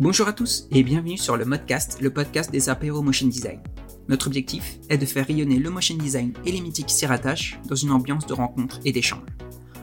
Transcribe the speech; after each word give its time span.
Bonjour 0.00 0.28
à 0.28 0.32
tous 0.32 0.68
et 0.70 0.84
bienvenue 0.84 1.18
sur 1.18 1.36
le 1.36 1.44
Modcast, 1.44 2.00
le 2.00 2.10
podcast 2.10 2.52
des 2.52 2.68
apéros 2.68 3.02
motion 3.02 3.26
design. 3.26 3.60
Notre 4.08 4.28
objectif 4.28 4.78
est 4.88 4.96
de 4.96 5.04
faire 5.04 5.26
rayonner 5.26 5.58
le 5.58 5.70
motion 5.70 5.96
design 5.96 6.32
et 6.46 6.52
les 6.52 6.60
mythiques 6.60 6.86
qui 6.86 6.94
s'y 6.94 7.04
rattachent 7.04 7.58
dans 7.68 7.74
une 7.74 7.90
ambiance 7.90 8.24
de 8.24 8.32
rencontre 8.32 8.78
et 8.84 8.92
d'échange. 8.92 9.26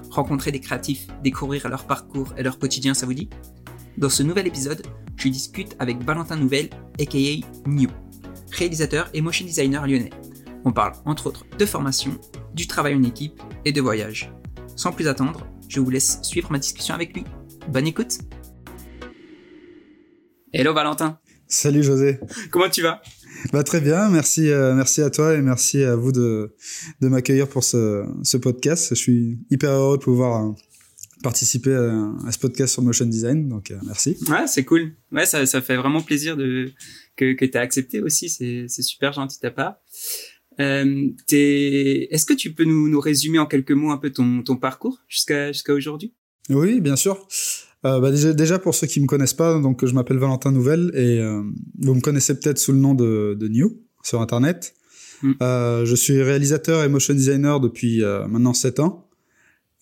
Rencontrer 0.10 0.54
des 0.54 0.62
créatifs, 0.62 1.08
découvrir 1.22 1.68
leur 1.68 1.86
parcours 1.86 2.34
et 2.38 2.44
leur 2.44 2.60
quotidien, 2.60 2.94
ça 2.94 3.06
vous 3.06 3.14
dit? 3.14 3.30
Dans 3.98 4.08
ce 4.08 4.24
nouvel 4.24 4.48
épisode, 4.48 4.88
je 5.18 5.28
discute 5.28 5.76
avec 5.80 6.02
Valentin 6.02 6.38
Nouvel, 6.38 6.70
aka 6.98 7.46
New, 7.68 7.90
réalisateur 8.52 9.10
et 9.14 9.20
motion 9.20 9.46
designer 9.46 9.86
lyonnais. 9.86 10.12
On 10.64 10.72
parle 10.72 10.94
entre 11.04 11.28
autres 11.28 11.46
de 11.60 11.66
formation, 11.66 12.18
du 12.54 12.68
travail 12.68 12.96
en 12.96 13.04
équipe 13.04 13.42
et 13.66 13.74
de 13.74 13.82
voyage. 13.82 14.32
Sans 14.78 14.94
plus 14.94 15.10
attendre, 15.10 15.46
je 15.68 15.82
vous 15.82 15.90
laisse 15.90 16.20
suivre 16.22 16.54
ma 16.54 16.60
discussion 16.60 16.96
avec 16.96 17.14
lui. 17.14 17.26
Bonne 17.68 17.88
écoute 17.88 18.20
Hello 20.58 20.74
Valentin. 20.74 21.20
Salut 21.50 21.84
José. 21.84 22.18
Comment 22.50 22.70
tu 22.70 22.82
vas? 22.82 23.02
Bah, 23.52 23.62
Très 23.64 23.82
bien, 23.82 24.10
merci, 24.10 24.50
euh, 24.50 24.74
merci 24.74 25.02
à 25.02 25.10
toi 25.10 25.34
et 25.34 25.42
merci 25.42 25.84
à 25.84 25.98
vous 25.98 26.14
de, 26.14 26.56
de 27.02 27.08
m'accueillir 27.10 27.50
pour 27.50 27.66
ce, 27.66 28.06
ce 28.24 28.38
podcast. 28.38 28.88
Je 28.92 28.96
suis 28.96 29.38
hyper 29.52 29.72
heureux 29.72 29.98
de 29.98 30.04
pouvoir 30.04 30.46
euh, 30.46 30.52
participer 31.24 31.76
à, 31.76 32.32
ce 32.32 32.40
podcast 32.40 32.72
sur 32.72 32.84
motion 32.84 33.06
design, 33.06 33.50
donc 33.50 33.70
euh, 33.70 33.76
merci. 33.86 34.16
Ouais, 34.30 34.48
c'est 34.48 34.64
cool. 34.64 34.94
Ouais, 35.12 35.26
ça, 35.26 35.46
ça 35.46 35.62
fait 35.62 35.76
vraiment 35.76 36.02
plaisir 36.02 36.38
de 36.38 36.72
que, 37.18 37.34
que 37.34 37.44
tu 37.44 37.58
as 37.58 37.62
accepté 37.62 38.00
aussi, 38.00 38.30
c'est 38.30 38.70
super 38.82 39.12
gentil 39.12 39.36
de 39.36 39.42
ta 39.42 39.52
part. 39.52 39.76
Euh, 40.62 41.10
Est-ce 41.34 42.26
que 42.26 42.34
tu 42.34 42.54
peux 42.54 42.64
nous, 42.64 42.88
nous 42.88 43.02
résumer 43.02 43.40
en 43.40 43.46
quelques 43.46 43.72
mots 43.72 43.92
un 43.92 43.98
peu 43.98 44.10
ton, 44.10 44.42
ton 44.42 44.56
parcours 44.56 45.00
jusqu'à 45.10 45.52
jusqu'à 45.52 45.74
aujourd'hui? 45.74 46.14
Oui, 46.50 46.80
bien 46.80 46.96
sûr. 46.96 47.28
Euh, 47.86 48.00
bah 48.00 48.12
déjà, 48.12 48.34
déjà, 48.34 48.58
pour 48.58 48.74
ceux 48.74 48.88
qui 48.88 49.00
me 49.00 49.06
connaissent 49.06 49.34
pas, 49.34 49.60
donc 49.60 49.86
je 49.86 49.94
m'appelle 49.94 50.18
Valentin 50.18 50.52
Nouvelle 50.52 50.92
et 50.96 51.20
euh, 51.20 51.44
vous 51.80 51.94
me 51.94 52.02
connaissez 52.02 52.38
peut-être 52.40 52.58
sous 52.58 52.72
le 52.72 52.80
nom 52.80 52.96
de, 52.96 53.38
de 53.40 53.48
New 53.48 53.80
sur 54.04 54.22
Internet. 54.22 54.74
Mm. 55.22 55.34
Euh, 55.42 55.86
je 55.86 55.96
suis 55.96 56.22
réalisateur 56.22 56.84
et 56.84 56.90
motion 56.90 57.14
designer 57.14 57.60
depuis 57.60 58.04
euh, 58.04 58.28
maintenant 58.28 58.54
7 58.54 58.80
ans. 58.80 59.08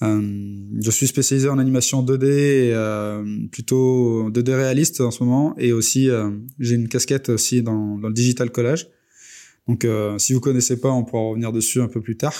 je 0.02 0.92
suis 0.92 1.08
spécialisé 1.08 1.48
en 1.48 1.60
animation 1.60 2.04
2D, 2.04 2.26
et, 2.26 3.48
plutôt 3.52 4.30
2D 4.30 4.54
réaliste 4.54 5.00
en 5.00 5.12
ce 5.12 5.24
moment, 5.24 5.56
et 5.58 5.72
aussi 5.72 6.10
j'ai 6.60 6.76
une 6.76 6.90
casquette 6.90 7.30
aussi 7.30 7.64
dans, 7.64 7.98
dans, 7.98 8.10
le 8.10 8.14
digital 8.14 8.52
collage. 8.52 8.90
Donc 9.66 9.88
si 10.18 10.34
vous 10.34 10.42
connaissez 10.42 10.82
pas, 10.82 10.92
on 10.92 11.06
pourra 11.06 11.30
revenir 11.30 11.54
dessus 11.54 11.82
un 11.82 11.88
peu 11.88 12.02
plus 12.02 12.18
tard. 12.18 12.36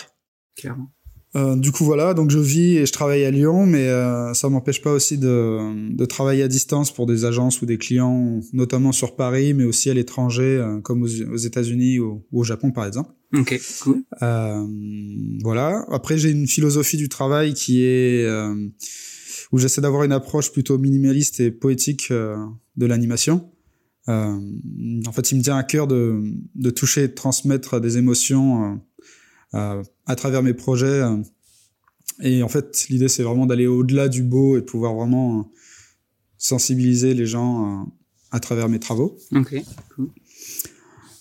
Clairement. 0.58 0.93
Euh, 1.36 1.56
du 1.56 1.72
coup 1.72 1.84
voilà, 1.84 2.14
donc 2.14 2.30
je 2.30 2.38
vis 2.38 2.78
et 2.78 2.86
je 2.86 2.92
travaille 2.92 3.26
à 3.26 3.32
Lyon, 3.32 3.66
mais 3.66 3.88
euh, 3.88 4.36
ça 4.36 4.50
m'empêche 4.50 4.82
pas 4.82 4.92
aussi 4.92 5.18
de, 5.18 5.92
de, 5.92 6.06
travailler 6.06 6.44
à 6.44 6.48
distance 6.48 6.94
pour 6.94 7.08
des 7.08 7.26
agences 7.26 7.62
ou 7.64 7.66
des 7.66 7.80
clients, 7.80 8.40
notamment 8.54 8.92
sur 8.92 9.16
Paris, 9.16 9.56
mais 9.56 9.64
aussi 9.64 9.90
à 9.90 9.96
l'étranger, 9.96 10.44
euh, 10.44 10.80
comme 10.82 11.02
aux, 11.02 11.38
États-Unis 11.38 12.00
ou, 12.00 12.24
au 12.32 12.44
Japon 12.44 12.72
par 12.72 12.86
exemple. 12.86 13.12
Ok, 13.36 13.60
cool. 13.82 14.04
Euh, 14.22 14.64
voilà. 15.42 15.84
Après 15.92 16.20
j'ai 16.20 16.30
une 16.30 16.48
philosophie 16.48 16.98
du 16.98 17.10
travail 17.10 17.56
qui 17.56 17.84
est 17.84 18.28
où 19.52 19.58
j'essaie 19.58 19.82
d'avoir 19.82 20.04
une 20.04 20.12
approche 20.12 20.52
plutôt 20.52 20.78
minimaliste 20.78 21.40
et 21.40 21.50
poétique 21.50 22.12
de 22.12 22.86
l'animation. 22.86 23.50
en 24.08 25.12
fait, 25.12 25.32
il 25.32 25.40
me 25.40 25.42
tient 25.42 25.58
à 25.58 25.64
cœur 25.64 25.88
de, 25.88 26.22
de 26.54 26.70
toucher 26.70 27.04
et 27.04 27.08
de 27.08 27.14
transmettre 27.14 27.82
des 27.82 27.98
émotions 27.98 28.66
euh, 28.66 28.76
à 29.54 30.16
travers 30.16 30.44
mes 30.44 30.54
projets. 30.54 31.02
Euh, 31.02 31.18
et 32.22 32.44
en 32.44 32.50
fait, 32.50 32.88
l'idée, 32.90 33.08
c'est 33.08 33.24
vraiment 33.24 33.46
d'aller 33.46 33.68
au-delà 33.68 34.08
du 34.08 34.24
beau 34.24 34.58
et 34.58 34.62
de 34.62 34.66
pouvoir 34.66 34.94
vraiment 34.94 35.40
euh, 35.40 35.44
sensibiliser 36.38 37.14
les 37.14 37.26
gens 37.26 37.88
à 38.32 38.40
travers 38.40 38.70
mes 38.70 38.80
travaux. 38.80 39.18
Ok, 39.36 39.56
cool. 39.96 40.10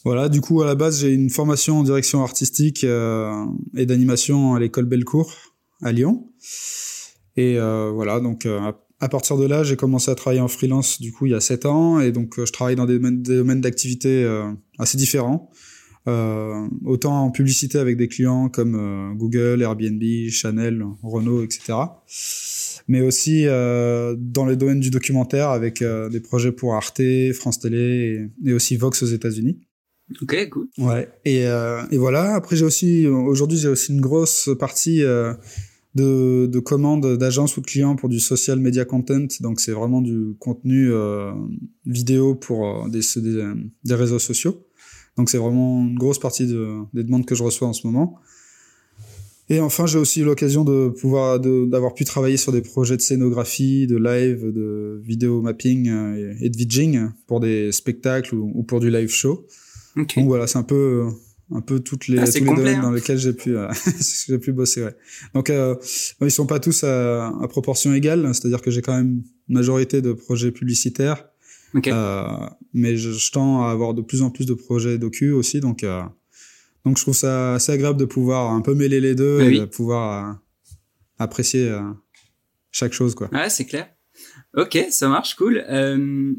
Voilà, 0.04 0.28
du 0.28 0.40
coup, 0.40 0.62
à 0.62 0.66
la 0.66 0.74
base, 0.74 1.00
j'ai 1.00 1.12
une 1.12 1.30
formation 1.30 1.78
en 1.78 1.82
direction 1.84 2.22
artistique 2.22 2.82
euh, 2.82 3.46
et 3.76 3.86
d'animation 3.86 4.54
à 4.54 4.60
l'école 4.60 4.86
Bellecour 4.86 5.32
à 5.80 5.92
Lyon. 5.92 6.28
Et 7.36 7.56
euh, 7.58 7.90
voilà, 7.92 8.20
donc 8.20 8.46
à 9.00 9.08
partir 9.08 9.36
de 9.36 9.46
là, 9.46 9.62
j'ai 9.62 9.76
commencé 9.76 10.10
à 10.10 10.14
travailler 10.14 10.40
en 10.40 10.48
freelance, 10.48 11.00
du 11.00 11.12
coup, 11.12 11.26
il 11.26 11.32
y 11.32 11.34
a 11.34 11.40
sept 11.40 11.66
ans. 11.66 12.00
Et 12.00 12.12
donc, 12.12 12.34
je 12.44 12.52
travaille 12.52 12.76
dans 12.76 12.86
des 12.86 12.94
domaines, 12.94 13.22
des 13.22 13.36
domaines 13.36 13.60
d'activité 13.60 14.24
assez 14.78 14.98
différents. 14.98 15.50
Euh, 16.08 16.66
autant 16.84 17.26
en 17.26 17.30
publicité 17.30 17.78
avec 17.78 17.96
des 17.96 18.08
clients 18.08 18.48
comme 18.48 18.74
euh, 18.74 19.14
Google, 19.14 19.62
Airbnb, 19.62 20.02
Chanel, 20.30 20.84
Renault, 21.00 21.44
etc. 21.44 21.74
Mais 22.88 23.02
aussi 23.02 23.46
euh, 23.46 24.16
dans 24.18 24.44
les 24.44 24.56
domaines 24.56 24.80
du 24.80 24.90
documentaire 24.90 25.50
avec 25.50 25.82
des 25.82 26.20
projets 26.20 26.50
pour 26.50 26.74
Arte, 26.74 27.00
France 27.34 27.60
Télé 27.60 28.28
et, 28.44 28.50
et 28.50 28.52
aussi 28.52 28.76
Vox 28.76 29.00
aux 29.04 29.06
États-Unis. 29.06 29.60
Ok, 30.20 30.48
cool. 30.50 30.66
Ouais. 30.78 31.08
Et, 31.24 31.42
et 31.42 31.96
voilà. 31.96 32.34
Après, 32.34 32.56
j'ai 32.56 32.64
aussi 32.64 33.06
aujourd'hui 33.06 33.56
j'ai 33.56 33.68
aussi 33.68 33.92
une 33.92 34.00
grosse 34.00 34.50
partie 34.58 35.00
de, 35.94 36.46
de 36.46 36.58
commandes 36.58 37.16
d'agences 37.16 37.56
ou 37.56 37.60
de 37.60 37.66
clients 37.66 37.94
pour 37.94 38.08
du 38.08 38.18
social 38.18 38.58
media 38.58 38.84
content. 38.84 39.28
Donc 39.40 39.60
c'est 39.60 39.72
vraiment 39.72 40.02
du 40.02 40.34
contenu 40.40 40.90
vidéo 41.86 42.34
pour 42.34 42.88
des, 42.88 43.00
des, 43.16 43.52
des 43.84 43.94
réseaux 43.94 44.18
sociaux. 44.18 44.66
Donc 45.16 45.28
c'est 45.30 45.38
vraiment 45.38 45.84
une 45.86 45.98
grosse 45.98 46.18
partie 46.18 46.46
de, 46.46 46.78
des 46.94 47.04
demandes 47.04 47.26
que 47.26 47.34
je 47.34 47.42
reçois 47.42 47.68
en 47.68 47.72
ce 47.72 47.86
moment. 47.86 48.18
Et 49.48 49.60
enfin, 49.60 49.86
j'ai 49.86 49.98
aussi 49.98 50.20
eu 50.20 50.24
l'occasion 50.24 50.64
de 50.64 50.88
pouvoir 50.88 51.38
d'avoir 51.38 51.94
pu 51.94 52.04
travailler 52.04 52.36
sur 52.36 52.52
des 52.52 52.62
projets 52.62 52.96
de 52.96 53.02
scénographie, 53.02 53.86
de 53.86 53.96
live, 53.96 54.50
de 54.50 55.02
vidéo 55.04 55.42
mapping 55.42 55.88
euh, 55.90 56.34
et, 56.40 56.48
de 56.48 56.56
vidging 56.56 57.10
pour 57.26 57.40
des 57.40 57.70
spectacles 57.72 58.34
ou, 58.34 58.62
pour 58.62 58.80
du 58.80 58.90
live 58.90 59.10
show. 59.10 59.46
Donc 59.96 60.26
voilà, 60.26 60.46
c'est 60.46 60.58
un 60.58 60.62
peu 60.62 61.06
un 61.54 61.60
peu 61.60 61.80
toutes 61.80 62.08
les 62.08 62.18
ah, 62.18 62.24
tous 62.24 62.38
les 62.38 62.54
domaines 62.54 62.80
dans 62.80 62.92
lesquels 62.92 63.18
j'ai 63.18 63.34
pu 63.34 63.56
euh, 63.58 63.68
j'ai 64.26 64.38
pu 64.38 64.52
bosser. 64.52 64.84
Ouais. 64.84 64.94
Donc 65.34 65.50
euh, 65.50 65.74
ils 66.22 66.30
sont 66.30 66.46
pas 66.46 66.60
tous 66.60 66.84
à, 66.84 67.26
à 67.26 67.48
proportion 67.48 67.92
égale, 67.92 68.26
c'est-à-dire 68.34 68.62
que 68.62 68.70
j'ai 68.70 68.80
quand 68.80 68.96
même 68.96 69.22
une 69.48 69.54
majorité 69.54 70.00
de 70.00 70.14
projets 70.14 70.52
publicitaires 70.52 71.26
euh, 71.74 72.24
mais 72.72 72.96
je, 72.96 73.10
je, 73.10 73.32
tends 73.32 73.64
à 73.64 73.70
avoir 73.70 73.94
de 73.94 74.02
plus 74.02 74.22
en 74.22 74.30
plus 74.30 74.46
de 74.46 74.54
projets 74.54 74.98
docu 74.98 75.30
aussi, 75.32 75.60
donc 75.60 75.84
euh, 75.84 76.02
donc 76.84 76.98
je 76.98 77.02
trouve 77.02 77.14
ça 77.14 77.54
assez 77.54 77.72
agréable 77.72 77.98
de 77.98 78.04
pouvoir 78.04 78.52
un 78.52 78.60
peu 78.60 78.74
mêler 78.74 79.00
les 79.00 79.14
deux 79.14 79.40
et 79.40 79.60
de 79.60 79.64
pouvoir 79.64 80.26
euh, 80.26 80.32
apprécier 81.18 81.72
chaque 82.70 82.92
chose 82.92 83.14
quoi. 83.14 83.28
Ouais, 83.32 83.48
c'est 83.48 83.64
clair. 83.64 83.88
Ok, 84.54 84.78
ça 84.90 85.08
marche, 85.08 85.34
cool. 85.36 85.64
Euh, 85.68 86.32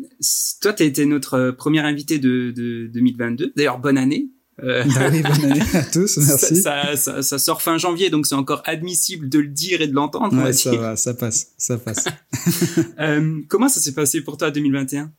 toi, 0.61 0.73
tu 0.73 0.83
été 0.83 1.05
notre 1.05 1.49
premier 1.51 1.79
invité 1.79 2.19
de, 2.19 2.51
de 2.51 2.87
2022. 2.93 3.53
D'ailleurs, 3.55 3.79
bonne 3.79 3.97
année. 3.97 4.29
Euh, 4.61 4.83
oui, 5.11 5.23
bonne 5.23 5.51
année 5.51 5.61
à 5.73 5.83
tous, 5.91 6.17
merci. 6.17 6.57
Ça, 6.57 6.95
ça, 6.95 7.23
ça, 7.23 7.39
sort 7.39 7.63
fin 7.63 7.79
janvier, 7.79 8.11
donc 8.11 8.27
c'est 8.27 8.35
encore 8.35 8.61
admissible 8.65 9.29
de 9.29 9.39
le 9.39 9.47
dire 9.47 9.81
et 9.81 9.87
de 9.87 9.93
l'entendre. 9.93 10.35
Ouais, 10.43 10.53
ça 10.53 10.75
va, 10.75 10.95
ça 10.95 11.15
passe, 11.15 11.53
ça 11.57 11.77
passe. 11.77 12.05
euh, 12.99 13.41
comment 13.47 13.67
ça 13.67 13.79
s'est 13.79 13.93
passé 13.93 14.21
pour 14.21 14.37
toi 14.37 14.51
2021 14.51 15.11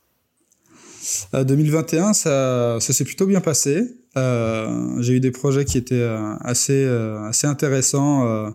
2021, 1.33 2.09
euh, 2.09 2.13
ça, 2.13 2.77
ça 2.79 2.93
s'est 2.93 3.03
plutôt 3.03 3.25
bien 3.25 3.41
passé. 3.41 3.83
Euh, 4.17 5.01
j'ai 5.01 5.13
eu 5.13 5.19
des 5.19 5.31
projets 5.31 5.65
qui 5.65 5.77
étaient 5.77 5.95
euh, 5.95 6.35
assez, 6.39 6.85
assez 6.85 7.47
intéressants 7.47 8.53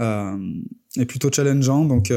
et 0.00 1.06
plutôt 1.06 1.30
challengeants, 1.32 1.84
donc 1.84 2.12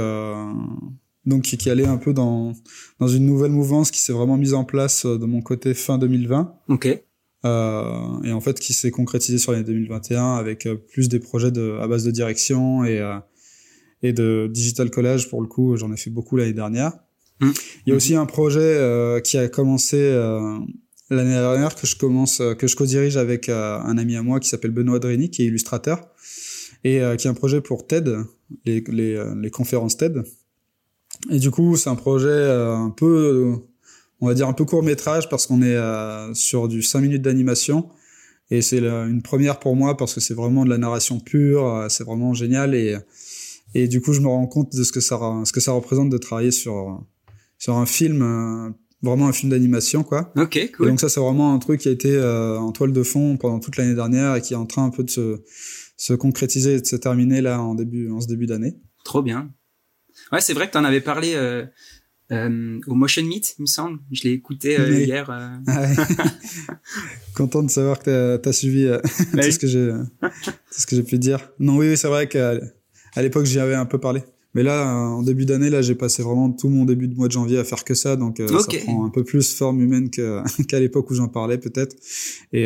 donc 1.25 1.43
qui, 1.43 1.69
allait 1.69 1.85
un 1.85 1.97
peu 1.97 2.13
dans 2.13 2.53
dans 2.99 3.07
une 3.07 3.25
nouvelle 3.25 3.51
mouvance 3.51 3.91
qui 3.91 3.99
s'est 3.99 4.13
vraiment 4.13 4.37
mise 4.37 4.53
en 4.53 4.63
place 4.63 5.05
de 5.05 5.25
mon 5.25 5.41
côté 5.41 5.73
fin 5.73 5.97
2020. 5.97 6.53
Ok. 6.69 6.85
Et 6.85 6.97
en 7.43 8.41
fait 8.41 8.59
qui 8.59 8.73
s'est 8.73 8.91
concrétisé 8.91 9.37
sur 9.37 9.51
l'année 9.51 9.63
2021 9.63 10.35
avec 10.35 10.67
plus 10.91 11.07
des 11.07 11.19
projets 11.19 11.51
de, 11.51 11.77
à 11.81 11.87
base 11.87 12.03
de 12.03 12.11
direction 12.11 12.83
et 12.83 12.99
et 14.01 14.13
de 14.13 14.49
digital 14.51 14.89
collage 14.89 15.29
pour 15.29 15.41
le 15.41 15.47
coup 15.47 15.75
j'en 15.75 15.91
ai 15.91 15.97
fait 15.97 16.09
beaucoup 16.09 16.37
l'année 16.37 16.53
dernière 16.53 16.93
Mmh. 17.39 17.51
Il 17.85 17.89
y 17.89 17.93
a 17.93 17.95
aussi 17.95 18.15
un 18.15 18.25
projet 18.25 18.59
euh, 18.59 19.19
qui 19.21 19.37
a 19.37 19.47
commencé 19.47 19.97
euh, 19.97 20.59
l'année 21.09 21.31
dernière 21.31 21.75
que 21.75 21.87
je 21.87 21.95
commence, 21.95 22.41
euh, 22.41 22.53
que 22.53 22.67
je 22.67 22.75
co-dirige 22.75 23.17
avec 23.17 23.49
un 23.49 23.97
ami 23.97 24.15
à 24.15 24.23
moi 24.23 24.39
qui 24.39 24.49
s'appelle 24.49 24.71
Benoît 24.71 24.99
Dreni, 24.99 25.29
qui 25.29 25.43
est 25.43 25.45
illustrateur, 25.45 26.09
et 26.83 27.01
qui 27.17 27.27
est 27.27 27.29
un 27.29 27.33
projet 27.33 27.61
pour 27.61 27.87
TED, 27.87 28.17
les, 28.65 28.83
les, 28.87 29.21
les 29.41 29.51
conférences 29.51 29.97
TED. 29.97 30.23
Et 31.29 31.39
du 31.39 31.51
coup, 31.51 31.75
c'est 31.75 31.89
un 31.89 31.95
projet 31.95 32.49
un 32.49 32.89
peu, 32.89 33.55
on 34.21 34.27
va 34.27 34.33
dire 34.33 34.47
un 34.47 34.53
peu 34.53 34.63
court 34.63 34.83
métrage 34.83 35.27
parce 35.27 35.45
qu'on 35.45 35.61
est 35.61 35.77
sur 36.33 36.69
du 36.69 36.81
5 36.81 37.01
minutes 37.01 37.21
d'animation. 37.21 37.89
Et 38.49 38.61
c'est 38.61 38.79
une 38.79 39.21
première 39.21 39.59
pour 39.59 39.75
moi 39.75 39.97
parce 39.97 40.13
que 40.13 40.21
c'est 40.21 40.33
vraiment 40.33 40.63
de 40.63 40.69
la 40.69 40.77
narration 40.77 41.19
pure, 41.19 41.85
c'est 41.89 42.05
vraiment 42.05 42.33
génial 42.33 42.75
et 42.75 42.95
et 43.75 43.87
du 43.87 44.01
coup 44.01 44.13
je 44.13 44.21
me 44.21 44.27
rends 44.27 44.47
compte 44.47 44.75
de 44.75 44.83
ce 44.83 44.91
que 44.91 44.99
ça 44.99 45.19
ce 45.43 45.51
que 45.51 45.59
ça 45.59 45.73
représente 45.73 46.09
de 46.09 46.17
travailler 46.17 46.49
sur 46.49 47.03
sur 47.59 47.75
un 47.75 47.85
film, 47.85 48.21
euh, 48.21 48.71
vraiment 49.03 49.27
un 49.27 49.33
film 49.33 49.51
d'animation, 49.51 50.03
quoi. 50.03 50.33
Ok, 50.35 50.71
cool. 50.75 50.87
Et 50.87 50.89
donc 50.89 50.99
ça, 50.99 51.09
c'est 51.09 51.19
vraiment 51.19 51.53
un 51.53 51.59
truc 51.59 51.81
qui 51.81 51.89
a 51.89 51.91
été 51.91 52.15
euh, 52.15 52.57
en 52.57 52.71
toile 52.71 52.93
de 52.93 53.03
fond 53.03 53.37
pendant 53.37 53.59
toute 53.59 53.77
l'année 53.77 53.93
dernière 53.93 54.35
et 54.35 54.41
qui 54.41 54.53
est 54.53 54.57
en 54.57 54.65
train 54.65 54.85
un 54.85 54.89
peu 54.89 55.03
de 55.03 55.09
se, 55.09 55.43
se 55.97 56.13
concrétiser 56.13 56.75
et 56.75 56.81
de 56.81 56.85
se 56.85 56.95
terminer 56.95 57.41
là 57.41 57.61
en 57.61 57.75
début, 57.75 58.09
en 58.09 58.21
ce 58.21 58.27
début 58.27 58.47
d'année. 58.47 58.79
Trop 59.03 59.21
bien. 59.21 59.51
Ouais, 60.31 60.41
c'est 60.41 60.53
vrai 60.53 60.67
que 60.67 60.71
tu 60.71 60.77
en 60.77 60.83
avais 60.85 61.01
parlé 61.01 61.35
euh, 61.35 62.79
au 62.87 62.95
Motion 62.95 63.23
Meet, 63.23 63.55
il 63.57 63.63
me 63.63 63.67
semble. 63.67 63.99
Je 64.11 64.23
l'ai 64.23 64.31
écouté 64.31 64.77
hier. 64.89 65.29
Ah 65.67 65.87
Content 67.35 67.63
de 67.63 67.69
savoir 67.69 67.99
que 67.99 68.37
tu 68.41 68.49
as, 68.49 68.53
suivi 68.53 68.85
tout, 69.31 69.41
ce 69.41 69.59
que 69.59 69.67
j'ai, 69.67 69.91
tout 70.21 70.31
ce 70.71 70.87
que 70.87 70.95
j'ai 70.95 71.03
pu 71.03 71.17
dire. 71.17 71.51
Non, 71.59 71.77
oui, 71.77 71.89
oui 71.89 71.97
c'est 71.97 72.07
vrai 72.07 72.27
qu'à 72.27 72.53
à 73.15 73.21
l'époque, 73.21 73.45
j'y 73.45 73.59
avais 73.59 73.75
un 73.75 73.85
peu 73.85 73.99
parlé. 73.99 74.23
Mais 74.55 74.63
là, 74.63 74.95
en 74.95 75.21
début 75.21 75.45
d'année, 75.45 75.69
là, 75.69 75.81
j'ai 75.81 75.95
passé 75.95 76.23
vraiment 76.23 76.51
tout 76.51 76.69
mon 76.69 76.85
début 76.85 77.07
de 77.07 77.15
mois 77.15 77.27
de 77.27 77.33
janvier 77.33 77.59
à 77.59 77.63
faire 77.63 77.83
que 77.83 77.93
ça, 77.93 78.15
donc 78.15 78.37
ça 78.39 78.77
prend 78.83 79.05
un 79.05 79.09
peu 79.09 79.23
plus 79.23 79.53
forme 79.53 79.81
humaine 79.81 80.09
qu'à 80.67 80.79
l'époque 80.79 81.11
où 81.11 81.13
j'en 81.13 81.27
parlais 81.27 81.57
peut-être. 81.57 81.95
Et, 82.51 82.63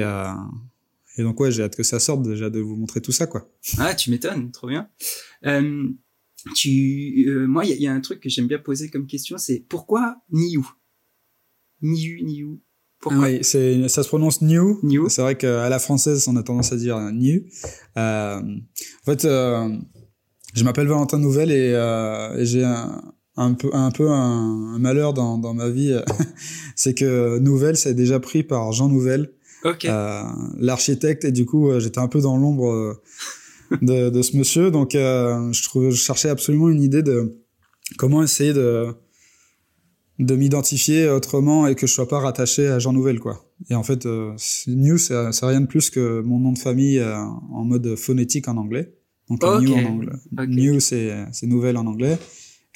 et 1.17 1.23
donc 1.23 1.39
ouais, 1.39 1.51
j'ai 1.51 1.63
hâte 1.63 1.75
que 1.75 1.83
ça 1.83 1.99
sorte 1.99 2.23
déjà 2.23 2.49
de 2.49 2.59
vous 2.59 2.75
montrer 2.75 3.01
tout 3.01 3.11
ça 3.11 3.27
quoi. 3.27 3.51
Ah, 3.77 3.93
tu 3.93 4.11
m'étonnes, 4.11 4.51
trop 4.51 4.67
bien. 4.67 4.87
Euh, 5.45 5.89
tu, 6.55 7.25
euh, 7.27 7.47
moi, 7.47 7.65
il 7.65 7.81
y, 7.81 7.87
a 7.87 7.93
un 7.93 8.01
truc 8.01 8.19
que 8.19 8.29
j'aime 8.29 8.47
bien 8.47 8.59
poser 8.59 8.89
comme 8.89 9.07
question, 9.07 9.37
c'est 9.37 9.65
pourquoi 9.69 10.17
Niu? 10.31 10.61
Niu, 11.81 12.21
Niu. 12.23 12.59
Pourquoi? 12.99 13.27
Oui, 13.27 13.39
c'est, 13.43 13.87
ça 13.89 14.03
se 14.03 14.07
prononce 14.07 14.41
Niu. 14.41 14.77
Niu. 14.83 15.09
C'est 15.09 15.21
vrai 15.21 15.37
qu'à 15.37 15.69
la 15.69 15.79
française, 15.79 16.27
on 16.27 16.35
a 16.35 16.43
tendance 16.43 16.71
à 16.71 16.77
dire 16.77 16.97
Niu. 17.11 17.49
Euh, 17.97 18.41
en 18.41 19.05
fait, 19.05 19.25
euh, 19.25 19.69
je 20.53 20.63
m'appelle 20.63 20.87
Valentin 20.87 21.19
Nouvelle 21.19 21.51
et, 21.51 21.73
euh, 21.73 22.37
et 22.37 22.45
j'ai 22.45 22.63
un, 22.63 23.01
un 23.35 23.53
peu 23.53 23.69
un 23.73 23.91
peu 23.91 24.09
un, 24.09 24.77
malheur 24.79 25.13
dans, 25.13 25.37
dans 25.37 25.53
ma 25.53 25.69
vie, 25.69 25.99
c'est 26.75 26.93
que 26.93 27.39
Nouvelle, 27.39 27.77
c'est 27.77 27.93
déjà 27.93 28.19
pris 28.19 28.43
par 28.43 28.71
Jean 28.71 28.89
Nouvel. 28.89 29.31
Euh, 29.85 30.23
l'architecte 30.57 31.23
et 31.23 31.31
du 31.31 31.45
coup 31.45 31.69
euh, 31.69 31.79
j'étais 31.79 31.99
un 31.99 32.07
peu 32.07 32.19
dans 32.19 32.37
l'ombre 32.37 32.71
euh, 32.71 33.01
de, 33.81 34.09
de, 34.09 34.21
ce 34.21 34.35
monsieur. 34.37 34.71
Donc 34.71 34.91
je 34.93 35.63
trouvais 35.63 35.91
je 35.91 35.95
cherchais 35.95 36.29
absolument 36.29 36.69
une 36.69 36.81
idée 36.81 37.03
de 37.03 37.37
comment 37.97 38.23
essayer 38.23 38.53
de 38.53 38.87
de 40.19 40.35
m'identifier 40.35 41.09
autrement 41.09 41.65
et 41.65 41.75
que 41.75 41.87
je 41.87 41.93
sois 41.93 42.07
pas 42.07 42.19
rattaché 42.19 42.67
à 42.67 42.79
Jean 42.79 42.93
Nouvel 42.93 43.19
quoi. 43.19 43.45
Et 43.69 43.75
en 43.75 43.83
fait 43.83 44.05
New 44.67 44.97
c'est 44.97 45.15
rien 45.41 45.61
de 45.61 45.67
plus 45.67 45.89
que 45.89 46.21
mon 46.21 46.39
nom 46.39 46.51
de 46.51 46.59
famille 46.59 47.01
en 47.01 47.63
mode 47.63 47.95
phonétique 47.95 48.47
en 48.47 48.57
anglais 48.57 48.93
donc 49.29 49.43
New 49.43 49.73
en 49.73 49.85
anglais 49.85 50.13
New 50.47 50.79
c'est 50.79 51.27
nouvelle 51.43 51.77
en 51.77 51.85
anglais 51.85 52.17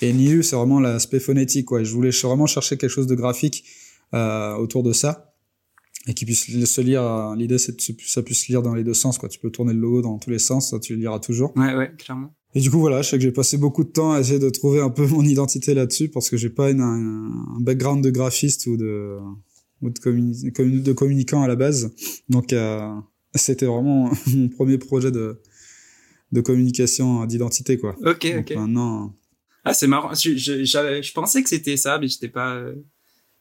et 0.01 0.13
New 0.13 0.41
c'est 0.41 0.55
vraiment 0.55 0.79
l'aspect 0.79 1.19
phonétique 1.19 1.65
quoi 1.65 1.83
je 1.83 1.93
voulais 1.93 2.11
vraiment 2.23 2.47
chercher 2.47 2.77
quelque 2.77 2.89
chose 2.89 3.07
de 3.07 3.15
graphique 3.15 3.65
autour 4.13 4.83
de 4.83 4.93
ça 4.93 5.27
et 6.07 6.13
qui 6.13 6.25
puisse 6.25 6.45
se 6.65 6.81
lire. 6.81 7.35
L'idée, 7.35 7.57
c'est 7.57 7.75
que 7.75 8.03
ça 8.05 8.23
puisse 8.23 8.47
lire 8.47 8.61
dans 8.61 8.73
les 8.73 8.83
deux 8.83 8.93
sens. 8.93 9.17
Quoi. 9.17 9.29
Tu 9.29 9.39
peux 9.39 9.51
tourner 9.51 9.73
le 9.73 9.79
logo 9.79 10.01
dans 10.01 10.17
tous 10.17 10.29
les 10.29 10.39
sens, 10.39 10.71
ça, 10.71 10.79
tu 10.79 10.95
le 10.95 11.01
liras 11.01 11.19
toujours. 11.19 11.51
Ouais, 11.55 11.75
ouais, 11.75 11.91
clairement. 11.97 12.33
Et 12.55 12.61
du 12.61 12.71
coup, 12.71 12.79
voilà, 12.79 13.01
je 13.01 13.09
sais 13.09 13.17
que 13.17 13.23
j'ai 13.23 13.31
passé 13.31 13.57
beaucoup 13.57 13.83
de 13.83 13.89
temps 13.89 14.13
à 14.13 14.21
essayer 14.21 14.39
de 14.39 14.49
trouver 14.49 14.79
un 14.79 14.89
peu 14.89 15.05
mon 15.05 15.21
identité 15.21 15.73
là-dessus 15.73 16.09
parce 16.09 16.29
que 16.29 16.37
j'ai 16.37 16.49
pas 16.49 16.71
une, 16.71 16.81
un, 16.81 17.59
background 17.59 18.03
de 18.03 18.09
graphiste 18.09 18.67
ou 18.67 18.77
de, 18.77 19.17
ou 19.81 19.89
de, 19.89 20.79
de 20.79 20.93
communicant 20.93 21.43
à 21.43 21.47
la 21.47 21.55
base. 21.55 21.93
Donc, 22.29 22.53
euh, 22.53 22.89
c'était 23.35 23.65
vraiment 23.65 24.09
mon 24.27 24.47
premier 24.47 24.77
projet 24.77 25.11
de, 25.11 25.41
de 26.31 26.41
communication 26.41 27.25
d'identité, 27.25 27.77
quoi. 27.77 27.95
Ok, 28.03 28.27
ok. 28.39 28.51
Maintenant. 28.55 29.15
Ah, 29.63 29.73
c'est 29.73 29.87
marrant. 29.87 30.13
Je, 30.13 30.35
je, 30.35 30.63
je, 30.63 31.13
pensais 31.13 31.43
que 31.43 31.49
c'était 31.49 31.77
ça, 31.77 31.99
mais 31.99 32.07
j'étais 32.07 32.29
pas. 32.29 32.55
Euh, 32.55 32.75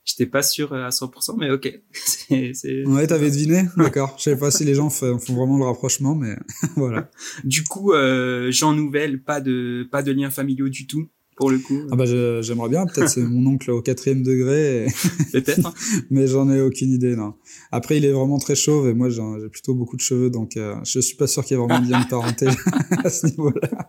J'étais 0.06 0.26
pas 0.26 0.42
sûr 0.42 0.72
à 0.72 0.90
100%, 0.90 1.34
mais 1.36 1.50
ok. 1.50 1.80
c'est, 1.92 2.86
Ouais, 2.86 3.08
t'avais 3.08 3.28
deviné? 3.28 3.64
D'accord. 3.76 4.14
Je 4.16 4.22
sais 4.22 4.38
pas 4.38 4.52
si 4.52 4.64
les 4.64 4.76
gens 4.76 4.88
font 4.88 5.16
vraiment 5.16 5.58
le 5.58 5.64
rapprochement, 5.64 6.14
mais 6.14 6.36
voilà. 6.76 7.10
Du 7.42 7.64
coup, 7.64 7.92
euh, 7.92 8.52
Jean 8.52 8.72
Nouvel, 8.72 9.24
pas 9.24 9.40
de, 9.40 9.86
pas 9.90 10.04
de 10.04 10.12
liens 10.12 10.30
familiaux 10.30 10.68
du 10.68 10.86
tout, 10.86 11.10
pour 11.36 11.50
le 11.50 11.58
coup. 11.58 11.82
Ah 11.90 11.96
bah 11.96 12.06
j'aimerais 12.06 12.68
bien, 12.68 12.86
peut-être 12.86 13.08
c'est 13.08 13.22
mon 13.22 13.46
oncle 13.46 13.70
au 13.70 13.82
quatrième 13.82 14.22
degré. 14.22 14.86
peut-être. 15.32 15.72
mais 16.10 16.26
j'en 16.26 16.50
ai 16.50 16.60
aucune 16.60 16.90
idée, 16.90 17.14
non. 17.14 17.34
Après, 17.70 17.98
il 17.98 18.04
est 18.04 18.12
vraiment 18.12 18.38
très 18.38 18.54
chauve 18.54 18.88
et 18.88 18.94
moi 18.94 19.10
j'ai 19.10 19.22
plutôt 19.50 19.74
beaucoup 19.74 19.96
de 19.96 20.02
cheveux, 20.02 20.30
donc 20.30 20.56
euh, 20.56 20.74
je 20.84 21.00
suis 21.00 21.16
pas 21.16 21.26
sûr 21.26 21.44
qu'il 21.44 21.56
y 21.56 21.60
ait 21.60 21.64
vraiment 21.64 21.80
bien 21.80 22.00
de 22.00 22.08
parenté 22.08 22.46
à 23.04 23.10
ce 23.10 23.26
niveau-là. 23.26 23.88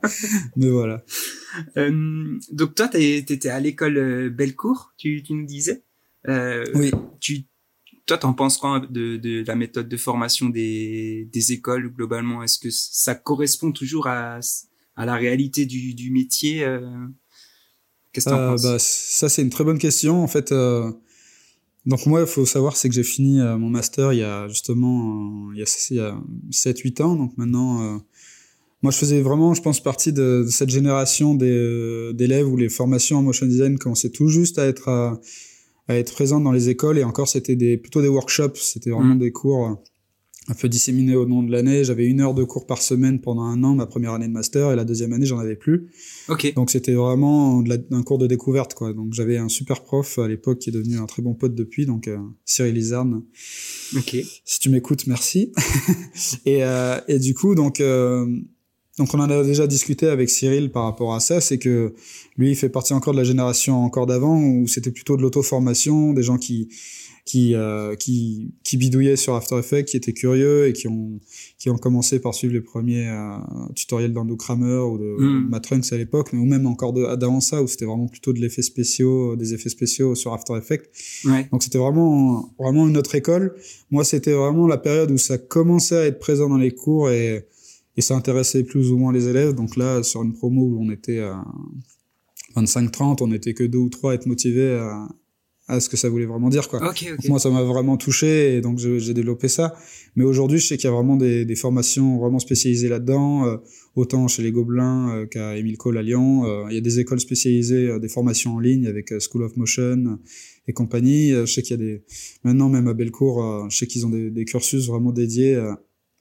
Mais 0.55 0.69
voilà. 0.69 1.03
Euh, 1.77 2.37
donc 2.51 2.75
toi, 2.75 2.87
t'étais 2.89 3.49
à 3.49 3.59
l'école 3.59 3.97
euh, 3.97 4.29
Bellecour, 4.29 4.93
tu, 4.97 5.23
tu 5.23 5.33
nous 5.33 5.45
disais 5.45 5.83
euh, 6.27 6.65
oui. 6.75 6.91
Tu, 7.19 7.45
toi, 8.05 8.17
t'en 8.17 8.33
penses 8.33 8.57
quoi 8.57 8.79
de, 8.79 9.17
de 9.17 9.43
la 9.45 9.55
méthode 9.55 9.87
de 9.87 9.97
formation 9.97 10.49
des, 10.49 11.27
des 11.31 11.51
écoles 11.51 11.93
globalement? 11.93 12.43
Est-ce 12.43 12.59
que 12.59 12.69
ça 12.69 13.15
correspond 13.15 13.71
toujours 13.71 14.07
à, 14.07 14.39
à 14.95 15.05
la 15.05 15.15
réalité 15.15 15.65
du, 15.65 15.93
du 15.93 16.11
métier 16.11 16.63
euh? 16.63 16.81
Qu'est-ce 18.17 18.25
que 18.25 18.31
t'en 18.31 18.39
euh, 18.39 18.49
penses 18.49 18.63
bah, 18.63 18.77
Ça, 18.79 19.29
c'est 19.29 19.43
une 19.43 19.51
très 19.51 19.63
bonne 19.63 19.77
question. 19.77 20.23
En 20.23 20.27
fait, 20.27 20.51
euh, 20.51 20.91
donc 21.85 22.07
moi, 22.07 22.21
il 22.21 22.25
faut 22.25 22.47
savoir, 22.47 22.75
c'est 22.75 22.89
que 22.89 22.95
j'ai 22.95 23.03
fini 23.03 23.39
euh, 23.39 23.59
mon 23.59 23.69
master 23.69 24.11
il 24.11 24.19
y 24.19 24.23
a 24.23 24.47
justement 24.47 25.51
il 25.53 25.59
y 25.59 25.61
a, 25.61 25.65
il 25.91 25.97
y 25.97 25.99
a 25.99 26.17
7-8 26.51 27.03
ans. 27.03 27.15
Donc 27.15 27.37
maintenant, 27.37 28.01
moi, 28.81 28.91
je 28.91 28.97
faisais 28.97 29.21
vraiment, 29.21 29.53
je 29.53 29.61
pense, 29.61 29.83
partie 29.83 30.13
de, 30.13 30.43
de 30.45 30.49
cette 30.49 30.71
génération 30.71 31.35
d'élèves 31.35 32.47
où 32.47 32.57
les 32.57 32.69
formations 32.69 33.17
en 33.17 33.21
motion 33.21 33.45
design 33.45 33.77
commençaient 33.77 34.09
tout 34.09 34.29
juste 34.29 34.57
à 34.57 34.65
être 34.65 34.89
à 35.89 35.95
être 35.95 36.11
présente 36.11 36.43
dans 36.43 36.51
les 36.51 36.67
écoles 36.67 36.97
et 36.97 37.05
encore 37.05 37.29
c'était 37.29 37.55
des 37.55 37.77
plutôt 37.77 38.01
des 38.01 38.09
workshops, 38.09 38.57
c'était 38.57 38.89
vraiment 38.89 39.15
mm. 39.15 39.19
des 39.19 39.31
cours 39.31 39.81
un 40.49 40.53
peu 40.53 40.69
disséminés 40.69 41.15
au 41.15 41.25
long 41.25 41.43
de 41.43 41.51
l'année. 41.51 41.83
J'avais 41.83 42.05
une 42.05 42.21
heure 42.21 42.33
de 42.33 42.43
cours 42.43 42.65
par 42.65 42.81
semaine 42.81 43.19
pendant 43.19 43.43
un 43.43 43.63
an, 43.63 43.75
ma 43.75 43.85
première 43.85 44.13
année 44.13 44.27
de 44.27 44.31
master, 44.31 44.71
et 44.71 44.75
la 44.75 44.85
deuxième 44.85 45.13
année 45.13 45.25
j'en 45.25 45.39
avais 45.39 45.55
plus. 45.55 45.87
Ok. 46.29 46.53
Donc 46.55 46.71
c'était 46.71 46.93
vraiment 46.93 47.63
un 47.91 48.03
cours 48.03 48.17
de 48.17 48.27
découverte 48.27 48.73
quoi. 48.73 48.93
Donc 48.93 49.13
j'avais 49.13 49.37
un 49.37 49.49
super 49.49 49.83
prof 49.83 50.19
à 50.19 50.27
l'époque 50.27 50.59
qui 50.59 50.69
est 50.69 50.73
devenu 50.73 50.97
un 50.97 51.05
très 51.05 51.21
bon 51.21 51.33
pote 51.33 51.55
depuis, 51.55 51.85
donc 51.85 52.07
euh, 52.07 52.17
Cyril 52.45 52.75
Lizarne. 52.75 53.23
Ok. 53.95 54.15
Si 54.45 54.59
tu 54.59 54.69
m'écoutes, 54.69 55.07
merci. 55.07 55.51
et, 56.45 56.63
euh, 56.63 56.99
et 57.07 57.19
du 57.19 57.33
coup 57.33 57.53
donc 57.53 57.81
euh, 57.81 58.25
donc 58.97 59.13
on 59.13 59.19
en 59.19 59.29
a 59.29 59.43
déjà 59.43 59.67
discuté 59.67 60.07
avec 60.07 60.29
Cyril 60.29 60.71
par 60.71 60.83
rapport 60.83 61.13
à 61.13 61.19
ça, 61.19 61.39
c'est 61.39 61.59
que 61.59 61.93
lui 62.37 62.51
il 62.51 62.55
fait 62.55 62.69
partie 62.69 62.93
encore 62.93 63.13
de 63.13 63.19
la 63.19 63.23
génération 63.23 63.83
encore 63.83 64.07
d'avant 64.07 64.41
où 64.41 64.67
c'était 64.67 64.91
plutôt 64.91 65.17
de 65.17 65.21
l'auto-formation, 65.21 66.13
des 66.13 66.23
gens 66.23 66.37
qui 66.37 66.69
qui, 67.27 67.55
euh, 67.55 67.93
qui 67.95 68.53
qui 68.63 68.77
bidouillaient 68.77 69.17
sur 69.17 69.35
After 69.35 69.59
Effects, 69.59 69.85
qui 69.85 69.97
étaient 69.97 70.13
curieux 70.13 70.67
et 70.67 70.73
qui 70.73 70.87
ont 70.87 71.19
qui 71.59 71.69
ont 71.69 71.77
commencé 71.77 72.19
par 72.19 72.33
suivre 72.33 72.53
les 72.53 72.61
premiers 72.61 73.09
euh, 73.09 73.37
tutoriels 73.75 74.13
d'Ando 74.13 74.35
Kramer 74.37 74.79
ou 74.79 74.97
de 74.97 75.15
mm. 75.19 75.49
Matt 75.49 75.63
Trunks 75.65 75.91
à 75.91 75.97
l'époque, 75.97 76.29
mais 76.31 76.39
ou 76.39 76.45
même 76.45 76.65
encore 76.65 76.93
d'avant 76.93 77.41
ça 77.41 77.61
où 77.61 77.67
c'était 77.67 77.85
vraiment 77.85 78.07
plutôt 78.07 78.31
de 78.33 78.39
l'effet 78.39 78.61
spéciaux, 78.61 79.35
des 79.35 79.53
effets 79.53 79.69
spéciaux 79.69 80.15
sur 80.15 80.33
After 80.33 80.53
Effects. 80.57 80.89
Ouais. 81.25 81.47
Donc 81.51 81.61
c'était 81.63 81.77
vraiment 81.77 82.53
vraiment 82.57 82.87
une 82.87 82.97
autre 82.97 83.13
école. 83.13 83.55
Moi 83.91 84.05
c'était 84.05 84.33
vraiment 84.33 84.65
la 84.65 84.77
période 84.77 85.11
où 85.11 85.17
ça 85.17 85.37
commençait 85.37 85.97
à 85.97 86.05
être 86.05 86.19
présent 86.19 86.49
dans 86.49 86.57
les 86.57 86.71
cours 86.71 87.11
et 87.11 87.45
et 87.97 88.01
ça 88.01 88.15
intéressait 88.15 88.63
plus 88.63 88.91
ou 88.91 88.97
moins 88.97 89.11
les 89.11 89.27
élèves. 89.27 89.53
Donc 89.53 89.75
là, 89.75 90.03
sur 90.03 90.23
une 90.23 90.33
promo 90.33 90.61
où 90.61 90.83
on 90.83 90.89
était 90.91 91.19
à 91.19 91.43
25-30, 92.55 93.17
on 93.21 93.31
était 93.31 93.53
que 93.53 93.63
deux 93.63 93.79
ou 93.79 93.89
trois 93.89 94.11
à 94.11 94.15
être 94.15 94.27
motivés 94.27 94.75
à, 94.75 95.07
à 95.67 95.79
ce 95.81 95.89
que 95.89 95.97
ça 95.97 96.09
voulait 96.09 96.25
vraiment 96.25 96.49
dire. 96.49 96.67
Quoi. 96.69 96.93
moi, 97.27 97.39
ça 97.39 97.49
m'a 97.49 97.63
vraiment 97.63 97.97
touché 97.97 98.55
et 98.55 98.61
donc 98.61 98.79
j'ai 98.79 99.13
développé 99.13 99.49
ça. 99.49 99.75
Mais 100.15 100.23
aujourd'hui, 100.23 100.59
je 100.59 100.67
sais 100.67 100.77
qu'il 100.77 100.85
y 100.85 100.87
a 100.87 100.95
vraiment 100.95 101.17
des, 101.17 101.43
des 101.43 101.55
formations 101.55 102.17
vraiment 102.17 102.39
spécialisées 102.39 102.87
là-dedans, 102.87 103.45
euh, 103.45 103.57
autant 103.95 104.27
chez 104.27 104.43
les 104.43 104.51
Gobelins 104.51 105.13
euh, 105.13 105.25
qu'à 105.25 105.57
Emile 105.57 105.77
Cole 105.77 105.97
à 105.97 106.03
Lyon. 106.03 106.45
Euh, 106.45 106.67
il 106.69 106.75
y 106.75 106.77
a 106.77 106.81
des 106.81 106.99
écoles 106.99 107.19
spécialisées, 107.19 107.99
des 107.99 108.07
formations 108.07 108.55
en 108.55 108.59
ligne 108.59 108.87
avec 108.87 109.13
School 109.19 109.43
of 109.43 109.57
Motion 109.57 110.19
et 110.67 110.73
compagnie. 110.73 111.31
je 111.31 111.45
sais 111.45 111.61
qu'il 111.61 111.71
y 111.71 111.81
a 111.81 111.85
des... 111.85 112.03
Maintenant, 112.43 112.69
même 112.69 112.87
à 112.87 112.93
Bellecour, 112.93 113.69
je 113.69 113.77
sais 113.77 113.87
qu'ils 113.87 114.05
ont 114.05 114.09
des, 114.09 114.29
des, 114.29 114.45
cursus 114.45 114.87
vraiment 114.87 115.11
dédiés 115.11 115.55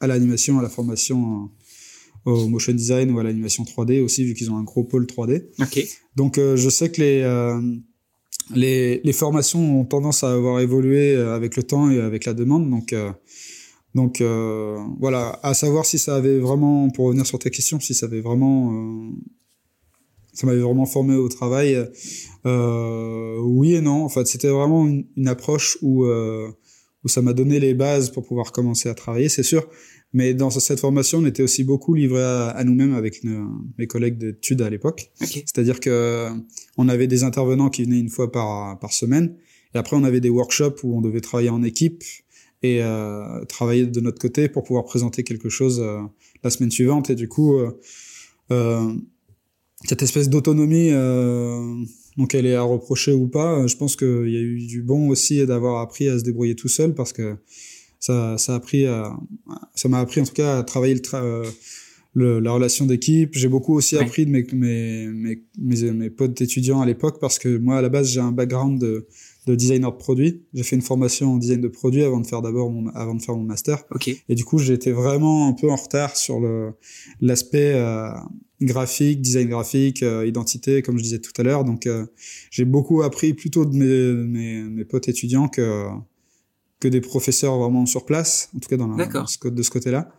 à 0.00 0.06
l'animation, 0.06 0.58
à 0.58 0.62
la 0.62 0.68
formation 0.68 1.50
au 2.26 2.48
motion 2.48 2.72
design 2.72 3.10
ou 3.12 3.18
à 3.18 3.22
l'animation 3.22 3.64
3D 3.64 4.02
aussi, 4.02 4.24
vu 4.24 4.34
qu'ils 4.34 4.50
ont 4.50 4.56
un 4.56 4.64
gros 4.64 4.84
pôle 4.84 5.06
3D. 5.06 5.44
Ok. 5.60 5.86
Donc, 6.16 6.38
euh, 6.38 6.56
je 6.56 6.68
sais 6.68 6.90
que 6.90 7.00
les, 7.00 7.22
euh, 7.22 7.60
les, 8.54 9.00
les, 9.04 9.12
formations 9.12 9.80
ont 9.80 9.84
tendance 9.84 10.24
à 10.24 10.32
avoir 10.32 10.60
évolué 10.60 11.14
euh, 11.14 11.34
avec 11.34 11.56
le 11.56 11.62
temps 11.62 11.88
et 11.88 12.00
avec 12.00 12.24
la 12.24 12.34
demande. 12.34 12.68
Donc, 12.68 12.94
donc 13.94 14.22
voilà, 15.00 15.38
à 15.42 15.54
savoir 15.54 15.86
si 15.86 15.98
ça 15.98 16.16
avait 16.16 16.38
vraiment, 16.38 16.90
pour 16.90 17.06
revenir 17.06 17.26
sur 17.26 17.38
ta 17.38 17.48
question, 17.48 17.80
si 17.80 17.94
ça 17.94 18.06
avait 18.06 18.20
vraiment, 18.20 19.10
ça 20.34 20.46
m'avait 20.46 20.60
vraiment 20.60 20.84
formé 20.84 21.14
au 21.14 21.28
travail. 21.28 21.78
oui 22.44 23.74
et 23.74 23.80
non. 23.80 24.04
En 24.04 24.08
fait, 24.10 24.26
c'était 24.26 24.50
vraiment 24.50 24.86
une, 24.86 25.06
une, 25.16 25.28
approche 25.28 25.78
où 25.80 26.04
où 27.06 27.08
ça 27.08 27.22
m'a 27.22 27.32
donné 27.32 27.60
les 27.60 27.72
bases 27.72 28.10
pour 28.10 28.26
pouvoir 28.26 28.50
commencer 28.50 28.88
à 28.88 28.94
travailler. 28.94 29.28
C'est 29.28 29.44
sûr, 29.44 29.68
mais 30.12 30.34
dans 30.34 30.50
cette 30.50 30.80
formation, 30.80 31.18
on 31.18 31.26
était 31.26 31.42
aussi 31.42 31.64
beaucoup 31.64 31.94
livré 31.94 32.22
à, 32.22 32.62
nous-mêmes 32.64 32.94
avec 32.94 33.22
mes 33.24 33.86
collègues 33.86 34.18
d'études 34.18 34.62
à 34.62 34.70
l'époque. 34.70 35.10
C'est-à-dire 35.20 35.80
que 35.80 36.28
on 36.76 36.88
avait 36.88 37.06
des 37.06 37.22
intervenants 37.22 37.68
qui 37.68 37.84
venaient 37.84 37.98
une 37.98 38.08
fois 38.08 38.32
par, 38.32 38.78
par 38.78 38.92
semaine. 38.92 39.36
Et 39.74 39.78
après, 39.78 39.96
on 39.96 40.04
avait 40.04 40.20
des 40.20 40.30
workshops 40.30 40.82
où 40.84 40.96
on 40.96 41.00
devait 41.00 41.20
travailler 41.20 41.50
en 41.50 41.62
équipe 41.62 42.02
et 42.62 42.82
euh, 42.82 43.44
travailler 43.44 43.86
de 43.86 44.00
notre 44.00 44.18
côté 44.18 44.48
pour 44.48 44.64
pouvoir 44.64 44.84
présenter 44.84 45.22
quelque 45.22 45.48
chose 45.48 45.80
euh, 45.80 46.00
la 46.42 46.50
semaine 46.50 46.70
suivante. 46.70 47.10
Et 47.10 47.14
du 47.14 47.28
coup, 47.28 47.58
euh, 47.58 47.70
euh 48.50 48.92
cette 49.84 50.02
espèce 50.02 50.30
d'autonomie 50.30 50.88
euh, 50.90 51.60
donc 52.16 52.34
elle 52.34 52.46
est 52.46 52.54
à 52.54 52.62
reprocher 52.62 53.12
ou 53.12 53.28
pas. 53.28 53.66
Je 53.66 53.76
pense 53.76 53.94
qu'il 53.94 54.30
y 54.30 54.36
a 54.36 54.40
eu 54.40 54.66
du 54.66 54.82
bon 54.82 55.10
aussi 55.10 55.44
d'avoir 55.46 55.80
appris 55.80 56.08
à 56.08 56.18
se 56.18 56.24
débrouiller 56.24 56.56
tout 56.56 56.68
seul 56.68 56.94
parce 56.94 57.12
que 57.12 57.36
ça, 57.98 58.38
ça 58.38 58.52
a 58.52 58.56
appris 58.56 58.86
à, 58.86 59.16
ça 59.74 59.88
m'a 59.88 60.00
appris 60.00 60.20
en 60.20 60.24
tout 60.24 60.34
cas 60.34 60.58
à 60.58 60.62
travailler 60.62 60.94
le, 60.94 61.00
tra 61.00 61.22
le 62.14 62.40
la 62.40 62.52
relation 62.52 62.86
d'équipe. 62.86 63.30
J'ai 63.32 63.48
beaucoup 63.48 63.74
aussi 63.74 63.96
appris 63.98 64.26
de 64.26 64.30
mes, 64.30 64.46
mes, 64.52 65.06
mes, 65.08 65.42
mes, 65.58 65.92
mes 65.92 66.10
potes 66.10 66.40
étudiants 66.40 66.80
à 66.80 66.86
l'époque 66.86 67.18
parce 67.20 67.38
que 67.38 67.58
moi 67.58 67.78
à 67.78 67.82
la 67.82 67.88
base 67.88 68.10
j'ai 68.10 68.20
un 68.20 68.32
background 68.32 68.80
de 68.80 69.06
de 69.46 69.54
designer 69.54 69.92
de 69.92 69.96
produit. 69.96 70.42
J'ai 70.54 70.64
fait 70.64 70.76
une 70.76 70.82
formation 70.82 71.34
en 71.34 71.36
design 71.38 71.60
de 71.60 71.68
produit 71.68 72.02
avant 72.02 72.20
de 72.20 72.26
faire 72.26 72.42
d'abord 72.42 72.70
mon, 72.70 72.88
avant 72.90 73.14
de 73.14 73.22
faire 73.22 73.36
mon 73.36 73.44
master. 73.44 73.84
Ok. 73.92 74.08
Et 74.28 74.34
du 74.34 74.44
coup, 74.44 74.58
j'étais 74.58 74.90
vraiment 74.90 75.48
un 75.48 75.52
peu 75.52 75.70
en 75.70 75.76
retard 75.76 76.16
sur 76.16 76.40
le 76.40 76.72
l'aspect 77.20 77.72
euh, 77.74 78.10
graphique, 78.60 79.20
design 79.20 79.48
graphique, 79.48 80.02
euh, 80.02 80.26
identité, 80.26 80.82
comme 80.82 80.98
je 80.98 81.02
disais 81.04 81.20
tout 81.20 81.32
à 81.38 81.44
l'heure. 81.44 81.64
Donc, 81.64 81.86
euh, 81.86 82.06
j'ai 82.50 82.64
beaucoup 82.64 83.02
appris 83.02 83.34
plutôt 83.34 83.64
de 83.64 83.76
mes, 83.76 84.24
mes, 84.24 84.62
mes, 84.62 84.84
potes 84.84 85.08
étudiants 85.08 85.48
que 85.48 85.86
que 86.86 86.90
des 86.90 87.00
professeurs 87.00 87.58
vraiment 87.58 87.86
sur 87.86 88.04
place, 88.04 88.50
en 88.56 88.60
tout 88.60 88.68
cas 88.68 88.76
dans, 88.76 88.88
la, 88.88 89.26
ce, 89.26 89.48
de 89.48 89.62
ce 89.62 89.70
côté-là. 89.70 90.12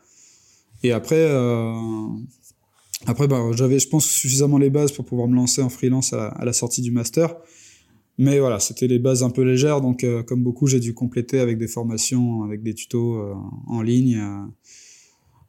Et 0.84 0.92
après, 0.92 1.26
après, 3.06 3.28
bah, 3.28 3.42
j'avais, 3.54 3.80
je 3.80 3.88
pense, 3.88 4.06
suffisamment 4.06 4.58
les 4.58 4.70
bases 4.70 4.92
pour 4.92 5.06
pouvoir 5.06 5.28
me 5.28 5.36
lancer 5.36 5.62
en 5.62 5.70
freelance 5.70 6.14
à, 6.14 6.28
à 6.28 6.46
la 6.46 6.54
sortie 6.54 6.82
du 6.82 6.92
master. 6.92 7.36
Mais 8.18 8.40
voilà, 8.40 8.60
c'était 8.60 8.88
les 8.88 8.98
bases 8.98 9.22
un 9.22 9.30
peu 9.30 9.44
légères, 9.44 9.80
donc 9.80 10.04
euh, 10.04 10.24
comme 10.24 10.44
beaucoup, 10.44 10.66
j'ai 10.66 10.80
dû 10.80 10.96
compléter 10.96 11.40
avec 11.40 11.60
des 11.60 11.68
formations, 11.68 12.44
avec 12.44 12.64
des 12.64 12.74
tutos 12.74 13.16
euh, 13.16 13.36
en 13.68 13.84
ligne, 13.84 14.18
euh, 14.18 14.46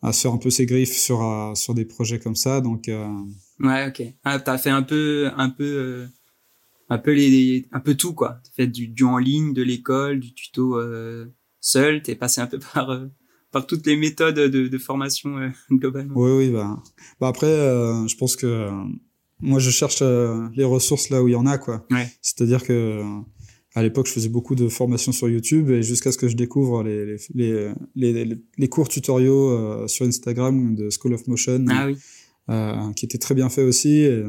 à 0.03 0.13
se 0.13 0.21
faire 0.21 0.33
un 0.33 0.39
peu 0.39 0.51
ses 0.51 0.67
griffes 0.67 0.97
sur 0.97 1.53
sur 1.55 1.75
des 1.75 1.87
projets 1.87 2.19
comme 2.19 2.37
ça. 2.37 2.61
Donc 2.61 2.89
ouais, 3.61 3.89
ok. 3.89 4.03
Ah, 4.23 4.39
t'as 4.39 4.59
fait 4.59 4.71
un 4.71 4.83
peu, 4.83 5.31
un 5.37 5.49
peu, 5.49 6.07
un 6.89 6.99
peu 6.99 7.13
les, 7.13 7.67
un 7.73 7.81
peu 7.81 7.95
tout 7.95 8.15
quoi. 8.15 8.41
T'as 8.45 8.51
fait 8.65 8.67
du, 8.67 8.89
du 8.89 9.05
en 9.05 9.19
ligne, 9.19 9.53
de 9.53 9.63
l'école, 9.63 10.21
du 10.21 10.35
tuto 10.35 10.81
seul. 11.61 12.03
T'es 12.03 12.15
passé 12.15 12.41
un 12.41 12.47
peu 12.47 12.59
par 12.75 13.07
par 13.51 13.67
toutes 13.67 13.87
les 13.87 13.97
méthodes 13.97 14.35
de, 14.35 14.69
de 14.69 14.79
formation 14.79 15.37
globalement. 15.71 16.15
Oui, 16.17 16.31
oui, 16.33 16.51
bah, 16.51 16.83
bah 17.21 17.29
après, 17.29 17.47
je 17.47 18.17
pense 18.17 18.37
que 18.37 18.71
moi, 19.41 19.59
je 19.59 19.71
cherche 19.71 19.99
euh, 20.03 20.49
les 20.55 20.65
ressources 20.65 21.11
là 21.11 21.23
où 21.23 21.29
il 21.29 21.33
y 21.33 21.37
en 21.37 21.47
a, 21.47 21.59
quoi. 21.59 21.87
Ouais. 21.91 22.09
C'est-à-dire 22.23 22.65
que 22.65 22.73
euh, 22.73 23.05
à 23.75 23.83
l'époque, 23.83 24.09
je 24.09 24.13
faisais 24.13 24.29
beaucoup 24.29 24.55
de 24.57 24.69
formations 24.69 25.13
sur 25.13 25.29
YouTube 25.29 25.71
et 25.71 25.83
jusqu'à 25.83 26.11
ce 26.11 26.19
que 26.19 26.29
je 26.29 26.35
découvre 26.35 26.83
les, 26.83 27.17
les, 27.35 27.73
les, 27.95 28.25
les, 28.25 28.39
les 28.57 28.69
cours 28.69 28.89
tutoriaux 28.89 29.51
euh, 29.51 29.87
sur 29.87 30.07
Instagram 30.07 30.75
de 30.75 30.89
School 30.91 31.15
of 31.15 31.27
Motion, 31.29 31.65
ah, 31.69 31.87
oui. 31.87 31.97
euh, 32.51 32.93
qui 32.95 33.05
étaient 33.05 33.19
très 33.19 33.35
bien 33.35 33.49
faits 33.49 33.65
aussi. 33.65 34.01
Et, 34.01 34.25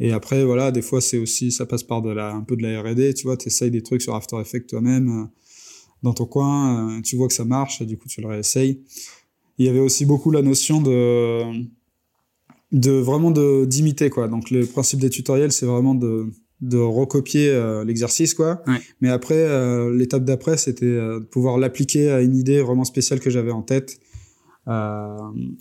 et 0.00 0.12
après, 0.12 0.44
voilà, 0.44 0.72
des 0.72 0.82
fois, 0.82 1.00
c'est 1.00 1.18
aussi, 1.18 1.52
ça 1.52 1.66
passe 1.66 1.82
par 1.82 2.02
de 2.02 2.10
la, 2.10 2.32
un 2.32 2.42
peu 2.42 2.56
de 2.56 2.62
la 2.62 2.82
R&D, 2.82 3.14
tu 3.14 3.24
vois, 3.24 3.36
tu 3.36 3.48
essayes 3.48 3.70
des 3.70 3.82
trucs 3.82 4.02
sur 4.02 4.14
After 4.14 4.40
Effects 4.40 4.66
toi-même 4.66 5.28
dans 6.02 6.14
ton 6.14 6.24
coin, 6.24 7.00
tu 7.02 7.16
vois 7.16 7.28
que 7.28 7.34
ça 7.34 7.44
marche, 7.44 7.82
et 7.82 7.86
du 7.86 7.98
coup, 7.98 8.08
tu 8.08 8.20
le 8.20 8.26
réessayes. 8.26 8.80
Il 9.58 9.66
y 9.66 9.68
avait 9.68 9.80
aussi 9.80 10.06
beaucoup 10.06 10.30
la 10.30 10.40
notion 10.40 10.80
de 10.80 11.42
de 12.72 12.92
vraiment 12.92 13.30
de 13.30 13.64
d'imiter 13.64 14.10
quoi. 14.10 14.28
Donc 14.28 14.50
le 14.50 14.64
principe 14.64 15.00
des 15.00 15.10
tutoriels, 15.10 15.52
c'est 15.52 15.66
vraiment 15.66 15.94
de 15.94 16.26
de 16.60 16.78
recopier 16.78 17.48
euh, 17.48 17.84
l'exercice 17.84 18.34
quoi. 18.34 18.62
Ouais. 18.66 18.80
Mais 19.00 19.08
après 19.08 19.34
euh, 19.34 19.94
l'étape 19.94 20.24
d'après, 20.24 20.56
c'était 20.56 20.84
euh, 20.86 21.20
de 21.20 21.24
pouvoir 21.24 21.58
l'appliquer 21.58 22.10
à 22.10 22.20
une 22.20 22.36
idée 22.36 22.60
vraiment 22.60 22.84
spéciale 22.84 23.20
que 23.20 23.30
j'avais 23.30 23.50
en 23.50 23.62
tête. 23.62 23.98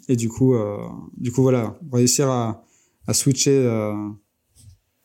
et 0.08 0.15
du 0.15 0.29
coup 0.29 0.53
du 1.17 1.31
coup 1.31 1.41
voilà, 1.41 1.79
réussir 1.91 2.29
à 2.29 2.63
à 3.08 3.13
switcher 3.13 3.58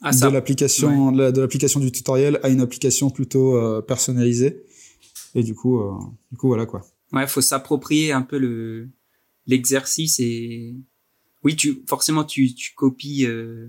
ah, 0.04 0.12
de 0.12 0.32
l'application 0.32 1.14
ouais. 1.14 1.32
de 1.32 1.40
l'application 1.40 1.80
du 1.80 1.90
tutoriel 1.90 2.38
à 2.42 2.48
une 2.48 2.60
application 2.60 3.10
plutôt 3.10 3.82
personnalisée. 3.82 4.64
Et 5.34 5.42
du 5.42 5.54
coup 5.54 5.80
du 6.30 6.36
coup 6.36 6.48
voilà 6.48 6.66
quoi. 6.66 6.82
Ouais, 7.12 7.26
faut 7.26 7.40
s'approprier 7.40 8.12
un 8.12 8.22
peu 8.22 8.38
le 8.38 8.88
l'exercice 9.46 10.18
et 10.20 10.74
oui, 11.42 11.56
tu 11.56 11.82
forcément 11.86 12.24
tu, 12.24 12.54
tu 12.54 12.74
copies 12.74 13.26
euh, 13.26 13.68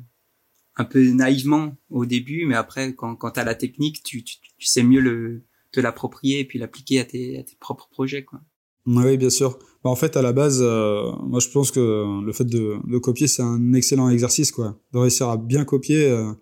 un 0.78 0.86
peu 0.86 1.10
naïvement 1.10 1.76
au 1.90 2.06
début, 2.06 2.46
mais 2.46 2.56
après 2.56 2.94
quand 2.94 3.16
quand 3.16 3.38
as 3.38 3.44
la 3.44 3.56
technique, 3.56 4.02
tu, 4.04 4.24
tu, 4.24 4.38
tu 4.58 4.66
sais 4.66 4.84
mieux 4.84 5.02
le 5.02 5.44
te 5.72 5.80
l'approprier 5.82 6.40
et 6.40 6.46
puis 6.46 6.58
l'appliquer 6.58 7.02
à 7.02 7.06
tes 7.06 7.38
à 7.38 7.44
tes 7.44 7.58
propres 7.60 7.90
projets 7.90 8.24
quoi. 8.24 8.42
Oui, 8.88 9.18
bien 9.18 9.30
sûr. 9.30 9.60
Bah, 9.86 9.92
en 9.92 9.96
fait, 9.96 10.18
à 10.18 10.22
la 10.22 10.34
base, 10.34 10.60
euh, 10.62 11.12
moi 11.24 11.40
je 11.40 11.48
pense 11.48 11.72
que 11.72 12.22
le 12.22 12.34
fait 12.34 12.44
de, 12.44 12.76
de 12.86 12.98
copier 12.98 13.28
c'est 13.28 13.44
un 13.44 13.72
excellent 13.74 14.10
exercice 14.10 14.52
quoi. 14.52 14.78
De 14.92 14.98
réussir 14.98 15.30
à 15.30 15.38
bien 15.38 15.64
copier. 15.64 16.10
Euh, 16.10 16.34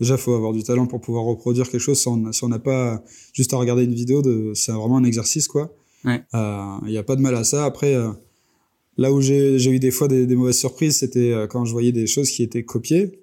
déjà, 0.00 0.18
faut 0.18 0.34
avoir 0.34 0.52
du 0.52 0.62
talent 0.62 0.86
pour 0.86 1.00
pouvoir 1.00 1.24
reproduire 1.24 1.70
quelque 1.70 1.80
chose 1.80 1.98
si 1.98 2.44
on 2.44 2.48
n'a 2.48 2.58
pas 2.58 3.02
juste 3.32 3.54
à 3.54 3.56
regarder 3.56 3.84
une 3.84 3.94
vidéo. 3.94 4.20
De, 4.20 4.52
c'est 4.54 4.72
vraiment 4.72 4.98
un 4.98 5.04
exercice 5.04 5.48
quoi. 5.48 5.72
Il 6.04 6.10
ouais. 6.10 6.90
n'y 6.90 6.98
a 6.98 7.02
pas 7.02 7.16
de 7.16 7.22
mal 7.22 7.34
à 7.34 7.44
ça. 7.44 7.64
Après. 7.64 7.96
Là 8.98 9.12
où 9.12 9.20
j'ai 9.20 9.64
eu 9.64 9.78
des 9.78 9.92
fois 9.92 10.08
des, 10.08 10.26
des 10.26 10.34
mauvaises 10.34 10.58
surprises, 10.58 10.98
c'était 10.98 11.32
euh, 11.32 11.46
quand 11.46 11.64
je 11.64 11.70
voyais 11.70 11.92
des 11.92 12.08
choses 12.08 12.30
qui 12.30 12.42
étaient 12.42 12.64
copiées, 12.64 13.22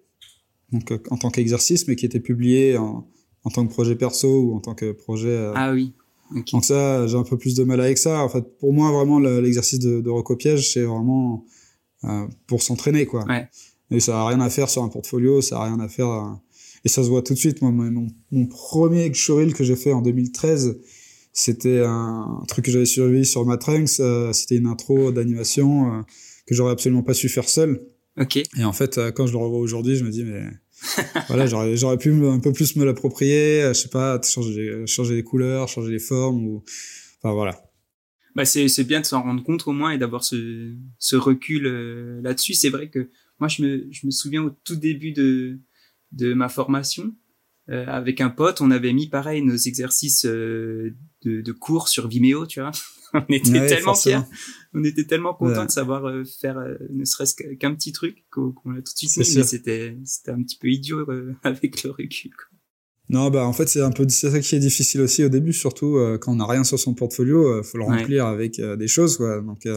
donc 0.71 0.89
euh, 0.91 0.97
en 1.09 1.17
tant 1.17 1.29
qu'exercice, 1.29 1.85
mais 1.89 1.97
qui 1.97 2.05
étaient 2.05 2.21
publiées 2.21 2.77
en, 2.77 3.05
en, 3.43 3.49
tant 3.49 3.67
que 3.67 3.73
projet 3.73 3.97
perso 3.97 4.41
ou 4.41 4.55
en 4.55 4.61
tant 4.61 4.73
que 4.73 4.93
projet. 4.93 5.27
Euh... 5.27 5.51
Ah 5.53 5.73
oui. 5.73 5.93
Okay. 6.31 6.51
Donc 6.53 6.65
ça, 6.65 7.05
j'ai 7.07 7.17
un 7.17 7.23
peu 7.23 7.37
plus 7.37 7.55
de 7.55 7.63
mal 7.63 7.79
avec 7.79 7.97
ça. 7.97 8.23
En 8.23 8.29
fait, 8.29 8.57
pour 8.57 8.73
moi, 8.73 8.91
vraiment, 8.91 9.19
l'exercice 9.19 9.79
de, 9.79 10.01
de, 10.01 10.09
recopiage, 10.09 10.71
c'est 10.73 10.83
vraiment 10.83 11.45
euh, 12.03 12.25
pour 12.47 12.63
s'entraîner, 12.63 13.05
quoi. 13.05 13.25
Ouais. 13.25 13.47
Et 13.91 13.99
ça 13.99 14.19
a 14.19 14.27
rien 14.27 14.41
à 14.41 14.49
faire 14.49 14.69
sur 14.69 14.83
un 14.83 14.89
portfolio, 14.89 15.41
ça 15.41 15.59
a 15.59 15.65
rien 15.65 15.79
à 15.79 15.87
faire. 15.87 16.09
Euh, 16.09 16.23
et 16.83 16.89
ça 16.89 17.03
se 17.03 17.09
voit 17.09 17.21
tout 17.21 17.33
de 17.33 17.39
suite. 17.39 17.61
Moi, 17.61 17.71
mon, 17.71 18.07
mon 18.31 18.45
premier 18.47 19.13
showreel 19.13 19.53
que 19.53 19.63
j'ai 19.63 19.75
fait 19.75 19.91
en 19.91 20.01
2013, 20.01 20.79
c'était 21.33 21.81
un, 21.85 22.43
truc 22.47 22.65
que 22.65 22.71
j'avais 22.71 22.85
survécu 22.85 23.25
sur 23.25 23.45
Matrix. 23.45 23.97
Euh, 23.99 24.31
c'était 24.31 24.55
une 24.55 24.67
intro 24.67 25.11
d'animation 25.11 25.93
euh, 25.93 26.01
que 26.47 26.55
j'aurais 26.55 26.71
absolument 26.71 27.03
pas 27.03 27.13
su 27.13 27.27
faire 27.27 27.49
seul. 27.49 27.81
Ok. 28.17 28.37
Et 28.37 28.63
en 28.63 28.71
fait, 28.71 28.97
euh, 28.97 29.11
quand 29.11 29.27
je 29.27 29.33
le 29.33 29.39
revois 29.39 29.59
aujourd'hui, 29.59 29.97
je 29.97 30.05
me 30.05 30.11
dis 30.11 30.23
mais 30.23 30.43
voilà, 31.27 31.45
j'aurais 31.47 31.77
j'aurais 31.77 31.97
pu 31.97 32.11
un 32.25 32.39
peu 32.39 32.51
plus 32.51 32.75
me 32.75 32.85
l'approprier. 32.85 33.69
je 33.69 33.73
sais 33.73 33.89
pas, 33.89 34.21
changer 34.21 34.85
changer 34.87 35.15
les 35.15 35.23
couleurs, 35.23 35.67
changer 35.67 35.91
les 35.91 35.99
formes 35.99 36.45
ou 36.45 36.63
enfin 37.17 37.33
voilà. 37.33 37.61
Bah 38.35 38.45
c'est 38.45 38.67
c'est 38.67 38.83
bien 38.83 38.99
de 38.99 39.05
s'en 39.05 39.21
rendre 39.21 39.43
compte 39.43 39.67
au 39.67 39.71
moins 39.71 39.91
et 39.91 39.97
d'avoir 39.97 40.23
ce 40.23 40.73
ce 40.99 41.15
recul 41.15 41.63
là-dessus. 42.21 42.53
C'est 42.53 42.69
vrai 42.69 42.89
que 42.89 43.09
moi 43.39 43.47
je 43.47 43.61
me 43.61 43.87
je 43.91 44.05
me 44.05 44.11
souviens 44.11 44.43
au 44.43 44.51
tout 44.63 44.75
début 44.75 45.11
de 45.13 45.59
de 46.11 46.33
ma 46.33 46.49
formation 46.49 47.13
euh, 47.69 47.85
avec 47.87 48.21
un 48.21 48.29
pote, 48.29 48.61
on 48.61 48.69
avait 48.69 48.93
mis 48.93 49.07
pareil 49.07 49.41
nos 49.41 49.55
exercices 49.55 50.25
euh, 50.25 50.95
de, 51.23 51.41
de, 51.41 51.51
cours 51.51 51.87
sur 51.87 52.07
Vimeo, 52.07 52.45
tu 52.45 52.59
vois. 52.59 52.71
on 53.29 53.33
était 53.33 53.51
ouais, 53.51 53.67
tellement 53.67 53.95
fiers, 53.95 54.19
on 54.73 54.83
était 54.83 55.05
tellement 55.05 55.33
contents 55.33 55.61
ouais. 55.61 55.65
de 55.67 55.71
savoir 55.71 56.05
euh, 56.05 56.23
faire 56.23 56.57
ne 56.89 57.05
serait-ce 57.05 57.35
qu'un 57.35 57.73
petit 57.75 57.91
truc 57.91 58.25
qu'on 58.31 58.51
qu 58.51 58.69
a 58.69 58.81
tout 58.81 58.93
de 58.93 58.97
suite 58.97 59.17
mis, 59.17 59.35
mais 59.37 59.43
c'était 59.43 59.97
un 60.27 60.43
petit 60.43 60.57
peu 60.57 60.67
idiot 60.67 61.05
avec 61.43 61.83
le 61.83 61.91
recul. 61.91 62.31
Quoi. 62.31 62.55
Non, 63.09 63.29
bah 63.29 63.45
en 63.45 63.53
fait 63.53 63.67
c'est 63.67 63.81
un 63.81 63.91
peu 63.91 64.07
ça 64.09 64.39
qui 64.39 64.55
est 64.55 64.59
difficile 64.59 65.01
aussi 65.01 65.23
au 65.23 65.29
début, 65.29 65.53
surtout 65.53 65.97
euh, 65.97 66.17
quand 66.17 66.31
on 66.31 66.37
n'a 66.37 66.47
rien 66.47 66.63
sur 66.63 66.79
son 66.79 66.95
portfolio, 66.95 67.47
euh, 67.47 67.63
faut 67.63 67.77
le 67.77 67.83
remplir 67.83 68.25
ouais. 68.25 68.31
avec 68.31 68.59
euh, 68.59 68.75
des 68.75 68.87
choses 68.87 69.17
quoi. 69.17 69.41
Donc 69.41 69.67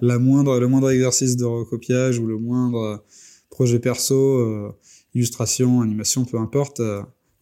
la 0.00 0.18
moindre 0.18 0.60
le 0.60 0.68
moindre 0.68 0.90
exercice 0.90 1.36
de 1.36 1.44
recopiage 1.44 2.18
ou 2.18 2.26
le 2.26 2.38
moindre 2.38 3.04
projet 3.50 3.80
perso, 3.80 4.72
illustration, 5.14 5.80
animation, 5.80 6.24
peu 6.24 6.38
importe 6.38 6.80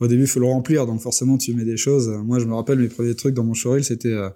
au 0.00 0.06
début, 0.06 0.22
il 0.22 0.28
faut 0.28 0.40
le 0.40 0.46
remplir, 0.46 0.86
donc 0.86 1.00
forcément, 1.00 1.38
tu 1.38 1.52
mets 1.54 1.64
des 1.64 1.76
choses. 1.76 2.08
Moi, 2.08 2.38
je 2.38 2.44
me 2.44 2.54
rappelle 2.54 2.78
mes 2.78 2.88
premiers 2.88 3.14
trucs 3.14 3.34
dans 3.34 3.44
mon 3.44 3.54
showreel, 3.54 3.82
c'était 3.82 4.08
euh, 4.08 4.30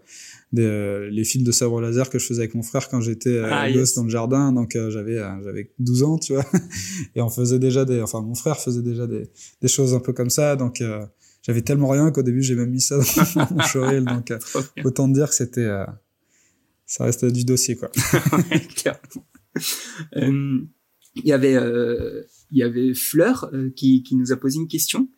des, 0.53 0.65
euh, 0.65 1.09
les 1.11 1.25
films 1.25 1.45
de 1.45 1.53
sabre 1.53 1.81
laser 1.81 2.11
que 2.11 2.19
je 2.19 2.27
faisais 2.27 2.43
avec 2.43 2.55
mon 2.55 2.63
frère 2.63 2.89
quand 2.89 3.01
j'étais 3.01 3.37
euh, 3.37 3.49
ah, 3.51 3.71
gosse 3.71 3.91
yes. 3.91 3.95
dans 3.95 4.05
le 4.05 4.11
jardin. 4.11 4.53
Donc, 4.53 4.77
euh, 4.77 4.91
j'avais 4.91 5.19
j'avais 5.43 5.73
12 5.79 6.03
ans, 6.03 6.19
tu 6.19 6.35
vois. 6.35 6.45
Et 7.15 7.23
on 7.23 7.31
faisait 7.31 7.59
déjà 7.59 7.85
des... 7.85 8.03
Enfin, 8.03 8.21
mon 8.21 8.35
frère 8.35 8.59
faisait 8.59 8.83
déjà 8.83 9.07
des, 9.07 9.31
des 9.61 9.69
choses 9.69 9.95
un 9.95 10.01
peu 10.01 10.13
comme 10.13 10.31
ça. 10.31 10.57
Donc, 10.57 10.83
j'avais 11.43 11.63
tellement 11.63 11.89
rien 11.89 12.11
qu'au 12.11 12.23
début, 12.23 12.43
j'ai 12.43 12.55
même 12.55 12.71
mis 12.71 12.83
ça 12.83 12.99
dans 13.35 13.49
mon 13.51 13.63
showreel. 13.63 14.05
Donc, 14.05 14.33
autant 14.85 15.09
dire 15.09 15.31
que 15.31 15.35
c'était... 15.35 15.71
ça 16.87 17.05
restait 17.05 17.33
du 17.33 17.45
dossier, 17.45 17.77
quoi. 17.77 17.91
Il 21.15 21.27
y 21.27 21.33
avait... 21.33 21.59
il 22.51 22.59
y 22.59 22.63
avait 22.63 22.95
Fleur 22.95 23.51
qui, 23.77 24.03
qui 24.03 24.17
nous 24.17 24.33
a 24.33 24.37
posé 24.37 24.59
une 24.59 24.69
question 24.69 25.09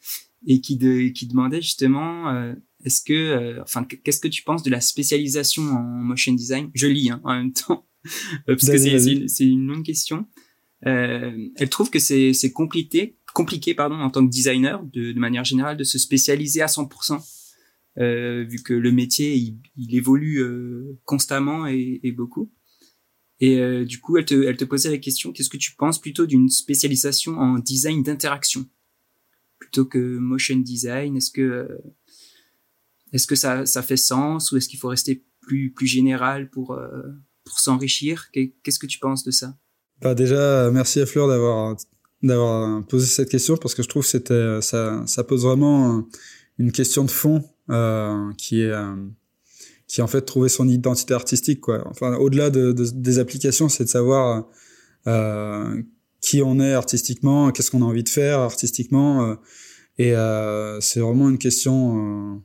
et 0.47 0.61
qui, 0.61 0.77
de, 0.77 1.09
qui 1.09 1.27
demandait 1.27 1.63
justement 1.63 2.55
est-ce 2.85 3.03
que, 3.03 3.13
euh, 3.13 3.63
enfin, 3.63 3.85
qu'est-ce 3.85 4.21
que 4.21 4.29
tu 4.29 4.43
penses 4.43 4.63
de 4.63 4.71
la 4.71 4.81
spécialisation 4.81 5.63
en 5.63 5.83
motion 5.83 6.33
design? 6.33 6.71
Je 6.75 6.87
lis 6.87 7.11
hein, 7.11 7.21
en 7.25 7.35
même 7.35 7.53
temps 7.53 7.87
parce 8.47 8.67
que 8.67 8.79
c'est 8.79 9.29
c'est 9.29 9.47
une 9.47 9.67
longue 9.67 9.85
question. 9.85 10.27
Euh, 10.87 11.49
elle 11.57 11.71
trouve 11.71 11.91
que 11.91 11.99
c'est 11.99 12.53
compliqué 12.53 13.17
compliqué 13.35 13.75
pardon 13.75 13.97
en 13.97 14.11
tant 14.11 14.25
que 14.25 14.31
designer 14.31 14.83
de, 14.85 15.13
de 15.13 15.19
manière 15.19 15.45
générale 15.45 15.77
de 15.77 15.85
se 15.85 15.99
spécialiser 15.99 16.63
à 16.63 16.67
100%. 16.67 17.21
Euh, 17.99 18.45
vu 18.49 18.61
que 18.61 18.75
le 18.75 18.91
métier 18.91 19.37
il, 19.37 19.59
il 19.77 19.95
évolue 19.95 20.43
euh, 20.43 20.99
constamment 21.05 21.69
et, 21.69 22.01
et, 22.03 22.11
beaucoup. 22.11 22.51
Et 23.39 23.59
euh, 23.61 23.85
du 23.85 24.01
coup, 24.01 24.17
elle 24.17 24.25
te, 24.25 24.35
elle 24.35 24.57
te 24.57 24.65
posait 24.65 24.91
la 24.91 24.99
question 24.99 25.33
qu'est-ce 25.33 25.51
que 25.51 25.57
tu 25.57 25.77
penses 25.77 26.01
plutôt 26.01 26.27
d'une 26.27 26.49
spécialisation 26.49 27.39
en 27.39 27.59
design 27.59 28.03
d'interaction? 28.03 28.69
Plutôt 29.61 29.85
que 29.85 29.99
motion 29.99 30.57
design 30.57 31.17
Est-ce 31.17 31.31
que 31.31 31.69
est-ce 33.15 33.27
que 33.27 33.35
ça, 33.35 33.65
ça 33.65 33.83
fait 33.83 33.97
sens 33.97 34.53
ou 34.53 34.59
est-ce 34.59 34.69
qu'il 34.69 34.79
faut 34.79 34.89
rester 34.89 35.25
plus 35.41 35.73
plus 35.73 35.87
général 35.87 36.51
pour 36.51 36.79
pour 37.45 37.59
s'enrichir? 37.59 38.31
Qu'est-ce 38.33 38.79
que 38.79 38.87
tu 38.87 38.99
penses 38.99 39.25
de 39.25 39.31
ça? 39.31 39.57
Bah 40.03 40.15
déjà, 40.15 40.71
merci 40.71 41.01
à 41.01 41.07
Fleur 41.07 41.29
d'avoir 41.29 41.77
d'avoir 42.23 42.85
posé 42.87 43.07
cette 43.07 43.31
question 43.31 43.57
parce 43.57 43.75
que 43.75 43.83
je 43.83 43.89
trouve 43.89 44.03
que 44.03 44.09
c'était 44.09 44.61
ça 44.61 45.03
ça 45.07 45.25
pose 45.25 45.45
vraiment 45.45 46.07
une 46.59 46.73
question 46.73 47.05
de 47.05 47.11
fond 47.11 47.43
euh, 47.71 48.33
qui 48.37 48.61
est 48.61 48.71
euh, 48.71 48.95
qui 49.87 50.03
en 50.03 50.07
fait 50.07 50.23
trouver 50.23 50.49
son 50.49 50.69
identité 50.69 51.15
artistique 51.15 51.61
quoi. 51.61 51.87
Enfin 51.89 52.17
au-delà 52.17 52.51
de, 52.51 52.73
de, 52.73 52.85
des 52.93 53.19
applications, 53.19 53.69
c'est 53.69 53.85
de 53.85 53.89
savoir 53.89 54.49
euh, 55.07 55.83
qui 56.21 56.43
on 56.43 56.59
est 56.59 56.73
artistiquement, 56.73 57.51
qu'est-ce 57.51 57.71
qu'on 57.71 57.83
a 57.83 57.85
envie 57.85 58.03
de 58.03 58.09
faire 58.09 58.41
artistiquement 58.41 59.25
euh, 59.25 59.35
et 59.99 60.15
euh, 60.15 60.81
c'est 60.81 61.01
vraiment 61.01 61.29
une 61.29 61.39
question 61.39 62.43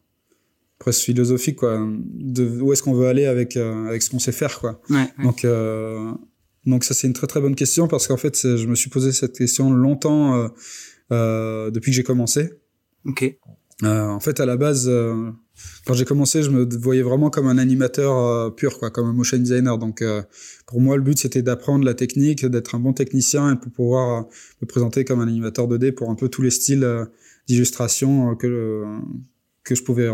presque 0.79 1.03
philosophique 1.03 1.57
quoi 1.57 1.85
de 2.05 2.61
où 2.61 2.73
est-ce 2.73 2.81
qu'on 2.81 2.93
veut 2.93 3.07
aller 3.07 3.25
avec 3.25 3.55
avec 3.57 4.01
ce 4.01 4.09
qu'on 4.09 4.19
sait 4.19 4.31
faire 4.31 4.59
quoi. 4.59 4.81
Ouais, 4.89 4.97
ouais. 4.97 5.23
Donc 5.23 5.45
donc 6.65 6.83
ça 6.83 6.93
c'est 6.93 7.07
une 7.07 7.13
très 7.13 7.27
très 7.27 7.41
bonne 7.41 7.55
question 7.55 7.87
parce 7.87 8.07
qu'en 8.07 8.17
fait 8.17 8.35
je 8.35 8.65
me 8.67 8.75
suis 8.75 8.89
posé 8.89 9.11
cette 9.11 9.37
question 9.37 9.71
longtemps 9.71 10.35
euh, 10.35 10.47
euh, 11.11 11.71
depuis 11.71 11.91
que 11.91 11.95
j'ai 11.95 12.03
commencé. 12.03 12.51
Ok. 13.05 13.35
Euh, 13.83 14.07
en 14.07 14.19
fait 14.19 14.41
à 14.41 14.45
la 14.45 14.57
base 14.57 14.87
euh, 14.89 15.31
quand 15.85 15.93
j'ai 15.93 16.03
commencé 16.03 16.43
je 16.43 16.49
me 16.49 16.67
voyais 16.77 17.01
vraiment 17.01 17.29
comme 17.29 17.47
un 17.47 17.57
animateur 17.57 18.17
euh, 18.17 18.49
pur 18.49 18.77
quoi, 18.77 18.91
comme 18.91 19.07
un 19.07 19.13
motion 19.13 19.37
designer. 19.37 19.77
Donc 19.77 20.03
pour 20.65 20.81
moi 20.81 20.97
le 20.97 21.01
but 21.01 21.17
c'était 21.17 21.41
d'apprendre 21.41 21.85
la 21.85 21.93
technique, 21.93 22.45
d'être 22.45 22.75
un 22.75 22.79
bon 22.79 22.93
technicien 22.93 23.53
et 23.53 23.55
pour 23.55 23.71
pouvoir 23.71 24.27
me 24.61 24.67
présenter 24.67 25.05
comme 25.05 25.21
un 25.21 25.27
animateur 25.27 25.67
2D 25.67 25.93
pour 25.93 26.09
un 26.09 26.15
peu 26.15 26.29
tous 26.29 26.41
les 26.41 26.51
styles 26.51 26.87
d'illustration 27.47 28.35
que 28.35 28.85
que 29.69 29.75
je 29.75 29.83
pouvais 29.83 30.09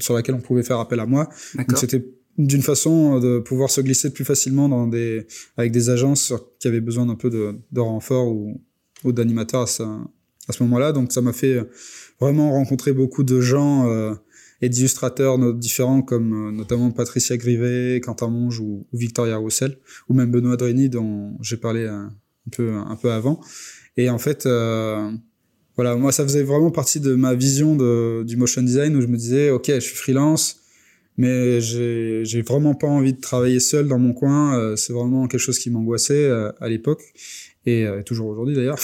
sur 0.00 0.14
laquelle 0.14 0.36
on 0.36 0.40
pouvait 0.40 0.62
faire 0.62 0.78
appel 0.78 1.00
à 1.00 1.06
moi. 1.06 1.28
Donc 1.56 1.76
c'était 1.76 2.04
d'une 2.38 2.62
façon 2.62 3.18
de 3.18 3.40
pouvoir 3.40 3.68
se 3.68 3.80
glisser 3.80 4.12
plus 4.12 4.24
facilement 4.24 4.68
dans 4.68 4.86
des 4.86 5.26
avec 5.56 5.72
des 5.72 5.90
agences 5.90 6.32
qui 6.60 6.68
avaient 6.68 6.80
besoin 6.80 7.06
d'un 7.06 7.16
peu 7.16 7.30
de, 7.30 7.56
de 7.72 7.80
renfort 7.80 8.28
ou, 8.28 8.62
ou 9.02 9.10
d'animateurs 9.12 9.62
à 9.62 9.66
ce, 9.66 9.82
à 9.82 10.52
ce 10.52 10.62
moment-là. 10.62 10.92
Donc 10.92 11.12
ça 11.12 11.20
m'a 11.20 11.32
fait 11.32 11.60
vraiment 12.20 12.52
rencontrer 12.52 12.92
beaucoup 12.92 13.24
de 13.24 13.40
gens 13.40 13.88
euh, 13.88 14.14
et 14.62 14.68
d'illustrateurs 14.68 15.36
différents 15.54 16.02
comme 16.02 16.32
euh, 16.32 16.52
notamment 16.52 16.92
Patricia 16.92 17.36
Grivet, 17.36 18.00
Quentin 18.00 18.28
Monge 18.28 18.60
ou, 18.60 18.86
ou 18.92 18.96
Victoria 18.96 19.36
Roussel 19.36 19.76
ou 20.08 20.14
même 20.14 20.30
Benoît 20.30 20.56
Dreny 20.56 20.88
dont 20.88 21.36
j'ai 21.40 21.56
parlé 21.56 21.86
un, 21.86 22.12
un, 22.46 22.50
peu 22.52 22.72
un 22.74 22.96
peu 22.96 23.10
avant. 23.10 23.40
Et 23.96 24.10
en 24.10 24.18
fait 24.18 24.46
euh, 24.46 25.10
voilà, 25.78 25.94
moi 25.94 26.10
ça 26.10 26.24
faisait 26.24 26.42
vraiment 26.42 26.72
partie 26.72 26.98
de 26.98 27.14
ma 27.14 27.34
vision 27.34 27.76
de, 27.76 28.24
du 28.24 28.36
motion 28.36 28.62
design 28.62 28.96
où 28.96 29.00
je 29.00 29.06
me 29.06 29.16
disais 29.16 29.50
ok 29.50 29.66
je 29.66 29.78
suis 29.78 29.94
freelance 29.94 30.56
mais 31.16 31.60
j'ai 31.60 32.42
vraiment 32.42 32.74
pas 32.74 32.88
envie 32.88 33.12
de 33.12 33.20
travailler 33.20 33.60
seul 33.60 33.86
dans 33.86 34.00
mon 34.00 34.12
coin 34.12 34.58
euh, 34.58 34.74
c'est 34.74 34.92
vraiment 34.92 35.28
quelque 35.28 35.40
chose 35.40 35.60
qui 35.60 35.70
m'angoissait 35.70 36.24
euh, 36.24 36.50
à 36.60 36.68
l'époque 36.68 37.04
et 37.64 37.86
euh, 37.86 38.02
toujours 38.02 38.26
aujourd'hui 38.26 38.56
d'ailleurs 38.56 38.80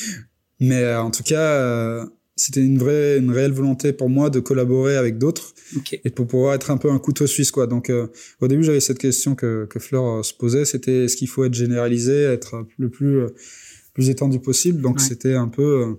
mais 0.60 0.94
en 0.94 1.10
tout 1.10 1.22
cas 1.22 2.06
c'était 2.34 2.64
une 2.64 2.78
vraie 2.78 3.18
une 3.18 3.30
réelle 3.30 3.52
volonté 3.52 3.92
pour 3.92 4.08
moi 4.08 4.30
de 4.30 4.40
collaborer 4.40 4.96
avec 4.96 5.18
d'autres 5.18 5.52
okay. 5.76 6.00
et 6.02 6.08
pour 6.08 6.26
pouvoir 6.26 6.54
être 6.54 6.70
un 6.70 6.78
peu 6.78 6.90
un 6.90 6.98
couteau 6.98 7.26
suisse 7.26 7.50
quoi 7.50 7.66
donc 7.66 7.92
au 8.40 8.48
début 8.48 8.64
j'avais 8.64 8.80
cette 8.80 8.98
question 8.98 9.34
que 9.34 9.66
que 9.68 9.78
Fleur 9.78 10.24
se 10.24 10.32
posait 10.32 10.64
c'était 10.64 11.04
est-ce 11.04 11.16
qu'il 11.18 11.28
faut 11.28 11.44
être 11.44 11.52
généralisé 11.52 12.22
être 12.22 12.66
le 12.78 12.88
plus 12.88 13.26
plus 13.98 14.10
étendu 14.10 14.38
possible? 14.38 14.80
Donc 14.80 14.98
Ouais. 14.98 15.02
c'était 15.02 15.34
un 15.34 15.48
peu 15.48 15.98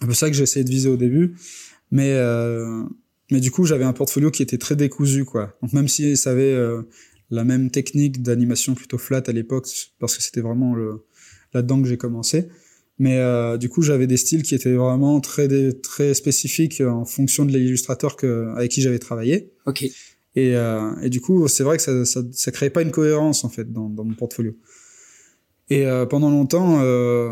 un 0.00 0.06
peu 0.06 0.14
ça 0.14 0.28
que 0.28 0.36
j'ai 0.36 0.42
essayé 0.42 0.64
de 0.64 0.70
viser 0.70 0.88
au 0.88 0.96
début. 0.96 1.34
Mais 1.90 2.12
euh, 2.12 2.82
mais 3.30 3.40
du 3.40 3.50
coup 3.50 3.64
j'avais 3.64 3.84
un 3.84 3.92
portfolio 3.92 4.30
qui 4.30 4.42
était 4.42 4.58
très 4.58 4.76
décousu 4.76 5.24
quoi. 5.24 5.56
Donc 5.62 5.72
même 5.72 5.88
si 5.88 6.16
ça 6.16 6.30
avait 6.30 6.52
euh, 6.52 6.82
la 7.30 7.44
même 7.44 7.70
technique 7.70 8.22
d'animation 8.22 8.74
plutôt 8.74 8.98
flat 8.98 9.22
à 9.26 9.32
l'époque 9.32 9.66
parce 9.98 10.16
que 10.16 10.22
c'était 10.22 10.40
vraiment 10.40 10.74
le 10.74 11.06
là 11.54 11.62
dedans 11.62 11.80
que 11.80 11.88
j'ai 11.88 11.96
commencé. 11.96 12.48
Mais 12.98 13.18
euh, 13.18 13.56
du 13.56 13.68
coup 13.68 13.82
j'avais 13.82 14.06
des 14.06 14.16
styles 14.16 14.42
qui 14.42 14.54
étaient 14.54 14.74
vraiment 14.74 15.20
très 15.20 15.72
très 15.72 16.14
spécifiques 16.14 16.80
en 16.80 17.04
fonction 17.04 17.44
de 17.44 17.52
l'illustrateur 17.52 18.16
avec 18.56 18.70
qui 18.70 18.82
j'avais 18.82 18.98
travaillé. 18.98 19.52
Ok. 19.66 19.84
Et 20.34 20.54
euh, 20.54 20.94
et 21.00 21.08
du 21.08 21.20
coup 21.20 21.48
c'est 21.48 21.62
vrai 21.62 21.78
que 21.78 21.82
ça, 21.82 22.04
ça 22.04 22.20
ça 22.32 22.50
créait 22.52 22.70
pas 22.70 22.82
une 22.82 22.90
cohérence 22.90 23.44
en 23.44 23.48
fait 23.48 23.72
dans 23.72 23.88
dans 23.88 24.04
mon 24.04 24.14
portfolio. 24.14 24.54
Et 25.70 25.86
euh, 25.86 26.06
pendant 26.06 26.30
longtemps 26.30 26.80
euh, 26.80 27.30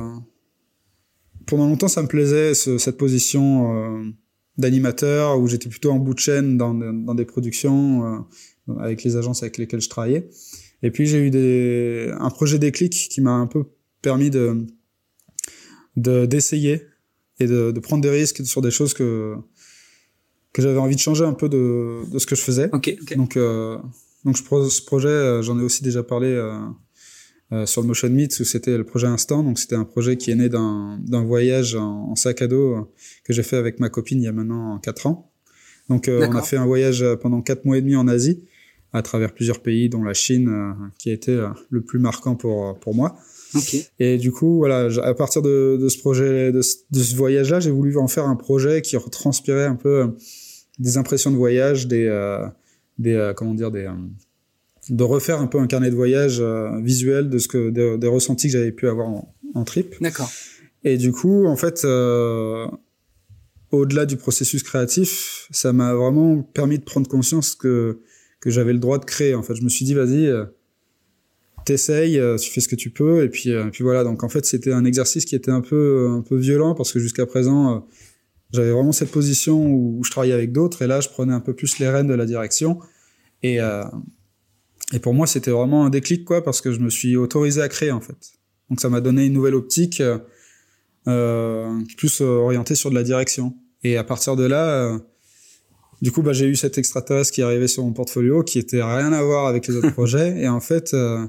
pendant 1.47 1.67
longtemps 1.67 1.89
ça 1.89 2.03
me 2.03 2.09
plaisait 2.09 2.55
ce, 2.55 2.79
cette 2.79 2.97
position 2.97 3.75
euh, 3.75 4.05
d'animateur 4.59 5.39
où 5.39 5.47
j'étais 5.49 5.69
plutôt 5.69 5.91
en 5.91 5.99
bout 5.99 6.15
de 6.15 6.19
chaîne 6.19 6.57
dans, 6.57 6.75
dans 6.75 7.15
des 7.15 7.25
productions 7.25 8.27
euh, 8.69 8.75
avec 8.79 9.05
les 9.05 9.17
agences 9.17 9.43
avec 9.43 9.59
lesquelles 9.59 9.81
je 9.81 9.89
travaillais. 9.89 10.29
Et 10.83 10.91
puis 10.91 11.07
j'ai 11.07 11.19
eu 11.19 11.31
des, 11.31 12.13
un 12.19 12.31
projet 12.31 12.59
déclic 12.59 12.93
qui 12.93 13.21
m'a 13.21 13.33
un 13.33 13.47
peu 13.47 13.65
permis 14.03 14.31
de 14.31 14.67
d'essayer 15.97 16.83
et 17.41 17.47
de, 17.47 17.71
de 17.71 17.81
prendre 17.81 18.03
des 18.03 18.11
risques 18.11 18.45
sur 18.45 18.61
des 18.61 18.71
choses 18.71 18.93
que 18.93 19.35
que 20.53 20.63
j'avais 20.63 20.79
envie 20.79 20.95
de 20.95 21.01
changer 21.01 21.25
un 21.25 21.35
peu 21.35 21.49
de, 21.49 22.01
de 22.11 22.19
ce 22.19 22.27
que 22.27 22.35
je 22.35 22.41
faisais. 22.41 22.71
ok 22.73 22.97
ok 23.03 23.17
Donc 23.17 23.37
euh, 23.37 23.79
donc 24.25 24.37
je, 24.37 24.69
ce 24.69 24.83
projet, 24.83 25.09
euh, 25.09 25.43
j'en 25.43 25.59
ai 25.59 25.63
aussi 25.63 25.83
déjà 25.83 26.03
parlé 26.03 26.29
euh, 26.29 26.59
sur 27.65 27.81
le 27.81 27.87
Motion 27.87 28.11
Meet 28.11 28.41
où 28.41 28.45
c'était 28.45 28.77
le 28.77 28.85
projet 28.85 29.07
Instant. 29.07 29.43
Donc 29.43 29.59
c'était 29.59 29.77
un 29.77 29.85
projet 29.85 30.17
qui 30.17 30.31
est 30.31 30.35
né 30.35 30.49
d'un 30.49 31.25
voyage 31.25 31.75
en, 31.77 32.11
en, 32.11 32.17
sac 32.17 32.43
à 32.43 32.49
dos 32.49 32.75
euh, 32.75 32.81
que 33.25 33.33
j'ai 33.33 33.43
fait 33.43 33.57
avec 33.57 33.79
ma 33.79 33.89
copine 33.89 34.21
il 34.21 34.25
y 34.25 34.29
a 34.29 34.33
maintenant 34.33 34.79
quatre 34.79 35.07
ans. 35.07 35.31
Donc 35.89 36.09
euh, 36.09 36.27
on 36.29 36.35
a 36.35 36.43
fait 36.43 36.57
un 36.57 36.67
voyage 36.67 37.05
pendant 37.23 37.43
quatre 37.43 37.65
mois 37.65 37.79
et 37.79 37.83
demi 37.83 37.95
en 37.97 38.09
Asie 38.09 38.43
à 38.93 39.03
travers 39.03 39.33
plusieurs 39.33 39.61
pays, 39.61 39.89
dont 39.89 40.03
la 40.03 40.15
Chine, 40.15 40.49
euh, 40.49 40.73
qui 40.99 41.11
a 41.11 41.13
été 41.13 41.33
euh, 41.33 41.49
le 41.71 41.83
plus 41.83 41.99
marquant 41.99 42.35
pour 42.35 42.79
pour 42.79 42.95
moi. 42.95 43.17
Okay. 43.55 43.87
Et 43.99 44.19
du 44.19 44.33
coup, 44.33 44.57
voilà, 44.59 44.89
à 45.03 45.15
partir 45.15 45.43
de, 45.43 45.79
de 45.81 45.89
ce 45.89 45.99
projet, 45.99 46.53
de, 46.53 46.63
ce 46.63 47.17
voyage-là, 47.17 47.61
j'ai 47.61 47.71
voulu 47.71 47.97
en 47.97 48.09
faire 48.09 48.27
un 48.27 48.37
projet 48.37 48.83
qui 48.83 48.97
retranspirait 48.97 49.67
un 49.67 49.77
peu 49.77 50.03
euh, 50.03 50.07
des 50.79 50.99
impressions 50.99 51.31
de 51.31 51.37
voyage, 51.37 51.87
des, 51.87 52.07
euh, 52.07 52.47
des 52.99 53.15
euh, 53.15 53.33
comment 53.35 53.55
dire, 53.55 53.71
des, 53.71 53.89
de 54.89 55.03
refaire 55.03 55.41
un 55.41 55.47
peu 55.47 55.59
un 55.59 55.67
carnet 55.67 55.91
de 55.91 55.97
voyage 55.97 56.39
euh, 56.41 56.81
visuel 56.81 57.29
de 57.29 57.39
ce 57.39 57.49
que 57.49 57.71
des, 57.71 57.99
des 57.99 58.07
ressentis 58.07 58.47
que 58.47 58.53
j'avais 58.53 58.73
pu 58.73 58.89
avoir 58.89 59.09
en, 59.09 59.35
en 59.55 59.65
trip. 59.65 59.97
D'accord. 60.01 60.31
Et 60.85 60.97
du 60.97 61.13
coup, 61.13 61.47
en 61.47 61.57
fait, 61.57 61.85
euh, 61.85 62.67
au-delà 63.73 64.07
du 64.07 64.17
processus 64.17 64.63
créatif, 64.63 65.49
ça 65.51 65.73
m'a 65.73 65.95
vraiment 65.95 66.43
permis 66.43 66.79
de 66.79 66.85
prendre 66.85 67.09
conscience 67.09 67.55
que 67.55 68.01
que 68.39 68.51
j'avais 68.51 68.73
le 68.73 68.79
droit 68.79 68.99
de 68.99 69.05
créer. 69.05 69.35
En 69.35 69.43
fait, 69.43 69.57
je 69.57 69.63
me 69.63 69.69
suis 69.69 69.85
dit, 69.85 69.95
vas-y, 69.95 70.27
euh, 70.27 70.45
t'essayes, 71.65 72.19
euh, 72.19 72.37
tu 72.37 72.51
fais 72.51 72.61
ce 72.61 72.69
que 72.69 72.77
tu 72.77 72.91
peux, 72.91 73.25
et 73.25 73.29
puis, 73.29 73.51
euh, 73.51 73.71
puis 73.73 73.83
voilà. 73.83 74.05
Donc 74.05 74.23
en 74.23 74.29
fait, 74.29 74.45
c'était 74.45 74.73
un 74.73 74.85
exercice 74.85 75.25
qui 75.25 75.35
était 75.35 75.51
un 75.51 75.63
peu 75.63 76.09
un 76.11 76.21
peu 76.21 76.37
violent 76.37 76.75
parce 76.75 76.93
que 76.93 77.01
jusqu'à 77.01 77.27
présent, 77.27 77.89
j'avais 78.53 78.71
vraiment 78.71 78.93
cette 78.93 79.11
position 79.11 79.67
où, 79.67 79.99
où 79.99 80.05
je 80.05 80.11
travaillais 80.13 80.35
avec 80.35 80.53
d'autres, 80.53 80.83
et 80.83 80.87
là, 80.87 81.01
je 81.01 81.09
prenais 81.09 81.33
un 81.33 81.41
peu 81.41 81.55
plus 81.55 81.81
les 81.81 81.89
rênes 81.89 82.07
de 82.07 82.15
la 82.15 82.27
direction. 82.27 82.79
Et 83.43 83.61
euh, 83.61 83.83
et 84.93 84.99
pour 84.99 85.15
moi, 85.15 85.27
c'était 85.27 85.51
vraiment 85.51 85.85
un 85.85 85.91
déclic, 85.91 86.25
quoi, 86.25 86.43
parce 86.43 86.61
que 86.61 86.73
je 86.73 86.81
me 86.81 86.91
suis 86.91 87.17
autorisé 87.17 87.61
à 87.61 87.69
créer, 87.69 87.91
en 87.91 88.01
fait. 88.01 88.17
Donc 88.71 88.81
ça 88.81 88.89
m'a 88.89 89.01
donné 89.01 89.27
une 89.27 89.33
nouvelle 89.33 89.55
optique, 89.55 90.03
euh, 91.09 91.81
plus 91.97 92.21
orientée 92.21 92.75
sur 92.75 92.91
de 92.91 92.95
la 92.95 93.03
direction. 93.03 93.55
Et 93.85 93.97
à 93.97 94.05
partir 94.05 94.37
de 94.37 94.45
là, 94.45 94.69
euh, 94.69 94.99
du 96.03 96.11
coup, 96.13 96.23
bah, 96.23 96.33
j'ai 96.33 96.47
eu 96.47 96.57
cet 96.57 96.79
extraterrestre 96.79 97.33
qui 97.33 97.41
est 97.41 97.45
arrivé 97.45 97.69
sur 97.69 97.85
mon 97.85 97.93
portfolio, 97.93 98.43
qui 98.43 98.59
était 98.59 98.83
rien 98.83 99.13
à 99.13 99.23
voir 99.23 99.47
avec 99.47 99.67
les 99.67 99.77
autres 99.77 99.91
projets. 99.93 100.41
Et 100.41 100.49
en 100.49 100.61
fait, 100.61 100.95
euh, 100.95 101.27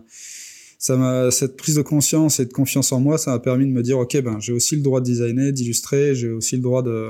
ça 0.79 0.95
m'a 0.95 1.31
cette 1.31 1.57
prise 1.57 1.75
de 1.75 1.81
conscience 1.81 2.39
et 2.39 2.45
de 2.45 2.53
confiance 2.53 2.91
en 2.91 2.99
moi, 2.99 3.17
ça 3.17 3.31
m'a 3.31 3.39
permis 3.39 3.65
de 3.65 3.71
me 3.71 3.81
dire, 3.81 3.97
ok, 3.97 4.21
ben 4.21 4.39
j'ai 4.39 4.53
aussi 4.53 4.75
le 4.75 4.81
droit 4.81 4.99
de 4.99 5.05
designer, 5.05 5.51
d'illustrer, 5.51 6.15
j'ai 6.15 6.29
aussi 6.29 6.55
le 6.55 6.61
droit 6.61 6.83
de 6.83 7.09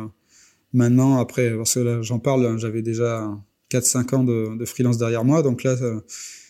maintenant 0.73 1.19
après, 1.19 1.51
parce 1.55 1.73
que 1.73 1.79
là 1.79 2.01
j'en 2.01 2.19
parle, 2.19 2.57
j'avais 2.59 2.81
déjà 2.81 3.29
4-5 3.71 4.15
ans 4.15 4.23
de, 4.23 4.57
de, 4.57 4.65
freelance 4.65 4.97
derrière 4.97 5.23
moi, 5.23 5.41
donc 5.41 5.63
là 5.63 5.75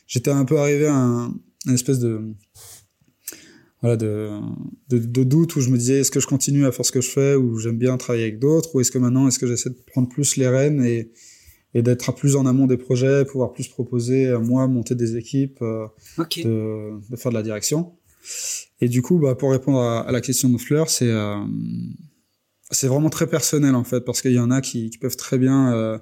j'étais 0.08 0.32
un 0.32 0.46
peu 0.46 0.58
arrivé 0.58 0.88
à 0.88 0.96
un, 0.96 1.34
une 1.66 1.74
espèce 1.74 2.00
de 2.00 2.22
voilà 3.82 3.96
de, 3.96 4.32
de, 4.90 4.98
de, 4.98 5.24
doute 5.24 5.56
où 5.56 5.62
je 5.62 5.70
me 5.70 5.78
disais 5.78 6.00
est-ce 6.00 6.10
que 6.10 6.20
je 6.20 6.28
continue 6.28 6.66
à 6.66 6.72
faire 6.72 6.86
ce 6.86 6.92
que 6.92 7.02
je 7.02 7.10
fais 7.10 7.36
ou 7.36 7.60
j'aime 7.60 7.78
bien 7.78 7.96
travailler 7.98 8.24
avec 8.26 8.40
d'autres 8.40 8.74
ou 8.74 8.82
est-ce 8.82 8.92
que 8.92 8.98
maintenant 8.98 9.28
est-ce 9.28 9.38
que 9.38 9.46
j'essaie 9.46 9.70
de 9.70 9.78
prendre 9.86 10.10
plus 10.10 10.36
les 10.36 10.48
rênes 10.48 10.84
et, 10.84 11.12
et 11.76 11.84
d'être 11.84 12.12
plus 12.16 12.36
en 12.36 12.48
amont 12.48 12.66
des 12.66 12.78
projets 12.78 13.24
pouvoir 13.26 13.54
plus 13.54 13.68
proposer 13.68 14.30
à 14.30 14.40
moi 14.40 14.68
monter 14.68 14.96
des 14.96 15.16
équipes 15.16 15.60
euh, 15.62 15.86
okay. 16.18 16.44
de, 16.44 16.94
de, 17.10 17.16
faire 17.16 17.32
de 17.32 17.38
la 17.38 17.44
direction 17.44 17.94
et 18.82 18.90
du 18.90 19.04
coup 19.04 19.20
bah, 19.20 19.36
pour 19.36 19.52
répondre 19.52 19.80
à, 19.80 20.02
à 20.02 20.12
la 20.12 20.22
question 20.22 20.50
de 20.50 20.58
Fleur 20.58 20.90
c'est 20.90 21.12
euh, 21.12 21.38
c'est 22.72 22.88
vraiment 22.88 23.10
très 23.10 23.28
personnel 23.28 23.76
en 23.76 23.84
fait 23.84 24.02
parce 24.02 24.22
qu'il 24.22 24.34
y 24.34 24.40
en 24.40 24.50
a 24.50 24.62
qui, 24.62 24.90
qui 24.90 24.98
peuvent 24.98 25.16
très 25.16 25.38
bien 25.38 25.72
euh, 25.74 25.98
euh, 25.98 26.00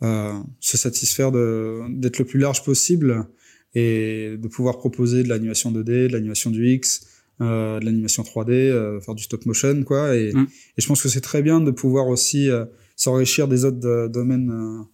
se 0.00 0.76
satisfaire 0.76 1.32
d'être 1.32 2.18
le 2.18 2.24
plus 2.24 2.38
large 2.38 2.64
possible 2.64 3.26
et 3.74 4.36
de 4.38 4.48
pouvoir 4.48 4.78
proposer 4.78 5.22
de 5.22 5.28
l'animation 5.28 5.72
2D, 5.72 6.08
de 6.08 6.12
l'animation 6.12 6.50
du 6.50 6.68
X, 6.68 7.06
de 7.40 7.84
l'animation 7.84 8.22
3D, 8.22 9.00
faire 9.00 9.14
du 9.14 9.22
stop 9.22 9.44
motion, 9.46 9.82
quoi. 9.84 10.16
Et, 10.16 10.32
mm. 10.32 10.46
et 10.76 10.80
je 10.80 10.86
pense 10.86 11.02
que 11.02 11.08
c'est 11.08 11.20
très 11.20 11.42
bien 11.42 11.60
de 11.60 11.70
pouvoir 11.70 12.08
aussi 12.08 12.48
s'enrichir 12.96 13.48
des 13.48 13.64
autres 13.64 14.08
domaines 14.08 14.84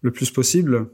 le 0.00 0.10
plus 0.10 0.30
possible. 0.30 0.88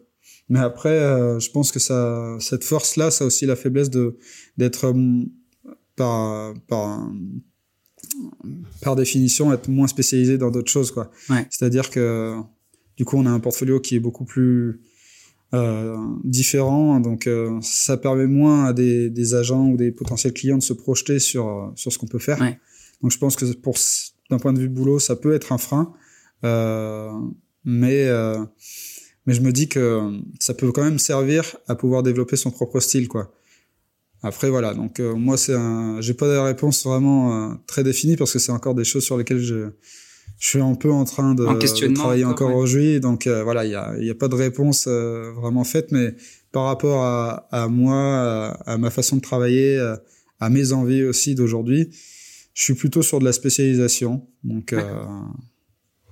Mais 0.48 0.58
après, 0.58 0.98
je 1.40 1.50
pense 1.50 1.72
que 1.72 1.78
ça, 1.78 2.36
cette 2.40 2.64
force-là, 2.64 3.10
ça 3.10 3.24
a 3.24 3.26
aussi 3.26 3.46
la 3.46 3.56
faiblesse 3.56 3.90
de 3.90 4.16
d'être 4.56 4.92
par, 5.96 6.54
par 6.66 7.08
par 8.80 8.96
définition 8.96 9.52
être 9.52 9.68
moins 9.68 9.86
spécialisé 9.86 10.38
dans 10.38 10.50
d'autres 10.50 10.70
choses 10.70 10.90
quoi. 10.90 11.10
C'est-à-dire 11.50 11.90
que 11.90 12.36
du 12.96 13.04
coup 13.04 13.16
on 13.16 13.26
a 13.26 13.30
un 13.30 13.40
portfolio 13.40 13.80
qui 13.80 13.96
est 13.96 14.00
beaucoup 14.00 14.24
plus 14.24 14.80
euh, 15.52 15.96
différent 16.24 17.00
donc 17.00 17.26
euh, 17.26 17.58
ça 17.62 17.96
permet 17.96 18.26
moins 18.26 18.64
à 18.64 18.72
des, 18.72 19.10
des, 19.10 19.34
agents 19.34 19.68
ou 19.68 19.76
des 19.76 19.92
potentiels 19.92 20.32
clients 20.32 20.58
de 20.58 20.62
se 20.62 20.72
projeter 20.72 21.18
sur 21.18 21.72
sur 21.76 21.92
ce 21.92 21.98
qu'on 21.98 22.06
peut 22.06 22.18
faire. 22.18 22.38
Donc 23.02 23.10
je 23.10 23.18
pense 23.18 23.36
que 23.36 23.44
pour 23.54 23.76
d'un 24.30 24.38
point 24.38 24.52
de 24.52 24.58
vue 24.58 24.68
boulot 24.68 24.98
ça 24.98 25.16
peut 25.16 25.34
être 25.34 25.52
un 25.52 25.58
frein 25.58 25.92
euh, 26.44 27.10
mais 27.64 28.06
euh, 28.06 28.44
mais 29.26 29.34
je 29.34 29.40
me 29.40 29.52
dis 29.52 29.68
que 29.68 30.20
ça 30.38 30.54
peut 30.54 30.70
quand 30.72 30.84
même 30.84 30.98
servir 30.98 31.56
à 31.66 31.74
pouvoir 31.74 32.02
développer 32.02 32.36
son 32.36 32.50
propre 32.50 32.80
style 32.80 33.08
quoi. 33.08 33.32
Après 34.22 34.48
voilà, 34.48 34.74
donc 34.74 35.00
euh, 35.00 35.14
moi 35.14 35.36
c'est 35.36 35.54
un, 35.54 36.00
j'ai 36.00 36.14
pas 36.14 36.26
de 36.26 36.36
réponse 36.36 36.84
vraiment 36.84 37.50
euh, 37.50 37.54
très 37.66 37.84
définie 37.84 38.16
parce 38.16 38.32
que 38.32 38.38
c'est 38.38 38.52
encore 38.52 38.74
des 38.74 38.84
choses 38.84 39.04
sur 39.04 39.18
lesquelles 39.18 39.40
je, 39.40 39.70
je 40.38 40.48
suis 40.48 40.60
un 40.60 40.74
peu 40.74 40.90
en 40.90 41.04
train 41.04 41.34
de, 41.34 41.44
travailler 41.94 42.24
encore, 42.24 42.54
aujourd'hui. 42.54 43.00
Donc 43.00 43.26
euh, 43.26 43.42
voilà, 43.42 43.64
il 43.64 43.70
y 43.70 43.74
a, 43.74 43.94
y 43.98 44.10
a 44.10 44.14
pas 44.14 44.28
de 44.28 44.34
réponse 44.34 44.86
vraiment 44.86 45.64
faite, 45.64 45.92
mais 45.92 46.14
par 46.52 46.64
rapport 46.64 47.02
à, 47.02 47.48
à 47.50 47.68
moi, 47.68 48.56
à, 48.66 48.78
ma 48.78 48.90
façon 48.90 49.16
de 49.16 49.20
travailler, 49.20 49.78
à 50.40 50.50
mes 50.50 50.72
envies 50.72 51.04
aussi 51.04 51.34
d'aujourd'hui, 51.34 51.90
je 52.52 52.62
suis 52.62 52.74
plutôt 52.74 53.02
sur 53.02 53.18
de 53.18 53.24
la 53.24 53.32
spécialisation. 53.32 54.26
Donc 54.42 54.74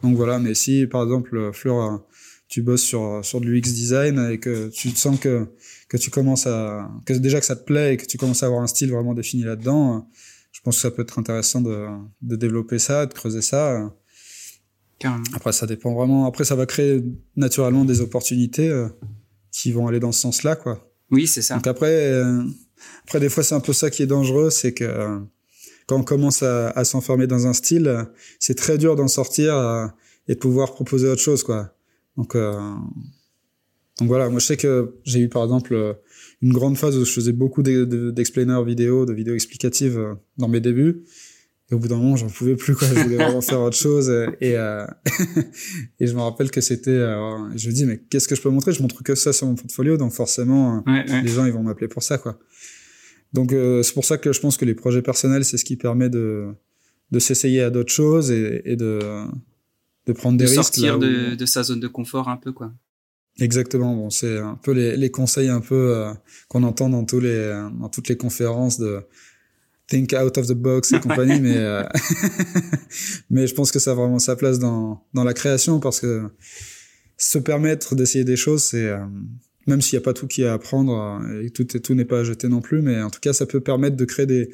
donc 0.02 0.16
voilà, 0.16 0.38
mais 0.38 0.54
si 0.54 0.86
par 0.86 1.02
exemple 1.04 1.50
Fleur 1.52 2.04
tu 2.48 2.60
bosses 2.62 2.82
sur 2.82 3.24
sur 3.24 3.40
de 3.40 3.46
l'UX 3.46 3.62
design 3.62 4.28
et 4.30 4.38
que 4.38 4.68
tu 4.68 4.92
te 4.92 4.98
sens 4.98 5.18
que 5.18 5.46
que 5.88 5.96
tu 5.96 6.10
commences 6.10 6.46
à 6.46 6.90
que 7.06 7.14
déjà 7.14 7.40
que 7.40 7.46
ça 7.46 7.56
te 7.56 7.64
plaît 7.64 7.94
et 7.94 7.96
que 7.96 8.04
tu 8.04 8.18
commences 8.18 8.42
à 8.42 8.46
avoir 8.46 8.62
un 8.62 8.66
style 8.66 8.90
vraiment 8.90 9.14
défini 9.14 9.44
là-dedans, 9.44 10.08
je 10.52 10.60
pense 10.60 10.76
que 10.76 10.82
ça 10.82 10.90
peut 10.90 11.02
être 11.02 11.18
intéressant 11.18 11.60
de, 11.60 11.86
de 12.20 12.36
développer 12.36 12.78
ça, 12.78 13.06
de 13.06 13.14
creuser 13.14 13.42
ça. 13.42 13.94
Après, 15.34 15.52
ça 15.52 15.66
dépend 15.66 15.94
vraiment. 15.94 16.26
Après, 16.26 16.44
ça 16.44 16.54
va 16.54 16.66
créer 16.66 17.02
naturellement 17.36 17.84
des 17.84 18.00
opportunités 18.00 18.68
euh, 18.68 18.88
qui 19.50 19.72
vont 19.72 19.86
aller 19.86 20.00
dans 20.00 20.12
ce 20.12 20.20
sens-là, 20.20 20.56
quoi. 20.56 20.90
Oui, 21.10 21.26
c'est 21.26 21.42
ça. 21.42 21.56
Donc 21.56 21.66
après, 21.66 22.10
euh, 22.12 22.42
après 23.04 23.20
des 23.20 23.28
fois, 23.28 23.42
c'est 23.42 23.54
un 23.54 23.60
peu 23.60 23.72
ça 23.72 23.90
qui 23.90 24.02
est 24.02 24.06
dangereux, 24.06 24.50
c'est 24.50 24.72
que 24.72 24.84
euh, 24.84 25.18
quand 25.86 25.96
on 25.96 26.04
commence 26.04 26.42
à, 26.42 26.70
à 26.70 26.84
s'enfermer 26.84 27.26
dans 27.26 27.46
un 27.46 27.52
style, 27.52 28.06
c'est 28.38 28.54
très 28.54 28.78
dur 28.78 28.96
d'en 28.96 29.08
sortir 29.08 29.54
et 30.28 30.34
de 30.34 30.38
pouvoir 30.38 30.72
proposer 30.72 31.08
autre 31.08 31.20
chose, 31.20 31.42
quoi. 31.42 31.74
Donc 32.16 32.36
donc 33.98 34.08
voilà, 34.08 34.30
moi 34.30 34.38
je 34.38 34.46
sais 34.46 34.56
que 34.56 34.94
j'ai 35.04 35.18
eu 35.18 35.28
par 35.28 35.42
exemple 35.42 35.98
une 36.40 36.52
grande 36.52 36.78
phase 36.78 36.96
où 36.96 37.04
je 37.04 37.12
faisais 37.12 37.32
beaucoup 37.32 37.62
d'explainers 37.62 38.64
vidéo, 38.64 39.04
de 39.04 39.12
vidéos 39.12 39.34
explicatives 39.34 40.16
dans 40.38 40.48
mes 40.48 40.60
débuts. 40.60 41.04
Et 41.72 41.74
au 41.74 41.78
bout 41.78 41.88
d'un 41.88 41.96
moment, 41.96 42.16
j'en 42.16 42.28
pouvais 42.28 42.54
plus, 42.54 42.76
quoi. 42.76 42.86
Je 42.86 43.00
voulais 43.00 43.16
vraiment 43.16 43.40
faire 43.40 43.62
autre 43.62 43.76
chose. 43.76 44.10
Et, 44.42 44.56
euh, 44.56 44.86
et 46.00 46.06
je 46.06 46.14
me 46.14 46.20
rappelle 46.20 46.50
que 46.50 46.60
c'était, 46.60 46.98
je 47.56 47.68
me 47.68 47.72
dis, 47.72 47.86
mais 47.86 47.98
qu'est-ce 48.10 48.28
que 48.28 48.34
je 48.34 48.42
peux 48.42 48.50
montrer? 48.50 48.72
Je 48.72 48.82
montre 48.82 49.02
que 49.02 49.14
ça 49.14 49.32
sur 49.32 49.46
mon 49.46 49.54
portfolio. 49.54 49.96
Donc 49.96 50.12
forcément, 50.12 50.84
les 50.86 51.28
gens, 51.28 51.46
ils 51.46 51.52
vont 51.52 51.62
m'appeler 51.62 51.88
pour 51.88 52.02
ça, 52.02 52.18
quoi. 52.18 52.38
Donc, 53.32 53.52
c'est 53.82 53.94
pour 53.94 54.04
ça 54.04 54.18
que 54.18 54.34
je 54.34 54.40
pense 54.40 54.58
que 54.58 54.66
les 54.66 54.74
projets 54.74 55.00
personnels, 55.00 55.46
c'est 55.46 55.56
ce 55.56 55.64
qui 55.64 55.76
permet 55.76 56.10
de, 56.10 56.48
de 57.10 57.18
s'essayer 57.18 57.62
à 57.62 57.70
d'autres 57.70 57.92
choses 57.92 58.30
et, 58.30 58.60
et 58.66 58.76
de, 58.76 59.00
de 60.06 60.12
prendre 60.12 60.36
des 60.36 60.44
risques. 60.44 60.58
De 60.58 60.62
sortir 60.62 60.98
de, 60.98 61.34
de 61.34 61.46
sa 61.46 61.62
zone 61.62 61.80
de 61.80 61.88
confort 61.88 62.28
un 62.28 62.36
peu, 62.36 62.52
quoi. 62.52 62.72
Exactement. 63.38 63.96
Bon, 63.96 64.10
c'est 64.10 64.38
un 64.38 64.58
peu 64.62 64.72
les, 64.72 64.96
les 64.96 65.10
conseils 65.10 65.48
un 65.48 65.60
peu 65.60 65.96
euh, 65.96 66.12
qu'on 66.48 66.62
entend 66.64 66.90
dans 66.90 67.04
tous 67.04 67.20
les 67.20 67.48
dans 67.80 67.88
toutes 67.88 68.08
les 68.08 68.16
conférences 68.16 68.78
de 68.78 69.02
think 69.92 70.12
out 70.14 70.38
of 70.38 70.46
the 70.46 70.54
box 70.54 70.92
et 70.92 71.00
compagnie, 71.00 71.40
mais 71.40 71.56
euh, 71.56 71.82
mais 73.30 73.46
je 73.46 73.54
pense 73.54 73.70
que 73.70 73.78
ça 73.78 73.92
a 73.92 73.94
vraiment 73.94 74.18
sa 74.18 74.36
place 74.36 74.58
dans 74.58 75.04
dans 75.14 75.24
la 75.24 75.34
création 75.34 75.80
parce 75.80 76.00
que 76.00 76.22
se 77.16 77.38
permettre 77.38 77.94
d'essayer 77.94 78.24
des 78.24 78.36
choses, 78.36 78.64
c'est 78.64 78.88
euh, 78.88 78.98
même 79.66 79.80
s'il 79.80 79.98
n'y 79.98 80.02
a 80.02 80.04
pas 80.04 80.12
tout 80.12 80.26
qui 80.26 80.42
est 80.42 80.46
à 80.46 80.54
apprendre 80.54 81.22
et 81.42 81.50
tout 81.50 81.64
tout 81.64 81.94
n'est 81.94 82.04
pas 82.04 82.20
à 82.20 82.24
jeter 82.24 82.48
non 82.48 82.60
plus, 82.60 82.82
mais 82.82 83.00
en 83.02 83.10
tout 83.10 83.20
cas, 83.20 83.32
ça 83.32 83.46
peut 83.46 83.60
permettre 83.60 83.96
de 83.96 84.04
créer 84.04 84.26
des 84.26 84.50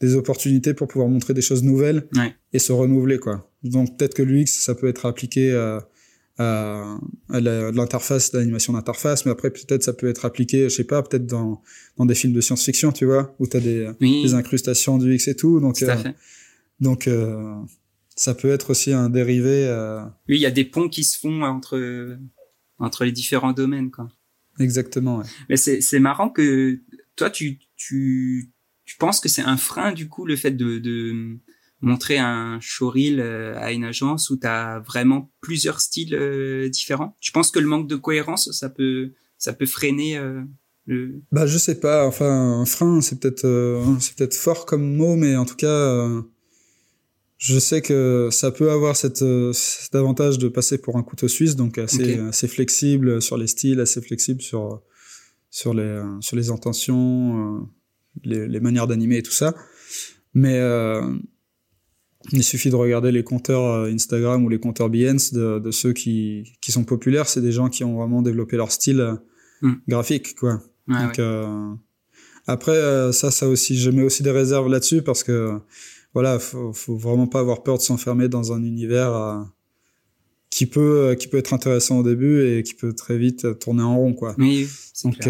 des 0.00 0.16
opportunités 0.16 0.74
pour 0.74 0.88
pouvoir 0.88 1.08
montrer 1.08 1.34
des 1.34 1.40
choses 1.40 1.62
nouvelles 1.62 2.08
et 2.52 2.58
se 2.58 2.72
renouveler 2.72 3.18
quoi. 3.18 3.50
Donc 3.62 3.96
peut-être 3.96 4.14
que 4.14 4.22
l'UX 4.22 4.46
ça 4.46 4.74
peut 4.74 4.88
être 4.88 5.06
appliqué 5.06 5.54
à 5.54 5.88
à, 6.38 6.98
à 7.30 7.40
l'interface, 7.40 8.32
l'animation 8.32 8.72
d'interface, 8.72 9.24
mais 9.24 9.32
après 9.32 9.50
peut-être 9.50 9.82
ça 9.82 9.92
peut 9.92 10.08
être 10.08 10.24
appliqué, 10.24 10.64
je 10.64 10.74
sais 10.74 10.84
pas, 10.84 11.02
peut-être 11.02 11.26
dans, 11.26 11.62
dans 11.96 12.06
des 12.06 12.14
films 12.14 12.32
de 12.32 12.40
science-fiction, 12.40 12.92
tu 12.92 13.04
vois, 13.04 13.34
où 13.38 13.46
tu 13.46 13.56
as 13.56 13.60
des, 13.60 13.88
des 14.00 14.34
incrustations 14.34 14.98
du 14.98 15.14
X 15.14 15.28
et 15.28 15.36
tout. 15.36 15.60
Donc, 15.60 15.78
tout 15.78 15.84
euh, 15.84 15.96
donc 16.80 17.06
euh, 17.06 17.54
ça 18.16 18.34
peut 18.34 18.50
être 18.50 18.70
aussi 18.70 18.92
un 18.92 19.10
dérivé. 19.10 19.66
Euh... 19.66 20.02
Oui, 20.28 20.36
il 20.36 20.40
y 20.40 20.46
a 20.46 20.50
des 20.50 20.64
ponts 20.64 20.88
qui 20.88 21.04
se 21.04 21.18
font 21.18 21.42
entre 21.42 22.18
entre 22.78 23.04
les 23.04 23.12
différents 23.12 23.52
domaines, 23.52 23.90
quoi. 23.90 24.08
Exactement. 24.58 25.18
Ouais. 25.18 25.24
Mais 25.48 25.56
c'est 25.56 25.80
c'est 25.80 26.00
marrant 26.00 26.30
que 26.30 26.80
toi 27.16 27.30
tu 27.30 27.58
tu 27.76 28.50
tu 28.84 28.96
penses 28.98 29.20
que 29.20 29.28
c'est 29.28 29.42
un 29.42 29.56
frein 29.56 29.92
du 29.92 30.08
coup 30.08 30.24
le 30.26 30.36
fait 30.36 30.50
de 30.52 30.78
de 30.78 31.38
montrer 31.84 32.18
un 32.18 32.58
showreel 32.60 33.20
euh, 33.20 33.58
à 33.58 33.72
une 33.72 33.84
agence 33.84 34.30
où 34.30 34.36
tu 34.36 34.46
as 34.46 34.80
vraiment 34.80 35.30
plusieurs 35.40 35.80
styles 35.80 36.14
euh, 36.14 36.68
différents. 36.68 37.16
Tu 37.20 37.30
penses 37.30 37.50
que 37.50 37.58
le 37.58 37.66
manque 37.66 37.86
de 37.88 37.96
cohérence, 37.96 38.50
ça 38.52 38.70
peut, 38.70 39.12
ça 39.38 39.52
peut 39.52 39.66
freiner 39.66 40.16
euh, 40.16 40.40
le... 40.86 41.20
Bah 41.30 41.46
je 41.46 41.58
sais 41.58 41.78
pas, 41.78 42.06
enfin 42.06 42.60
un 42.60 42.64
frein 42.64 43.00
c'est 43.00 43.20
peut-être 43.20 43.46
c'est 44.00 44.14
peut-être 44.16 44.34
fort 44.34 44.66
comme 44.66 44.96
mot, 44.96 45.16
mais 45.16 45.36
en 45.36 45.44
tout 45.44 45.56
cas 45.56 46.08
je 47.38 47.58
sais 47.58 47.80
que 47.80 48.28
ça 48.30 48.50
peut 48.50 48.70
avoir 48.70 48.96
cette, 48.96 49.24
cet 49.52 49.94
avantage 49.94 50.38
de 50.38 50.48
passer 50.48 50.78
pour 50.78 50.96
un 50.96 51.02
couteau 51.02 51.28
suisse, 51.28 51.56
donc 51.56 51.78
assez, 51.78 52.18
assez 52.18 52.48
flexible 52.48 53.22
sur 53.22 53.38
les 53.38 53.46
styles, 53.46 53.80
assez 53.80 54.02
flexible 54.02 54.42
sur 54.42 54.82
sur 55.50 55.72
les 55.72 56.02
sur 56.20 56.36
les 56.36 56.50
intentions, 56.50 57.66
les, 58.22 58.46
les 58.46 58.60
manières 58.60 58.86
d'animer 58.86 59.18
et 59.18 59.22
tout 59.22 59.32
ça. 59.32 59.54
Mais 60.34 60.60
il 62.32 62.42
suffit 62.42 62.70
de 62.70 62.76
regarder 62.76 63.12
les 63.12 63.22
compteurs 63.22 63.64
euh, 63.64 63.92
Instagram 63.92 64.44
ou 64.44 64.48
les 64.48 64.58
compteurs 64.58 64.88
Behance 64.88 65.32
de, 65.32 65.58
de 65.58 65.70
ceux 65.70 65.92
qui, 65.92 66.54
qui 66.60 66.72
sont 66.72 66.84
populaires. 66.84 67.28
C'est 67.28 67.42
des 67.42 67.52
gens 67.52 67.68
qui 67.68 67.84
ont 67.84 67.96
vraiment 67.96 68.22
développé 68.22 68.56
leur 68.56 68.72
style 68.72 69.00
euh, 69.00 69.14
hmm. 69.62 69.74
graphique, 69.88 70.34
quoi. 70.36 70.60
Donc, 70.86 71.18
euh, 71.18 71.72
après, 72.46 72.72
euh, 72.72 73.12
ça, 73.12 73.30
ça 73.30 73.48
aussi, 73.48 73.78
je 73.78 73.90
mets 73.90 74.02
aussi 74.02 74.22
des 74.22 74.30
réserves 74.30 74.68
là-dessus 74.68 75.02
parce 75.02 75.22
que, 75.22 75.58
voilà, 76.12 76.38
faut, 76.38 76.72
faut 76.72 76.96
vraiment 76.96 77.26
pas 77.26 77.40
avoir 77.40 77.62
peur 77.62 77.78
de 77.78 77.82
s'enfermer 77.82 78.28
dans 78.28 78.52
un 78.52 78.62
univers 78.62 79.46
qui 80.50 80.66
peut, 80.66 81.16
qui 81.18 81.26
peut 81.26 81.38
être 81.38 81.54
intéressant 81.54 82.00
au 82.00 82.02
début 82.02 82.46
et 82.46 82.62
qui 82.62 82.74
peut 82.74 82.92
très 82.92 83.16
vite 83.16 83.58
tourner 83.58 83.82
en 83.82 83.96
rond, 83.96 84.12
quoi. 84.12 84.34
Oui, 84.38 84.68
donc, 85.04 85.26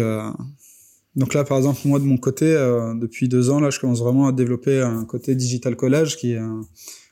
donc 1.15 1.33
là, 1.33 1.45
par 1.45 1.57
exemple, 1.57 1.79
moi 1.85 1.99
de 1.99 2.03
mon 2.03 2.17
côté, 2.17 2.45
euh, 2.45 2.93
depuis 2.93 3.29
deux 3.29 3.49
ans, 3.49 3.59
là, 3.59 3.69
je 3.69 3.79
commence 3.79 3.99
vraiment 3.99 4.27
à 4.27 4.31
développer 4.33 4.81
un 4.81 5.05
côté 5.05 5.33
digital 5.33 5.75
collage 5.75 6.17
qui 6.17 6.33
est, 6.33 6.41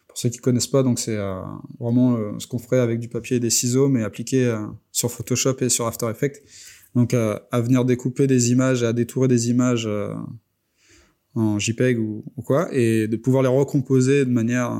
pour 0.07 0.17
ceux 0.17 0.29
qui 0.29 0.39
connaissent 0.39 0.67
pas, 0.67 0.83
donc 0.83 0.99
c'est 0.99 1.15
euh, 1.15 1.41
vraiment 1.79 2.17
euh, 2.17 2.31
ce 2.37 2.45
qu'on 2.45 2.59
ferait 2.59 2.79
avec 2.79 2.99
du 2.99 3.07
papier 3.07 3.37
et 3.37 3.39
des 3.39 3.49
ciseaux, 3.49 3.87
mais 3.87 4.03
appliqué 4.03 4.53
sur 4.91 5.09
Photoshop 5.09 5.55
et 5.61 5.69
sur 5.69 5.87
After 5.87 6.09
Effects. 6.09 6.41
Donc 6.95 7.13
à 7.15 7.61
venir 7.61 7.85
découper 7.85 8.27
des 8.27 8.51
images, 8.51 8.83
à 8.83 8.93
détourer 8.93 9.27
des 9.27 9.49
images 9.49 9.89
en 11.33 11.57
JPEG 11.57 11.97
ou, 11.97 12.23
ou, 12.37 12.41
quoi, 12.43 12.67
et 12.71 13.07
de 13.07 13.15
pouvoir 13.15 13.41
les 13.41 13.49
recomposer 13.49 14.25
de 14.25 14.29
manière 14.29 14.71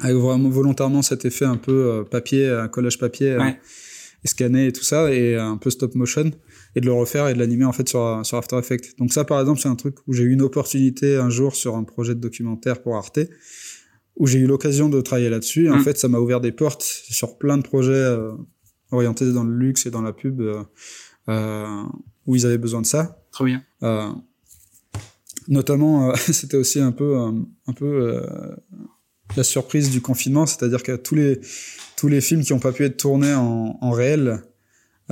avec 0.00 0.16
vraiment 0.16 0.48
volontairement 0.48 1.02
cet 1.02 1.26
effet 1.26 1.44
un 1.44 1.58
peu 1.58 2.06
papier, 2.10 2.64
collage 2.72 2.98
papier, 2.98 3.36
ouais. 3.36 3.58
et 4.24 4.28
scanner 4.28 4.68
et 4.68 4.72
tout 4.72 4.84
ça, 4.84 5.12
et 5.12 5.36
un 5.36 5.58
peu 5.58 5.68
stop 5.68 5.94
motion 5.96 6.30
et 6.74 6.80
de 6.80 6.86
le 6.86 6.92
refaire 6.92 7.28
et 7.28 7.34
de 7.34 7.38
l'animer 7.38 7.64
en 7.64 7.72
fait 7.72 7.88
sur, 7.88 8.20
sur 8.24 8.38
After 8.38 8.58
Effects. 8.58 8.96
Donc 8.98 9.12
ça 9.12 9.24
par 9.24 9.40
exemple 9.40 9.60
c'est 9.60 9.68
un 9.68 9.76
truc 9.76 9.96
où 10.06 10.12
j'ai 10.12 10.24
eu 10.24 10.32
une 10.32 10.42
opportunité 10.42 11.16
un 11.16 11.30
jour 11.30 11.54
sur 11.54 11.76
un 11.76 11.84
projet 11.84 12.14
de 12.14 12.20
documentaire 12.20 12.82
pour 12.82 12.96
Arte 12.96 13.20
où 14.16 14.26
j'ai 14.26 14.38
eu 14.38 14.46
l'occasion 14.46 14.88
de 14.88 15.00
travailler 15.00 15.30
là-dessus. 15.30 15.70
En 15.70 15.78
mmh. 15.78 15.84
fait 15.84 15.98
ça 15.98 16.08
m'a 16.08 16.18
ouvert 16.18 16.40
des 16.40 16.52
portes 16.52 16.82
sur 16.82 17.38
plein 17.38 17.58
de 17.58 17.62
projets 17.62 17.92
euh, 17.92 18.32
orientés 18.90 19.30
dans 19.32 19.44
le 19.44 19.54
luxe 19.54 19.86
et 19.86 19.90
dans 19.90 20.02
la 20.02 20.12
pub 20.12 20.40
euh, 20.40 20.62
euh 21.28 21.82
où 22.24 22.36
ils 22.36 22.46
avaient 22.46 22.58
besoin 22.58 22.80
de 22.80 22.86
ça. 22.86 23.20
Trop 23.32 23.46
bien. 23.46 23.64
Notamment 25.48 26.14
c'était 26.16 26.56
aussi 26.56 26.78
un 26.78 26.92
peu 26.92 27.16
un 27.16 27.72
peu 27.72 28.22
la 29.36 29.42
surprise 29.42 29.90
du 29.90 30.00
confinement, 30.00 30.46
c'est-à-dire 30.46 30.84
que 30.84 30.94
tous 30.94 31.16
les 31.16 31.40
tous 31.96 32.06
les 32.06 32.20
films 32.20 32.44
qui 32.44 32.52
ont 32.52 32.60
pas 32.60 32.70
pu 32.70 32.84
être 32.84 32.96
tournés 32.96 33.34
en, 33.34 33.76
en 33.80 33.90
réel 33.90 34.40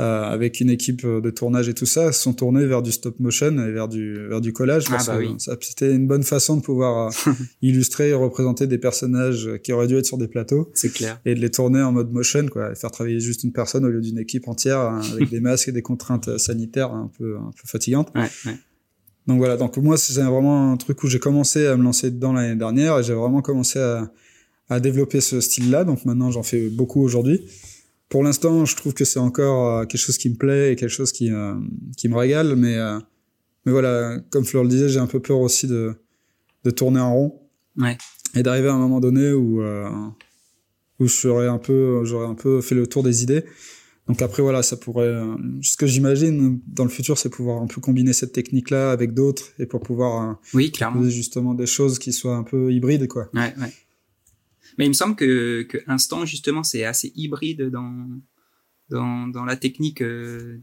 euh, 0.00 0.22
avec 0.22 0.60
une 0.60 0.70
équipe 0.70 1.06
de 1.06 1.30
tournage 1.30 1.68
et 1.68 1.74
tout 1.74 1.84
ça, 1.84 2.10
sont 2.12 2.32
tournés 2.32 2.64
vers 2.64 2.80
du 2.80 2.90
stop 2.90 3.20
motion 3.20 3.50
et 3.58 3.70
vers 3.70 3.86
du 3.86 4.28
vers 4.28 4.40
du 4.40 4.54
collage 4.54 4.86
ah, 4.90 4.96
bah 5.06 5.18
oui. 5.18 5.36
c'était 5.38 5.94
une 5.94 6.06
bonne 6.06 6.22
façon 6.22 6.56
de 6.56 6.62
pouvoir 6.62 7.08
euh, 7.08 7.32
illustrer 7.62 8.08
et 8.08 8.14
représenter 8.14 8.66
des 8.66 8.78
personnages 8.78 9.50
qui 9.62 9.74
auraient 9.74 9.88
dû 9.88 9.96
être 9.96 10.06
sur 10.06 10.16
des 10.16 10.28
plateaux. 10.28 10.70
C'est 10.72 10.90
clair. 10.90 11.20
Et 11.26 11.34
de 11.34 11.40
les 11.40 11.50
tourner 11.50 11.82
en 11.82 11.92
mode 11.92 12.10
motion, 12.12 12.46
quoi, 12.46 12.72
et 12.72 12.76
faire 12.76 12.90
travailler 12.90 13.20
juste 13.20 13.44
une 13.44 13.52
personne 13.52 13.84
au 13.84 13.90
lieu 13.90 14.00
d'une 14.00 14.18
équipe 14.18 14.48
entière 14.48 14.80
hein, 14.80 15.02
avec 15.12 15.28
des 15.30 15.40
masques 15.40 15.68
et 15.68 15.72
des 15.72 15.82
contraintes 15.82 16.38
sanitaires 16.38 16.94
un 16.94 17.10
peu 17.18 17.36
un 17.36 17.50
peu 17.50 17.66
fatigantes. 17.66 18.10
Ouais, 18.14 18.30
ouais. 18.46 18.56
Donc 19.26 19.36
voilà, 19.36 19.58
donc 19.58 19.76
moi 19.76 19.98
c'est 19.98 20.18
vraiment 20.22 20.72
un 20.72 20.78
truc 20.78 21.02
où 21.02 21.08
j'ai 21.08 21.18
commencé 21.18 21.66
à 21.66 21.76
me 21.76 21.82
lancer 21.82 22.10
dedans 22.10 22.32
l'année 22.32 22.56
dernière 22.56 22.98
et 22.98 23.02
j'ai 23.02 23.12
vraiment 23.12 23.42
commencé 23.42 23.78
à, 23.78 24.10
à 24.70 24.80
développer 24.80 25.20
ce 25.20 25.42
style-là. 25.42 25.84
Donc 25.84 26.06
maintenant 26.06 26.30
j'en 26.30 26.42
fais 26.42 26.70
beaucoup 26.70 27.02
aujourd'hui. 27.02 27.44
Pour 28.10 28.22
l'instant, 28.22 28.66
je 28.66 28.76
trouve 28.76 28.92
que 28.92 29.06
c'est 29.06 29.18
encore 29.18 29.78
euh, 29.78 29.84
quelque 29.86 30.00
chose 30.00 30.18
qui 30.18 30.28
me 30.28 30.36
plaît 30.36 30.72
et 30.72 30.76
quelque 30.76 30.90
chose 30.90 31.12
qui 31.12 31.32
euh, 31.32 31.54
qui 31.96 32.08
me 32.08 32.16
régale, 32.16 32.56
mais 32.56 32.76
euh, 32.76 32.98
mais 33.64 33.72
voilà, 33.72 34.18
comme 34.30 34.44
Fleur 34.44 34.64
le 34.64 34.68
disait, 34.68 34.88
j'ai 34.88 35.00
un 35.00 35.06
peu 35.06 35.20
peur 35.20 35.38
aussi 35.38 35.66
de 35.66 35.94
de 36.64 36.70
tourner 36.70 37.00
en 37.00 37.14
rond. 37.14 37.40
Ouais. 37.78 37.96
Et 38.34 38.42
d'arriver 38.42 38.68
à 38.68 38.74
un 38.74 38.78
moment 38.78 39.00
donné 39.00 39.32
où 39.32 39.62
où 40.98 41.06
je 41.06 41.14
serais 41.14 41.48
un 41.48 41.58
peu 41.58 42.04
j'aurais 42.04 42.26
un 42.26 42.34
peu 42.34 42.60
fait 42.60 42.74
le 42.74 42.86
tour 42.86 43.02
des 43.02 43.22
idées 43.22 43.44
donc 44.10 44.22
après 44.22 44.42
voilà, 44.42 44.64
ça 44.64 44.76
pourrait. 44.76 45.06
Euh, 45.06 45.36
ce 45.62 45.76
que 45.76 45.86
j'imagine 45.86 46.60
dans 46.66 46.82
le 46.82 46.90
futur, 46.90 47.16
c'est 47.16 47.28
pouvoir 47.28 47.62
un 47.62 47.68
peu 47.68 47.80
combiner 47.80 48.12
cette 48.12 48.32
technique-là 48.32 48.90
avec 48.90 49.14
d'autres 49.14 49.52
et 49.60 49.66
pour 49.66 49.80
pouvoir. 49.80 50.30
Euh, 50.30 50.34
oui, 50.52 50.72
clairement. 50.72 51.08
Justement 51.08 51.54
des 51.54 51.66
choses 51.66 52.00
qui 52.00 52.12
soient 52.12 52.34
un 52.34 52.42
peu 52.42 52.72
hybrides, 52.72 53.06
quoi. 53.06 53.28
Ouais, 53.34 53.54
ouais. 53.60 53.72
Mais 54.78 54.86
il 54.86 54.88
me 54.88 54.94
semble 54.94 55.16
que, 55.16 55.62
que 55.62 55.78
Instant 55.86 56.24
justement 56.24 56.62
c'est 56.62 56.84
assez 56.84 57.12
hybride 57.14 57.70
dans 57.70 58.20
dans, 58.90 59.28
dans 59.28 59.44
la 59.44 59.56
technique. 59.56 60.02
Euh, 60.02 60.60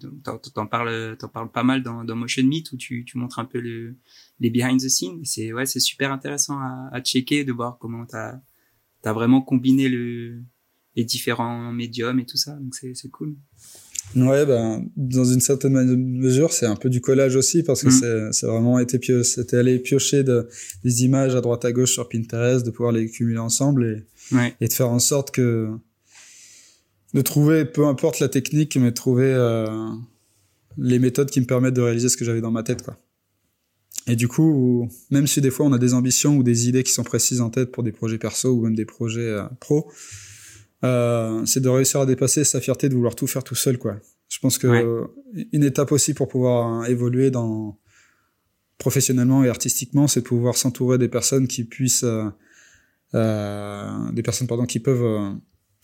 t'en, 0.53 0.67
parles 0.67 1.15
t'en 1.17 1.29
parles 1.29 1.51
pas 1.51 1.63
mal 1.63 1.81
dans, 1.81 2.03
dans 2.03 2.15
Motion 2.15 2.43
Meet 2.43 2.71
où 2.73 2.77
tu, 2.77 3.05
tu 3.05 3.17
montres 3.17 3.39
un 3.39 3.45
peu 3.45 3.59
le, 3.59 3.95
les 4.39 4.49
behind 4.49 4.81
the 4.81 4.89
scenes. 4.89 5.23
C'est 5.23 5.53
ouais, 5.53 5.65
c'est 5.65 5.79
super 5.79 6.11
intéressant 6.11 6.59
à, 6.59 6.89
à 6.91 7.01
checker 7.01 7.45
de 7.45 7.53
voir 7.53 7.77
comment 7.79 8.05
t'as 8.05 8.39
t'as 9.01 9.13
vraiment 9.13 9.41
combiné 9.41 9.87
le 9.87 10.41
les 10.95 11.05
différents 11.05 11.71
médiums 11.71 12.19
et 12.19 12.25
tout 12.25 12.37
ça. 12.37 12.55
Donc 12.55 12.75
c'est, 12.75 12.93
c'est 12.95 13.09
cool. 13.09 13.37
Ouais, 14.15 14.45
ben, 14.45 14.85
dans 14.95 15.25
une 15.25 15.41
certaine 15.41 15.73
mesure, 15.95 16.53
c'est 16.53 16.65
un 16.65 16.75
peu 16.75 16.89
du 16.89 17.01
collage 17.01 17.35
aussi 17.35 17.61
parce 17.61 17.83
que 17.83 17.89
mm. 17.89 18.31
c'est, 18.31 18.47
vraiment 18.47 18.79
été 18.79 18.97
pio- 18.99 19.23
c'était 19.23 19.57
aller 19.57 19.79
piocher 19.79 20.23
de, 20.23 20.47
des 20.83 21.03
images 21.03 21.35
à 21.35 21.41
droite 21.41 21.65
à 21.65 21.71
gauche 21.71 21.91
sur 21.91 22.07
Pinterest, 22.09 22.65
de 22.65 22.71
pouvoir 22.71 22.93
les 22.93 23.09
cumuler 23.09 23.37
ensemble 23.37 23.85
et, 24.31 24.35
ouais. 24.35 24.55
et 24.61 24.67
de 24.67 24.73
faire 24.73 24.89
en 24.89 24.99
sorte 24.99 25.31
que 25.31 25.69
de 27.13 27.21
trouver, 27.21 27.65
peu 27.65 27.85
importe 27.85 28.19
la 28.19 28.29
technique, 28.29 28.75
mais 28.77 28.89
de 28.89 28.95
trouver 28.95 29.31
euh, 29.33 29.67
les 30.77 30.99
méthodes 30.99 31.29
qui 31.29 31.39
me 31.41 31.45
permettent 31.45 31.75
de 31.75 31.81
réaliser 31.81 32.09
ce 32.09 32.17
que 32.17 32.25
j'avais 32.25 32.41
dans 32.41 32.51
ma 32.51 32.63
tête, 32.63 32.83
quoi. 32.83 32.97
Et 34.09 34.15
du 34.15 34.29
coup, 34.29 34.89
même 35.11 35.27
si 35.27 35.41
des 35.41 35.51
fois 35.51 35.65
on 35.65 35.73
a 35.73 35.77
des 35.77 35.93
ambitions 35.93 36.37
ou 36.37 36.43
des 36.43 36.69
idées 36.69 36.83
qui 36.83 36.93
sont 36.93 37.03
précises 37.03 37.41
en 37.41 37.49
tête 37.49 37.73
pour 37.73 37.83
des 37.83 37.91
projets 37.91 38.17
perso 38.17 38.51
ou 38.51 38.61
même 38.61 38.75
des 38.75 38.85
projets 38.85 39.19
euh, 39.19 39.43
pro, 39.59 39.91
euh, 40.83 41.45
c'est 41.45 41.59
de 41.61 41.69
réussir 41.69 41.99
à 42.01 42.05
dépasser 42.05 42.43
sa 42.43 42.59
fierté 42.61 42.89
de 42.89 42.95
vouloir 42.95 43.15
tout 43.15 43.27
faire 43.27 43.43
tout 43.43 43.55
seul, 43.55 43.77
quoi. 43.77 43.95
Je 44.29 44.39
pense 44.39 44.57
que 44.57 44.67
Ouais. 44.67 45.45
une 45.53 45.63
étape 45.63 45.91
aussi 45.91 46.13
pour 46.13 46.27
pouvoir 46.27 46.81
euh, 46.81 46.85
évoluer 46.85 47.31
dans 47.31 47.77
professionnellement 48.77 49.43
et 49.43 49.49
artistiquement, 49.49 50.07
c'est 50.07 50.19
de 50.21 50.25
pouvoir 50.27 50.55
s'entourer 50.55 50.97
des 50.97 51.07
personnes 51.07 51.47
qui 51.47 51.63
puissent, 51.63 52.03
euh, 52.03 52.25
euh, 53.15 54.11
des 54.11 54.21
personnes 54.21 54.47
pardon, 54.47 54.65
qui 54.65 54.79
peuvent 54.79 55.03
euh, 55.03 55.31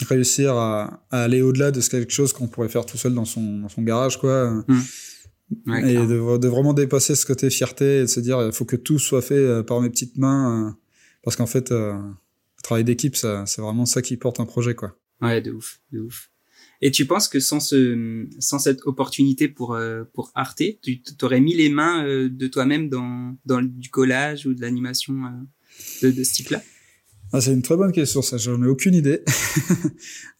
réussir 0.08 0.56
à, 0.56 1.04
à 1.10 1.24
aller 1.24 1.42
au-delà 1.42 1.72
de 1.72 1.82
ce 1.82 1.90
quelque 1.90 2.12
chose 2.14 2.34
qu'on 2.34 2.48
pourrait 2.48 2.70
faire 2.70 2.86
tout 2.86 2.98
seul 2.98 3.14
dans 3.14 3.26
son 3.26 3.60
dans 3.60 3.70
son 3.70 3.82
garage, 3.82 4.20
quoi. 4.20 4.64
Ouais, 5.68 5.94
et 5.94 6.08
de, 6.08 6.38
de 6.38 6.48
vraiment 6.48 6.74
dépasser 6.74 7.16
ce 7.16 7.26
côté 7.26 7.50
fierté 7.50 8.00
et 8.00 8.02
de 8.02 8.06
se 8.08 8.20
dire 8.20 8.42
il 8.44 8.52
faut 8.52 8.66
que 8.66 8.76
tout 8.76 8.98
soit 8.98 9.22
fait 9.22 9.36
euh, 9.36 9.62
par 9.64 9.82
mes 9.82 9.90
petites 9.90 10.18
mains 10.18 10.76
parce 11.24 11.36
qu'en 11.36 11.46
fait 11.46 11.72
euh, 11.72 11.94
travail 12.64 12.84
d'équipe 12.84 13.16
ça 13.16 13.46
c'est 13.46 13.62
vraiment 13.62 13.86
ça 13.86 14.02
qui 14.02 14.18
porte 14.18 14.40
un 14.40 14.46
projet 14.46 14.74
quoi. 14.74 14.98
Ouais, 15.22 15.42
de 15.42 15.52
ouf, 15.52 15.80
de 15.92 16.00
ouf. 16.02 16.30
Et 16.82 16.92
tu 16.92 17.06
penses 17.06 17.30
que 17.30 17.40
sans 17.40 17.62
ce, 17.62 18.28
sans 18.40 18.60
cette 18.60 18.82
opportunité 18.86 19.48
pour 19.48 19.74
euh, 19.74 20.04
pour 20.14 20.32
Arte, 20.36 20.64
tu 20.82 21.02
t'aurais 21.02 21.40
mis 21.40 21.54
les 21.56 21.70
mains 21.70 22.06
euh, 22.06 22.28
de 22.30 22.48
toi-même 22.48 22.90
dans 22.90 23.38
dans 23.46 23.62
du 23.62 23.90
collage 23.90 24.46
ou 24.46 24.54
de 24.54 24.60
l'animation 24.62 25.14
euh, 25.14 25.30
de, 26.02 26.12
de 26.12 26.24
ce 26.24 26.34
type-là? 26.34 26.62
Ah, 27.32 27.42
c'est 27.42 27.52
une 27.52 27.64
très 27.64 27.78
bonne 27.78 27.92
question 27.92 28.22
ça. 28.22 28.38
J'en 28.38 28.62
ai 28.64 28.68
aucune 28.68 28.96
idée. 28.96 29.22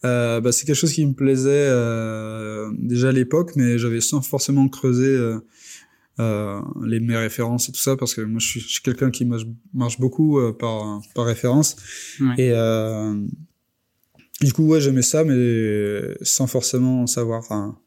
Euh, 0.04 0.42
bah, 0.42 0.52
c'est 0.52 0.66
quelque 0.66 0.76
chose 0.76 0.92
qui 0.92 1.06
me 1.06 1.14
plaisait 1.14 1.48
euh, 1.50 2.70
déjà 2.76 3.08
à 3.08 3.12
l'époque 3.12 3.52
mais 3.56 3.78
j'avais 3.78 4.02
sans 4.02 4.20
forcément 4.20 4.68
creuser 4.68 5.06
euh, 5.06 5.38
euh, 6.20 6.60
les 6.86 7.00
mes 7.00 7.16
références 7.16 7.68
et 7.68 7.72
tout 7.72 7.80
ça 7.80 7.96
parce 7.96 8.14
que 8.14 8.20
moi 8.20 8.38
je 8.38 8.46
suis, 8.46 8.60
je 8.60 8.68
suis 8.68 8.82
quelqu'un 8.82 9.10
qui 9.10 9.24
marche, 9.24 9.44
marche 9.72 9.98
beaucoup 9.98 10.38
euh, 10.38 10.52
par 10.52 11.00
par 11.14 11.24
référence 11.26 11.76
Ouais. 12.20 12.34
Et 12.38 12.50
euh, 12.52 13.14
du 14.40 14.52
coup, 14.52 14.66
ouais, 14.66 14.80
j'aimais 14.80 15.02
ça, 15.02 15.24
mais 15.24 16.16
sans 16.22 16.46
forcément 16.48 17.06
savoir, 17.06 17.38
enfin, 17.38 17.78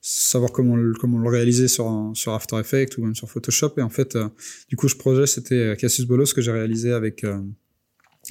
savoir 0.00 0.50
comment 0.52 0.74
le, 0.76 0.92
comment 0.94 1.18
le 1.18 1.28
réaliser 1.28 1.68
sur 1.68 1.86
un- 1.86 2.12
sur 2.14 2.32
After 2.32 2.58
Effects 2.58 2.96
ou 2.98 3.02
même 3.04 3.14
sur 3.14 3.28
Photoshop. 3.30 3.72
Et 3.78 3.82
en 3.82 3.90
fait, 3.90 4.16
euh, 4.16 4.28
du 4.68 4.76
coup, 4.76 4.88
ce 4.88 4.96
projet, 4.96 5.26
c'était 5.26 5.76
Cassius 5.78 6.06
Bolos 6.06 6.32
que 6.34 6.40
j'ai 6.40 6.50
réalisé 6.52 6.92
avec 6.92 7.24
euh, 7.24 7.40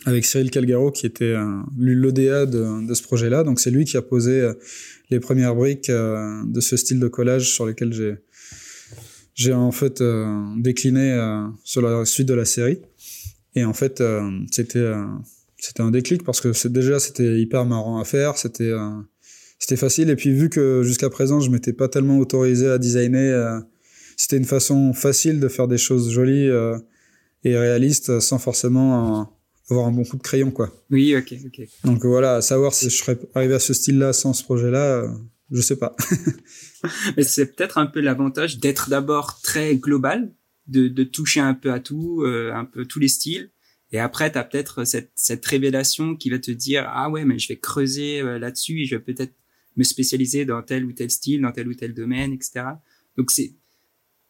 avec 0.05 0.25
Cyril 0.25 0.51
Calgaro, 0.51 0.91
qui 0.91 1.05
était 1.05 1.23
euh, 1.23 1.61
l'ODA 1.77 2.45
de, 2.47 2.85
de 2.85 2.93
ce 2.93 3.03
projet-là. 3.03 3.43
Donc, 3.43 3.59
c'est 3.61 3.71
lui 3.71 3.85
qui 3.85 3.95
a 3.95 4.01
posé 4.01 4.41
euh, 4.41 4.53
les 5.09 5.19
premières 5.21 5.55
briques 5.55 5.89
euh, 5.89 6.43
de 6.45 6.59
ce 6.59 6.75
style 6.77 6.99
de 6.99 7.07
collage 7.07 7.49
sur 7.53 7.65
lesquels 7.65 7.93
j'ai 7.93 8.15
j'ai 9.35 9.53
en 9.53 9.71
fait 9.71 10.01
euh, 10.01 10.43
décliné 10.57 11.11
euh, 11.11 11.45
sur 11.63 11.81
la 11.81 12.03
suite 12.05 12.27
de 12.27 12.33
la 12.33 12.45
série. 12.45 12.79
Et 13.53 13.63
en 13.63 13.73
fait, 13.73 14.01
euh, 14.01 14.29
c'était 14.51 14.91
c'était 15.65 15.81
un 15.81 15.91
déclic 15.91 16.23
parce 16.23 16.41
que 16.41 16.67
déjà 16.67 16.99
c'était 16.99 17.39
hyper 17.39 17.65
marrant 17.65 17.99
à 17.99 18.05
faire, 18.05 18.37
c'était 18.37 18.63
euh, 18.69 18.89
c'était 19.59 19.77
facile 19.77 20.09
et 20.09 20.15
puis 20.15 20.31
vu 20.31 20.49
que 20.49 20.83
jusqu'à 20.83 21.09
présent 21.09 21.39
je 21.39 21.49
m'étais 21.49 21.73
pas 21.73 21.87
tellement 21.87 22.17
autorisé 22.17 22.67
à 22.67 22.77
designer, 22.77 23.33
euh, 23.33 23.59
c'était 24.17 24.37
une 24.37 24.45
façon 24.45 24.93
facile 24.93 25.39
de 25.39 25.47
faire 25.47 25.67
des 25.67 25.77
choses 25.77 26.11
jolies 26.11 26.47
euh, 26.47 26.77
et 27.43 27.57
réalistes 27.57 28.19
sans 28.19 28.37
forcément 28.37 29.31
avoir 29.69 29.87
un 29.87 29.91
bon 29.91 30.03
coup 30.03 30.17
de 30.17 30.21
crayon 30.21 30.51
quoi. 30.51 30.71
Oui, 30.91 31.15
ok, 31.15 31.33
ok. 31.45 31.67
Donc 31.83 32.05
voilà, 32.05 32.35
à 32.35 32.41
savoir 32.41 32.73
si 32.73 32.89
je 32.89 32.97
serais 32.97 33.17
arrivé 33.33 33.55
à 33.55 33.59
ce 33.59 33.73
style-là 33.73 34.13
sans 34.13 34.33
ce 34.33 34.43
projet-là, 34.43 35.05
je 35.51 35.61
sais 35.61 35.77
pas. 35.77 35.95
Mais 37.17 37.23
c'est 37.23 37.55
peut-être 37.55 37.77
un 37.77 37.85
peu 37.85 37.99
l'avantage 37.99 38.59
d'être 38.59 38.89
d'abord 38.89 39.41
très 39.41 39.75
global, 39.75 40.33
de, 40.67 40.87
de 40.87 41.03
toucher 41.03 41.39
un 41.39 41.53
peu 41.53 41.71
à 41.71 41.79
tout, 41.79 42.23
euh, 42.23 42.51
un 42.53 42.65
peu 42.65 42.85
tous 42.85 42.99
les 42.99 43.07
styles. 43.07 43.51
Et 43.91 43.99
après, 43.99 44.31
tu 44.31 44.37
as 44.37 44.43
peut-être 44.43 44.83
cette, 44.83 45.11
cette 45.15 45.45
révélation 45.45 46.15
qui 46.15 46.29
va 46.29 46.39
te 46.39 46.51
dire, 46.51 46.85
ah 46.87 47.09
ouais, 47.09 47.23
mais 47.23 47.39
je 47.39 47.47
vais 47.47 47.57
creuser 47.57 48.21
euh, 48.21 48.39
là-dessus 48.39 48.81
et 48.81 48.85
je 48.85 48.95
vais 48.95 49.01
peut-être 49.01 49.33
me 49.77 49.83
spécialiser 49.83 50.45
dans 50.45 50.61
tel 50.61 50.85
ou 50.85 50.93
tel 50.93 51.09
style, 51.11 51.41
dans 51.41 51.51
tel 51.51 51.67
ou 51.67 51.73
tel 51.73 51.93
domaine, 51.93 52.33
etc. 52.33 52.65
Donc 53.17 53.31
c'est 53.31 53.53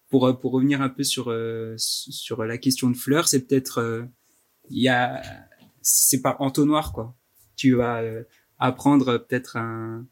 pour 0.10 0.28
euh, 0.28 0.34
pour 0.34 0.52
revenir 0.52 0.82
un 0.82 0.90
peu 0.90 1.04
sur 1.04 1.30
euh, 1.30 1.76
sur 1.78 2.44
la 2.44 2.58
question 2.58 2.90
de 2.90 2.98
fleurs, 2.98 3.28
c'est 3.28 3.48
peut-être 3.48 3.80
euh, 3.80 4.04
il 4.70 4.82
y 4.82 4.90
a 4.90 5.22
c'est 5.82 6.22
par 6.22 6.42
entonnoir 6.42 6.94
quoi. 6.94 7.16
Tu 7.56 7.76
vas 7.76 8.02
euh, 8.02 8.24
apprendre 8.60 9.18
peut-être 9.18 9.58
un 9.58 10.06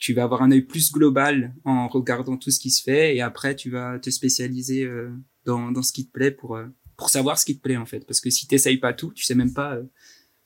tu 0.00 0.14
vas 0.14 0.24
avoir 0.24 0.42
un 0.42 0.50
œil 0.50 0.62
plus 0.62 0.90
global 0.90 1.54
en 1.64 1.86
regardant 1.86 2.38
tout 2.38 2.50
ce 2.50 2.58
qui 2.58 2.70
se 2.70 2.82
fait 2.82 3.14
et 3.14 3.20
après 3.20 3.54
tu 3.54 3.70
vas 3.70 3.98
te 3.98 4.08
spécialiser 4.10 4.84
euh, 4.84 5.10
dans, 5.44 5.70
dans 5.70 5.82
ce 5.82 5.92
qui 5.92 6.06
te 6.06 6.10
plaît 6.10 6.30
pour 6.30 6.56
euh, 6.56 6.66
pour 6.96 7.10
savoir 7.10 7.38
ce 7.38 7.44
qui 7.44 7.56
te 7.56 7.62
plaît 7.62 7.76
en 7.76 7.86
fait. 7.86 8.04
Parce 8.06 8.20
que 8.20 8.30
si 8.30 8.48
t'essayes 8.48 8.78
pas 8.78 8.94
tout 8.94 9.12
tu 9.12 9.24
sais 9.24 9.34
même 9.34 9.52
pas 9.52 9.74
euh, 9.74 9.82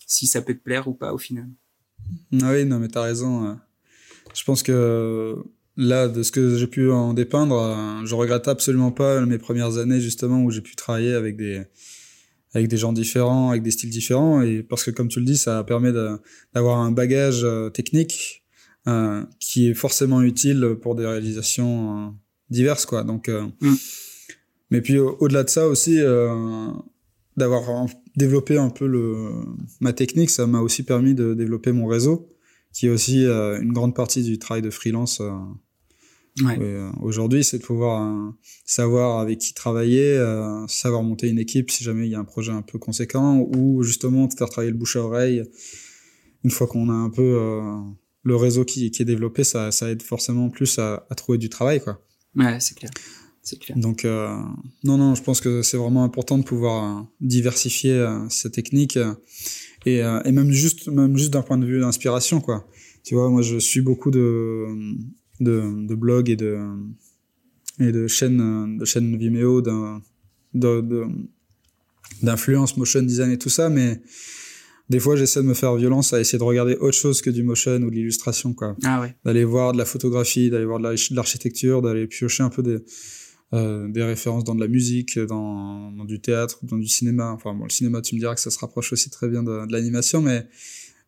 si 0.06 0.26
ça 0.26 0.42
peut 0.42 0.54
te 0.54 0.62
plaire 0.62 0.88
ou 0.88 0.92
pas 0.92 1.14
au 1.14 1.18
final. 1.18 1.48
Ah 2.42 2.52
oui, 2.52 2.66
non, 2.66 2.78
mais 2.80 2.88
t'as 2.88 3.02
raison. 3.02 3.58
Je 4.34 4.44
pense 4.44 4.62
que 4.62 5.36
là, 5.76 6.08
de 6.08 6.22
ce 6.22 6.30
que 6.30 6.58
j'ai 6.58 6.66
pu 6.66 6.90
en 6.90 7.14
dépeindre, 7.14 8.02
je 8.04 8.14
regrette 8.14 8.46
absolument 8.48 8.90
pas 8.90 9.24
mes 9.24 9.38
premières 9.38 9.78
années 9.78 10.00
justement 10.00 10.42
où 10.42 10.50
j'ai 10.50 10.60
pu 10.60 10.76
travailler 10.76 11.14
avec 11.14 11.36
des 11.36 11.62
avec 12.52 12.68
des 12.68 12.76
gens 12.76 12.92
différents, 12.92 13.50
avec 13.50 13.62
des 13.62 13.70
styles 13.70 13.90
différents, 13.90 14.42
et 14.42 14.62
parce 14.62 14.84
que 14.84 14.90
comme 14.90 15.08
tu 15.08 15.20
le 15.20 15.24
dis, 15.24 15.38
ça 15.38 15.64
permet 15.64 15.92
d'avoir 16.52 16.78
un 16.78 16.92
bagage 16.92 17.46
technique 17.72 18.43
euh, 18.86 19.22
qui 19.40 19.68
est 19.68 19.74
forcément 19.74 20.20
utile 20.22 20.76
pour 20.82 20.94
des 20.94 21.06
réalisations 21.06 22.06
euh, 22.06 22.10
diverses, 22.50 22.86
quoi. 22.86 23.02
Donc, 23.04 23.28
euh, 23.28 23.46
Mm. 23.60 23.74
mais 24.70 24.80
puis 24.82 24.98
au- 24.98 25.16
au-delà 25.20 25.42
de 25.44 25.50
ça 25.50 25.66
aussi, 25.68 25.98
d'avoir 27.36 27.86
développé 28.16 28.58
un 28.58 28.70
peu 28.70 28.86
le 28.86 29.30
ma 29.80 29.92
technique, 29.92 30.30
ça 30.30 30.46
m'a 30.46 30.60
aussi 30.60 30.82
permis 30.84 31.14
de 31.14 31.34
développer 31.34 31.72
mon 31.72 31.86
réseau, 31.86 32.28
qui 32.72 32.86
est 32.86 32.90
aussi 32.90 33.24
une 33.26 33.72
grande 33.72 33.94
partie 33.94 34.22
du 34.22 34.38
travail 34.38 34.62
de 34.62 34.70
freelance. 34.70 35.20
ouais 36.44 36.58
euh, 36.60 36.90
Aujourd'hui, 37.00 37.44
c'est 37.44 37.58
de 37.58 37.62
pouvoir 37.64 38.02
euh, 38.02 38.30
savoir 38.64 39.20
avec 39.20 39.38
qui 39.38 39.54
travailler, 39.54 40.16
euh, 40.16 40.66
savoir 40.68 41.02
monter 41.02 41.28
une 41.28 41.38
équipe 41.38 41.70
si 41.70 41.82
jamais 41.84 42.06
il 42.06 42.10
y 42.10 42.14
a 42.16 42.18
un 42.20 42.24
projet 42.24 42.52
un 42.52 42.62
peu 42.62 42.78
conséquent, 42.78 43.38
ou 43.56 43.82
justement 43.82 44.26
de 44.26 44.34
faire 44.34 44.48
travailler 44.48 44.72
le 44.72 44.76
bouche 44.78 44.96
à 44.96 45.00
oreille 45.02 45.42
une 46.44 46.50
fois 46.50 46.66
qu'on 46.66 46.88
a 46.90 46.92
un 46.92 47.10
peu 47.10 47.22
le 48.24 48.36
réseau 48.36 48.64
qui, 48.64 48.90
qui 48.90 49.02
est 49.02 49.04
développé, 49.04 49.44
ça, 49.44 49.70
ça 49.70 49.90
aide 49.90 50.02
forcément 50.02 50.50
plus 50.50 50.78
à, 50.78 51.06
à 51.10 51.14
trouver 51.14 51.38
du 51.38 51.48
travail, 51.48 51.80
quoi. 51.80 52.00
Ouais, 52.34 52.58
c'est 52.58 52.76
clair. 52.76 52.90
C'est 53.42 53.58
clair. 53.58 53.76
Donc, 53.78 54.04
euh, 54.04 54.34
non, 54.82 54.96
non, 54.96 55.14
je 55.14 55.22
pense 55.22 55.40
que 55.40 55.62
c'est 55.62 55.76
vraiment 55.76 56.02
important 56.02 56.38
de 56.38 56.44
pouvoir 56.44 56.98
euh, 56.98 57.02
diversifier 57.20 57.92
euh, 57.92 58.26
ces 58.30 58.50
techniques 58.50 58.98
et, 59.86 59.98
et 59.98 60.32
même 60.32 60.50
juste, 60.50 60.88
même 60.88 61.16
juste 61.16 61.30
d'un 61.30 61.42
point 61.42 61.58
de 61.58 61.66
vue 61.66 61.80
d'inspiration, 61.80 62.40
quoi. 62.40 62.66
Tu 63.02 63.14
vois, 63.14 63.28
moi, 63.28 63.42
je 63.42 63.58
suis 63.58 63.82
beaucoup 63.82 64.10
de, 64.10 64.66
de, 65.40 65.86
de 65.86 65.94
blogs 65.94 66.30
et 66.30 66.36
de, 66.36 66.58
et 67.78 67.92
de 67.92 68.06
chaînes, 68.06 68.78
de 68.78 68.84
chaînes 68.86 69.14
Vimeo, 69.18 69.62
d'influence 72.22 72.78
motion 72.78 73.02
design 73.02 73.30
et 73.30 73.38
tout 73.38 73.50
ça, 73.50 73.68
mais 73.68 74.00
des 74.90 75.00
fois 75.00 75.16
j'essaie 75.16 75.40
de 75.40 75.46
me 75.46 75.54
faire 75.54 75.74
violence 75.76 76.12
à 76.12 76.20
essayer 76.20 76.38
de 76.38 76.44
regarder 76.44 76.76
autre 76.76 76.96
chose 76.96 77.22
que 77.22 77.30
du 77.30 77.42
motion 77.42 77.76
ou 77.76 77.90
de 77.90 77.94
l'illustration 77.94 78.52
quoi 78.52 78.76
ah 78.84 79.00
ouais. 79.00 79.16
d'aller 79.24 79.44
voir 79.44 79.72
de 79.72 79.78
la 79.78 79.84
photographie 79.84 80.50
d'aller 80.50 80.66
voir 80.66 80.78
de 80.78 81.14
l'architecture 81.14 81.82
d'aller 81.82 82.06
piocher 82.06 82.42
un 82.42 82.50
peu 82.50 82.62
des 82.62 82.78
euh, 83.52 83.88
des 83.88 84.02
références 84.02 84.44
dans 84.44 84.54
de 84.54 84.60
la 84.60 84.68
musique 84.68 85.18
dans, 85.18 85.92
dans, 85.92 86.04
du 86.04 86.20
théâtre 86.20 86.58
dans 86.64 86.76
du 86.76 86.88
cinéma 86.88 87.30
enfin 87.32 87.54
bon 87.54 87.64
le 87.64 87.70
cinéma 87.70 88.00
tu 88.02 88.14
me 88.14 88.20
diras 88.20 88.34
que 88.34 88.40
ça 88.40 88.50
se 88.50 88.58
rapproche 88.58 88.92
aussi 88.92 89.10
très 89.10 89.28
bien 89.28 89.42
de, 89.42 89.66
de 89.66 89.72
l'animation 89.72 90.20
mais 90.20 90.46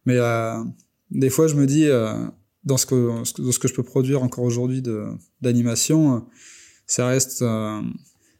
mais 0.04 0.16
euh, 0.16 0.62
des 1.10 1.30
fois 1.30 1.48
je 1.48 1.54
me 1.54 1.66
dis 1.66 1.86
euh, 1.86 2.14
dans 2.64 2.76
ce 2.76 2.86
que 2.86 3.40
dans 3.42 3.52
ce 3.52 3.58
que 3.58 3.68
je 3.68 3.74
peux 3.74 3.82
produire 3.82 4.22
encore 4.22 4.44
aujourd'hui 4.44 4.82
d'animation 5.40 6.26
ça 6.86 7.08
reste 7.08 7.44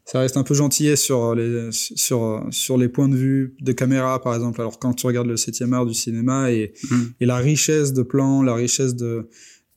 ça 0.09 0.21
reste 0.21 0.37
un 0.37 0.43
peu 0.43 0.53
gentillet 0.53 0.95
sur 0.95 1.35
les 1.35 1.69
sur 1.71 2.41
sur 2.49 2.77
les 2.77 2.87
points 2.87 3.09
de 3.09 3.15
vue 3.15 3.55
de 3.59 3.73
caméra 3.73 4.21
par 4.21 4.33
exemple. 4.33 4.61
Alors 4.61 4.79
quand 4.79 4.93
tu 4.93 5.05
regardes 5.05 5.27
le 5.27 5.35
septième 5.35 5.73
art 5.73 5.85
du 5.85 5.93
cinéma 5.93 6.49
et 6.51 6.73
Mm. 6.89 6.95
et 7.19 7.25
la 7.25 7.37
richesse 7.37 7.91
de 7.91 8.03
plans 8.03 8.41
la 8.41 8.55
richesse 8.55 8.95
de 8.95 9.27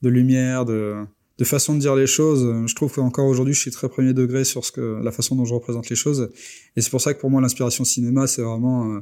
de 0.01 0.09
lumière 0.09 0.63
de 0.63 0.95
de 1.37 1.43
façon 1.43 1.75
de 1.75 1.79
dire 1.79 1.95
les 1.95 2.07
choses 2.07 2.43
je 2.65 2.75
trouve 2.75 2.93
qu'encore 2.93 3.27
aujourd'hui 3.27 3.53
je 3.53 3.59
suis 3.59 3.71
très 3.71 3.89
premier 3.89 4.13
degré 4.13 4.45
sur 4.45 4.63
ce 4.63 4.71
que 4.71 5.01
la 5.03 5.11
façon 5.11 5.35
dont 5.35 5.43
je 5.43 5.53
représente 5.53 5.89
les 5.89 5.97
choses. 5.97 6.29
Et 6.77 6.81
c'est 6.81 6.91
pour 6.91 7.01
ça 7.01 7.13
que 7.13 7.19
pour 7.19 7.29
moi 7.29 7.41
l'inspiration 7.41 7.83
cinéma 7.83 8.25
c'est 8.25 8.41
vraiment 8.41 8.89
euh, 8.93 8.99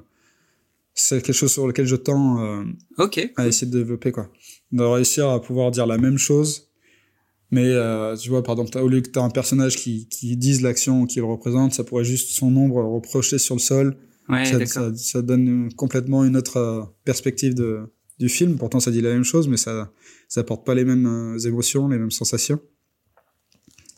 c'est 0.96 1.22
quelque 1.22 1.36
chose 1.36 1.52
sur 1.52 1.68
lequel 1.68 1.86
je 1.86 1.96
tends 1.96 2.42
euh, 2.44 2.64
à 3.38 3.48
essayer 3.48 3.72
de 3.72 3.78
développer 3.78 4.12
quoi. 4.12 4.30
De 4.72 4.84
réussir 4.84 5.30
à 5.30 5.40
pouvoir 5.40 5.70
dire 5.70 5.86
la 5.86 6.00
même 6.00 6.18
chose 6.18 6.69
mais 7.52 7.66
euh, 7.66 8.16
tu 8.16 8.30
vois, 8.30 8.44
par 8.44 8.54
exemple, 8.60 8.78
au 8.80 8.88
lieu 8.88 9.02
que 9.02 9.10
tu 9.10 9.20
as 9.20 9.24
un 9.24 9.30
personnage 9.30 9.76
qui, 9.78 10.08
qui 10.08 10.38
dise 10.38 10.62
l'action 10.62 11.06
qu'il 11.06 11.24
représente, 11.24 11.74
ça 11.74 11.84
pourrait 11.84 12.04
juste 12.06 12.30
son 12.32 12.56
ombre 12.56 12.82
reprocher 12.84 13.38
sur 13.40 13.56
le 13.56 13.60
sol. 13.62 13.98
Ouais, 14.28 14.46
ça, 14.46 14.64
ça, 14.68 14.96
ça 14.96 15.22
donne 15.24 15.74
complètement 15.74 16.24
une 16.24 16.38
autre 16.38 16.58
euh, 16.58 16.84
perspective 17.04 17.56
de, 17.56 17.80
du 18.20 18.30
film. 18.30 18.58
Pourtant, 18.58 18.80
ça 18.80 18.92
dit 18.92 19.02
la 19.02 19.12
même 19.14 19.24
chose, 19.24 19.48
mais 19.48 19.58
ça 19.58 19.92
ça 20.28 20.42
apporte 20.42 20.64
pas 20.66 20.76
les 20.76 20.86
mêmes 20.86 21.08
euh, 21.08 21.40
émotions, 21.40 21.88
les 21.88 21.98
mêmes 21.98 22.12
sensations. 22.12 22.60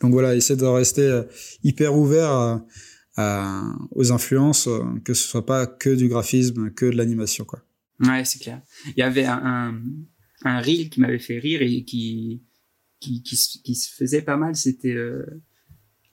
Donc 0.01 0.11
voilà, 0.13 0.33
essayer 0.35 0.57
de 0.59 0.65
rester 0.65 1.01
euh, 1.01 1.23
hyper 1.63 1.95
ouvert 1.95 2.29
à, 2.31 2.65
à- 3.17 3.75
aux 3.91 4.11
influences, 4.13 4.69
que 5.03 5.13
ce 5.13 5.27
soit 5.27 5.45
pas 5.45 5.67
que 5.67 5.89
du 5.93 6.07
graphisme, 6.07 6.71
que 6.71 6.85
de 6.85 6.95
l'animation, 6.95 7.43
quoi. 7.45 7.61
Ouais, 7.99 8.23
c'est 8.25 8.39
clair. 8.39 8.61
Il 8.87 8.99
y 8.99 9.03
avait 9.03 9.25
un, 9.25 9.41
un, 9.43 9.81
un 10.45 10.61
reel 10.61 10.89
qui 10.89 11.01
m'avait 11.01 11.19
fait 11.19 11.37
rire 11.37 11.61
et 11.61 11.83
qui, 11.83 12.41
qui, 13.01 13.21
qui, 13.23 13.35
se- 13.35 13.57
qui 13.61 13.75
se 13.75 13.89
faisait 13.93 14.21
pas 14.21 14.37
mal. 14.37 14.55
C'était 14.55 14.93
euh, 14.93 15.25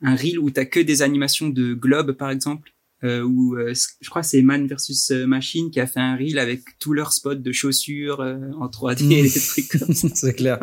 un 0.02 0.16
reel 0.16 0.40
où 0.40 0.50
t'as 0.50 0.64
que 0.64 0.80
des 0.80 1.02
animations 1.02 1.48
de 1.48 1.74
globe, 1.74 2.12
par 2.12 2.30
exemple. 2.30 2.72
Euh, 3.04 3.22
où 3.22 3.54
euh, 3.56 3.72
je 4.00 4.10
crois 4.10 4.24
c'est 4.24 4.42
Man 4.42 4.66
versus 4.66 5.12
euh, 5.12 5.24
Machine 5.24 5.70
qui 5.70 5.78
a 5.78 5.86
fait 5.86 6.00
un 6.00 6.16
reel 6.16 6.36
avec 6.40 6.62
tous 6.80 6.92
leurs 6.92 7.12
spots 7.12 7.36
de 7.36 7.52
chaussures 7.52 8.20
euh, 8.20 8.36
en 8.58 8.66
3D 8.66 9.04
Mm. 9.04 9.12
et 9.12 9.22
des 9.22 9.30
trucs 9.40 9.68
comme 9.68 9.94
ça. 9.94 10.08
c'est 10.16 10.34
clair. 10.34 10.58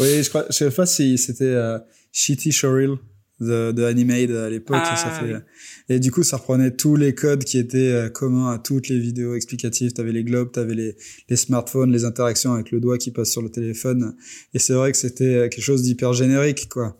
oui, 0.00 0.24
je 0.24 0.28
crois, 0.28 0.44
je 0.50 0.54
sais 0.56 0.70
pas 0.72 0.86
si 0.86 1.16
c'était 1.18 1.44
euh, 1.44 1.78
Shitty 2.10 2.50
Showreel 2.50 2.96
de, 3.40 3.72
de 3.72 3.84
Animade 3.84 4.30
à 4.30 4.50
l'époque. 4.50 4.78
Ah, 4.80 4.96
ça 4.96 5.10
fait, 5.10 5.32
oui. 5.32 5.40
Et 5.88 6.00
du 6.00 6.10
coup, 6.10 6.22
ça 6.22 6.36
reprenait 6.36 6.70
tous 6.70 6.96
les 6.96 7.14
codes 7.14 7.44
qui 7.44 7.58
étaient 7.58 7.92
euh, 7.92 8.08
communs 8.08 8.50
à 8.50 8.58
toutes 8.58 8.88
les 8.88 8.98
vidéos 8.98 9.34
explicatives. 9.34 9.92
T'avais 9.92 10.12
les 10.12 10.24
globes, 10.24 10.52
t'avais 10.52 10.74
les, 10.74 10.96
les 11.28 11.36
smartphones, 11.36 11.92
les 11.92 12.04
interactions 12.04 12.52
avec 12.52 12.70
le 12.70 12.80
doigt 12.80 12.98
qui 12.98 13.10
passe 13.10 13.30
sur 13.30 13.42
le 13.42 13.50
téléphone. 13.50 14.14
Et 14.54 14.58
c'est 14.58 14.74
vrai 14.74 14.92
que 14.92 14.98
c'était 14.98 15.24
euh, 15.24 15.48
quelque 15.48 15.64
chose 15.64 15.82
d'hyper 15.82 16.12
générique, 16.12 16.68
quoi. 16.68 16.98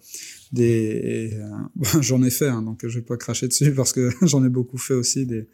Des, 0.52 1.32
euh, 1.34 1.46
bon, 1.76 1.88
j'en 2.00 2.22
ai 2.22 2.30
fait, 2.30 2.48
hein, 2.48 2.62
donc 2.62 2.80
je 2.86 2.98
vais 2.98 3.04
pas 3.04 3.16
cracher 3.16 3.48
dessus 3.48 3.72
parce 3.72 3.92
que 3.92 4.10
j'en 4.22 4.44
ai 4.44 4.48
beaucoup 4.48 4.78
fait 4.78 4.94
aussi 4.94 5.26
des, 5.26 5.46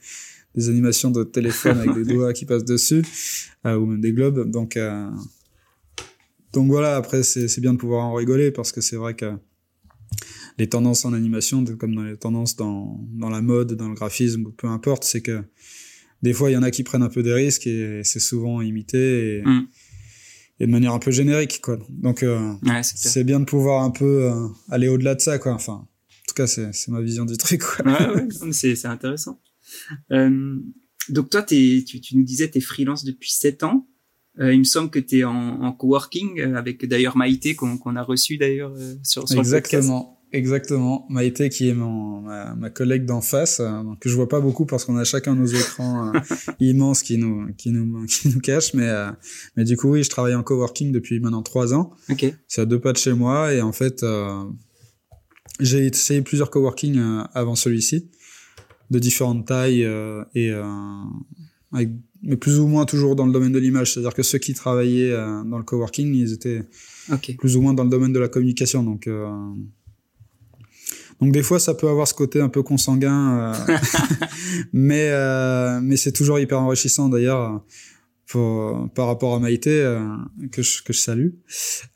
des 0.54 0.68
animations 0.68 1.10
de 1.10 1.24
téléphone 1.24 1.78
avec 1.78 1.94
des 1.94 2.04
doigts 2.14 2.32
qui 2.32 2.44
passent 2.44 2.64
dessus, 2.64 3.02
euh, 3.66 3.76
ou 3.76 3.86
même 3.86 4.00
des 4.00 4.12
globes. 4.12 4.50
Donc, 4.50 4.76
euh, 4.76 5.10
donc 6.52 6.68
voilà, 6.68 6.96
après, 6.96 7.22
c'est 7.22 7.48
c'est 7.48 7.60
bien 7.60 7.72
de 7.72 7.78
pouvoir 7.78 8.04
en 8.04 8.14
rigoler 8.14 8.50
parce 8.50 8.70
que 8.70 8.80
c'est 8.80 8.96
vrai 8.96 9.14
que 9.14 9.32
les 10.58 10.68
tendances 10.68 11.04
en 11.04 11.12
animation, 11.12 11.64
comme 11.78 11.94
dans 11.94 12.04
les 12.04 12.16
tendances 12.16 12.56
dans, 12.56 13.00
dans 13.12 13.28
la 13.30 13.40
mode, 13.42 13.72
dans 13.74 13.88
le 13.88 13.94
graphisme, 13.94 14.52
peu 14.56 14.66
importe, 14.68 15.04
c'est 15.04 15.20
que 15.22 15.42
des 16.22 16.32
fois, 16.32 16.50
il 16.50 16.54
y 16.54 16.56
en 16.56 16.62
a 16.62 16.70
qui 16.70 16.82
prennent 16.84 17.02
un 17.02 17.08
peu 17.08 17.22
des 17.22 17.32
risques 17.32 17.66
et 17.66 18.00
c'est 18.04 18.20
souvent 18.20 18.62
imité 18.62 19.38
et, 19.38 19.42
Mm. 19.42 19.66
et 20.60 20.66
de 20.66 20.70
manière 20.72 20.92
un 20.94 20.98
peu 20.98 21.10
générique, 21.10 21.60
quoi. 21.60 21.78
Donc, 21.90 22.22
euh, 22.22 22.52
Ouais, 22.62 22.82
c'est 22.82 23.24
bien 23.24 23.40
de 23.40 23.44
pouvoir 23.44 23.82
un 23.82 23.90
peu 23.90 24.24
euh, 24.30 24.48
aller 24.70 24.88
au-delà 24.88 25.14
de 25.14 25.20
ça, 25.20 25.38
quoi. 25.38 25.52
Enfin, 25.52 25.72
en 25.72 25.88
tout 26.28 26.34
cas, 26.34 26.46
c'est 26.46 26.88
ma 26.88 27.00
vision 27.02 27.24
du 27.24 27.36
truc, 27.36 27.62
quoi. 27.62 27.84
Ouais, 27.86 28.14
ouais, 28.14 28.28
non, 28.40 28.46
mais 28.46 28.52
c'est 28.52 28.86
intéressant. 28.86 29.40
Euh, 30.12 30.56
donc 31.10 31.28
toi, 31.30 31.42
tu, 31.42 31.84
tu 31.84 32.16
nous 32.16 32.22
disais, 32.24 32.48
t'es 32.48 32.60
freelance 32.60 33.04
depuis 33.04 33.30
7 33.32 33.62
ans. 33.64 33.86
Il 34.38 34.58
me 34.58 34.64
semble 34.64 34.90
que 34.90 34.98
t'es 34.98 35.22
en, 35.24 35.32
en 35.62 35.72
coworking 35.72 36.40
avec 36.40 36.84
d'ailleurs 36.86 37.16
Maïté 37.16 37.54
qu'on 37.54 37.78
qu'on 37.78 37.94
a 37.94 38.02
reçu 38.02 38.36
d'ailleurs 38.36 38.74
sur, 39.04 39.28
sur 39.28 39.40
le 39.42 39.48
podcast. 39.48 39.64
Exactement. 39.74 40.13
Exactement. 40.34 41.06
Maïté, 41.10 41.48
qui 41.48 41.68
est 41.68 41.74
mon, 41.74 42.20
ma, 42.20 42.56
ma 42.56 42.68
collègue 42.68 43.04
d'en 43.04 43.20
face, 43.20 43.60
euh, 43.60 43.82
que 44.00 44.08
je 44.08 44.16
vois 44.16 44.28
pas 44.28 44.40
beaucoup 44.40 44.66
parce 44.66 44.84
qu'on 44.84 44.96
a 44.96 45.04
chacun 45.04 45.36
nos 45.36 45.46
écrans 45.46 46.12
euh, 46.12 46.18
immenses 46.60 47.04
qui 47.04 47.18
nous, 47.18 47.52
qui 47.56 47.70
nous, 47.70 48.04
qui 48.06 48.28
nous 48.28 48.40
cachent. 48.40 48.74
Mais, 48.74 48.88
euh, 48.88 49.12
mais 49.56 49.62
du 49.62 49.76
coup, 49.76 49.90
oui, 49.90 50.02
je 50.02 50.10
travaille 50.10 50.34
en 50.34 50.42
coworking 50.42 50.90
depuis 50.90 51.20
maintenant 51.20 51.42
trois 51.42 51.72
ans. 51.72 51.92
Ok. 52.10 52.34
C'est 52.48 52.62
à 52.62 52.66
deux 52.66 52.80
pas 52.80 52.92
de 52.92 52.98
chez 52.98 53.12
moi. 53.12 53.54
Et 53.54 53.62
en 53.62 53.70
fait, 53.70 54.04
j'ai 55.60 55.86
essayé 55.86 56.20
plusieurs 56.20 56.50
coworking 56.50 57.00
avant 57.32 57.54
celui-ci, 57.54 58.10
de 58.90 58.98
différentes 58.98 59.46
tailles 59.46 59.88
et 60.34 60.50
avec, 61.72 61.90
mais 62.22 62.36
plus 62.36 62.58
ou 62.58 62.66
moins 62.66 62.86
toujours 62.86 63.14
dans 63.14 63.26
le 63.26 63.32
domaine 63.32 63.52
de 63.52 63.60
l'image. 63.60 63.92
C'est-à-dire 63.92 64.14
que 64.14 64.24
ceux 64.24 64.38
qui 64.38 64.52
travaillaient 64.52 65.12
dans 65.12 65.58
le 65.58 65.64
coworking, 65.64 66.12
ils 66.12 66.32
étaient 66.32 66.62
plus 67.38 67.56
ou 67.56 67.60
moins 67.60 67.72
dans 67.74 67.84
le 67.84 67.90
domaine 67.90 68.12
de 68.12 68.18
la 68.18 68.28
communication. 68.28 68.82
Donc, 68.82 69.08
donc 71.24 71.32
des 71.32 71.42
fois, 71.42 71.58
ça 71.58 71.72
peut 71.72 71.88
avoir 71.88 72.06
ce 72.06 72.12
côté 72.12 72.40
un 72.42 72.50
peu 72.50 72.62
consanguin, 72.62 73.54
euh, 73.68 73.76
mais 74.74 75.08
euh, 75.10 75.80
mais 75.82 75.96
c'est 75.96 76.12
toujours 76.12 76.38
hyper 76.38 76.60
enrichissant 76.60 77.08
d'ailleurs. 77.08 77.64
Pour, 78.26 78.88
par 78.94 79.06
rapport 79.06 79.34
à 79.34 79.38
Maïté 79.38 79.70
euh, 79.70 80.00
que 80.50 80.62
je 80.62 80.82
que 80.82 80.94
je 80.94 80.98
salue, 80.98 81.28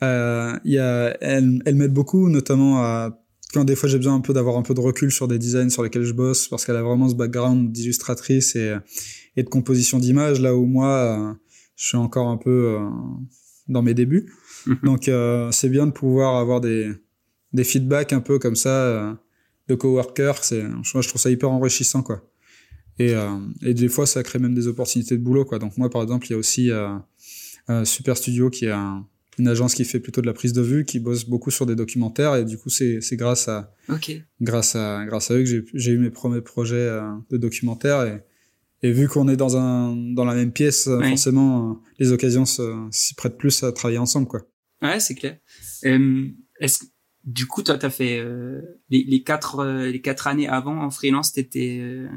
euh, 0.03 0.53
il 0.63 0.73
y 0.73 0.79
a 0.79 1.17
elle 1.23 1.63
elle 1.65 1.75
m'aide 1.75 1.95
beaucoup 1.95 2.29
notamment 2.29 2.83
à 2.83 3.19
quand 3.55 3.65
des 3.65 3.75
fois 3.75 3.89
j'ai 3.89 3.97
besoin 3.97 4.15
un 4.15 4.21
peu 4.21 4.35
d'avoir 4.35 4.59
un 4.59 4.63
peu 4.63 4.75
de 4.75 4.81
recul 4.81 5.11
sur 5.11 5.27
des 5.27 5.39
designs 5.39 5.71
sur 5.71 5.83
lesquels 5.83 6.05
je 6.05 6.13
bosse 6.13 6.47
parce 6.47 6.67
qu'elle 6.67 6.77
a 6.77 6.83
vraiment 6.83 7.09
ce 7.09 7.15
background 7.15 7.73
d'illustratrice 7.73 8.57
et 8.57 8.77
et 9.39 9.43
de 9.43 9.49
composition 9.49 9.99
d'images 9.99 10.41
là 10.41 10.55
où 10.55 10.67
moi 10.67 10.89
euh, 10.89 11.35
je 11.77 11.87
suis 11.87 11.97
encore 11.97 12.29
un 12.29 12.37
peu 12.37 12.77
euh, 12.77 12.89
dans 13.69 13.83
mes 13.83 13.95
débuts. 13.95 14.31
Donc 14.83 15.09
euh, 15.09 15.51
c'est 15.53 15.69
bien 15.71 15.87
de 15.87 15.93
pouvoir 15.93 16.37
avoir 16.37 16.61
des 16.61 16.93
des 17.53 17.65
feedbacks 17.65 18.13
un 18.13 18.21
peu 18.21 18.39
comme 18.39 18.57
ça 18.57 18.71
euh, 18.71 19.15
de 19.69 19.75
coworkers. 19.75 20.45
C'est 20.45 20.63
moi 20.63 21.03
je 21.03 21.09
trouve 21.09 21.21
ça 21.21 21.31
hyper 21.31 21.51
enrichissant 21.51 22.03
quoi. 22.03 22.23
Et 22.99 23.15
euh, 23.15 23.37
et 23.63 23.75
des 23.75 23.89
fois 23.89 24.07
ça 24.07 24.23
crée 24.23 24.39
même 24.39 24.55
des 24.55 24.67
opportunités 24.67 25.17
de 25.17 25.23
boulot 25.23 25.45
quoi. 25.45 25.59
Donc 25.59 25.77
moi 25.77 25.89
par 25.91 26.03
exemple 26.03 26.27
il 26.27 26.31
y 26.31 26.35
a 26.35 26.39
aussi 26.39 26.71
euh, 26.71 26.89
euh, 27.71 27.85
Super 27.85 28.17
Studio 28.17 28.51
qui 28.51 28.67
est 28.67 28.71
un- 28.73 29.07
une 29.39 29.47
agence 29.47 29.75
qui 29.77 29.85
fait 29.85 30.01
plutôt 30.01 30.21
de 30.21 30.27
la 30.27 30.33
prise 30.33 30.53
de 30.53 30.63
vue, 30.63 30.85
qui 30.85 30.99
bosse 30.99 31.25
beaucoup 31.25 31.53
sur 31.53 31.65
des 31.65 31.77
documentaires 31.77 32.35
et 32.35 32.45
du 32.45 32.59
coup 32.59 32.71
c'est 32.71 33.01
c'est 33.01 33.17
grâce 33.17 33.47
à 33.47 33.73
grâce 34.41 34.75
à 34.75 35.05
grâce 35.07 35.31
à 35.31 35.35
eux 35.35 35.45
que 35.45 35.65
j'ai 35.75 35.93
eu 35.93 35.99
mes 35.99 36.11
premiers 36.11 36.41
projets 36.41 36.75
euh, 36.77 37.03
de 37.31 37.37
documentaires 37.37 38.03
et 38.03 38.23
et 38.83 38.93
vu 38.93 39.07
qu'on 39.09 39.29
est 39.29 39.37
dans 39.37 39.57
un 39.57 39.95
dans 40.15 40.25
la 40.25 40.35
même 40.35 40.51
pièce, 40.53 40.89
euh, 40.89 40.99
forcément 41.11 41.71
euh, 41.71 41.75
les 42.01 42.11
occasions 42.13 42.45
s'y 42.91 43.15
prêtent 43.15 43.39
plus 43.39 43.63
à 43.63 43.71
travailler 43.73 43.99
ensemble 43.99 44.27
quoi. 44.27 44.41
Ouais, 44.83 44.99
c'est 44.99 45.15
clair. 45.15 45.37
Euh, 45.85 46.27
est-ce 46.61 46.79
du 47.37 47.45
coup, 47.47 47.63
toi, 47.63 47.77
t'as 47.77 47.91
fait 47.91 48.19
euh, 48.19 48.61
les, 48.91 49.05
les 49.13 49.23
quatre 49.23 49.59
euh, 49.61 49.91
les 49.95 50.01
quatre 50.01 50.27
années 50.27 50.49
avant 50.49 50.83
en 50.87 50.91
freelance, 50.91 51.33
t'étais 51.33 51.79
euh, 51.81 52.09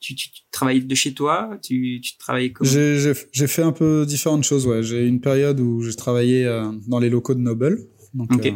tu, 0.00 0.14
tu, 0.14 0.30
tu 0.30 0.42
travaillais 0.52 0.80
de 0.80 0.94
chez 0.94 1.12
toi, 1.12 1.58
tu 1.62 2.00
tu 2.00 2.16
travaillais 2.18 2.52
comment? 2.52 2.70
J'ai 2.70 2.98
j'ai 3.02 3.14
j'ai 3.32 3.48
fait 3.48 3.62
un 3.62 3.72
peu 3.72 4.06
différentes 4.06 4.44
choses 4.44 4.64
ouais. 4.66 4.82
J'ai 4.82 5.00
eu 5.04 5.08
une 5.08 5.20
période 5.20 5.58
où 5.60 5.82
j'ai 5.82 5.96
travaillé 5.96 6.46
euh, 6.46 6.70
dans 6.86 7.00
les 7.00 7.10
locaux 7.10 7.34
de 7.34 7.40
Noble, 7.40 7.78
donc 8.14 8.30
Ok. 8.32 8.46
euh, 8.46 8.52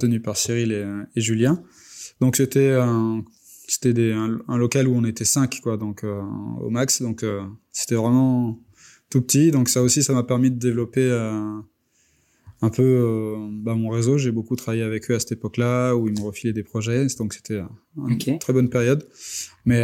tenu 0.00 0.20
par 0.20 0.36
Cyril 0.36 0.72
et, 0.72 0.86
et 1.14 1.20
Julien. 1.20 1.62
Donc 2.20 2.36
c'était 2.36 2.72
un 2.72 3.22
c'était 3.68 3.92
des 3.92 4.12
un, 4.12 4.38
un 4.48 4.56
local 4.56 4.88
où 4.88 4.94
on 4.94 5.04
était 5.04 5.26
cinq 5.26 5.60
quoi, 5.62 5.76
donc 5.76 6.04
euh, 6.04 6.22
au 6.60 6.70
max. 6.70 7.02
Donc 7.02 7.22
euh, 7.22 7.42
c'était 7.70 7.96
vraiment 7.96 8.58
tout 9.10 9.20
petit. 9.20 9.50
Donc 9.50 9.68
ça 9.68 9.82
aussi, 9.82 10.02
ça 10.02 10.14
m'a 10.14 10.22
permis 10.22 10.50
de 10.50 10.58
développer 10.58 11.02
euh, 11.02 11.60
un 12.62 12.70
peu 12.70 13.36
bah, 13.62 13.74
mon 13.74 13.90
réseau. 13.90 14.18
J'ai 14.18 14.30
beaucoup 14.30 14.56
travaillé 14.56 14.82
avec 14.82 15.10
eux 15.10 15.14
à 15.14 15.20
cette 15.20 15.32
époque-là, 15.32 15.94
où 15.94 16.08
ils 16.08 16.18
m'ont 16.18 16.26
refilé 16.26 16.52
des 16.52 16.62
projets. 16.62 17.06
Donc 17.18 17.34
c'était 17.34 17.60
une 17.96 18.38
très 18.38 18.52
bonne 18.52 18.70
période. 18.70 19.06
Mais 19.64 19.82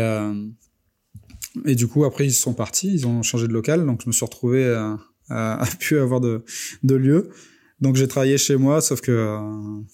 et 1.67 1.75
du 1.75 1.87
coup, 1.87 2.05
après, 2.05 2.27
ils 2.27 2.33
sont 2.33 2.55
partis, 2.55 2.93
ils 2.93 3.07
ont 3.07 3.23
changé 3.23 3.49
de 3.49 3.53
local, 3.53 3.85
donc 3.87 4.03
je 4.03 4.07
me 4.07 4.13
suis 4.13 4.25
retrouvé 4.25 4.67
à, 4.67 4.99
à, 5.29 5.63
à 5.63 5.67
pu 5.67 5.99
avoir 5.99 6.21
de, 6.21 6.45
de 6.83 6.95
lieu. 6.95 7.31
Donc 7.81 7.95
j'ai 7.95 8.09
travaillé 8.09 8.39
chez 8.39 8.57
moi, 8.57 8.81
sauf 8.81 9.01
que 9.01 9.13
euh, 9.13 9.39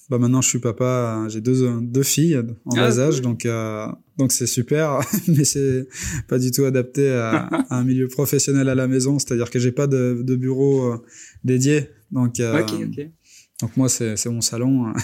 bah 0.09 0.16
maintenant 0.16 0.41
je 0.41 0.49
suis 0.49 0.59
papa, 0.59 1.26
j'ai 1.28 1.43
deux 1.43 1.68
deux 1.82 2.03
filles 2.03 2.39
en 2.64 2.76
bas 2.76 2.97
ah, 2.97 2.99
âge, 2.99 3.20
donc 3.20 3.45
euh, 3.45 3.87
donc 4.16 4.32
c'est 4.32 4.47
super, 4.47 5.01
mais 5.28 5.45
c'est 5.45 5.87
pas 6.26 6.39
du 6.39 6.51
tout 6.51 6.64
adapté 6.64 7.11
à, 7.11 7.41
à, 7.68 7.76
un 7.76 7.85
milieu 7.85 8.09
professionnel 8.09 8.70
à 8.70 8.74
la 8.74 8.89
maison, 8.89 9.18
c'est-à-dire 9.18 9.51
que 9.51 9.59
j'ai 9.59 9.70
pas 9.70 9.87
de, 9.87 10.22
de 10.22 10.35
bureau 10.35 10.95
euh, 10.95 10.97
dédié, 11.45 11.91
donc 12.15 12.41
okay, 12.41 12.85
okay. 12.85 13.12
donc 13.61 13.77
moi 13.77 13.91
c'est 13.91 14.27
mon 14.27 14.41
salon, 14.41 14.95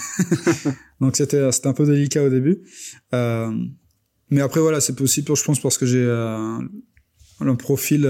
donc 1.00 1.16
c'était 1.16 1.50
un 1.64 1.72
peu 1.74 1.84
délicat 1.84 2.24
au 2.24 2.30
début, 2.30 2.62
mais 3.12 4.40
après 4.40 4.60
voilà 4.60 4.80
c'est 4.80 4.96
possible, 4.96 5.36
je 5.36 5.44
pense 5.44 5.60
parce 5.60 5.76
que 5.76 5.84
j'ai 5.84 6.08
un 7.40 7.56
profil 7.56 8.06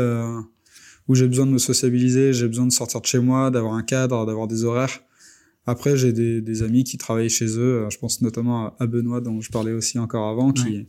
où 1.11 1.17
j'ai 1.17 1.27
besoin 1.27 1.47
de 1.47 1.51
me 1.51 1.59
sociabiliser, 1.59 2.33
j'ai 2.33 2.47
besoin 2.47 2.67
de 2.67 2.73
sortir 2.73 3.01
de 3.01 3.07
chez 3.07 3.19
moi, 3.19 3.51
d'avoir 3.51 3.75
un 3.75 3.83
cadre, 3.83 4.25
d'avoir 4.27 4.47
des 4.47 4.63
horaires. 4.63 5.01
Après, 5.67 5.97
j'ai 5.97 6.13
des, 6.13 6.41
des, 6.41 6.63
amis 6.63 6.85
qui 6.85 6.99
travaillent 6.99 7.29
chez 7.29 7.59
eux. 7.59 7.87
Je 7.91 7.99
pense 7.99 8.23
notamment 8.23 8.77
à 8.79 8.87
Benoît, 8.87 9.21
dont 9.21 9.41
je 9.41 9.51
parlais 9.51 9.73
aussi 9.73 9.99
encore 9.99 10.29
avant, 10.29 10.53
qui, 10.53 10.87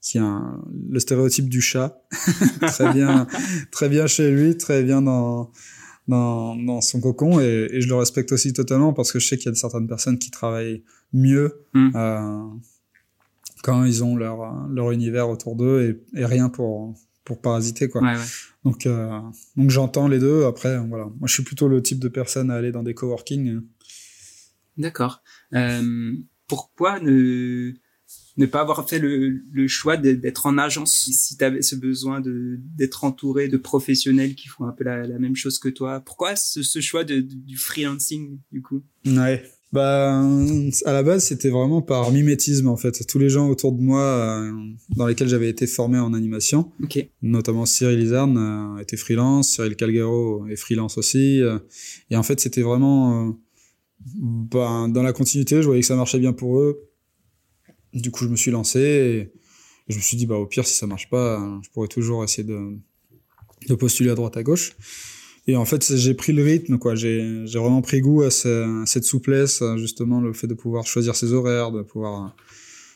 qui 0.00 0.18
a 0.18 0.40
le 0.88 1.00
stéréotype 1.00 1.48
du 1.48 1.60
chat. 1.60 2.00
très 2.60 2.92
bien, 2.92 3.26
très 3.72 3.88
bien 3.88 4.06
chez 4.06 4.30
lui, 4.30 4.56
très 4.56 4.84
bien 4.84 5.02
dans, 5.02 5.50
dans, 6.08 6.56
dans 6.56 6.80
son 6.80 7.00
cocon. 7.00 7.40
Et, 7.40 7.68
et, 7.70 7.80
je 7.80 7.88
le 7.88 7.94
respecte 7.94 8.32
aussi 8.32 8.52
totalement 8.52 8.92
parce 8.92 9.12
que 9.12 9.18
je 9.18 9.26
sais 9.26 9.36
qu'il 9.36 9.50
y 9.50 9.52
a 9.52 9.54
certaines 9.54 9.88
personnes 9.88 10.18
qui 10.18 10.30
travaillent 10.30 10.82
mieux 11.12 11.64
mm. 11.74 11.90
euh, 11.94 12.44
quand 13.62 13.84
ils 13.84 14.04
ont 14.04 14.16
leur, 14.16 14.68
leur 14.68 14.92
univers 14.92 15.28
autour 15.28 15.56
d'eux 15.56 15.98
et, 16.14 16.20
et 16.20 16.24
rien 16.24 16.48
pour, 16.48 16.94
pour 17.24 17.40
parasiter 17.40 17.88
quoi. 17.88 18.02
Ouais, 18.02 18.14
ouais. 18.14 18.24
Donc 18.64 18.86
euh, 18.86 19.20
donc 19.56 19.70
j'entends 19.70 20.08
les 20.08 20.18
deux. 20.18 20.44
Après 20.44 20.78
voilà, 20.78 21.04
moi 21.04 21.26
je 21.26 21.32
suis 21.32 21.44
plutôt 21.44 21.68
le 21.68 21.82
type 21.82 21.98
de 21.98 22.08
personne 22.08 22.50
à 22.50 22.54
aller 22.54 22.72
dans 22.72 22.82
des 22.82 22.94
coworking. 22.94 23.60
D'accord. 24.76 25.22
Euh, 25.54 26.12
pourquoi 26.48 27.00
ne 27.00 27.72
ne 28.36 28.46
pas 28.46 28.60
avoir 28.60 28.88
fait 28.88 28.98
le, 28.98 29.42
le 29.50 29.68
choix 29.68 29.96
d'être 29.96 30.46
en 30.46 30.58
agence 30.58 30.94
si, 30.94 31.36
tu 31.36 31.44
avais 31.44 31.62
ce 31.62 31.74
besoin 31.74 32.22
d'être 32.22 33.04
entouré 33.04 33.48
de 33.48 33.56
professionnels 33.56 34.34
qui 34.34 34.48
font 34.48 34.64
un 34.64 34.72
peu 34.72 34.84
la, 34.84 35.06
la 35.06 35.18
même 35.18 35.36
chose 35.36 35.58
que 35.58 35.68
toi 35.68 36.00
Pourquoi 36.00 36.36
ce, 36.36 36.62
ce 36.62 36.80
choix 36.80 37.04
de, 37.04 37.20
du 37.20 37.56
freelancing 37.56 38.38
du 38.52 38.62
coup? 38.62 38.82
Ouais. 39.06 39.42
Bah, 39.72 40.22
à 40.84 40.92
la 40.92 41.02
base, 41.02 41.24
c'était 41.24 41.50
vraiment 41.50 41.82
par 41.82 42.10
mimétisme 42.12 42.68
en 42.68 42.76
fait. 42.76 43.04
Tous 43.06 43.18
les 43.18 43.28
gens 43.28 43.48
autour 43.48 43.72
de 43.72 43.82
moi, 43.82 44.00
euh, 44.00 44.52
dans 44.96 45.06
lesquels 45.06 45.28
j'avais 45.28 45.48
été 45.48 45.66
formé 45.66 45.98
en 45.98 46.14
animation, 46.14 46.70
notamment 47.20 47.66
Cyril 47.66 48.00
Izarn 48.00 48.38
euh, 48.38 48.80
était 48.80 48.96
freelance, 48.96 49.50
Cyril 49.50 49.76
Calgaro 49.76 50.46
est 50.46 50.56
freelance 50.56 50.98
aussi. 50.98 51.42
Euh, 51.42 51.58
et 52.10 52.16
en 52.16 52.22
fait, 52.22 52.38
c'était 52.38 52.62
vraiment 52.62 53.36
bah, 54.14 54.86
dans 54.88 55.02
la 55.02 55.12
continuité. 55.12 55.60
Je 55.60 55.66
voyais 55.66 55.80
que 55.80 55.86
ça 55.86 55.96
marchait 55.96 56.20
bien 56.20 56.32
pour 56.32 56.60
eux. 56.60 56.88
Du 57.96 58.10
coup, 58.10 58.24
je 58.24 58.28
me 58.28 58.36
suis 58.36 58.50
lancé 58.50 58.80
et 58.80 59.32
je 59.88 59.96
me 59.96 60.02
suis 60.02 60.16
dit 60.16 60.26
bah 60.26 60.36
au 60.36 60.46
pire, 60.46 60.66
si 60.66 60.76
ça 60.76 60.86
marche 60.86 61.08
pas, 61.08 61.60
je 61.62 61.70
pourrais 61.70 61.88
toujours 61.88 62.22
essayer 62.24 62.44
de, 62.44 62.76
de 63.68 63.74
postuler 63.74 64.10
à 64.10 64.14
droite 64.14 64.36
à 64.36 64.42
gauche. 64.42 64.76
Et 65.48 65.54
en 65.56 65.64
fait, 65.64 65.96
j'ai 65.96 66.14
pris 66.14 66.32
le 66.32 66.42
rythme, 66.42 66.76
quoi. 66.76 66.96
J'ai, 66.96 67.46
j'ai 67.46 67.58
vraiment 67.58 67.80
pris 67.80 68.00
goût 68.00 68.22
à, 68.22 68.30
cette 68.30 69.04
souplesse, 69.04 69.62
justement, 69.76 70.20
le 70.20 70.32
fait 70.32 70.48
de 70.48 70.54
pouvoir 70.54 70.86
choisir 70.86 71.14
ses 71.14 71.32
horaires, 71.32 71.70
de 71.70 71.82
pouvoir 71.82 72.34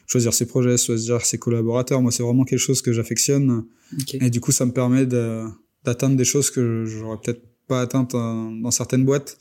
choisir 0.07 0.35
ses 0.35 0.47
projets, 0.47 0.77
choisir 0.77 1.25
ses 1.25 1.39
collaborateurs. 1.39 2.03
Moi, 2.03 2.11
c'est 2.11 2.25
vraiment 2.25 2.45
quelque 2.45 2.59
chose 2.59 2.83
que 2.83 2.93
j'affectionne. 2.93 3.67
Et 4.15 4.31
du 4.31 4.41
coup, 4.41 4.51
ça 4.51 4.67
me 4.67 4.73
permet 4.73 5.07
de, 5.07 5.45
d'atteindre 5.85 6.17
des 6.17 6.25
choses 6.25 6.51
que 6.51 6.85
j'aurais 6.85 7.19
peut-être 7.23 7.43
pas 7.69 7.83
atteintes 7.83 8.13
dans 8.13 8.71
certaines 8.73 9.05
boîtes. 9.05 9.39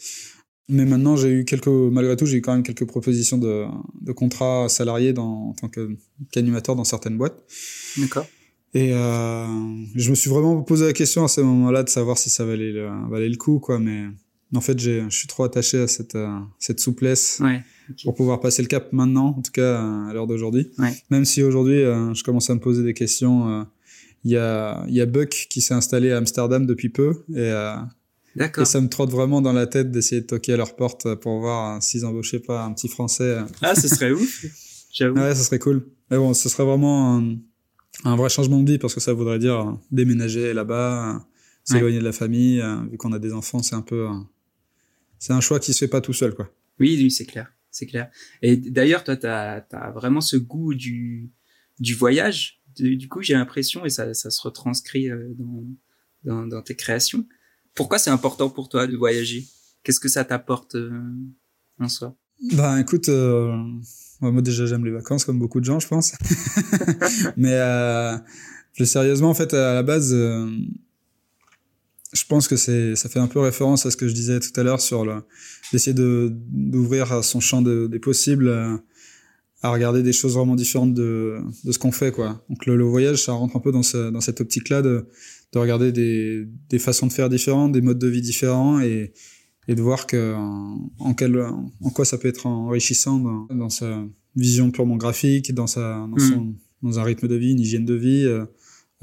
Mais 0.70 0.86
maintenant, 0.86 1.16
j'ai 1.16 1.30
eu 1.30 1.46
quelques, 1.46 1.68
malgré 1.68 2.16
tout, 2.16 2.28
j'ai 2.28 2.38
eu 2.38 2.42
quand 2.42 2.54
même 2.54 2.62
quelques 2.62 2.86
propositions 2.86 3.40
de, 3.40 3.66
de 4.02 4.12
contrats 4.12 4.70
salariés 4.70 5.14
dans, 5.14 5.50
en 5.50 5.54
tant 5.54 5.70
qu'animateur 6.32 6.76
dans 6.76 6.84
certaines 6.84 7.18
boîtes. 7.18 7.44
D'accord. 7.98 8.28
Et 8.76 8.94
euh, 8.94 9.48
je 9.96 10.12
me 10.12 10.16
suis 10.16 10.30
vraiment 10.30 10.62
posé 10.62 10.86
la 10.86 10.94
question 10.94 11.24
à 11.24 11.28
ce 11.28 11.42
moment-là 11.42 11.82
de 11.82 11.90
savoir 11.90 12.20
si 12.20 12.30
ça 12.30 12.46
valait 12.46 12.72
le, 12.72 12.88
valait 13.10 13.30
le 13.30 13.36
coup, 13.36 13.58
quoi. 13.58 13.80
Mais 13.80 14.06
en 14.54 14.62
fait, 14.62 14.80
je 14.80 15.10
suis 15.10 15.28
trop 15.28 15.44
attaché 15.44 15.80
à 15.80 15.88
cette, 15.88 16.14
euh, 16.14 16.38
cette 16.60 16.80
souplesse 16.80 17.42
ouais, 17.44 17.64
pour 18.04 18.14
pouvoir 18.14 18.40
passer 18.40 18.62
le 18.62 18.68
cap 18.68 18.94
maintenant, 18.94 19.36
en 19.40 19.42
tout 19.42 19.52
cas 19.52 19.82
à 19.82 20.14
l'heure 20.14 20.28
d'aujourd'hui. 20.28 20.70
Ouais. 20.78 20.94
Même 21.10 21.26
si 21.26 21.42
aujourd'hui, 21.42 21.82
euh, 21.82 22.14
je 22.14 22.24
commence 22.24 22.48
à 22.52 22.54
me 22.54 22.60
poser 22.60 22.84
des 22.84 22.94
questions. 22.94 23.66
Il 24.24 24.32
y, 24.32 24.38
a, 24.38 24.86
y 24.88 25.02
a 25.02 25.06
Buck 25.08 25.48
qui 25.50 25.62
s'est 25.62 25.74
installé 25.74 26.12
à 26.12 26.18
Amsterdam 26.18 26.68
depuis 26.68 26.90
peu 26.90 27.24
et, 27.36 27.52
et 28.38 28.66
ça 28.66 28.82
me 28.82 28.88
trotte 28.88 29.12
vraiment 29.12 29.42
dans 29.42 29.54
la 29.54 29.68
tête 29.68 29.92
d'essayer 29.92 30.22
de 30.22 30.28
toquer 30.28 30.54
à 30.54 30.58
leur 30.58 30.76
porte 30.76 31.16
pour 31.16 31.40
voir 31.40 31.82
s'ils 31.82 32.06
embauchaient 32.06 32.40
pas 32.40 32.64
un 32.64 32.74
petit 32.74 32.88
Français. 32.88 33.38
Ah, 33.62 33.76
ce 33.76 33.88
serait 33.88 34.12
ouf. 34.12 34.46
J'avoue. 34.92 35.20
Ouais, 35.20 35.36
ce 35.36 35.44
serait 35.44 35.60
cool. 35.60 35.88
Mais 36.10 36.18
bon, 36.18 36.34
ce 36.34 36.50
serait 36.50 36.64
vraiment 36.64 37.22
un 38.04 38.16
vrai 38.16 38.30
changement 38.30 38.62
de 38.62 38.72
vie 38.72 38.78
parce 38.78 38.94
que 38.94 39.00
ça 39.00 39.14
voudrait 39.14 39.40
dire 39.40 39.78
déménager 39.92 40.54
là-bas, 40.54 41.26
s'éloigner 41.64 42.00
de 42.00 42.04
la 42.04 42.12
famille. 42.12 42.62
Euh, 42.62 42.78
vu 42.90 42.98
qu'on 42.98 43.14
a 43.14 43.20
des 43.20 43.34
enfants, 43.34 43.62
c'est 43.62 43.76
un 43.76 43.82
peu, 43.82 44.08
c'est 45.20 45.34
un 45.34 45.42
choix 45.42 45.60
qui 45.60 45.74
se 45.74 45.80
fait 45.80 45.88
pas 45.88 46.02
tout 46.02 46.14
seul, 46.14 46.34
quoi. 46.34 46.52
Oui, 46.80 46.98
oui, 46.98 47.12
c'est 47.12 47.26
clair, 47.26 47.52
c'est 47.72 47.86
clair. 47.86 48.10
Et 48.42 48.58
d'ailleurs, 48.58 49.04
toi, 49.04 49.16
t'as 49.18 49.64
as 49.72 49.92
vraiment 49.92 50.22
ce 50.22 50.38
goût 50.38 50.74
du 50.74 51.30
du 51.80 51.94
voyage. 51.94 52.62
Du 52.78 53.08
coup, 53.10 53.22
j'ai 53.22 53.34
l'impression 53.34 53.86
et 53.86 53.90
ça, 53.90 54.14
ça 54.14 54.30
se 54.30 54.42
retranscrit 54.42 55.10
euh, 55.10 55.34
dans, 55.38 55.66
dans, 56.24 56.48
dans 56.48 56.62
tes 56.62 56.76
créations. 56.76 57.26
Pourquoi 57.80 57.98
c'est 57.98 58.10
important 58.10 58.50
pour 58.50 58.68
toi 58.68 58.88
de 58.88 58.98
voyager? 58.98 59.48
Qu'est-ce 59.84 60.02
que 60.02 60.10
ça 60.10 60.26
t'apporte 60.26 60.76
euh, 60.76 61.00
en 61.80 61.88
soi? 61.88 62.14
Ben, 62.52 62.78
écoute. 62.78 63.08
Euh 63.08 63.56
moi 64.20 64.42
déjà 64.42 64.66
j'aime 64.66 64.84
les 64.84 64.92
vacances 64.92 65.24
comme 65.24 65.40
beaucoup 65.40 65.62
de 65.62 65.66
gens 65.66 65.80
je 65.80 65.88
pense. 65.88 66.12
Mais 67.38 67.54
euh, 67.54 68.18
plus 68.76 68.86
sérieusement 68.86 69.30
en 69.30 69.34
fait 69.34 69.54
à 69.54 69.76
la 69.76 69.82
base 69.82 70.12
je 70.12 72.26
pense 72.28 72.50
que 72.50 72.58
ça 72.58 73.08
fait 73.08 73.20
un 73.20 73.28
peu 73.28 73.40
référence 73.40 73.86
à 73.86 73.92
ce 73.92 73.96
que 73.96 74.10
je 74.10 74.14
disais 74.14 74.42
tout 74.42 74.52
à 74.60 74.64
l'heure 74.64 74.82
sur 74.82 75.06
d'essayer 75.72 75.94
de 75.94 76.34
d'ouvrir 76.50 77.24
son 77.24 77.40
champ 77.40 77.62
de, 77.62 77.88
des 77.88 78.00
possibles 78.00 78.50
à 79.62 79.70
regarder 79.70 80.04
des 80.04 80.12
choses 80.12 80.36
vraiment 80.36 80.56
différentes 80.56 80.94
de, 80.94 81.38
de 81.64 81.72
ce 81.72 81.80
qu'on 81.80 81.94
fait 81.94 82.12
quoi. 82.12 82.44
Donc 82.50 82.66
le, 82.66 82.76
le, 82.76 82.84
voyage 82.84 83.24
ça 83.24 83.32
rentre 83.32 83.56
un 83.56 83.62
peu 83.62 83.72
dans 83.72 83.84
dans 84.12 84.22
cette 84.22 84.42
optique 84.42 84.68
là 84.68 84.82
de 84.82 85.08
de 85.54 85.60
regarder 85.60 85.91
des 85.91 86.47
des 86.70 86.80
façons 86.80 87.08
de 87.08 87.14
faire 87.14 87.30
différentes, 87.30 87.72
des 87.72 87.82
modes 87.82 88.00
de 88.00 88.08
vie 88.08 88.22
différents 88.22 88.80
et 88.80 89.14
et 89.70 89.76
de 89.76 89.82
voir 89.84 90.08
que 90.08 90.34
en, 90.36 91.14
quel, 91.14 91.39
en 91.39 91.89
quoi 91.91 92.04
ça 92.04 92.18
peut 92.18 92.28
être 92.28 92.47
enrichissant 92.47 93.20
dans, 93.20 93.45
dans 93.56 93.70
sa 93.70 94.04
vision 94.36 94.72
purement 94.72 94.97
graphique, 94.97 95.54
dans 95.54 95.68
sa, 95.68 96.08
dans, 96.10 96.18
son, 96.18 96.41
mm. 96.41 96.56
dans 96.82 97.00
un 97.00 97.04
rythme 97.04 97.28
de 97.28 97.36
vie, 97.36 97.52
une 97.52 97.60
hygiène 97.60 97.86
de 97.86 97.93
vie. 97.93 98.26
Euh, 98.26 98.45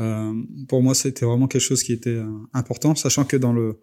euh, 0.00 0.34
pour 0.68 0.82
moi, 0.82 0.96
c'était 0.96 1.24
vraiment 1.24 1.46
quelque 1.46 1.62
chose 1.62 1.84
qui 1.84 1.92
était 1.92 2.10
euh, 2.10 2.26
important, 2.52 2.96
sachant 2.96 3.24
que 3.24 3.36
dans 3.36 3.52
le, 3.52 3.78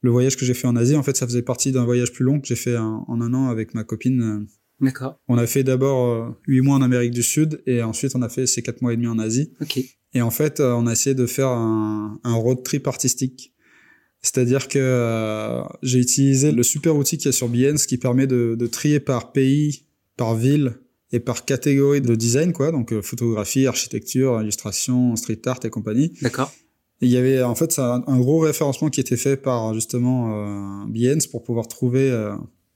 le 0.00 0.10
voyage 0.10 0.38
que 0.38 0.46
j'ai 0.46 0.54
fait 0.54 0.66
en 0.66 0.76
Asie, 0.76 0.96
en 0.96 1.02
fait, 1.02 1.14
ça 1.14 1.26
faisait 1.26 1.42
partie 1.42 1.72
d'un 1.72 1.84
voyage 1.84 2.10
plus 2.10 2.24
long 2.24 2.40
que 2.40 2.46
j'ai 2.46 2.56
fait 2.56 2.78
en, 2.78 3.04
en, 3.06 3.20
un 3.20 3.34
an 3.34 3.48
avec 3.48 3.74
ma 3.74 3.84
copine. 3.84 4.46
D'accord. 4.84 5.18
On 5.28 5.38
a 5.38 5.46
fait 5.46 5.64
d'abord 5.64 6.34
huit 6.46 6.60
mois 6.60 6.76
en 6.76 6.82
Amérique 6.82 7.12
du 7.12 7.22
Sud 7.22 7.62
et 7.66 7.82
ensuite 7.82 8.14
on 8.14 8.22
a 8.22 8.28
fait 8.28 8.46
ces 8.46 8.62
quatre 8.62 8.82
mois 8.82 8.92
et 8.92 8.96
demi 8.96 9.08
en 9.08 9.18
Asie. 9.18 9.52
Ok. 9.60 9.80
Et 10.16 10.22
en 10.22 10.30
fait, 10.30 10.60
on 10.60 10.86
a 10.86 10.92
essayé 10.92 11.14
de 11.14 11.26
faire 11.26 11.48
un, 11.48 12.20
un 12.22 12.34
road 12.34 12.62
trip 12.62 12.86
artistique. 12.86 13.52
C'est-à-dire 14.22 14.68
que 14.68 14.78
euh, 14.78 15.62
j'ai 15.82 15.98
utilisé 15.98 16.50
le 16.50 16.62
super 16.62 16.96
outil 16.96 17.18
qu'il 17.18 17.26
y 17.26 17.28
a 17.28 17.32
sur 17.32 17.48
Behance 17.48 17.86
qui 17.86 17.98
permet 17.98 18.26
de, 18.26 18.56
de, 18.58 18.66
trier 18.66 18.98
par 18.98 19.32
pays, 19.32 19.84
par 20.16 20.34
ville 20.34 20.78
et 21.12 21.20
par 21.20 21.44
catégorie 21.44 22.00
de 22.00 22.14
design, 22.14 22.54
quoi. 22.54 22.72
Donc 22.72 22.92
euh, 22.92 23.02
photographie, 23.02 23.66
architecture, 23.66 24.40
illustration, 24.40 25.14
street 25.16 25.42
art 25.44 25.60
et 25.64 25.70
compagnie. 25.70 26.14
D'accord. 26.22 26.50
Il 27.02 27.10
y 27.10 27.18
avait 27.18 27.42
en 27.42 27.54
fait 27.54 27.70
ça, 27.70 28.02
un 28.06 28.18
gros 28.18 28.38
référencement 28.38 28.88
qui 28.88 29.00
était 29.00 29.18
fait 29.18 29.36
par 29.36 29.74
justement 29.74 30.84
euh, 30.84 30.86
Behance 30.88 31.26
pour 31.26 31.42
pouvoir 31.42 31.68
trouver 31.68 32.10
euh, 32.10 32.34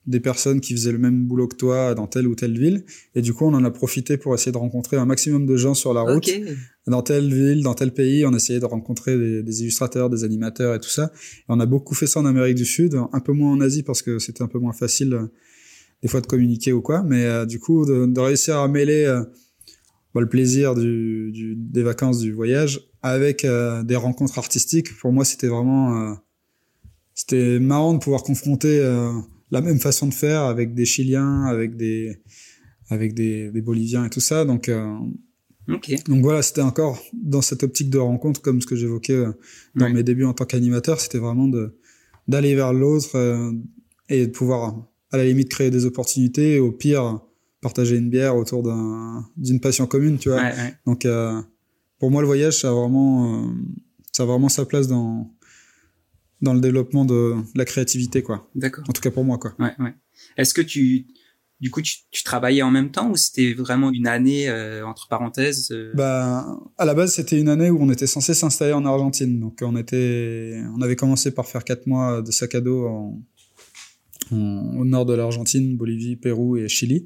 des 0.09 0.21
personnes 0.21 0.61
qui 0.61 0.73
faisaient 0.73 0.91
le 0.91 0.99
même 0.99 1.27
boulot 1.27 1.47
que 1.49 1.57
toi 1.57 1.95
dans 1.95 2.07
telle 2.07 2.27
ou 2.27 2.35
telle 2.35 2.59
ville. 2.59 2.85
Et 3.15 3.21
du 3.21 3.35
coup, 3.35 3.45
on 3.45 3.53
en 3.53 3.63
a 3.63 3.71
profité 3.71 4.17
pour 4.17 4.35
essayer 4.35 4.51
de 4.51 4.57
rencontrer 4.57 4.97
un 4.97 5.05
maximum 5.05 5.45
de 5.45 5.57
gens 5.57 5.75
sur 5.75 5.93
la 5.93 6.01
route. 6.01 6.29
Dans 6.87 7.03
telle 7.03 7.33
ville, 7.33 7.63
dans 7.63 7.75
tel 7.75 7.93
pays, 7.93 8.25
on 8.25 8.33
essayait 8.33 8.59
de 8.59 8.65
rencontrer 8.65 9.19
des, 9.19 9.43
des, 9.43 9.61
illustrateurs, 9.61 10.09
des 10.09 10.25
animateurs 10.25 10.75
et 10.75 10.81
tout 10.81 10.89
ça. 10.89 11.13
Et 11.41 11.45
on 11.49 11.61
a 11.61 11.67
beaucoup 11.67 11.95
fait 11.95 12.07
ça 12.07 12.21
en 12.21 12.25
Amérique 12.25 12.55
du 12.55 12.65
Sud, 12.65 12.99
un 13.13 13.21
peu 13.21 13.33
moins 13.33 13.53
en 13.53 13.61
Asie 13.61 13.83
parce 13.83 14.01
que 14.01 14.19
c'était 14.19 14.43
un 14.43 14.49
peu 14.49 14.59
moins 14.59 14.73
facile 14.73 15.13
euh, 15.13 15.27
des 16.03 16.09
fois 16.09 16.23
de 16.23 16.27
communiquer 16.27 16.73
ou 16.73 16.81
quoi. 16.81 17.03
Mais 17.03 17.27
euh, 17.27 17.45
du 17.45 17.61
coup, 17.61 17.85
de, 17.85 18.07
de, 18.07 18.21
réussir 18.21 18.57
à 18.57 18.67
mêler 18.67 19.05
euh, 19.05 19.23
bah, 20.15 20.23
le 20.23 20.29
plaisir 20.31 20.75
du, 20.75 21.31
du, 21.33 21.55
des 21.55 21.83
vacances, 21.83 22.21
du 22.21 22.33
voyage, 22.33 22.89
avec 23.03 23.47
des 23.85 23.97
rencontres 23.97 24.39
artistiques, 24.39 24.97
pour 24.99 25.13
moi, 25.13 25.25
c'était 25.25 25.47
vraiment... 25.47 26.17
c'était 27.15 27.61
marrant 27.61 27.93
de 27.93 27.99
pouvoir 27.99 28.25
confronter 28.25 28.81
la 29.51 29.61
même 29.61 29.79
façon 29.79 30.07
de 30.07 30.15
faire 30.15 30.43
avec 30.43 30.75
des 30.75 30.85
Chiliens, 30.85 31.45
avec 31.45 31.77
des, 31.77 32.19
avec 32.91 33.15
des, 33.15 33.51
des 33.51 33.61
Boliviens 33.63 34.05
et 34.05 34.11
tout 34.11 34.21
ça. 34.21 34.45
Donc, 34.45 34.69
euh, 34.69 34.97
donc 36.07 36.23
voilà, 36.23 36.43
c'était 36.43 36.63
encore 36.63 37.03
dans 37.13 37.43
cette 37.43 37.63
optique 37.63 37.91
de 37.91 37.99
rencontre, 37.99 38.41
comme 38.41 38.61
ce 38.61 38.67
que 38.67 38.77
j'évoquais 38.77 39.13
euh, 39.15 39.33
dans 39.75 39.91
mes 39.91 40.03
débuts 40.03 40.25
en 40.25 40.33
tant 40.33 40.45
qu'animateur, 40.45 41.01
c'était 41.01 41.19
vraiment 41.19 41.49
de 41.49 41.77
d'aller 42.27 42.55
vers 42.55 42.75
l'autre 42.75 43.17
euh, 43.17 43.53
et 44.11 44.27
de 44.27 44.31
pouvoir, 44.31 44.87
à 45.13 45.17
la 45.17 45.25
limite, 45.25 45.49
créer 45.49 45.71
des 45.71 45.87
opportunités 45.87 46.57
et 46.57 46.61
au 46.61 46.73
pire, 46.73 47.21
partager 47.63 47.97
une 47.97 48.11
bière 48.11 48.37
autour 48.37 48.63
d'un 48.63 49.27
d'une 49.37 49.61
passion 49.61 49.87
commune, 49.87 50.19
tu 50.19 50.29
vois. 50.29 50.43
Donc 50.87 51.07
pour 51.99 52.11
moi, 52.11 52.21
le 52.21 52.27
voyage, 52.27 52.61
ça 52.61 52.69
a 52.69 52.73
vraiment, 52.73 53.51
ça 54.13 54.23
a 54.23 54.27
vraiment 54.27 54.49
sa 54.49 54.65
place 54.65 54.89
dans 54.89 55.31
dans 56.41 56.55
le 56.55 56.61
développement 56.61 57.05
de 57.05 57.35
la 57.55 57.65
créativité, 57.65 58.23
quoi. 58.23 58.49
D'accord. 58.55 58.85
En 58.89 58.93
tout 58.93 59.01
cas 59.01 59.11
pour 59.11 59.25
moi, 59.25 59.39
quoi. 59.39 59.55
Ouais, 59.59 59.73
ouais. 59.79 59.95
Est-ce 60.37 60.55
que 60.55 60.63
tu, 60.63 61.07
du 61.61 61.71
coup, 61.71 61.83
tu, 61.83 61.97
tu, 62.11 62.23
travaillais 62.23 62.63
en 62.63 62.71
même 62.71 62.91
temps 62.91 63.11
ou 63.11 63.17
c'était 63.17 63.53
vraiment 63.53 63.91
une 63.91 64.07
année 64.07 64.49
euh, 64.49 64.87
entre 64.87 65.09
parenthèses 65.09 65.71
euh? 65.73 65.93
Bah, 65.95 66.47
à 66.77 66.85
la 66.85 66.95
base, 66.95 67.15
c'était 67.15 67.41
une 67.41 67.49
année 67.49 67.71
où 67.71 67.79
on 67.81 67.91
était 67.91 68.07
censé 68.07 68.35
s'installer 68.35 68.73
en 68.73 68.85
Argentine. 68.85 69.41
Donc, 69.41 69.59
on 69.63 69.77
était, 69.77 70.63
on 70.77 70.81
avait 70.83 70.97
commencé 70.97 71.33
par 71.33 71.47
faire 71.47 71.65
quatre 71.65 71.87
mois 71.87 72.23
de 72.23 72.31
sac 72.31 72.55
à 72.55 72.61
dos 72.61 72.87
en, 72.87 73.21
au 74.31 74.85
nord 74.85 75.07
de 75.07 75.15
l'Argentine, 75.15 75.77
Bolivie, 75.77 76.17
Pérou 76.17 76.57
et 76.57 76.69
Chili. 76.69 77.05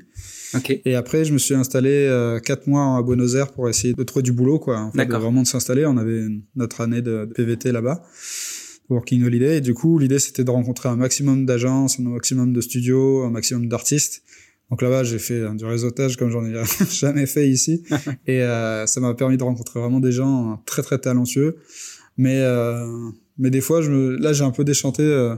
Okay. 0.54 0.82
Et 0.84 0.94
après, 0.96 1.24
je 1.24 1.32
me 1.32 1.38
suis 1.38 1.54
installé 1.54 1.90
euh, 1.90 2.38
quatre 2.38 2.66
mois 2.66 2.98
à 2.98 3.02
Buenos 3.02 3.34
Aires 3.34 3.52
pour 3.52 3.68
essayer 3.68 3.94
de 3.94 4.02
trouver 4.02 4.22
du 4.22 4.32
boulot, 4.32 4.58
quoi. 4.58 4.80
En 4.80 4.92
fait, 4.92 5.06
vraiment 5.06 5.42
de 5.42 5.46
s'installer. 5.46 5.86
On 5.86 5.96
avait 5.96 6.26
notre 6.56 6.80
année 6.82 7.00
de, 7.00 7.24
de 7.24 7.32
PVT 7.32 7.72
là-bas. 7.72 8.02
Working 8.88 9.24
Holiday. 9.24 9.58
Et 9.58 9.60
du 9.60 9.74
coup, 9.74 9.98
l'idée, 9.98 10.18
c'était 10.18 10.44
de 10.44 10.50
rencontrer 10.50 10.88
un 10.88 10.96
maximum 10.96 11.46
d'agences, 11.46 11.98
un 11.98 12.04
maximum 12.04 12.52
de 12.52 12.60
studios, 12.60 13.22
un 13.22 13.30
maximum 13.30 13.68
d'artistes. 13.68 14.22
Donc 14.70 14.80
là-bas, 14.80 15.04
j'ai 15.04 15.18
fait 15.18 15.54
du 15.54 15.64
réseautage 15.64 16.16
comme 16.16 16.30
j'en 16.30 16.44
ai 16.44 16.54
jamais 16.90 17.26
fait 17.26 17.48
ici. 17.48 17.82
et 18.26 18.42
euh, 18.42 18.86
ça 18.86 19.00
m'a 19.00 19.14
permis 19.14 19.36
de 19.36 19.44
rencontrer 19.44 19.80
vraiment 19.80 20.00
des 20.00 20.12
gens 20.12 20.62
très, 20.66 20.82
très 20.82 20.98
talentueux. 20.98 21.58
Mais, 22.16 22.40
euh, 22.40 23.10
mais 23.38 23.50
des 23.50 23.60
fois, 23.60 23.82
je 23.82 23.90
me... 23.90 24.16
là, 24.16 24.32
j'ai 24.32 24.44
un 24.44 24.50
peu 24.50 24.64
déchanté. 24.64 25.02
Euh, 25.02 25.36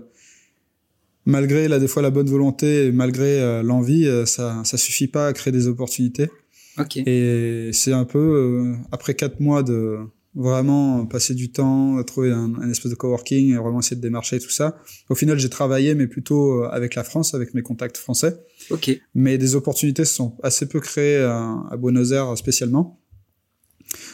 malgré, 1.24 1.68
là, 1.68 1.78
des 1.78 1.88
fois, 1.88 2.03
la 2.03 2.11
bonne 2.11 2.28
volonté 2.28 2.86
et 2.86 2.92
malgré 2.92 3.40
euh, 3.40 3.62
l'envie, 3.62 4.09
ça 4.26 4.62
ça 4.64 4.76
suffit 4.76 5.09
pas 5.09 5.28
à 5.28 5.32
créer 5.32 5.53
des 5.53 5.68
opportunités. 5.68 6.28
Okay. 6.76 7.05
Et 7.07 7.72
c'est 7.72 7.92
un 7.92 8.05
peu, 8.05 8.74
après 8.90 9.14
quatre 9.14 9.40
mois 9.40 9.62
de 9.62 9.99
vraiment 10.35 11.07
passer 11.07 11.35
du 11.35 11.53
temps, 11.53 12.03
trouver 12.05 12.32
un, 12.32 12.55
un, 12.57 12.70
espèce 12.70 12.91
de 12.91 12.97
coworking, 12.97 13.55
et 13.55 13.57
vraiment 13.57 13.80
essayer 13.80 13.97
de 13.97 14.01
démarcher 14.01 14.41
tout 14.41 14.51
ça. 14.51 14.76
Au 15.09 15.14
final, 15.14 15.39
j'ai 15.39 15.49
travaillé, 15.49 15.95
mais 15.95 16.07
plutôt 16.07 16.64
euh, 16.64 16.68
avec 16.70 16.95
la 16.95 17.05
France, 17.05 17.35
avec 17.35 17.55
mes 17.55 17.62
contacts 17.62 17.97
français. 17.97 18.37
Ok. 18.70 18.91
Mais 19.14 19.39
des 19.39 19.55
opportunités 19.55 20.05
se 20.05 20.14
sont 20.14 20.37
assez 20.43 20.66
peu 20.66 20.80
créées 20.80 21.18
à, 21.18 21.62
à 21.70 21.76
Buenos 21.76 22.11
Aires 22.12 22.37
spécialement. 22.37 23.01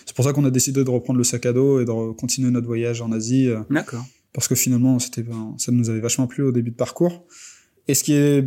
C'est 0.05 0.15
pour 0.15 0.25
ça 0.25 0.33
qu'on 0.33 0.45
a 0.45 0.51
décidé 0.51 0.85
de 0.85 0.91
reprendre 0.91 1.19
le 1.19 1.25
sac 1.25 1.47
à 1.47 1.53
dos 1.53 1.81
et 1.81 1.85
de 1.85 2.13
continuer 2.13 2.51
notre 2.51 2.67
voyage 2.67 3.01
en 3.01 3.13
Asie. 3.13 3.49
Euh, 3.49 3.61
D'accord. 3.71 4.05
Parce 4.33 4.47
que 4.47 4.55
finalement, 4.55 4.99
c'était, 4.99 5.25
ça 5.59 5.73
nous 5.73 5.91
avait 5.91 6.01
vachement 6.01 6.27
plu 6.27 6.45
au 6.45 6.53
début 6.53 6.71
de 6.71 6.77
parcours. 6.77 7.27
Et 7.89 7.95
ce 7.95 8.05
qui 8.05 8.13
est 8.13 8.47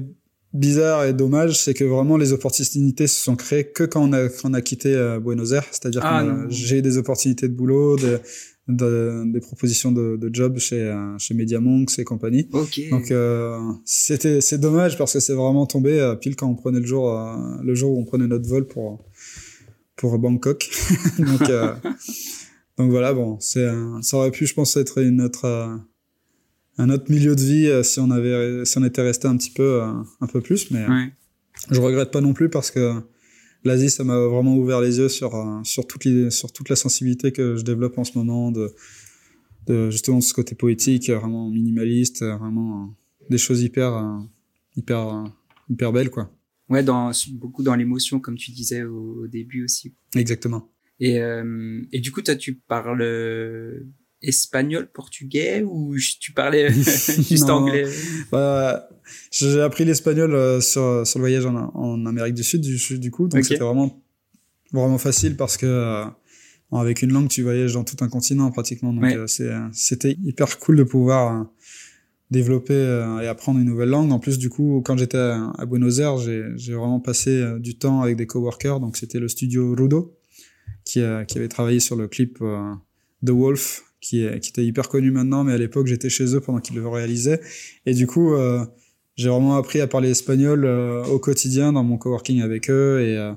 bizarre 0.53 1.05
et 1.05 1.13
dommage, 1.13 1.59
c'est 1.59 1.73
que 1.73 1.83
vraiment 1.83 2.17
les 2.17 2.31
opportunités 2.31 3.07
se 3.07 3.19
sont 3.19 3.35
créées 3.35 3.65
que 3.65 3.83
quand 3.83 4.07
on 4.07 4.13
a, 4.13 4.29
quand 4.29 4.49
on 4.49 4.53
a 4.53 4.61
quitté 4.61 4.93
euh, 4.93 5.19
Buenos 5.19 5.51
Aires. 5.51 5.65
C'est-à-dire 5.71 6.01
ah, 6.03 6.23
que 6.23 6.49
j'ai 6.49 6.81
des 6.81 6.97
opportunités 6.97 7.47
de 7.47 7.53
boulot, 7.53 7.97
de, 7.97 8.19
de, 8.67 9.23
des 9.31 9.39
propositions 9.39 9.91
de, 9.91 10.15
de 10.15 10.29
job 10.33 10.57
chez, 10.57 10.81
euh, 10.81 11.17
chez 11.17 11.33
MediaMonks 11.33 11.97
et 11.99 12.03
compagnie. 12.03 12.47
Okay. 12.51 12.89
Donc 12.89 13.11
euh, 13.11 13.59
c'était 13.83 14.41
c'est 14.41 14.59
dommage 14.59 14.97
parce 14.97 15.13
que 15.13 15.19
c'est 15.19 15.33
vraiment 15.33 15.65
tombé 15.65 15.99
euh, 15.99 16.15
pile 16.15 16.35
quand 16.35 16.47
on 16.47 16.55
prenait 16.55 16.79
le 16.79 16.85
jour 16.85 17.19
le 17.61 17.75
jour 17.75 17.97
où 17.97 17.99
on 17.99 18.05
prenait 18.05 18.27
notre 18.27 18.47
vol 18.47 18.67
pour 18.67 19.03
pour 19.95 20.17
Bangkok. 20.19 20.69
donc 21.19 21.41
donc 22.77 22.89
voilà 22.89 23.13
bon 23.13 23.37
c'est 23.39 23.67
ça 24.01 24.17
aurait 24.17 24.31
pu 24.31 24.45
je 24.45 24.53
pense 24.53 24.77
être 24.77 24.99
une 24.99 25.21
autre 25.21 25.79
un 26.77 26.89
autre 26.89 27.09
milieu 27.09 27.35
de 27.35 27.41
vie 27.41 27.67
euh, 27.67 27.83
si 27.83 27.99
on 27.99 28.09
avait 28.11 28.65
si 28.65 28.77
on 28.77 28.83
était 28.83 29.01
resté 29.01 29.27
un 29.27 29.37
petit 29.37 29.51
peu 29.51 29.81
euh, 29.81 29.93
un 30.21 30.27
peu 30.27 30.41
plus 30.41 30.71
mais 30.71 30.87
ouais. 30.87 31.11
je 31.69 31.79
regrette 31.79 32.11
pas 32.11 32.21
non 32.21 32.33
plus 32.33 32.49
parce 32.49 32.71
que 32.71 32.93
l'Asie 33.63 33.89
ça 33.89 34.03
m'a 34.03 34.17
vraiment 34.17 34.57
ouvert 34.57 34.81
les 34.81 34.97
yeux 34.97 35.09
sur 35.09 35.35
euh, 35.35 35.59
sur 35.63 35.87
toute 35.87 36.05
les, 36.05 36.29
sur 36.31 36.51
toute 36.51 36.69
la 36.69 36.75
sensibilité 36.75 37.31
que 37.31 37.55
je 37.55 37.63
développe 37.63 37.97
en 37.97 38.03
ce 38.03 38.17
moment 38.17 38.51
de 38.51 38.73
de 39.67 39.89
justement 39.89 40.19
ce 40.19 40.33
côté 40.33 40.55
poétique 40.55 41.09
vraiment 41.09 41.49
minimaliste 41.49 42.23
vraiment 42.23 42.95
des 43.29 43.37
choses 43.37 43.61
hyper 43.61 44.21
hyper 44.75 45.23
hyper 45.69 45.93
belles 45.93 46.09
quoi. 46.09 46.31
Ouais 46.69 46.83
dans 46.83 47.11
beaucoup 47.33 47.63
dans 47.63 47.75
l'émotion 47.75 48.19
comme 48.19 48.35
tu 48.35 48.51
disais 48.51 48.83
au, 48.83 49.23
au, 49.23 49.27
début 49.27 49.63
aussi. 49.63 49.93
Exactement. 50.15 50.69
Et 50.99 51.21
euh, 51.21 51.81
et 51.91 51.99
du 51.99 52.11
coup 52.11 52.21
toi 52.21 52.35
tu 52.35 52.55
parles 52.55 53.03
espagnol, 54.23 54.89
portugais 54.91 55.63
ou 55.63 55.95
tu 56.19 56.31
parlais 56.31 56.71
juste 56.73 57.49
anglais? 57.49 57.87
Bah, 58.31 58.89
J'ai 59.31 59.61
appris 59.61 59.85
l'espagnol 59.85 60.33
euh, 60.33 60.61
sur, 60.61 61.05
sur 61.05 61.19
le 61.19 61.23
voyage 61.23 61.45
en, 61.45 61.71
en 61.73 62.05
Amérique 62.05 62.35
du 62.35 62.43
Sud, 62.43 62.61
du, 62.61 62.99
du 62.99 63.11
coup, 63.11 63.27
donc 63.27 63.39
okay. 63.39 63.43
c'était 63.43 63.63
vraiment, 63.63 64.01
vraiment 64.71 64.97
facile 64.97 65.35
parce 65.35 65.57
que 65.57 65.65
euh, 65.65 66.05
avec 66.79 67.01
une 67.01 67.11
langue, 67.11 67.27
tu 67.27 67.43
voyages 67.43 67.73
dans 67.73 67.83
tout 67.83 67.97
un 68.01 68.09
continent 68.09 68.49
pratiquement. 68.51 68.93
Donc 68.93 69.03
ouais. 69.03 69.15
euh, 69.15 69.69
c'était 69.71 70.17
hyper 70.23 70.59
cool 70.59 70.77
de 70.77 70.83
pouvoir 70.83 71.41
euh, 71.41 71.43
développer 72.31 72.73
euh, 72.73 73.19
et 73.19 73.27
apprendre 73.27 73.59
une 73.59 73.65
nouvelle 73.65 73.89
langue. 73.89 74.11
En 74.11 74.19
plus, 74.19 74.37
du 74.37 74.49
coup, 74.49 74.81
quand 74.83 74.97
j'étais 74.97 75.17
à, 75.17 75.65
Buenos 75.65 75.99
Aires, 75.99 76.17
j'ai 76.17 76.73
vraiment 76.73 76.99
passé 76.99 77.43
du 77.59 77.77
temps 77.77 78.01
avec 78.01 78.15
des 78.15 78.27
coworkers. 78.27 78.79
Donc 78.79 78.97
c'était 78.97 79.19
le 79.19 79.27
studio 79.27 79.75
Rudo 79.75 80.17
qui, 80.85 81.01
qui 81.27 81.37
avait 81.37 81.47
travaillé 81.47 81.79
sur 81.79 81.95
le 81.95 82.07
clip 82.07 82.39
The 83.25 83.29
Wolf 83.29 83.83
qui, 84.03 84.23
est, 84.23 84.39
qui 84.39 84.49
était 84.49 84.65
hyper 84.65 84.89
connu 84.89 85.09
maintenant, 85.11 85.43
mais 85.43 85.53
à 85.53 85.57
l'époque 85.57 85.87
j'étais 85.87 86.09
chez 86.09 86.35
eux 86.35 86.41
pendant 86.41 86.59
qu'ils 86.59 86.75
le 86.75 86.87
réalisaient. 86.87 87.39
Et 87.85 87.93
du 87.93 88.05
coup, 88.05 88.33
euh, 88.33 88.63
j'ai 89.15 89.29
vraiment 89.29 89.55
appris 89.55 89.79
à 89.81 89.87
parler 89.87 90.11
espagnol 90.11 90.65
euh, 90.65 91.03
au 91.05 91.19
quotidien 91.19 91.73
dans 91.73 91.83
mon 91.83 91.97
coworking 91.97 92.41
avec 92.41 92.69
eux, 92.69 93.01
et, 93.01 93.17
euh, 93.17 93.31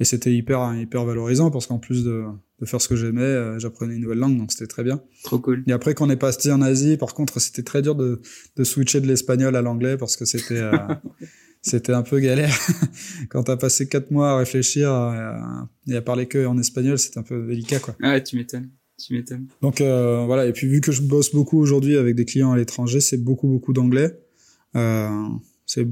et 0.00 0.04
c'était 0.04 0.32
hyper 0.32 0.74
hyper 0.74 1.04
valorisant 1.04 1.50
parce 1.50 1.66
qu'en 1.66 1.78
plus 1.78 2.04
de, 2.04 2.24
de 2.60 2.66
faire 2.66 2.80
ce 2.80 2.88
que 2.88 2.96
j'aimais, 2.96 3.58
j'apprenais 3.58 3.94
une 3.94 4.00
nouvelle 4.00 4.18
langue, 4.18 4.38
donc 4.38 4.50
c'était 4.50 4.66
très 4.66 4.82
bien. 4.82 5.02
Trop 5.24 5.38
cool. 5.38 5.62
Et 5.66 5.72
après, 5.72 5.94
quand 5.94 6.06
on 6.06 6.10
est 6.10 6.16
parti 6.16 6.50
en 6.50 6.62
Asie, 6.62 6.96
par 6.96 7.12
contre, 7.12 7.38
c'était 7.38 7.62
très 7.62 7.82
dur 7.82 7.94
de, 7.94 8.22
de 8.56 8.64
switcher 8.64 9.00
de 9.00 9.06
l'espagnol 9.06 9.54
à 9.54 9.62
l'anglais 9.62 9.98
parce 9.98 10.16
que 10.16 10.24
c'était 10.24 10.62
c'était 11.62 11.92
un 11.92 12.02
peu 12.02 12.18
galère. 12.18 12.56
quand 13.28 13.44
t'as 13.44 13.58
passé 13.58 13.88
quatre 13.88 14.10
mois 14.10 14.30
à 14.30 14.38
réfléchir 14.38 14.88
et 15.86 15.96
à 15.96 16.02
parler 16.02 16.26
que 16.26 16.46
en 16.46 16.56
espagnol, 16.58 16.98
c'était 16.98 17.18
un 17.18 17.24
peu 17.24 17.46
délicat, 17.46 17.78
quoi. 17.78 17.94
Ah, 18.02 18.18
tu 18.20 18.36
m'étonnes. 18.36 18.70
Tu 18.98 19.14
m'étonnes. 19.14 19.46
Donc 19.60 19.80
euh, 19.80 20.24
voilà, 20.26 20.46
et 20.46 20.52
puis 20.52 20.66
vu 20.68 20.80
que 20.80 20.92
je 20.92 21.02
bosse 21.02 21.32
beaucoup 21.32 21.58
aujourd'hui 21.58 21.96
avec 21.96 22.14
des 22.14 22.24
clients 22.24 22.52
à 22.52 22.56
l'étranger, 22.56 23.00
c'est 23.00 23.16
beaucoup 23.16 23.48
beaucoup 23.48 23.72
d'anglais. 23.72 24.18
Euh, 24.76 25.28
c'est 25.66 25.86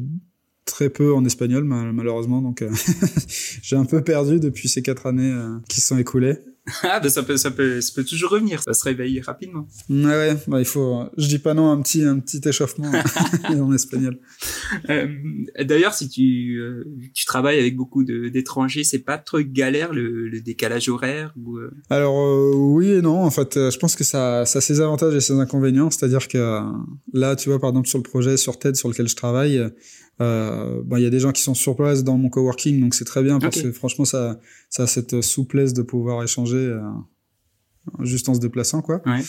très 0.64 0.90
peu 0.90 1.12
en 1.14 1.24
espagnol 1.24 1.64
malheureusement, 1.64 2.42
donc 2.42 2.62
euh, 2.62 2.70
j'ai 3.62 3.76
un 3.76 3.84
peu 3.84 4.02
perdu 4.02 4.38
depuis 4.38 4.68
ces 4.68 4.82
quatre 4.82 5.06
années 5.06 5.34
qui 5.68 5.80
sont 5.80 5.98
écoulées. 5.98 6.38
Ah, 6.82 7.00
ben 7.00 7.08
ça 7.08 7.22
peut, 7.22 7.36
ça 7.36 7.50
peut, 7.50 7.80
ça 7.80 7.92
peut 7.94 8.04
toujours 8.04 8.30
revenir. 8.30 8.62
Ça 8.62 8.72
se 8.72 8.84
réveille 8.84 9.20
rapidement. 9.20 9.66
Ouais, 9.88 10.04
ouais. 10.04 10.36
Bah, 10.46 10.58
il 10.58 10.64
faut. 10.64 11.04
Je 11.16 11.26
dis 11.26 11.38
pas 11.38 11.54
non, 11.54 11.70
un 11.70 11.80
petit, 11.82 12.04
un 12.04 12.18
petit 12.18 12.40
échauffement 12.46 12.90
en 13.48 13.72
espagnol. 13.72 14.18
Euh, 14.88 15.06
D'ailleurs, 15.60 15.94
si 15.94 16.08
tu, 16.08 16.58
euh, 16.58 16.84
tu 17.14 17.24
travailles 17.26 17.58
avec 17.58 17.76
beaucoup 17.76 18.04
d'étrangers, 18.04 18.84
c'est 18.84 18.98
pas 19.00 19.18
trop 19.18 19.40
galère 19.40 19.92
le, 19.92 20.28
le 20.28 20.40
décalage 20.40 20.88
horaire 20.88 21.32
ou. 21.36 21.58
Euh... 21.58 21.70
Alors 21.90 22.18
euh, 22.18 22.52
oui 22.54 22.90
et 22.90 23.02
non. 23.02 23.22
En 23.22 23.30
fait, 23.30 23.54
je 23.54 23.78
pense 23.78 23.96
que 23.96 24.04
ça, 24.04 24.44
ça 24.46 24.58
a 24.58 24.62
ses 24.62 24.80
avantages 24.80 25.14
et 25.14 25.20
ses 25.20 25.34
inconvénients. 25.34 25.90
C'est-à-dire 25.90 26.28
que 26.28 26.62
là, 27.12 27.36
tu 27.36 27.48
vois, 27.48 27.58
par 27.58 27.70
exemple, 27.70 27.88
sur 27.88 27.98
le 27.98 28.04
projet 28.04 28.36
sur 28.36 28.58
TED 28.58 28.76
sur 28.76 28.88
lequel 28.88 29.08
je 29.08 29.16
travaille. 29.16 29.70
Euh, 30.20 30.82
bon, 30.84 30.96
il 30.96 31.02
y 31.02 31.06
a 31.06 31.10
des 31.10 31.20
gens 31.20 31.32
qui 31.32 31.42
sont 31.42 31.54
sur 31.54 31.76
place 31.76 32.04
dans 32.04 32.18
mon 32.18 32.28
coworking, 32.28 32.80
donc 32.80 32.94
c'est 32.94 33.04
très 33.04 33.22
bien 33.22 33.38
parce 33.38 33.62
que 33.62 33.72
franchement, 33.72 34.04
ça, 34.04 34.38
ça 34.68 34.82
a 34.82 34.86
cette 34.86 35.22
souplesse 35.22 35.72
de 35.72 35.82
pouvoir 35.82 36.22
échanger 36.22 36.58
euh, 36.58 36.80
juste 38.00 38.28
en 38.28 38.34
se 38.34 38.40
déplaçant, 38.40 38.82
quoi. 38.82 39.00
Ouais. 39.06 39.22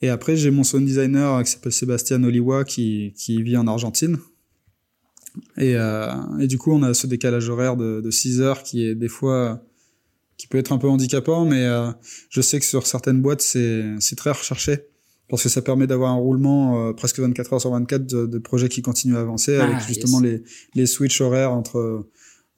Et 0.00 0.10
après, 0.10 0.36
j'ai 0.36 0.50
mon 0.50 0.64
sound 0.64 0.84
designer 0.84 1.42
qui 1.42 1.50
s'appelle 1.50 1.72
Sébastien 1.72 2.22
Oliwa 2.22 2.64
qui, 2.64 3.14
qui 3.16 3.42
vit 3.42 3.56
en 3.56 3.66
Argentine. 3.66 4.18
Et, 5.56 5.76
euh, 5.76 6.12
et 6.40 6.46
du 6.46 6.58
coup, 6.58 6.72
on 6.72 6.82
a 6.82 6.94
ce 6.94 7.06
décalage 7.06 7.48
horaire 7.48 7.76
de, 7.76 8.00
de 8.00 8.10
6 8.10 8.40
heures 8.40 8.62
qui 8.62 8.84
est 8.84 8.94
des 8.94 9.08
fois 9.08 9.62
qui 10.36 10.46
peut 10.46 10.58
être 10.58 10.72
un 10.72 10.78
peu 10.78 10.88
handicapant, 10.88 11.44
mais 11.44 11.64
euh, 11.64 11.90
je 12.30 12.40
sais 12.40 12.60
que 12.60 12.64
sur 12.64 12.86
certaines 12.86 13.20
boîtes, 13.20 13.40
c'est 13.40 13.84
c'est 13.98 14.14
très 14.14 14.30
recherché 14.30 14.86
parce 15.28 15.42
que 15.42 15.48
ça 15.48 15.62
permet 15.62 15.86
d'avoir 15.86 16.12
un 16.12 16.16
roulement 16.16 16.88
euh, 16.88 16.92
presque 16.92 17.18
24 17.20 17.52
heures 17.52 17.60
sur 17.60 17.70
24 17.70 18.06
de, 18.06 18.26
de 18.26 18.38
projets 18.38 18.68
qui 18.68 18.82
continuent 18.82 19.16
à 19.16 19.20
avancer 19.20 19.56
Ah, 19.56 19.64
avec 19.64 19.86
justement 19.86 20.22
yes. 20.22 20.40
les 20.74 20.80
les 20.80 20.86
switches 20.86 21.20
horaires 21.20 21.52
entre 21.52 22.06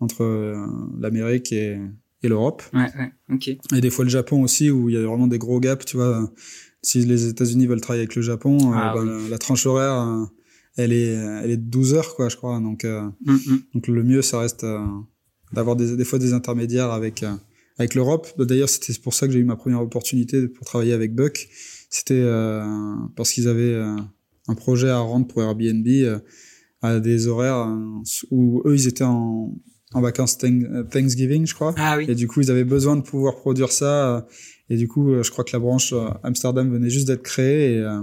entre 0.00 0.22
euh, 0.24 0.56
l'Amérique 0.98 1.52
et, 1.52 1.78
et 2.22 2.28
l'Europe. 2.28 2.62
Ouais, 2.72 2.86
ouais. 2.98 3.12
Ok. 3.34 3.48
Et 3.48 3.80
des 3.80 3.90
fois 3.90 4.04
le 4.04 4.10
Japon 4.10 4.42
aussi, 4.42 4.70
où 4.70 4.88
il 4.88 4.94
y 4.94 4.98
a 4.98 5.06
vraiment 5.06 5.26
des 5.26 5.38
gros 5.38 5.60
gaps, 5.60 5.84
tu 5.84 5.96
vois. 5.96 6.30
Si 6.82 7.04
les 7.04 7.26
États-Unis 7.26 7.66
veulent 7.66 7.82
travailler 7.82 8.04
avec 8.04 8.16
le 8.16 8.22
Japon, 8.22 8.72
Ah 8.72 8.94
euh, 8.96 9.04
ben, 9.04 9.16
oui. 9.16 9.22
la, 9.24 9.28
la 9.30 9.38
tranche 9.38 9.66
horaire, 9.66 9.92
euh, 9.92 10.24
elle 10.76 10.92
est, 10.94 11.12
elle 11.12 11.50
est 11.50 11.58
de 11.58 11.68
12 11.68 11.92
heures, 11.94 12.14
quoi, 12.16 12.30
je 12.30 12.36
crois. 12.36 12.58
Donc, 12.60 12.84
mm, 12.84 13.10
mm. 13.26 13.58
donc 13.74 13.86
le 13.86 14.02
mieux, 14.02 14.22
ça 14.22 14.38
reste 14.40 14.64
d'avoir 15.52 15.76
des, 15.76 15.96
des 15.96 16.04
fois 16.04 16.18
des 16.18 16.32
intermédiaires 16.32 16.90
avec, 16.90 17.22
avec 17.76 17.94
l'Europe. 17.94 18.28
D'ailleurs, 18.38 18.70
c'était 18.70 18.98
pour 18.98 19.12
ça 19.12 19.26
que 19.26 19.34
j'ai 19.34 19.40
eu 19.40 19.44
ma 19.44 19.56
première 19.56 19.82
opportunité 19.82 20.48
pour 20.48 20.64
travailler 20.64 20.94
avec 20.94 21.14
Buck. 21.14 21.48
C'était 21.90 22.24
parce 23.16 23.32
qu'ils 23.32 23.48
avaient 23.48 23.74
un 24.48 24.54
projet 24.54 24.88
à 24.88 24.98
rendre 25.00 25.26
pour 25.26 25.42
Airbnb 25.42 25.86
à 26.82 26.98
des 27.00 27.26
horaires 27.26 27.76
où 28.30 28.62
eux, 28.64 28.74
ils 28.74 28.88
étaient 28.88 29.04
en, 29.04 29.52
en 29.92 30.00
vacances 30.00 30.38
Thanksgiving, 30.38 31.46
je 31.46 31.54
crois. 31.54 31.74
Ah 31.76 31.98
oui. 31.98 32.06
Et 32.08 32.14
du 32.14 32.28
coup, 32.28 32.40
ils 32.40 32.50
avaient 32.50 32.64
besoin 32.64 32.96
de 32.96 33.02
pouvoir 33.02 33.36
produire 33.36 33.72
ça. 33.72 34.26
Et 34.68 34.76
du 34.76 34.86
coup, 34.86 35.22
je 35.22 35.30
crois 35.30 35.44
que 35.44 35.50
la 35.52 35.58
branche 35.58 35.92
Amsterdam 36.22 36.70
venait 36.72 36.90
juste 36.90 37.08
d'être 37.08 37.22
créée. 37.22 37.74
Et, 37.74 38.00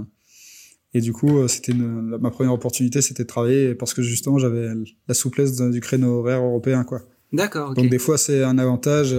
et 0.94 1.00
du 1.00 1.12
coup, 1.14 1.48
c'était 1.48 1.72
ma 1.72 2.30
première 2.30 2.52
opportunité, 2.52 3.00
c'était 3.00 3.22
de 3.22 3.28
travailler 3.28 3.74
parce 3.74 3.94
que 3.94 4.02
justement, 4.02 4.38
j'avais 4.38 4.68
la 5.08 5.14
souplesse 5.14 5.56
du 5.56 5.80
créneau 5.80 6.18
horaire 6.18 6.42
européen, 6.42 6.84
quoi. 6.84 7.00
D'accord. 7.32 7.74
Donc 7.74 7.88
des 7.88 7.98
fois, 7.98 8.18
c'est 8.18 8.42
un 8.42 8.58
avantage, 8.58 9.16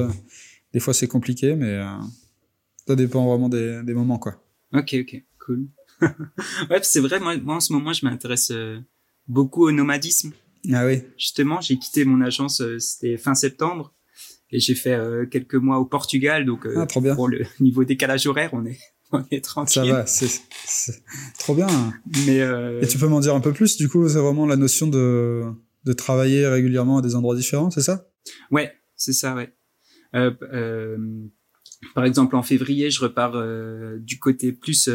des 0.74 0.80
fois, 0.80 0.94
c'est 0.94 1.08
compliqué, 1.08 1.56
mais 1.56 1.82
ça 2.88 2.96
dépend 2.96 3.28
vraiment 3.28 3.50
des, 3.50 3.82
des 3.84 3.94
moments, 3.96 4.20
quoi. 4.20 4.36
Ok, 4.74 4.96
ok, 5.02 5.24
cool. 5.46 5.68
ouais, 6.70 6.80
c'est 6.84 7.00
vrai. 7.00 7.20
Moi, 7.20 7.38
moi, 7.38 7.56
en 7.56 7.60
ce 7.60 7.74
moment, 7.74 7.94
je 7.94 8.06
m'intéresse 8.06 8.52
beaucoup 9.28 9.68
au 9.68 9.72
nomadisme. 9.72 10.32
Ah 10.74 10.86
oui. 10.86 11.02
Justement, 11.18 11.62
j'ai 11.62 11.78
quitté 11.78 12.06
mon 12.06 12.22
agence, 12.22 12.62
euh, 12.62 12.80
c'était 12.80 13.18
fin 13.18 13.34
septembre, 13.36 13.94
et 14.52 14.60
j'ai 14.60 14.76
fait 14.76 14.94
euh, 14.94 15.26
quelques 15.26 15.56
mois 15.56 15.80
au 15.80 15.86
Portugal. 15.86 16.46
Donc, 16.46 16.66
euh, 16.66 16.74
ah, 16.78 16.86
trop 16.86 17.02
bien. 17.02 17.16
pour 17.16 17.28
le 17.28 17.46
niveau 17.60 17.84
décalage 17.84 18.28
horaire, 18.28 18.50
on 18.54 18.66
est 18.66 18.80
on 19.12 19.24
est 19.32 19.44
tranquille. 19.44 19.86
Ça 19.86 19.92
va, 19.92 20.06
c'est 20.06 21.04
trop 21.40 21.56
bien. 21.56 21.68
Mais 22.28 22.40
et 22.82 22.88
tu 22.88 22.98
peux 22.98 23.08
m'en 23.08 23.20
dire 23.20 23.34
un 23.34 23.40
peu 23.40 23.54
plus 23.54 23.78
Du 23.78 23.90
coup, 23.90 24.08
c'est 24.08 24.20
vraiment 24.20 24.46
la 24.46 24.56
notion 24.56 24.88
de 24.88 25.46
de 25.86 25.94
travailler 25.94 26.46
régulièrement 26.46 26.98
à 26.98 27.02
des 27.02 27.16
endroits 27.16 27.36
différents, 27.36 27.72
c'est 27.72 27.82
ça? 27.82 28.10
Ouais, 28.52 28.72
c'est 28.96 29.14
ça, 29.14 29.34
ouais. 29.34 29.56
Par 31.96 32.06
exemple, 32.06 32.36
en 32.36 32.44
février, 32.44 32.92
je 32.92 33.02
repars 33.02 33.36
du 34.00 34.20
côté 34.20 34.52
plus 34.52 34.90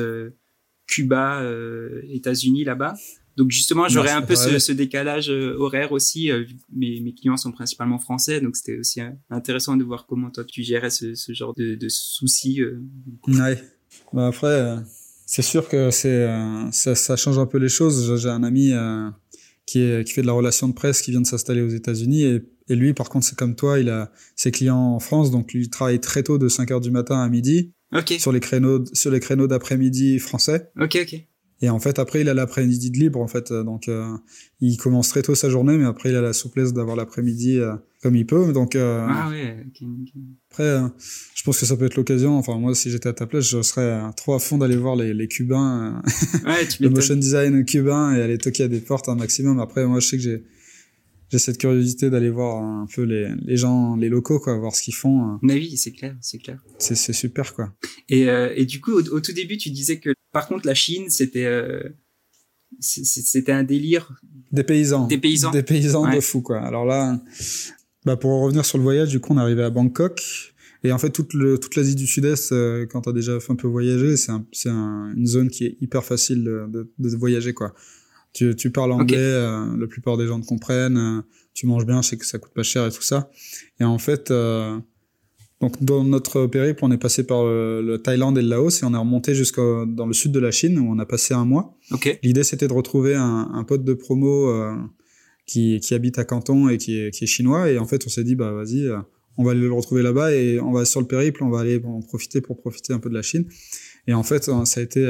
Cuba, 0.87 1.43
États-Unis 2.09 2.65
là-bas. 2.65 2.95
Donc 3.37 3.51
justement, 3.51 3.89
j'aurais 3.89 4.11
un 4.11 4.23
peu 4.23 4.37
ce, 4.37 4.59
ce, 4.59 4.73
décalage 4.73 5.29
euh, 5.29 5.57
horaire 5.59 5.91
aussi. 5.93 6.31
Euh, 6.31 6.45
mes, 6.73 7.01
mes, 7.01 7.13
clients 7.15 7.37
sont 7.37 7.51
principalement 7.51 7.99
français, 7.99 8.41
donc 8.41 8.55
c'était 8.57 8.79
aussi 8.79 9.01
euh, 9.01 9.11
intéressant 9.29 9.77
de 9.77 9.83
voir 9.83 10.07
comment 10.07 10.31
toi 10.31 10.45
tu 10.45 10.63
gérais 10.63 10.91
ce, 10.91 11.15
ce 11.15 11.33
genre 11.33 11.53
de, 11.55 11.75
de 11.75 11.89
soucis. 11.89 12.61
Ouais. 13.27 13.63
Bah 14.13 14.29
après, 14.29 14.77
c'est 15.27 15.43
sûr 15.43 15.69
que 15.69 15.91
c'est 15.91 16.29
ça, 16.71 16.95
ça, 16.95 17.17
change 17.17 17.39
un 17.39 17.47
peu 17.47 17.59
les 17.59 17.69
choses. 17.69 18.17
J'ai 18.21 18.29
un 18.29 18.45
ami 18.45 18.73
qui, 19.67 19.81
est, 19.81 20.05
qui 20.07 20.13
fait 20.13 20.23
de 20.23 20.27
la 20.27 20.33
relation 20.33 20.69
de 20.69 20.75
presse 20.75 21.03
qui 21.03 21.11
vient 21.11 21.21
de 21.21 21.27
s'installer 21.27 21.63
aux 21.63 21.69
États-Unis 21.69 22.23
et, 22.23 22.43
et, 22.69 22.77
lui, 22.77 22.95
par 22.95 23.09
contre, 23.09 23.27
c'est 23.27 23.37
comme 23.37 23.55
toi, 23.55 23.79
il 23.79 23.89
a 23.89 24.11
ses 24.37 24.51
clients 24.51 24.95
en 24.95 25.01
France, 25.01 25.31
donc 25.31 25.53
lui 25.53 25.63
il 25.63 25.71
travaille 25.71 26.01
très 26.01 26.23
tôt 26.23 26.39
de 26.39 26.49
5 26.49 26.71
heures 26.71 26.81
du 26.81 26.91
matin 26.91 27.21
à 27.21 27.29
midi. 27.29 27.73
Okay. 27.93 28.19
Sur 28.19 28.33
les 28.33 28.41
créneaux 28.41 28.85
sur 28.93 29.13
les 29.13 29.21
créneaux 29.21 29.47
d'après-midi 29.47 30.19
français. 30.19 30.71
Ok, 30.81 30.99
ok. 31.01 31.25
Et 31.63 31.71
en 31.71 31.79
fait, 31.79 31.99
après, 31.99 32.21
il 32.21 32.29
a 32.29 32.35
l'après-midi 32.35 32.91
de 32.91 32.99
libre, 32.99 33.21
en 33.21 33.29
fait. 33.29 33.53
Donc, 33.53 33.89
euh, 33.89 34.07
il 34.61 34.77
commence 34.77 35.09
très 35.09 35.23
tôt 35.23 35.35
sa 35.35 35.49
journée, 35.49 35.79
mais 35.79 35.85
après, 35.85 36.11
il 36.11 36.17
a 36.17 36.21
la 36.21 36.33
souplesse 36.33 36.73
d'avoir 36.73 36.97
l'après-midi 36.97 37.59
euh, 37.59 37.75
comme 38.03 38.17
il 38.17 38.27
peut. 38.27 38.53
Donc, 38.53 38.77
euh, 38.77 39.07
ah 39.09 39.31
ouais. 39.31 39.65
Après, 40.51 40.79
je 41.35 41.43
pense 41.43 41.59
que 41.59 41.65
ça 41.65 41.77
peut 41.77 41.87
être 41.87 41.97
l'occasion. 41.97 42.37
Enfin, 42.37 42.59
moi, 42.59 42.75
si 42.75 42.91
j'étais 42.91 43.09
à 43.09 43.13
ta 43.13 43.27
place, 43.27 43.49
je 43.49 43.63
serais 43.63 43.99
trop 44.17 44.35
à 44.35 44.41
fond 44.41 44.59
d'aller 44.59 44.77
voir 44.77 44.97
les, 44.97 45.15
les 45.15 45.29
Cubains, 45.29 46.03
ouais, 46.45 46.67
tu 46.69 46.83
le 46.83 46.91
motion 46.91 47.15
design 47.15 47.65
cubain 47.65 48.15
et 48.15 48.21
aller 48.21 48.37
toquer 48.37 48.65
à 48.65 48.69
des 48.69 48.81
portes 48.81 49.09
un 49.09 49.15
maximum. 49.15 49.59
Après, 49.61 49.87
moi, 49.87 50.01
je 50.01 50.09
sais 50.09 50.17
que 50.17 50.23
j'ai 50.23 50.45
j'ai 51.35 51.41
cette 51.41 51.59
curiosité 51.59 52.11
d'aller 52.11 52.31
voir 52.31 52.63
un 52.63 52.87
peu 52.87 53.03
les, 53.03 53.29
les 53.45 53.57
gens, 53.57 53.97
les 53.97 54.09
locaux, 54.09 54.39
quoi, 54.39 54.57
voir 54.57 54.75
ce 54.77 54.83
qu'ils 54.83 54.95
font. 54.95 55.39
Mais 55.43 55.55
oui, 55.55 55.77
c'est 55.77 55.91
clair, 55.91 56.17
c'est 56.21 56.39
clair. 56.39 56.63
C'est 56.79 56.95
super, 56.95 57.55
quoi. 57.55 57.75
Et, 58.09 58.27
et 58.55 58.65
du 58.67 58.81
coup, 58.81 58.93
au, 58.93 59.03
au, 59.09 59.21
tout 59.21 59.33
début, 59.33 59.57
tu 59.57 59.71
disais 59.71 59.99
que 59.99 60.11
par 60.33 60.47
contre, 60.47 60.67
la 60.67 60.75
Chine, 60.75 61.11
c'était 61.11 61.47
euh, 61.47 61.83
c'était 62.81 63.53
un 63.53 63.65
délire. 63.65 64.13
Des 64.53 64.65
paysans. 64.65 65.07
Des 65.07 65.19
paysans. 65.19 65.51
Des 65.51 65.63
paysans 65.63 66.11
de 66.11 66.21
fou, 66.21 66.43
quoi. 66.43 66.61
Alors 66.61 66.85
là, 66.85 67.21
bah 68.05 68.17
pour 68.17 68.43
revenir 68.43 68.65
sur 68.65 68.79
le 68.79 68.85
voyage, 68.85 69.09
du 69.09 69.21
coup, 69.21 69.33
on 69.33 69.39
est 69.39 69.41
arrivé 69.41 69.63
à 69.63 69.71
Bangkok. 69.71 70.23
Et 70.83 70.93
en 70.93 70.99
fait, 70.99 71.11
toute 71.11 71.33
le, 71.33 71.59
toute 71.59 71.77
l'Asie 71.77 71.95
du 71.95 72.07
Sud-Est, 72.07 72.53
euh, 72.53 72.85
quand 72.85 73.03
tu 73.03 73.09
as 73.09 73.13
déjà 73.13 73.41
fait 73.41 73.53
un 73.53 73.57
peu 73.57 73.69
voyager, 73.69 74.19
c'est 74.19 74.33
un, 74.33 74.45
c'est 74.53 74.69
un, 74.69 75.15
une 75.17 75.27
zone 75.27 75.49
qui 75.49 75.65
est 75.65 75.79
hyper 75.81 76.05
facile 76.05 76.45
de, 76.45 76.67
de, 76.69 76.93
de 76.99 77.17
voyager, 77.17 77.55
quoi. 77.55 77.75
Tu, 78.35 78.55
tu 78.55 78.71
parles 78.71 78.93
anglais, 78.93 79.17
euh, 79.17 79.77
la 79.79 79.87
plupart 79.87 80.19
des 80.19 80.27
gens 80.27 80.41
te 80.41 80.47
comprennent, 80.47 81.23
tu 81.55 81.67
manges 81.67 81.87
bien, 81.87 82.03
je 82.03 82.09
sais 82.11 82.17
que 82.19 82.27
ça 82.27 82.39
coûte 82.39 82.53
pas 82.53 82.63
cher 82.63 82.87
et 82.87 82.91
tout 82.91 83.03
ça. 83.03 83.31
Et 83.81 83.85
en 83.85 83.99
fait, 83.99 84.31
donc 85.61 85.83
dans 85.83 86.05
notre 86.05 86.47
périple, 86.47 86.85
on 86.85 86.91
est 86.91 86.99
passé 86.99 87.25
par 87.25 87.45
le, 87.45 87.97
Thaïlande 87.97 88.37
et 88.37 88.43
le 88.43 88.49
Laos 88.49 88.83
et 88.83 88.85
on 88.85 88.93
est 88.93 88.99
remonté 88.99 89.35
jusqu'au 89.35 89.87
dans 89.87 90.07
le 90.07 90.13
sud 90.13 90.33
de 90.33 90.41
la 90.41 90.51
Chine 90.51 90.79
où 90.79 90.93
on 90.93 90.99
a 90.99 91.07
passé 91.07 91.33
un 91.33 91.45
mois. 91.45 91.79
Okay. 91.91 92.19
L'idée 92.23 92.45
c'était 92.45 92.69
de 92.69 92.73
retrouver 92.73 93.15
un, 93.15 93.51
un, 93.55 93.65
pote 93.65 93.85
de 93.85 93.95
promo 93.95 94.49
euh, 94.49 94.75
qui, 95.47 95.81
qui 95.81 95.95
habite 95.95 96.19
à 96.19 96.25
Canton 96.25 96.69
et 96.69 96.77
qui 96.77 96.99
est, 96.99 97.11
qui 97.13 97.25
est 97.25 97.27
chinois 97.27 97.71
et 97.71 97.79
en 97.79 97.87
fait 97.87 98.05
on 98.07 98.11
s'est 98.11 98.25
dit 98.25 98.35
bah 98.35 98.53
vas-y 98.53 98.87
euh, 98.87 98.99
on 99.37 99.45
va 99.45 99.53
aller 99.53 99.61
le 99.61 99.73
retrouver 99.73 100.03
là-bas 100.03 100.35
et 100.35 100.61
on 100.61 100.73
va 100.73 100.85
sur 100.85 101.01
le 101.01 101.07
périple 101.07 101.43
on 101.43 101.51
va 101.51 101.61
aller 101.61 101.81
en 101.85 102.01
profiter 102.01 102.41
pour 102.41 102.59
profiter 102.59 102.93
un 102.93 102.99
peu 102.99 103.09
de 103.09 103.15
la 103.15 103.23
Chine 103.23 103.47
et 104.07 104.15
en 104.15 104.23
fait 104.23 104.49
euh, 104.49 104.65
ça 104.65 104.81
a 104.81 104.83
été 104.83 105.07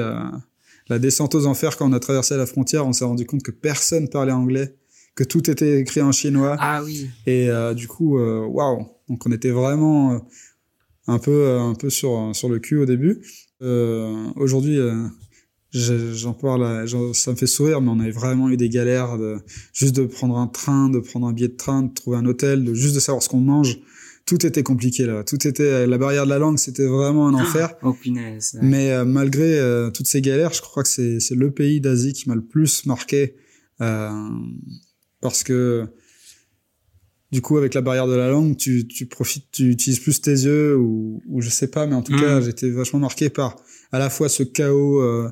la 0.88 0.98
descente 0.98 1.34
aux 1.34 1.46
enfers 1.46 1.76
quand 1.76 1.88
on 1.88 1.92
a 1.92 2.00
traversé 2.00 2.36
la 2.36 2.46
frontière 2.46 2.86
on 2.86 2.92
s'est 2.92 3.04
rendu 3.04 3.26
compte 3.26 3.42
que 3.42 3.50
personne 3.50 4.08
parlait 4.08 4.32
anglais 4.32 4.76
que 5.14 5.24
tout 5.24 5.50
était 5.50 5.80
écrit 5.80 6.02
en 6.02 6.12
chinois 6.12 6.56
ah 6.58 6.82
oui 6.82 7.08
et 7.26 7.48
du 7.74 7.88
coup 7.88 8.18
waouh 8.18 8.86
donc 9.08 9.26
on 9.26 9.32
était 9.32 9.50
vraiment 9.50 10.20
un 11.06 11.18
peu 11.18 11.30
euh, 11.30 11.60
un 11.60 11.74
peu 11.74 11.90
sur 11.90 12.30
sur 12.34 12.48
le 12.48 12.58
cul 12.58 12.78
au 12.78 12.86
début. 12.86 13.20
Euh, 13.62 14.30
Aujourd'hui, 14.36 14.78
euh, 14.78 15.06
j'en 15.72 16.34
parle, 16.34 16.88
ça 17.14 17.30
me 17.30 17.36
fait 17.36 17.46
sourire, 17.46 17.80
mais 17.80 17.90
on 17.90 18.00
avait 18.00 18.10
vraiment 18.10 18.48
eu 18.48 18.56
des 18.56 18.68
galères 18.68 19.18
de 19.18 19.38
juste 19.72 19.96
de 19.96 20.06
prendre 20.06 20.36
un 20.36 20.46
train, 20.46 20.88
de 20.88 21.00
prendre 21.00 21.26
un 21.26 21.32
billet 21.32 21.48
de 21.48 21.56
train, 21.56 21.82
de 21.82 21.92
trouver 21.92 22.16
un 22.16 22.26
hôtel, 22.26 22.64
de 22.64 22.74
juste 22.74 22.94
de 22.94 23.00
savoir 23.00 23.22
ce 23.22 23.28
qu'on 23.28 23.40
mange. 23.40 23.78
Tout 24.26 24.46
était 24.46 24.62
compliqué 24.62 25.04
là. 25.04 25.22
Tout 25.22 25.46
était 25.46 25.86
la 25.86 25.98
barrière 25.98 26.24
de 26.24 26.30
la 26.30 26.38
langue, 26.38 26.58
c'était 26.58 26.86
vraiment 26.86 27.28
un 27.28 27.34
enfer. 27.34 27.74
Oh 27.82 27.92
punaise. 27.92 28.58
Mais 28.62 28.90
euh, 28.90 29.04
malgré 29.04 29.58
euh, 29.58 29.90
toutes 29.90 30.06
ces 30.06 30.22
galères, 30.22 30.54
je 30.54 30.62
crois 30.62 30.82
que 30.82 30.88
c'est 30.88 31.20
c'est 31.20 31.34
le 31.34 31.50
pays 31.50 31.80
d'Asie 31.80 32.14
qui 32.14 32.28
m'a 32.28 32.34
le 32.34 32.44
plus 32.44 32.86
marqué 32.86 33.36
parce 35.20 35.42
que 35.42 35.86
du 37.34 37.40
coup, 37.40 37.58
avec 37.58 37.74
la 37.74 37.80
barrière 37.80 38.06
de 38.06 38.14
la 38.14 38.28
langue, 38.28 38.56
tu, 38.56 38.86
tu 38.86 39.06
profites, 39.06 39.50
tu 39.50 39.68
utilises 39.68 39.98
plus 39.98 40.20
tes 40.20 40.30
yeux 40.30 40.76
ou, 40.76 41.20
ou 41.26 41.40
je 41.40 41.50
sais 41.50 41.66
pas, 41.66 41.84
mais 41.84 41.96
en 41.96 42.02
tout 42.02 42.16
cas, 42.16 42.38
mm. 42.38 42.44
j'étais 42.44 42.70
vachement 42.70 43.00
marqué 43.00 43.28
par 43.28 43.56
à 43.90 43.98
la 43.98 44.08
fois 44.08 44.28
ce 44.28 44.44
chaos 44.44 45.00
euh, 45.02 45.28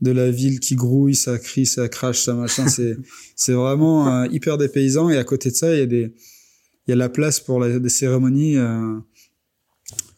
de 0.00 0.10
la 0.10 0.32
ville 0.32 0.58
qui 0.58 0.74
grouille, 0.74 1.14
ça 1.14 1.38
crie, 1.38 1.64
ça 1.64 1.88
crache, 1.88 2.22
ça 2.22 2.34
machin. 2.34 2.66
c'est 2.76 2.96
c'est 3.36 3.52
vraiment 3.52 4.08
euh, 4.08 4.26
hyper 4.32 4.58
dépaysant. 4.58 5.10
Et 5.10 5.16
à 5.16 5.22
côté 5.22 5.50
de 5.50 5.54
ça, 5.54 5.72
il 5.72 5.78
y 5.78 5.82
a 5.82 5.86
des 5.86 6.12
il 6.86 6.90
y 6.90 6.92
a 6.92 6.96
la 6.96 7.08
place 7.08 7.40
pour 7.40 7.60
la, 7.60 7.78
des 7.78 7.88
cérémonies. 7.88 8.56
Euh, 8.56 8.98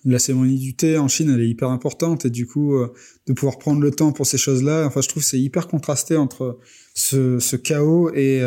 la 0.05 0.21
cérémonie 0.21 0.59
du 0.59 0.77
thé 0.77 0.99
en 0.99 1.09
Chine, 1.09 1.33
elle 1.35 1.41
est 1.41 1.49
hyper 1.49 1.71
importante 1.71 2.27
et 2.27 2.31
du 2.31 2.47
coup, 2.47 2.77
euh, 2.77 2.93
de 3.27 3.33
pouvoir 3.33 3.59
prendre 3.59 3.81
le 3.81 3.91
temps 3.91 4.12
pour 4.12 4.25
ces 4.25 4.39
choses-là, 4.39 4.87
enfin, 4.87 5.01
je 5.01 5.09
trouve 5.09 5.25
c'est 5.25 5.41
hyper 5.41 5.67
contrasté 5.67 6.17
entre 6.17 6.59
ce, 6.95 7.41
ce 7.41 7.57
chaos 7.57 8.12
et 8.14 8.41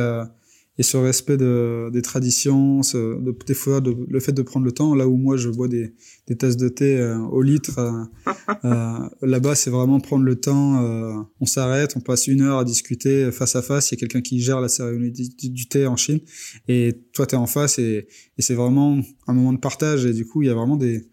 et 0.79 0.83
ce 0.83 0.95
respect 0.95 1.35
de, 1.35 1.89
des 1.91 2.01
traditions, 2.01 2.83
ce, 2.83 2.97
de, 2.97 3.35
des 3.45 3.53
fois 3.53 3.81
de, 3.81 3.93
le 4.07 4.19
fait 4.21 4.31
de 4.31 4.41
prendre 4.41 4.65
le 4.65 4.71
temps, 4.71 4.95
là 4.95 5.09
où 5.09 5.17
moi 5.17 5.35
je 5.35 5.49
bois 5.49 5.67
des, 5.67 5.93
des 6.27 6.37
tasses 6.37 6.55
de 6.55 6.69
thé 6.69 6.97
euh, 6.97 7.17
au 7.17 7.41
litre, 7.41 7.77
euh, 7.79 8.05
euh, 8.63 9.09
là-bas 9.21 9.55
c'est 9.55 9.71
vraiment 9.71 9.99
prendre 9.99 10.23
le 10.23 10.39
temps, 10.39 10.81
euh, 10.81 11.21
on 11.41 11.45
s'arrête, 11.45 11.97
on 11.97 11.99
passe 11.99 12.27
une 12.27 12.41
heure 12.41 12.59
à 12.59 12.63
discuter 12.63 13.29
face 13.33 13.57
à 13.57 13.61
face, 13.61 13.91
il 13.91 13.95
y 13.95 13.97
a 13.97 13.99
quelqu'un 13.99 14.21
qui 14.21 14.39
gère 14.39 14.61
la 14.61 14.69
cérémonie 14.69 15.11
du, 15.11 15.49
du, 15.49 15.67
thé 15.67 15.85
en 15.85 15.97
Chine, 15.97 16.21
et 16.69 16.97
toi 17.11 17.27
tu 17.27 17.35
es 17.35 17.37
en 17.37 17.45
face, 17.45 17.77
et, 17.77 18.07
et 18.37 18.41
c'est 18.41 18.55
vraiment 18.55 19.01
un 19.27 19.33
moment 19.33 19.51
de 19.51 19.59
partage, 19.59 20.05
et 20.05 20.13
du 20.13 20.25
coup 20.25 20.43
il 20.43 20.47
y 20.47 20.49
a 20.49 20.55
vraiment 20.55 20.77
des, 20.77 21.03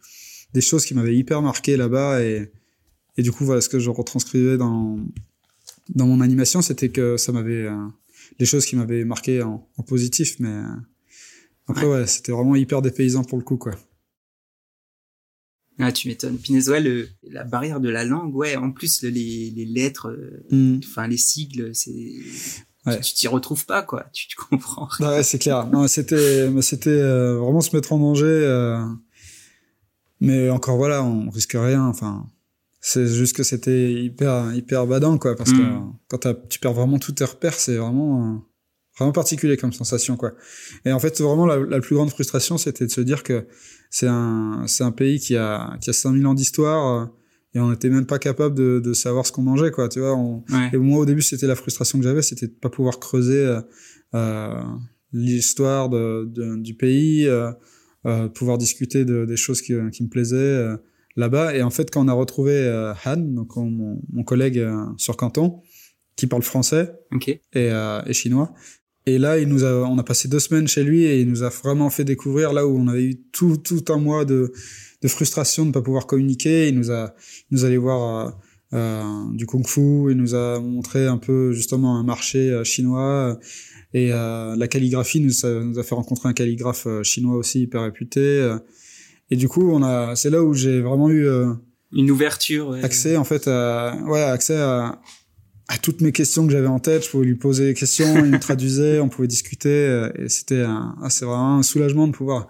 des 0.55 0.61
choses 0.61 0.85
qui 0.85 0.95
m'avaient 0.95 1.17
hyper 1.17 1.43
marqué 1.43 1.77
là-bas, 1.77 2.23
et, 2.23 2.53
et 3.17 3.23
du 3.23 3.33
coup 3.33 3.45
voilà 3.45 3.61
ce 3.61 3.69
que 3.69 3.81
je 3.81 3.91
retranscrivais 3.91 4.59
dans, 4.59 4.97
dans 5.93 6.07
mon 6.07 6.21
animation, 6.21 6.63
c'était 6.63 6.91
que 6.91 7.17
ça 7.17 7.33
m'avait 7.33 7.67
les 8.39 8.47
choses 8.47 8.67
qui 8.67 8.77
m'avaient 8.77 9.05
marqué 9.05 9.43
en, 9.43 9.69
en, 9.77 9.83
positif, 9.83 10.37
mais 10.39 10.49
euh, 10.49 10.65
après, 11.69 11.87
ouais, 11.87 12.07
c'était 12.07 12.33
vraiment 12.33 12.55
hyper 12.55 12.83
dépaysant 12.83 13.25
pour 13.25 13.39
le 13.39 13.45
coup, 13.45 13.57
quoi. 13.57 13.75
Ah, 15.79 15.93
tu 15.93 16.09
m'étonnes. 16.09 16.39
Puis 16.39 16.55
le, 16.55 17.09
la 17.29 17.45
barrière 17.45 17.81
de 17.81 17.91
la 17.91 18.05
langue, 18.05 18.35
ouais, 18.35 18.57
en 18.57 18.73
plus, 18.73 19.03
les, 19.03 19.51
les 19.51 19.65
lettres, 19.67 20.09
euh, 20.09 20.47
mm. 20.51 20.81
enfin, 20.85 21.07
les 21.07 21.19
sigles, 21.19 21.75
c'est, 21.75 22.15
ouais. 22.87 23.01
tu 23.01 23.13
t'y 23.13 23.29
retrouves 23.29 23.67
pas, 23.67 23.83
quoi. 23.83 24.07
Tu, 24.13 24.27
tu 24.27 24.37
comprends. 24.37 24.89
Ouais, 25.01 25.23
c'est 25.23 25.39
clair. 25.39 25.67
Non, 25.67 25.87
c'était, 25.87 26.51
c'était 26.63 26.91
euh, 26.91 27.37
vraiment 27.37 27.61
se 27.61 27.77
mettre 27.77 27.93
en 27.93 27.99
danger. 27.99 28.25
Euh, 28.25 28.83
mais 30.21 30.49
encore, 30.49 30.79
voilà, 30.79 31.05
on 31.05 31.29
risque 31.29 31.53
rien. 31.55 31.85
Enfin, 31.85 32.27
C'est 32.89 33.09
juste 33.09 33.35
que 33.35 33.43
c'était 33.43 33.93
hyper, 33.93 34.55
hyper 34.55 34.87
badant, 34.87 35.19
quoi, 35.19 35.35
parce 35.35 35.51
que 35.51 35.61
mm. 35.61 35.93
quand 36.07 36.49
tu 36.49 36.61
perds 36.61 36.73
vraiment 36.73 37.01
tous 37.01 37.11
tes 37.11 37.25
repères, 37.25 37.55
c'est 37.55 37.79
vraiment, 37.79 38.47
vraiment 38.97 39.11
particulier 39.11 39.57
comme 39.57 39.73
sensation, 39.73 40.17
quoi. 40.17 40.35
Et 40.85 40.93
en 40.93 41.01
fait, 41.01 41.21
vraiment, 41.21 41.47
la, 41.47 41.57
la 41.57 41.81
plus 41.81 41.97
grande 41.97 42.11
frustration, 42.11 42.59
c'était 42.59 42.87
de 42.87 42.93
se 42.93 43.01
dire 43.01 43.25
que 43.25 43.49
c'est 43.91 44.07
un, 44.07 44.63
c'est 44.69 44.85
un 44.85 44.93
pays 44.93 45.19
qui 45.19 45.35
a, 45.35 45.77
qui 45.81 45.91
a 45.91 45.93
5000 45.93 46.25
ans 46.29 46.35
d'histoire, 46.35 47.11
et 47.55 47.59
on 47.59 47.71
n'était 47.71 47.91
même 47.91 48.07
pas 48.07 48.21
capable 48.21 48.55
de, 48.55 48.79
de 48.79 48.93
savoir 48.93 49.27
ce 49.27 49.33
qu'on 49.33 49.43
mangeait, 49.43 49.73
quoi, 49.73 49.89
tu 49.89 49.99
vois. 49.99 50.17
Et 50.73 50.77
moi, 50.77 51.01
au 51.01 51.07
début, 51.07 51.23
c'était 51.23 51.49
la 51.49 51.57
frustration 51.57 51.99
que 51.99 52.05
j'avais, 52.05 52.23
c'était 52.23 52.47
de 52.47 52.53
pas 52.53 52.71
pouvoir 52.71 53.01
creuser, 53.01 53.45
euh, 53.45 53.61
euh 54.15 54.63
l'histoire 55.13 55.89
de, 55.89 56.25
de, 56.27 56.55
du 56.63 56.75
pays, 56.75 57.27
euh, 57.27 57.51
euh, 58.07 58.29
pouvoir 58.29 58.59
discuter 58.59 59.05
de, 59.05 59.25
des 59.25 59.37
choses 59.37 59.61
qui, 59.61 59.75
qui 59.91 60.05
me 60.05 60.09
plaisaient 60.09 60.37
euh, 60.37 60.77
là-bas. 61.17 61.55
Et 61.55 61.63
en 61.63 61.71
fait, 61.71 61.91
quand 61.91 62.05
on 62.05 62.09
a 62.09 62.13
retrouvé 62.13 62.53
euh, 62.53 62.93
Han, 63.05 63.17
donc 63.17 63.57
mon, 63.57 64.01
mon 64.13 64.25
collègue 64.25 64.65
sur 64.97 65.17
Canton, 65.17 65.61
qui 66.17 66.27
parle 66.27 66.43
français 66.43 66.93
et, 67.53 67.71
et, 68.07 68.13
chinois, 68.13 68.55
et 69.05 69.19
là, 69.19 69.39
il 69.39 69.49
nous 69.49 69.65
a, 69.65 69.89
on 69.89 69.99
a 69.99 70.03
passé 70.03 70.29
deux 70.29 70.41
semaines 70.41 70.67
chez 70.67 70.83
lui 70.83 71.05
et 71.05 71.21
il 71.21 71.29
nous 71.29 71.43
a 71.43 71.51
vraiment 71.51 71.91
fait 71.91 72.05
découvrir 72.05 72.53
là 72.53 72.67
où 72.67 72.79
on 72.79 72.89
avait 72.89 73.05
eu 73.05 73.21
tout, 73.33 73.57
tout 73.59 73.85
un 73.91 73.99
mois 73.99 74.25
de, 74.25 74.53
de 75.03 75.09
frustration 75.09 75.65
de 75.65 75.69
ne 75.69 75.73
pas 75.73 75.83
pouvoir 75.83 76.07
communiquer. 76.07 76.69
Il 76.69 76.75
nous 76.77 76.91
a, 76.91 77.15
il 77.51 77.57
nous 77.57 77.65
allait 77.65 77.77
voir 77.77 78.39
euh, 78.73 79.03
du 79.33 79.47
kung-fu, 79.47 80.11
il 80.11 80.17
nous 80.17 80.35
a 80.35 80.59
montré 80.59 81.07
un 81.07 81.19
peu 81.19 81.53
justement 81.53 81.99
un 81.99 82.03
marché 82.03 82.63
chinois. 82.65 83.39
Et 83.97 84.13
euh, 84.13 84.57
la 84.57 84.69
calligraphie 84.69 85.21
nous, 85.21 85.47
a 85.47 85.83
fait 85.83 85.95
rencontrer 85.95 86.29
un 86.29 86.33
calligraphe 86.33 86.87
euh, 86.87 87.03
chinois 87.03 87.37
aussi 87.37 87.63
hyper 87.63 87.83
réputé. 87.83 88.57
Euh. 89.31 89.35
et 89.35 89.37
du 89.37 89.49
coup, 89.49 89.71
on 89.71 89.83
a, 89.83 90.17
c'est 90.17 90.31
là 90.31 90.43
où 90.43 90.55
j'ai 90.55 90.81
vraiment 90.81 91.11
eu 91.11 91.29
une 91.93 92.11
ouverture, 92.11 92.75
accès 92.83 93.17
en 93.17 93.25
fait, 93.25 93.49
à, 93.49 93.97
ouais, 94.07 94.23
accès 94.23 94.57
à, 94.57 95.01
à 95.69 95.79
toutes 95.79 96.01
mes 96.01 96.13
questions 96.13 96.47
que 96.47 96.53
j'avais 96.53 96.67
en 96.67 96.79
tête. 96.79 97.05
Je 97.05 97.11
pouvais 97.11 97.27
lui 97.27 97.37
poser 97.37 97.67
des 97.67 97.75
questions, 97.75 98.25
il 98.25 98.33
me 98.33 98.39
traduisait, 98.39 99.01
on 99.01 99.09
pouvait 99.09 99.29
discuter. 99.29 100.09
Et 100.17 100.29
c'était, 100.29 100.65
ah, 100.67 101.09
c'est 101.09 101.25
vraiment 101.25 101.59
un 101.59 101.63
soulagement 101.63 102.07
de 102.07 102.13
pouvoir 102.13 102.49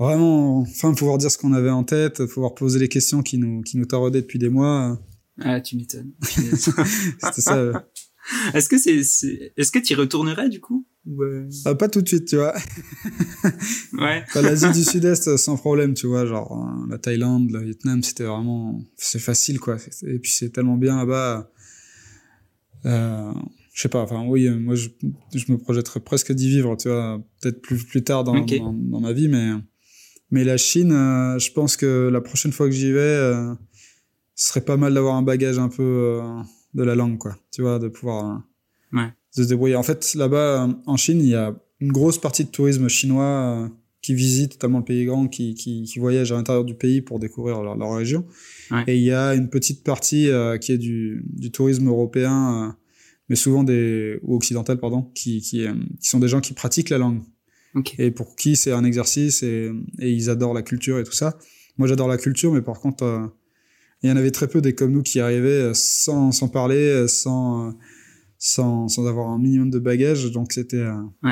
vraiment, 0.00 0.60
enfin, 0.60 0.94
pouvoir 0.94 1.18
dire 1.18 1.30
ce 1.30 1.36
qu'on 1.36 1.52
avait 1.52 1.70
en 1.70 1.84
tête, 1.84 2.24
pouvoir 2.24 2.54
poser 2.54 2.78
les 2.78 2.88
questions 2.88 3.22
qui 3.22 3.36
nous, 3.36 3.60
qui 3.60 3.76
nous 3.76 3.84
taraudaient 3.84 4.22
depuis 4.22 4.38
des 4.38 4.48
mois. 4.48 4.98
Ah, 5.42 5.60
tu 5.60 5.76
m'étonnes. 5.76 6.12
c'était 6.22 7.40
ça. 7.40 7.84
Est-ce 8.54 8.68
que 8.68 8.78
c'est, 8.78 9.52
est-ce 9.56 9.72
que 9.72 9.78
tu 9.78 9.92
y 9.92 9.96
retournerais 9.96 10.48
du 10.48 10.60
coup 10.60 10.86
euh? 11.08 11.48
ah, 11.64 11.74
Pas 11.74 11.88
tout 11.88 12.02
de 12.02 12.08
suite, 12.08 12.26
tu 12.26 12.36
vois. 12.36 12.54
ouais. 13.94 14.24
L'Asie 14.34 14.70
du 14.72 14.84
Sud-Est 14.84 15.36
sans 15.36 15.56
problème, 15.56 15.94
tu 15.94 16.06
vois, 16.06 16.26
genre 16.26 16.52
euh, 16.52 16.86
la 16.90 16.98
Thaïlande, 16.98 17.50
le 17.50 17.62
Vietnam, 17.62 18.02
c'était 18.02 18.24
vraiment, 18.24 18.80
c'est 18.96 19.18
facile 19.18 19.58
quoi. 19.60 19.76
Et 20.06 20.18
puis 20.18 20.30
c'est 20.30 20.50
tellement 20.50 20.76
bien 20.76 20.96
là-bas. 20.96 21.50
Euh, 22.86 23.32
je 23.74 23.82
sais 23.82 23.88
pas, 23.88 24.00
enfin 24.00 24.24
oui, 24.26 24.48
moi 24.50 24.74
je, 24.74 24.88
je 25.34 25.52
me 25.52 25.58
projetterais 25.58 26.00
presque 26.00 26.32
d'y 26.32 26.48
vivre, 26.48 26.76
tu 26.76 26.88
vois, 26.88 27.22
peut-être 27.40 27.60
plus 27.60 27.84
plus 27.84 28.02
tard 28.02 28.24
dans, 28.24 28.34
dans, 28.34 29.00
ma 29.00 29.12
vie, 29.12 29.28
mais 29.28 29.50
mais 30.30 30.44
la 30.44 30.56
Chine, 30.56 30.92
euh, 30.92 31.38
je 31.38 31.52
pense 31.52 31.76
que 31.76 32.08
la 32.10 32.20
prochaine 32.20 32.52
fois 32.52 32.66
que 32.66 32.72
j'y 32.72 32.92
vais, 32.92 33.32
ce 34.34 34.48
serait 34.48 34.64
pas 34.64 34.76
mal 34.76 34.94
d'avoir 34.94 35.16
un 35.16 35.22
bagage 35.22 35.58
un 35.58 35.68
peu 35.68 36.20
de 36.74 36.82
la 36.82 36.94
langue, 36.94 37.18
quoi. 37.18 37.36
Tu 37.50 37.62
vois, 37.62 37.78
de 37.78 37.88
pouvoir 37.88 38.44
euh, 38.94 39.06
se 39.30 39.42
débrouiller. 39.42 39.76
En 39.76 39.82
fait, 39.82 40.14
là-bas, 40.14 40.64
euh, 40.64 40.72
en 40.86 40.96
Chine, 40.96 41.20
il 41.20 41.28
y 41.28 41.34
a 41.34 41.54
une 41.80 41.92
grosse 41.92 42.18
partie 42.18 42.44
de 42.44 42.50
tourisme 42.50 42.88
chinois 42.88 43.24
euh, 43.24 43.68
qui 44.02 44.14
visite 44.14 44.52
notamment 44.52 44.78
le 44.78 44.84
pays 44.84 45.04
grand, 45.04 45.28
qui, 45.28 45.54
qui, 45.54 45.84
qui 45.84 45.98
voyage 45.98 46.32
à 46.32 46.36
l'intérieur 46.36 46.64
du 46.64 46.74
pays 46.74 47.02
pour 47.02 47.18
découvrir 47.18 47.62
leur, 47.62 47.76
leur 47.76 47.94
région. 47.94 48.24
Et 48.86 48.96
il 48.96 49.02
y 49.02 49.12
a 49.12 49.34
une 49.34 49.50
petite 49.50 49.84
partie 49.84 50.30
qui 50.60 50.72
est 50.72 50.78
du, 50.78 51.22
du 51.26 51.50
tourisme 51.50 51.88
européen, 51.88 52.76
mais 53.28 53.36
souvent 53.36 53.62
des 53.62 54.18
ou 54.22 54.36
occidental, 54.36 54.78
pardon, 54.78 55.10
qui, 55.14 55.42
qui, 55.42 55.66
qui 56.00 56.08
sont 56.08 56.18
des 56.18 56.28
gens 56.28 56.40
qui 56.40 56.54
pratiquent 56.54 56.88
la 56.88 56.96
langue. 56.98 57.20
Et 57.98 58.10
pour 58.10 58.36
qui 58.36 58.56
c'est 58.56 58.72
un 58.72 58.84
exercice 58.84 59.42
et, 59.42 59.70
et 59.98 60.10
ils 60.10 60.30
adorent 60.30 60.54
la 60.54 60.62
culture 60.62 60.98
et 60.98 61.04
tout 61.04 61.12
ça. 61.12 61.36
Moi, 61.76 61.86
j'adore 61.86 62.08
la 62.08 62.16
culture, 62.16 62.52
mais 62.52 62.62
par 62.62 62.80
contre, 62.80 63.30
il 64.02 64.08
y 64.08 64.12
en 64.12 64.16
avait 64.16 64.30
très 64.30 64.48
peu 64.48 64.60
des 64.60 64.74
comme 64.74 64.92
nous 64.92 65.02
qui 65.02 65.20
arrivaient 65.20 65.70
euh, 65.70 65.74
sans, 65.74 66.32
sans 66.32 66.48
parler, 66.48 66.76
euh, 66.76 67.06
sans, 67.06 67.68
euh, 67.68 67.72
sans, 68.38 68.88
sans 68.88 69.06
avoir 69.06 69.28
un 69.28 69.38
minimum 69.38 69.70
de 69.70 69.78
bagages. 69.78 70.30
Donc 70.30 70.52
c'était 70.52 70.86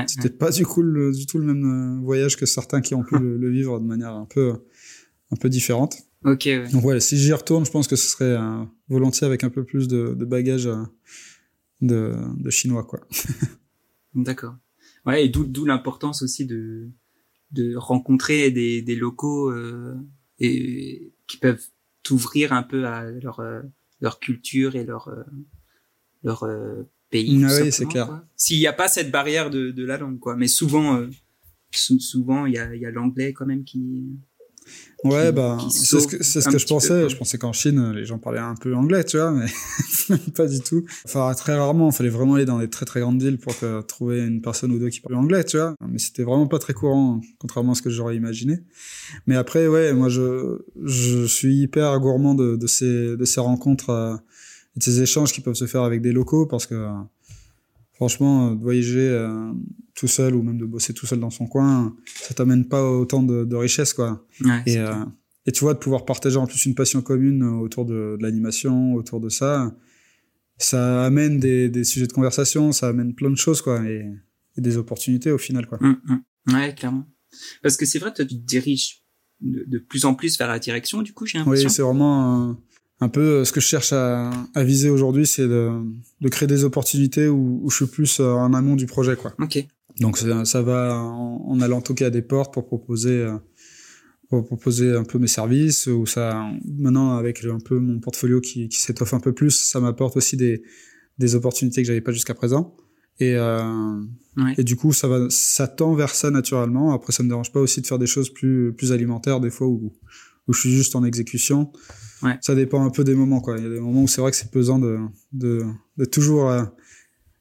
c'était 0.07 0.31
pas 0.31 0.51
du, 0.51 0.66
coup 0.66 0.83
le, 0.83 1.12
du 1.12 1.27
tout 1.27 1.39
le 1.39 1.53
même 1.53 2.03
voyage 2.03 2.37
que 2.37 2.47
certains 2.47 2.81
qui 2.81 2.95
ont 2.95 3.03
pu 3.03 3.19
le, 3.19 3.51
vivre 3.51 3.81
de 3.81 3.87
manière 3.87 4.14
un 4.14 4.27
peu, 4.27 4.55
un 5.31 5.37
peu 5.37 5.49
différente. 5.49 5.97
Ok. 6.25 6.43
Ouais. 6.47 6.69
Donc 6.73 6.83
voilà, 6.83 7.01
si 7.01 7.16
j'y 7.16 7.33
retourne, 7.33 7.64
je 7.64 7.71
pense 7.71 7.89
que 7.89 7.97
ce 7.97 8.09
serait 8.09 8.37
volontiers 8.89 9.27
avec 9.27 9.45
un 9.45 9.51
peu 9.51 9.64
plus 9.64 9.89
de, 9.89 10.14
de 10.14 10.25
bagages 10.25 10.69
de, 11.81 12.12
de 12.37 12.51
chinois, 12.51 12.85
quoi. 12.85 13.01
D'accord. 14.14 14.57
Ouais, 15.07 15.25
et 15.25 15.29
d'où 15.29 15.64
l'importance 15.64 16.23
aussi 16.23 16.45
de, 16.45 16.91
de 17.53 17.77
rencontrer 17.77 18.51
des, 18.51 18.83
des 18.83 18.97
locaux 18.97 19.51
euh, 19.51 19.95
et 20.39 21.12
qui 21.27 21.39
peuvent 21.39 21.64
s'ouvrir 22.09 22.53
un 22.53 22.63
peu 22.63 22.87
à 22.87 23.11
leur 23.11 23.41
euh, 23.41 23.63
leur 24.01 24.19
culture 24.19 24.77
et 24.77 24.85
leur 24.85 25.09
euh, 25.09 25.25
leur 26.23 26.43
euh, 26.45 26.83
pays. 27.11 27.45
Ah 27.45 27.61
oui, 27.61 27.73
c'est 27.73 27.87
clair. 27.87 28.23
S'il 28.37 28.59
n'y 28.59 28.67
a 28.67 28.73
pas 28.73 28.89
cette 28.89 29.11
barrière 29.11 29.51
de, 29.51 29.71
de 29.71 29.85
la 29.85 29.99
langue, 29.99 30.19
quoi. 30.19 30.37
Mais 30.37 30.49
souvent, 30.49 31.07
souvent, 31.71 32.47
il 32.47 32.55
y 32.55 32.59
a, 32.59 32.75
y 32.75 32.87
a 32.87 32.91
l'anglais 32.91 33.33
quand 33.33 33.47
même 33.47 33.65
qui, 33.65 34.19
Ouais, 35.05 35.31
bah, 35.31 35.59
c'est 35.71 36.01
ce 36.01 36.07
que, 36.09 36.25
c'est 36.25 36.41
ce 36.41 36.49
que 36.49 36.59
je 36.59 36.66
pensais. 36.66 37.09
Je 37.09 37.16
pensais 37.16 37.39
qu'en 37.39 37.53
Chine, 37.53 37.93
les 37.93 38.05
gens 38.05 38.19
parlaient 38.19 38.41
un 38.41 38.57
peu 38.57 38.75
anglais, 38.75 39.05
tu 39.05 39.16
vois, 39.16 39.31
mais 39.31 39.47
pas 40.35 40.47
du 40.47 40.61
tout. 40.61 40.85
Enfin, 41.05 41.33
très 41.35 41.57
rarement, 41.57 41.91
il 41.91 41.95
fallait 41.95 42.09
vraiment 42.09 42.35
aller 42.35 42.45
dans 42.45 42.59
des 42.59 42.69
très 42.69 42.85
très 42.85 43.01
grandes 43.01 43.23
villes 43.23 43.39
pour 43.39 43.55
trouver 43.87 44.25
une 44.25 44.41
personne 44.41 44.73
ou 44.73 44.79
deux 44.79 44.89
qui 44.89 45.01
parlait 45.01 45.19
anglais, 45.19 45.45
tu 45.45 45.57
vois. 45.57 45.75
Mais 45.89 45.99
c'était 45.99 46.25
vraiment 46.25 46.49
pas 46.49 46.59
très 46.59 46.75
courant, 46.75 47.21
contrairement 47.39 47.73
à 47.73 47.75
ce 47.75 47.83
que 47.83 47.91
j'aurais 47.91 48.16
imaginé. 48.16 48.59
Mais 49.27 49.37
après, 49.37 49.69
ouais, 49.69 49.93
moi, 49.93 50.09
je, 50.09 50.59
je 50.85 51.27
suis 51.27 51.62
hyper 51.62 51.99
gourmand 52.01 52.35
de, 52.35 52.57
de 52.57 52.66
ces, 52.66 53.16
de 53.16 53.25
ces 53.25 53.41
rencontres 53.41 53.91
euh, 53.91 54.16
de 54.77 54.83
ces 54.83 55.03
échanges 55.03 55.33
qui 55.33 55.41
peuvent 55.41 55.55
se 55.55 55.66
faire 55.66 55.83
avec 55.83 56.03
des 56.03 56.12
locaux 56.12 56.47
parce 56.47 56.66
que, 56.66 56.89
franchement, 57.99 58.53
de 58.55 58.63
voyager, 58.63 59.09
euh, 59.09 59.53
tout 59.95 60.07
seul 60.07 60.37
ou 60.37 60.43
même 60.45 60.57
de 60.57 60.65
bosser 60.65 60.95
tout 60.95 61.05
seul 61.05 61.19
dans 61.19 61.31
son 61.31 61.49
coin, 61.49 61.97
ça 62.15 62.33
t'amène 62.33 62.69
pas 62.69 62.89
autant 62.89 63.25
de, 63.25 63.45
de 63.45 63.57
richesse, 63.57 63.93
quoi. 63.93 64.25
et, 64.67 64.79
euh, 64.79 64.95
et 65.47 65.53
tu 65.53 65.65
vois, 65.65 65.75
de 65.75 65.81
pouvoir 65.81 66.05
partager 66.05 66.37
en 66.37 66.47
plus 66.47 66.65
une 66.65 66.77
passion 66.77 67.03
commune 67.03 67.43
autour 67.43 67.85
de, 67.85 68.17
de 68.17 68.23
l'animation, 68.23 68.95
autour 68.95 69.21
de 69.21 69.29
ça, 69.29 69.75
ça 70.59 71.05
amène 71.05 71.41
des, 71.41 71.69
des, 71.69 71.83
sujets 71.83 72.07
de 72.07 72.13
conversation, 72.13 72.71
ça 72.71 72.87
amène 72.87 73.15
plein 73.17 73.31
de 73.31 73.37
choses, 73.37 73.63
quoi, 73.63 73.85
et, 73.85 74.07
des 74.57 74.77
opportunités 74.77 75.33
au 75.33 75.39
final, 75.39 75.67
quoi. 75.67 75.79
Hum, 75.81 76.01
hum. 76.09 76.23
Ouais, 76.55 76.75
clairement. 76.75 77.07
Parce 77.63 77.77
que 77.77 77.85
c'est 77.85 77.99
vrai, 77.99 78.15
toi, 78.15 78.25
tu 78.25 78.37
te 78.37 78.47
diriges 78.47 79.03
de, 79.41 79.79
plus 79.79 80.05
en 80.05 80.15
plus 80.15 80.39
vers 80.39 80.49
la 80.49 80.61
direction, 80.61 81.03
du 81.03 81.13
coup, 81.13 81.27
j'ai 81.27 81.39
l'impression. 81.39 81.69
Oui, 81.69 81.75
c'est 81.75 81.83
vraiment 81.83 82.57
un 83.01 83.09
peu 83.09 83.21
euh, 83.21 83.45
ce 83.45 83.53
que 83.53 83.61
je 83.61 83.67
cherche 83.67 83.93
à, 83.93 84.31
à 84.55 84.65
viser 84.65 84.91
aujourd'hui, 84.91 85.27
c'est 85.27 85.47
de, 85.47 85.71
de, 86.21 86.29
créer 86.29 86.49
des 86.49 86.65
opportunités 86.65 87.29
où, 87.29 87.61
où, 87.63 87.71
je 87.71 87.77
suis 87.77 87.87
plus 87.87 88.21
euh, 88.21 88.33
en 88.33 88.55
amont 88.55 88.77
du 88.77 88.87
projet, 88.87 89.17
quoi. 89.17 89.35
Ok. 89.41 89.65
Donc 90.01 90.19
ça, 90.19 90.45
ça 90.45 90.63
va 90.63 90.95
en, 90.95 91.45
en, 91.49 91.61
allant 91.61 91.81
toquer 91.81 92.05
à 92.07 92.11
des 92.11 92.23
portes 92.23 92.53
pour 92.53 92.67
proposer 92.67 93.19
euh, 93.19 93.37
pour 94.29 94.45
proposer 94.45 94.95
un 94.95 95.05
peu 95.05 95.19
mes 95.19 95.27
services 95.27 95.87
ou 95.87 96.07
ça 96.07 96.47
maintenant 96.65 97.17
avec 97.17 97.45
un 97.45 97.61
peu 97.61 97.79
mon 97.79 97.99
portfolio 97.99 98.41
qui, 98.41 98.69
qui 98.69 98.79
s'étoffe 98.79 99.15
un 99.15 99.21
peu 99.21 99.33
plus 99.33 99.51
ça 99.51 99.81
m'apporte 99.81 100.17
aussi 100.17 100.37
des, 100.37 100.63
des 101.19 101.35
opportunités 101.35 101.83
que 101.83 101.87
j'avais 101.87 102.03
pas 102.03 102.13
jusqu'à 102.13 102.35
présent 102.35 102.77
et 103.21 103.35
euh, 103.37 104.03
et 104.57 104.65
du 104.65 104.77
coup 104.77 104.93
ça 104.93 105.09
va 105.09 105.27
ça 105.31 105.67
tend 105.67 105.95
vers 105.95 106.15
ça 106.15 106.31
naturellement 106.31 106.93
après 106.93 107.13
ça 107.13 107.23
me 107.23 107.29
dérange 107.29 107.53
pas 107.53 107.61
aussi 107.61 107.81
de 107.81 107.87
faire 107.87 107.99
des 107.99 108.07
choses 108.07 108.31
plus 108.31 108.73
plus 108.75 108.93
alimentaires 108.93 109.41
des 109.41 109.51
fois 109.51 109.67
où 109.67 109.95
où 110.49 110.53
je 110.53 110.61
suis 110.61 110.73
juste 110.73 110.97
en 110.97 111.05
exécution 111.05 111.71
ouais. 112.23 112.37
ça 112.41 112.55
dépend 112.55 112.85
un 112.85 112.91
peu 112.91 113.05
des 113.05 113.15
moments 113.15 113.41
quoi 113.41 113.57
il 113.59 113.65
y 113.65 113.67
a 113.67 113.71
des 113.71 113.81
moments 113.81 114.03
où 114.03 114.09
c'est 114.09 114.21
vrai 114.21 114.31
que 114.31 114.37
c'est 114.37 114.51
pesant 114.51 114.79
de 114.79 114.99
de, 115.33 115.63
de 115.97 116.05
toujours 116.05 116.51
euh, 116.51 116.65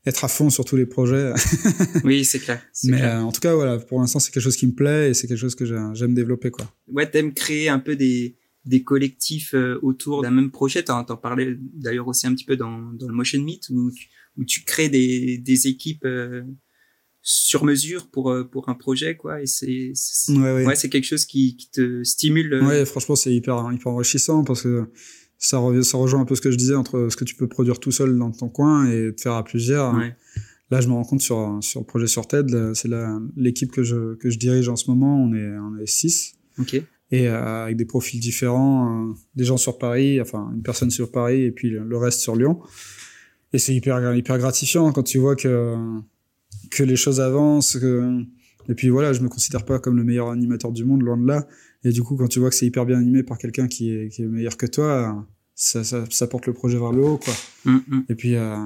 être 0.08 0.24
à 0.24 0.28
fond 0.28 0.50
sur 0.50 0.66
tous 0.66 0.76
les 0.76 0.86
projets. 0.86 1.34
oui, 2.04 2.24
c'est 2.26 2.40
clair. 2.40 2.62
Mais 2.86 2.98
clair. 2.98 3.18
Euh, 3.18 3.22
en 3.24 3.32
tout 3.32 3.42
cas, 3.42 3.54
voilà, 3.54 3.78
pour 3.78 4.00
l'instant, 4.00 4.20
c'est 4.20 4.32
quelque 4.32 4.44
chose 4.44 4.58
qui 4.58 4.68
me 4.68 4.74
plaît 4.74 5.10
et 5.10 5.14
c'est 5.14 5.28
quelque 5.28 5.38
chose 5.38 5.56
que 5.56 5.66
j'aime 5.66 6.14
développer, 6.14 6.50
quoi. 6.50 6.74
Ouais, 6.88 7.10
t'aimes 7.10 7.34
créer 7.34 7.70
un 7.70 7.80
peu 7.80 7.96
des 7.96 8.38
des 8.66 8.84
collectifs 8.84 9.54
euh, 9.54 9.80
autour 9.82 10.24
d'un 10.24 10.32
même 10.32 10.52
projet. 10.52 10.84
T'en 10.84 11.00
en 11.00 11.18
parlais 11.18 11.58
d'ailleurs 11.74 12.08
aussi 12.10 12.28
un 12.28 12.34
petit 12.34 12.44
peu 12.44 12.58
dans, 12.58 12.92
dans 12.94 13.08
le 13.08 13.14
Motion 13.14 13.42
Meet 13.42 13.70
où 13.70 13.92
tu, 13.92 14.10
où 14.36 14.44
tu 14.44 14.64
crées 14.66 14.90
des, 14.90 15.38
des 15.38 15.68
équipes 15.68 16.06
sur 17.30 17.66
mesure 17.66 18.08
pour 18.08 18.32
euh, 18.32 18.46
pour 18.46 18.70
un 18.70 18.74
projet, 18.74 19.18
quoi. 19.18 19.42
Et 19.42 19.48
c'est 19.48 19.92
ouais, 20.30 20.38
ouais. 20.38 20.66
ouais 20.66 20.76
c'est 20.76 20.88
quelque 20.88 21.04
chose 21.04 21.26
qui, 21.26 21.58
qui 21.58 21.70
te 21.70 22.02
stimule. 22.04 22.64
Ouais, 22.64 22.86
franchement, 22.86 23.18
c'est 23.18 23.34
hyper 23.34 23.70
hyper 23.74 23.92
enrichissant 23.92 24.46
parce 24.46 24.62
que 24.62 24.86
ça, 25.38 25.58
revient, 25.58 25.84
ça 25.84 25.98
rejoint 25.98 26.22
un 26.22 26.26
peu 26.26 26.36
ce 26.36 26.42
que 26.42 26.52
je 26.52 26.56
disais 26.56 26.74
entre 26.74 27.10
ce 27.12 27.18
que 27.18 27.26
tu 27.26 27.36
peux 27.36 27.50
produire 27.50 27.82
tout 27.82 27.92
seul 27.92 28.18
dans 28.18 28.32
ton 28.32 28.48
coin 28.48 28.90
et 28.90 29.14
te 29.14 29.20
faire 29.20 29.34
à 29.34 29.44
plusieurs. 29.44 29.94
Ouais. 29.94 30.16
Là, 30.72 30.80
je 30.80 30.88
me 30.88 30.94
rends 30.94 31.04
compte 31.04 31.20
sur, 31.20 31.58
sur 31.60 31.82
le 31.82 31.86
projet 31.86 32.08
sur 32.08 32.28
TED, 32.28 32.74
c'est 32.74 32.90
l'équipe 33.36 33.72
que 33.72 33.84
je, 33.84 34.16
que 34.16 34.30
je 34.30 34.38
dirige 34.38 34.70
en 34.70 34.78
ce 34.78 34.90
moment, 34.90 35.22
on 35.22 35.34
est, 35.34 35.58
on 35.58 35.78
est 35.78 35.86
six. 35.86 36.34
Okay. 36.60 36.86
et 37.12 37.28
avec 37.28 37.78
des 37.78 37.86
profils 37.86 38.20
différents, 38.20 39.14
des 39.36 39.44
gens 39.44 39.58
sur 39.58 39.78
Paris, 39.78 40.20
enfin 40.20 40.50
une 40.56 40.64
personne 40.64 40.90
sur 40.90 41.12
Paris 41.12 41.44
et 41.44 41.52
puis 41.52 41.70
le 41.70 41.98
reste 41.98 42.22
sur 42.22 42.36
Lyon. 42.36 42.62
Et 43.54 43.60
c'est 43.60 43.76
hyper 43.76 44.16
hyper 44.16 44.38
gratifiant 44.40 44.92
quand 44.92 45.04
tu 45.04 45.20
vois 45.20 45.36
que 45.36 45.76
que 46.70 46.84
les 46.84 46.96
choses 46.96 47.20
avancent. 47.20 47.78
Que... 47.78 48.22
Et 48.70 48.76
puis 48.76 48.90
voilà, 48.90 49.14
je 49.14 49.22
me 49.22 49.30
considère 49.30 49.66
pas 49.66 49.80
comme 49.80 49.98
le 49.98 50.04
meilleur 50.04 50.30
animateur 50.30 50.72
du 50.72 50.86
monde, 50.86 51.02
loin 51.02 51.18
de 51.18 51.28
là. 51.28 51.48
Et 51.84 51.92
du 51.92 52.04
coup, 52.04 52.16
quand 52.18 52.28
tu 52.28 52.40
vois 52.40 52.50
que 52.50 52.56
c'est 52.56 52.66
hyper 52.66 52.86
bien 52.86 52.98
animé 52.98 53.24
par 53.24 53.38
quelqu'un 53.38 53.68
qui 53.68 53.92
est, 53.92 54.10
qui 54.10 54.24
est 54.24 54.26
meilleur 54.26 54.58
que 54.58 54.66
toi, 54.66 55.26
ça, 55.56 55.84
ça, 55.84 56.06
ça, 56.10 56.28
porte 56.28 56.46
le 56.48 56.54
projet 56.54 56.78
vers 56.78 56.92
le 56.92 57.04
haut, 57.04 57.18
quoi. 57.18 57.34
Mm, 57.66 57.78
mm. 57.88 58.06
Et 58.10 58.16
puis, 58.16 58.36
euh... 58.36 58.58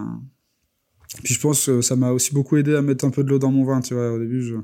puis 1.24 1.34
je 1.34 1.40
pense 1.40 1.66
que 1.66 1.82
ça 1.82 1.96
m'a 1.96 2.12
aussi 2.12 2.34
beaucoup 2.34 2.58
aidé 2.58 2.76
à 2.76 2.82
mettre 2.82 3.06
un 3.06 3.12
peu 3.12 3.24
de 3.24 3.30
l'eau 3.30 3.40
dans 3.40 3.52
mon 3.52 3.64
vin, 3.64 3.82
tu 3.82 3.94
vois. 3.94 4.12
Au 4.14 4.20
début, 4.20 4.42
je, 4.42 4.56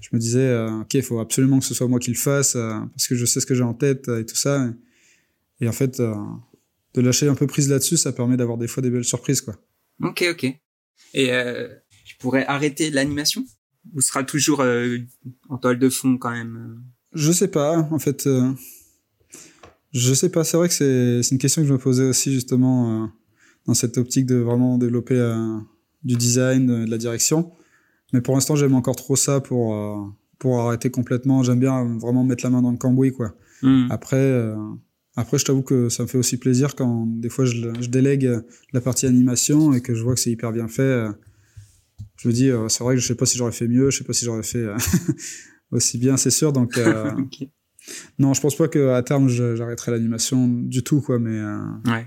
je 0.00 0.08
me 0.12 0.18
disais, 0.18 0.40
euh, 0.40 0.80
ok, 0.80 0.94
il 0.94 1.02
faut 1.02 1.20
absolument 1.20 1.60
que 1.60 1.64
ce 1.64 1.74
soit 1.74 1.88
moi 1.88 1.98
qui 1.98 2.10
le 2.10 2.16
fasse, 2.16 2.56
euh, 2.56 2.78
parce 2.94 3.06
que 3.06 3.14
je 3.14 3.24
sais 3.24 3.40
ce 3.40 3.46
que 3.46 3.54
j'ai 3.54 3.62
en 3.62 3.74
tête 3.74 4.08
et 4.08 4.26
tout 4.26 4.36
ça. 4.36 4.68
Et, 5.60 5.68
en 5.68 5.72
fait, 5.72 6.00
euh, 6.00 6.14
de 6.94 7.00
lâcher 7.00 7.28
un 7.28 7.34
peu 7.34 7.46
prise 7.46 7.68
là-dessus, 7.70 7.96
ça 7.96 8.12
permet 8.12 8.36
d'avoir 8.36 8.58
des 8.58 8.66
fois 8.66 8.82
des 8.82 8.90
belles 8.90 9.04
surprises, 9.04 9.40
quoi. 9.40 9.54
Ok, 10.02 10.24
ok. 10.28 10.44
Et 11.14 11.32
euh, 11.32 11.68
tu 12.12 12.18
pourrais 12.18 12.44
arrêter 12.46 12.90
l'animation 12.90 13.44
ou 13.94 14.00
sera 14.00 14.22
toujours 14.22 14.60
euh, 14.60 14.98
en 15.48 15.56
toile 15.56 15.78
de 15.78 15.88
fond 15.88 16.18
quand 16.18 16.30
même 16.30 16.56
euh? 16.56 16.80
Je 17.14 17.32
sais 17.32 17.48
pas, 17.48 17.88
en 17.90 17.98
fait. 17.98 18.26
Euh, 18.26 18.52
je 19.92 20.14
sais 20.14 20.30
pas. 20.30 20.44
C'est 20.44 20.56
vrai 20.56 20.68
que 20.68 20.74
c'est 20.74 21.30
une 21.30 21.38
question 21.38 21.62
que 21.62 21.68
je 21.68 21.72
me 21.72 21.78
posais 21.78 22.04
aussi 22.04 22.32
justement 22.32 23.10
dans 23.66 23.74
cette 23.74 23.98
optique 23.98 24.24
de 24.24 24.36
vraiment 24.36 24.78
développer 24.78 25.20
du 26.04 26.16
design, 26.16 26.84
de 26.86 26.90
la 26.90 26.96
direction. 26.96 27.52
Mais 28.14 28.22
pour 28.22 28.34
l'instant, 28.34 28.56
j'aime 28.56 28.74
encore 28.74 28.96
trop 28.96 29.14
ça 29.14 29.40
pour 29.40 29.76
pour 30.38 30.60
arrêter 30.60 30.90
complètement. 30.90 31.42
J'aime 31.42 31.60
bien 31.60 31.98
vraiment 31.98 32.24
mettre 32.24 32.44
la 32.44 32.50
main 32.50 32.62
dans 32.62 32.70
le 32.70 32.78
cambouis, 32.78 33.12
quoi. 33.12 33.34
Mmh. 33.60 33.88
Après. 33.90 34.54
Après, 35.14 35.36
je 35.36 35.44
t'avoue 35.44 35.60
que 35.60 35.90
ça 35.90 36.04
me 36.04 36.08
fait 36.08 36.16
aussi 36.16 36.38
plaisir 36.38 36.74
quand 36.74 37.04
des 37.06 37.28
fois 37.28 37.44
je, 37.44 37.68
je, 37.78 37.88
délègue 37.90 38.40
la 38.72 38.80
partie 38.80 39.04
animation 39.04 39.74
et 39.74 39.82
que 39.82 39.94
je 39.94 40.02
vois 40.02 40.14
que 40.14 40.20
c'est 40.20 40.30
hyper 40.30 40.52
bien 40.52 40.68
fait 40.68 41.06
je 42.22 42.28
me 42.28 42.32
dis, 42.32 42.50
euh, 42.50 42.68
c'est 42.68 42.84
vrai 42.84 42.94
que 42.94 43.00
je 43.00 43.06
sais 43.06 43.16
pas 43.16 43.26
si 43.26 43.36
j'aurais 43.36 43.52
fait 43.52 43.66
mieux, 43.66 43.90
je 43.90 43.98
sais 43.98 44.04
pas 44.04 44.12
si 44.12 44.24
j'aurais 44.24 44.44
fait 44.44 44.58
euh, 44.58 44.76
aussi 45.72 45.98
bien, 45.98 46.16
c'est 46.16 46.30
sûr. 46.30 46.52
Donc, 46.52 46.78
euh, 46.78 47.10
non, 48.18 48.32
je 48.32 48.40
pense 48.40 48.54
pas 48.54 48.68
qu'à 48.68 49.02
terme 49.02 49.28
j'arrêterai 49.28 49.90
l'animation 49.90 50.46
du 50.46 50.84
tout, 50.84 51.00
quoi. 51.00 51.18
Mais 51.18 51.40
ouais. 51.90 52.06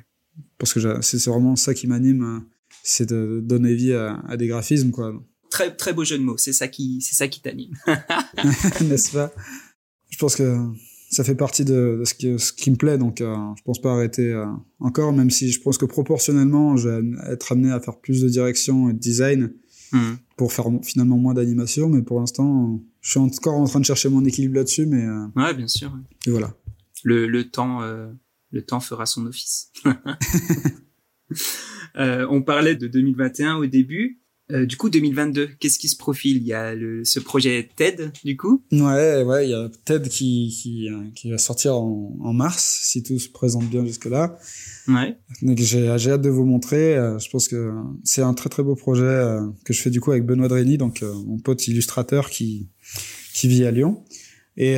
parce 0.58 0.74
que 0.74 1.02
c'est 1.02 1.26
vraiment 1.26 1.58
ça 1.58 1.74
qui 1.74 1.88
m'anime, 1.88 2.46
c'est 2.82 3.10
de 3.10 3.42
donner 3.44 3.76
vie 3.76 3.92
à, 3.92 4.22
à, 4.28 4.38
des 4.38 4.48
graphismes, 4.48 4.92
quoi. 4.92 5.14
Très 5.50 5.76
très 5.76 5.92
beau 5.92 6.06
jeu 6.06 6.18
de 6.18 6.24
mots. 6.24 6.38
C'est 6.38 6.54
ça 6.54 6.70
qui 6.70 7.02
c'est 7.02 7.16
ça 7.16 7.28
qui 7.28 7.42
t'anime, 7.42 7.74
n'est-ce 8.82 9.12
pas? 9.12 9.34
Je 10.10 10.18
pense 10.18 10.38
que 10.38 10.58
ça 11.10 11.26
fait 11.26 11.36
partie 11.36 11.66
de, 11.66 12.04
ce, 12.06 12.14
qui, 12.14 12.40
ce 12.40 12.54
qui 12.54 12.72
me 12.72 12.78
plaît, 12.78 12.98
donc 12.98 13.20
euh, 13.20 13.36
je 13.58 13.64
pense 13.64 13.82
pas 13.82 13.92
arrêter 13.92 14.34
encore, 14.80 15.12
même 15.12 15.30
si 15.30 15.52
je 15.52 15.62
pense 15.62 15.78
que 15.78 15.86
proportionnellement, 15.86 16.78
je 16.78 16.88
vais 16.88 17.34
être 17.34 17.52
amené 17.52 17.72
à 17.72 17.82
faire 17.82 18.00
plus 18.00 18.22
de 18.22 18.30
direction 18.30 18.90
et 18.90 18.94
de 18.94 19.00
design 19.00 19.54
Mmh. 19.96 20.18
pour 20.36 20.52
faire 20.52 20.66
finalement 20.84 21.18
moins 21.18 21.34
d'animation. 21.34 21.88
Mais 21.88 22.02
pour 22.02 22.20
l'instant, 22.20 22.82
je 23.00 23.12
suis 23.12 23.20
encore 23.20 23.56
en 23.56 23.64
train 23.64 23.80
de 23.80 23.86
chercher 23.86 24.10
mon 24.10 24.26
équilibre 24.26 24.56
là-dessus. 24.56 24.86
Mais 24.86 25.06
euh, 25.06 25.28
ouais, 25.38 25.54
bien 25.54 25.70
sûr. 25.70 25.98
Et 26.28 26.32
voilà. 26.32 26.54
Le, 27.04 27.28
le 27.28 27.50
temps, 27.50 27.82
euh, 27.82 28.12
le 28.52 28.62
temps 28.62 28.82
fera 28.82 29.06
son 29.06 29.26
office. 29.26 29.72
euh, 31.96 32.28
on 32.30 32.42
parlait 32.42 32.76
de 32.76 32.88
2021 32.88 33.56
au 33.56 33.68
début. 33.68 34.20
Euh, 34.52 34.68
du 34.68 34.78
coup, 34.78 34.90
2022, 34.90 35.50
qu'est-ce 35.60 35.80
qui 35.80 35.90
se 35.90 35.98
profile? 35.98 36.38
Il 36.38 36.48
y 36.48 36.54
a 36.54 36.76
le, 36.76 37.04
ce 37.04 37.20
projet 37.20 37.68
TED, 37.76 38.12
du 38.24 38.38
coup? 38.38 38.64
Ouais, 38.72 39.24
ouais, 39.24 39.48
il 39.48 39.50
y 39.50 39.54
a 39.56 39.70
TED 39.86 40.08
qui, 40.08 40.56
qui, 40.56 40.88
qui 41.16 41.32
va 41.32 41.40
sortir 41.40 41.76
en, 41.76 42.16
en, 42.22 42.34
mars, 42.34 42.82
si 42.84 43.02
tout 43.02 43.18
se 43.18 43.30
présente 43.30 43.66
bien 43.66 43.84
jusque-là. 43.84 44.38
Ouais. 44.88 45.18
Donc 45.42 45.58
j'ai 45.58 45.90
hâte 45.90 46.22
de 46.22 46.30
vous 46.30 46.46
montrer. 46.46 46.96
Euh, 46.96 47.18
je 47.18 47.28
pense 47.30 47.48
que 47.48 47.74
c'est 48.04 48.22
un 48.22 48.36
très 48.36 48.50
très 48.50 48.62
beau 48.62 48.76
projet 48.76 49.04
euh, 49.04 49.42
que 49.64 49.74
je 49.74 49.82
fais 49.82 49.90
du 49.90 50.00
coup 50.00 50.12
avec 50.12 50.26
Benoît 50.26 50.48
Dreny, 50.48 50.78
donc 50.78 51.02
euh, 51.02 51.12
mon 51.26 51.40
pote 51.40 51.68
illustrateur 51.68 52.30
qui 52.30 52.70
qui 53.34 53.48
vit 53.48 53.66
à 53.66 53.72
Lyon. 53.72 54.04
Et, 54.58 54.78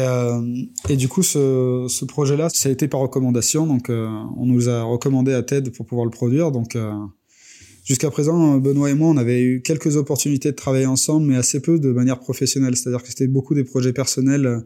et 0.90 0.96
du 0.96 1.08
coup, 1.08 1.22
ce, 1.22 1.86
ce 1.88 2.04
projet-là, 2.04 2.50
ça 2.52 2.68
a 2.68 2.72
été 2.72 2.88
par 2.88 3.00
recommandation. 3.00 3.68
Donc, 3.68 3.90
on 3.92 4.46
nous 4.48 4.70
a 4.70 4.82
recommandé 4.82 5.34
à 5.34 5.44
TED 5.44 5.72
pour 5.72 5.86
pouvoir 5.86 6.04
le 6.04 6.10
produire. 6.10 6.52
Donc, 6.52 6.76
Jusqu'à 7.88 8.12
présent, 8.12 8.58
Benoît 8.58 8.90
et 8.90 8.94
moi, 8.94 9.08
on 9.08 9.16
avait 9.16 9.42
eu 9.42 9.62
quelques 9.62 9.96
opportunités 9.96 10.52
de 10.52 10.56
travailler 10.58 10.88
ensemble, 10.88 11.28
mais 11.28 11.38
assez 11.38 11.62
peu 11.62 11.80
de 11.80 11.90
manière 11.94 12.20
professionnelle. 12.20 12.76
C'est-à-dire 12.76 13.02
que 13.02 13.08
c'était 13.08 13.28
beaucoup 13.28 13.54
des 13.54 13.64
projets 13.64 13.94
personnels. 13.94 14.66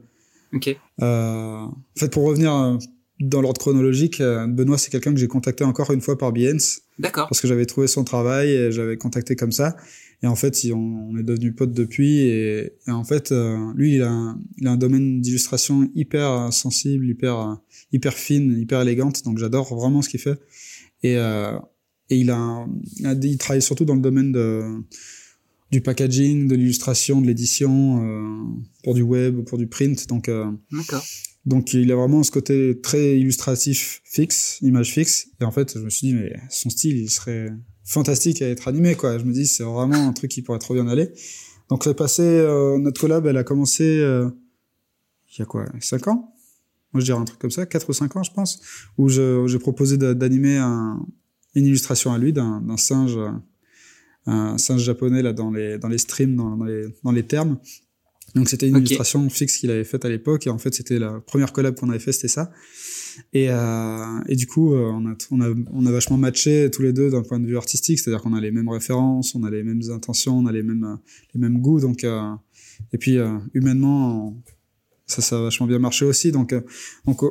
Ok. 0.54 0.76
Euh, 1.02 1.06
en 1.06 1.76
fait, 1.96 2.12
pour 2.12 2.24
revenir 2.24 2.52
euh, 2.52 2.78
dans 3.20 3.42
l'ordre 3.42 3.62
chronologique, 3.62 4.22
euh, 4.22 4.48
Benoît, 4.48 4.80
c'est 4.80 4.90
quelqu'un 4.90 5.14
que 5.14 5.20
j'ai 5.20 5.28
contacté 5.28 5.64
encore 5.64 5.92
une 5.92 6.02
fois 6.02 6.18
par 6.18 6.34
Behance. 6.34 6.82
D'accord. 6.98 7.28
Parce 7.30 7.42
que 7.42 7.48
j'avais 7.48 7.68
trouvé 7.68 7.86
son 7.86 8.04
travail 8.04 8.50
et 8.50 8.72
j'avais 8.72 8.98
contacté 8.98 9.36
comme 9.36 9.52
ça. 9.52 9.78
Et 10.24 10.28
en 10.28 10.36
fait, 10.36 10.60
on, 10.74 11.16
est 11.16 11.24
devenu 11.24 11.54
potes 11.54 11.74
depuis. 11.74 12.22
Et, 12.22 12.74
en 12.88 13.04
fait, 13.04 13.32
euh, 13.32 13.58
lui, 13.76 13.98
il 13.98 14.02
a, 14.02 14.10
un, 14.10 14.42
il 14.58 14.68
a 14.68 14.72
un 14.72 14.78
domaine 14.78 15.22
d'illustration 15.22 15.88
hyper 15.94 16.52
sensible, 16.52 17.08
hyper, 17.08 17.60
hyper 17.92 18.14
fine, 18.14 18.58
hyper 18.60 18.82
élégante. 18.82 19.24
Donc, 19.24 19.38
j'adore 19.38 19.76
vraiment 19.76 20.02
ce 20.02 20.10
qu'il 20.10 20.20
fait. 20.20 20.40
Et, 21.04 21.18
euh, 21.18 21.54
et 22.12 22.18
il 22.18 22.30
a, 22.30 22.68
il 23.00 23.38
travaille 23.38 23.62
surtout 23.62 23.86
dans 23.86 23.96
le 23.96 24.02
domaine 24.02 24.34
de, 24.34 24.62
du 25.72 25.80
packaging, 25.80 26.48
de 26.50 26.56
l'illustration, 26.56 27.22
de 27.22 27.26
l'édition, 27.26 28.04
euh, 28.04 28.44
pour 28.84 28.94
du 28.94 29.02
web, 29.02 29.46
pour 29.46 29.58
du 29.58 29.68
print. 29.68 30.10
Donc, 30.10 30.28
euh, 30.28 30.46
donc 31.46 31.74
il 31.74 31.90
a 31.90 31.96
vraiment 31.96 32.22
ce 32.22 32.30
côté 32.30 32.80
très 32.82 33.18
illustratif 33.18 34.02
fixe, 34.04 34.60
image 34.62 34.92
fixe. 34.92 35.30
Et 35.40 35.46
en 35.46 35.52
fait, 35.52 35.74
je 35.74 35.80
me 35.80 35.90
suis 35.90 36.08
dit, 36.08 36.14
mais 36.16 36.34
son 36.50 36.70
style, 36.70 36.98
il 36.98 37.10
serait 37.10 37.50
fantastique 37.86 38.42
à 38.42 38.50
être 38.50 38.68
animé, 38.68 38.96
quoi. 38.96 39.18
Je 39.18 39.24
me 39.24 39.32
dis, 39.32 39.48
c'est 39.48 39.64
vraiment 39.64 40.06
un 40.10 40.12
truc 40.12 40.32
qui 40.32 40.42
pourrait 40.42 40.60
trop 40.60 40.74
bien 40.74 40.90
aller. 40.90 41.10
Donc, 41.70 41.86
c'est 41.86 41.94
passé, 41.94 42.24
euh, 42.24 42.78
notre 42.78 43.00
collab, 43.00 43.26
elle 43.26 43.38
a 43.38 43.46
commencé, 43.46 43.86
il 43.86 45.40
y 45.40 45.42
a 45.42 45.46
quoi, 45.46 45.66
5 45.80 46.10
ans? 46.10 46.34
Moi, 46.92 47.00
je 47.00 47.06
dirais 47.06 47.20
un 47.20 47.24
truc 47.24 47.40
comme 47.40 47.52
ça, 47.52 47.66
4 47.66 47.90
ou 47.90 47.94
5 47.94 48.18
ans, 48.18 48.24
je 48.24 48.34
pense, 48.34 48.60
où 48.98 49.08
j'ai 49.08 49.60
proposé 49.60 49.98
d'animer 49.98 50.58
un, 50.58 51.00
une 51.56 51.66
illustration 51.66 52.14
à 52.14 52.18
lui 52.18 52.34
d'un 52.34 52.78
singe, 52.78 53.18
un 54.26 54.58
singe 54.58 54.84
japonais 54.84 55.22
là 55.22 55.34
dans 55.34 55.52
les 55.52 55.78
dans 55.78 55.90
les 55.90 55.98
streams, 55.98 56.36
dans, 56.36 56.58
dans 56.58 56.66
les 56.66 56.88
dans 57.04 57.12
les 57.12 57.24
termes. 57.24 57.58
Donc 58.36 58.48
c'était 58.48 58.70
une 58.70 58.78
illustration 58.78 59.30
fixe 59.30 59.58
qu'il 59.58 59.72
avait 59.72 59.84
faite 59.84 60.06
à 60.06 60.10
l'époque 60.10 60.48
et 60.48 60.50
en 60.50 60.58
fait 60.58 60.74
c'était 60.74 61.00
la 61.00 61.20
première 61.20 61.52
collab 61.52 61.76
qu'on 61.76 61.90
avait 61.90 62.00
fait, 62.00 62.14
c'était 62.14 62.30
ça. 62.30 62.52
Et, 63.34 63.50
euh, 63.50 64.22
et 64.28 64.36
du 64.36 64.48
coup, 64.48 64.74
euh, 64.74 64.90
on, 64.94 65.06
a, 65.06 65.16
on, 65.32 65.42
a, 65.42 65.54
on 65.72 65.86
a 65.86 65.92
vachement 65.92 66.18
matché 66.18 66.70
tous 66.72 66.82
les 66.82 66.94
deux 66.94 67.10
d'un 67.10 67.24
point 67.24 67.40
de 67.40 67.46
vue 67.46 67.58
artistique, 67.58 68.00
c'est-à-dire 68.00 68.22
qu'on 68.22 68.34
a 68.34 68.42
les 68.42 68.52
mêmes 68.52 68.70
références, 68.70 69.36
on 69.36 69.44
a 69.44 69.50
les 69.50 69.64
mêmes 69.64 69.82
intentions, 69.92 70.38
on 70.38 70.46
a 70.46 70.52
les 70.52 70.64
mêmes, 70.64 70.98
les 71.34 71.40
mêmes 71.40 71.60
goûts. 71.60 71.80
Donc, 71.80 72.04
euh, 72.04 72.34
et 72.94 72.98
puis, 72.98 73.18
euh, 73.18 73.38
humainement, 73.54 74.42
ça, 75.06 75.22
ça 75.22 75.38
a 75.40 75.42
vachement 75.42 75.68
bien 75.68 75.80
marché 75.80 76.06
aussi. 76.06 76.32
Donc, 76.32 76.56
donc 77.06 77.22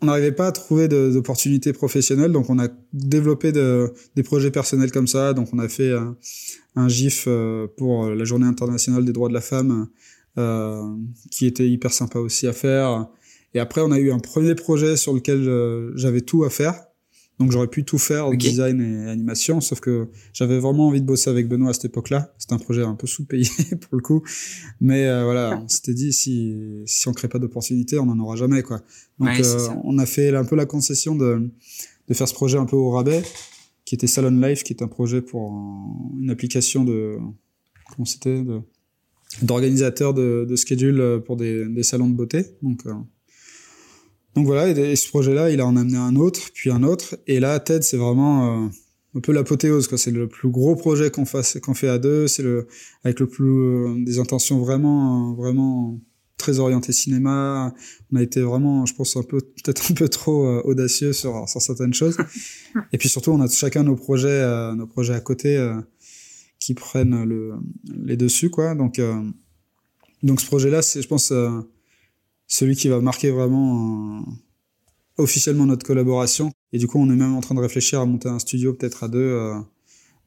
on 0.00 0.06
n'arrivait 0.06 0.32
pas 0.32 0.46
à 0.46 0.52
trouver 0.52 0.86
d'opportunités 0.88 1.72
professionnelles, 1.72 2.30
donc 2.30 2.50
on 2.50 2.58
a 2.58 2.68
développé 2.92 3.50
de, 3.50 3.92
des 4.14 4.22
projets 4.22 4.50
personnels 4.50 4.92
comme 4.92 5.08
ça. 5.08 5.34
Donc 5.34 5.48
on 5.52 5.58
a 5.58 5.68
fait 5.68 5.92
un, 5.92 6.16
un 6.76 6.88
GIF 6.88 7.24
euh, 7.26 7.66
pour 7.76 8.08
la 8.08 8.24
Journée 8.24 8.46
internationale 8.46 9.04
des 9.04 9.12
droits 9.12 9.28
de 9.28 9.34
la 9.34 9.40
femme, 9.40 9.88
euh, 10.38 10.82
qui 11.32 11.46
était 11.46 11.68
hyper 11.68 11.92
sympa 11.92 12.20
aussi 12.20 12.46
à 12.46 12.52
faire. 12.52 13.08
Et 13.54 13.60
après, 13.60 13.80
on 13.80 13.90
a 13.90 13.98
eu 13.98 14.12
un 14.12 14.18
premier 14.20 14.54
projet 14.54 14.96
sur 14.96 15.12
lequel 15.12 15.48
euh, 15.48 15.90
j'avais 15.96 16.20
tout 16.20 16.44
à 16.44 16.50
faire, 16.50 16.74
donc 17.38 17.52
j'aurais 17.52 17.68
pu 17.68 17.84
tout 17.84 17.98
faire, 17.98 18.30
design 18.32 18.80
et 18.80 19.08
animation, 19.08 19.60
sauf 19.60 19.80
que 19.80 20.08
j'avais 20.32 20.58
vraiment 20.58 20.88
envie 20.88 21.00
de 21.00 21.06
bosser 21.06 21.30
avec 21.30 21.48
Benoît 21.48 21.70
à 21.70 21.72
cette 21.72 21.86
époque-là. 21.86 22.34
C'était 22.38 22.54
un 22.54 22.58
projet 22.58 22.82
un 22.82 22.94
peu 22.94 23.06
sous-payé 23.06 23.48
pour 23.80 23.96
le 23.96 24.00
coup, 24.00 24.22
mais 24.80 25.06
euh, 25.06 25.24
voilà, 25.24 25.60
on 25.62 25.68
s'était 25.68 25.94
dit 25.94 26.12
si 26.12 26.56
si 26.86 27.08
on 27.08 27.12
crée 27.12 27.28
pas 27.28 27.38
d'opportunité, 27.38 27.98
on 27.98 28.06
n'en 28.06 28.18
aura 28.18 28.36
jamais 28.36 28.62
quoi. 28.62 28.80
Donc 29.20 29.38
euh, 29.38 29.68
on 29.84 29.98
a 29.98 30.06
fait 30.06 30.34
un 30.34 30.44
peu 30.44 30.56
la 30.56 30.66
concession 30.66 31.14
de 31.14 31.50
de 32.08 32.14
faire 32.14 32.26
ce 32.26 32.34
projet 32.34 32.58
un 32.58 32.66
peu 32.66 32.76
au 32.76 32.90
rabais, 32.90 33.22
qui 33.84 33.94
était 33.94 34.06
Salon 34.06 34.30
Life, 34.30 34.64
qui 34.64 34.72
est 34.72 34.82
un 34.82 34.88
projet 34.88 35.20
pour 35.20 35.52
une 36.18 36.30
application 36.30 36.84
de 36.84 37.18
comment 37.90 38.04
c'était 38.04 38.42
de 38.42 38.60
d'organisateur 39.42 40.14
de, 40.14 40.46
de 40.48 40.56
schedule 40.56 41.22
pour 41.24 41.36
des, 41.36 41.68
des 41.68 41.82
salons 41.82 42.08
de 42.08 42.14
beauté. 42.14 42.46
Donc 42.62 42.86
euh, 42.86 42.94
donc 44.34 44.46
voilà, 44.46 44.68
et, 44.68 44.96
ce 44.96 45.08
projet-là, 45.08 45.50
il 45.50 45.60
a 45.60 45.66
en 45.66 45.76
amené 45.76 45.96
un 45.96 46.16
autre, 46.16 46.40
puis 46.54 46.70
un 46.70 46.82
autre. 46.82 47.18
Et 47.26 47.40
là, 47.40 47.58
TED, 47.58 47.82
c'est 47.82 47.96
vraiment 47.96 48.66
euh, 48.66 48.68
un 49.16 49.20
peu 49.20 49.32
l'apothéose. 49.32 49.88
C'est 49.96 50.10
le 50.10 50.28
plus 50.28 50.48
gros 50.48 50.76
projet 50.76 51.10
qu'on 51.10 51.24
qu'on 51.24 51.74
fait 51.74 51.88
à 51.88 51.98
deux. 51.98 52.28
C'est 52.28 52.42
le 52.42 52.68
avec 53.04 53.20
le 53.20 53.26
plus 53.26 53.44
euh, 53.44 54.04
des 54.04 54.18
intentions 54.18 54.60
vraiment, 54.60 55.34
vraiment 55.34 55.98
très 56.36 56.60
orientées 56.60 56.92
cinéma. 56.92 57.74
On 58.12 58.16
a 58.16 58.22
été 58.22 58.40
vraiment, 58.40 58.86
je 58.86 58.94
pense, 58.94 59.16
un 59.16 59.22
peu 59.22 59.40
peut-être 59.40 59.90
un 59.90 59.94
peu 59.94 60.08
trop 60.08 60.46
euh, 60.46 60.62
audacieux 60.64 61.12
sur, 61.12 61.48
sur 61.48 61.60
certaines 61.60 61.94
choses. 61.94 62.16
et 62.92 62.98
puis 62.98 63.08
surtout, 63.08 63.32
on 63.32 63.40
a 63.40 63.48
chacun 63.48 63.82
nos 63.82 63.96
projets, 63.96 64.74
nos 64.76 64.86
projets 64.86 65.14
à 65.14 65.20
côté 65.20 65.58
qui 66.60 66.74
prennent 66.74 67.24
le, 67.24 67.54
les 68.04 68.16
dessus, 68.16 68.50
quoi. 68.50 68.74
Donc, 68.74 69.00
donc 70.22 70.40
ce 70.40 70.46
projet-là, 70.46 70.82
c'est, 70.82 71.02
je 71.02 71.08
pense 71.08 71.32
celui 72.48 72.74
qui 72.74 72.88
va 72.88 73.00
marquer 73.00 73.30
vraiment 73.30 74.24
officiellement 75.16 75.66
notre 75.66 75.86
collaboration. 75.86 76.50
Et 76.72 76.78
du 76.78 76.88
coup, 76.88 76.98
on 76.98 77.08
est 77.10 77.16
même 77.16 77.34
en 77.34 77.40
train 77.40 77.54
de 77.54 77.60
réfléchir 77.60 78.00
à 78.00 78.06
monter 78.06 78.28
un 78.28 78.40
studio 78.40 78.74
peut-être 78.74 79.04
à 79.04 79.08
deux 79.08 79.52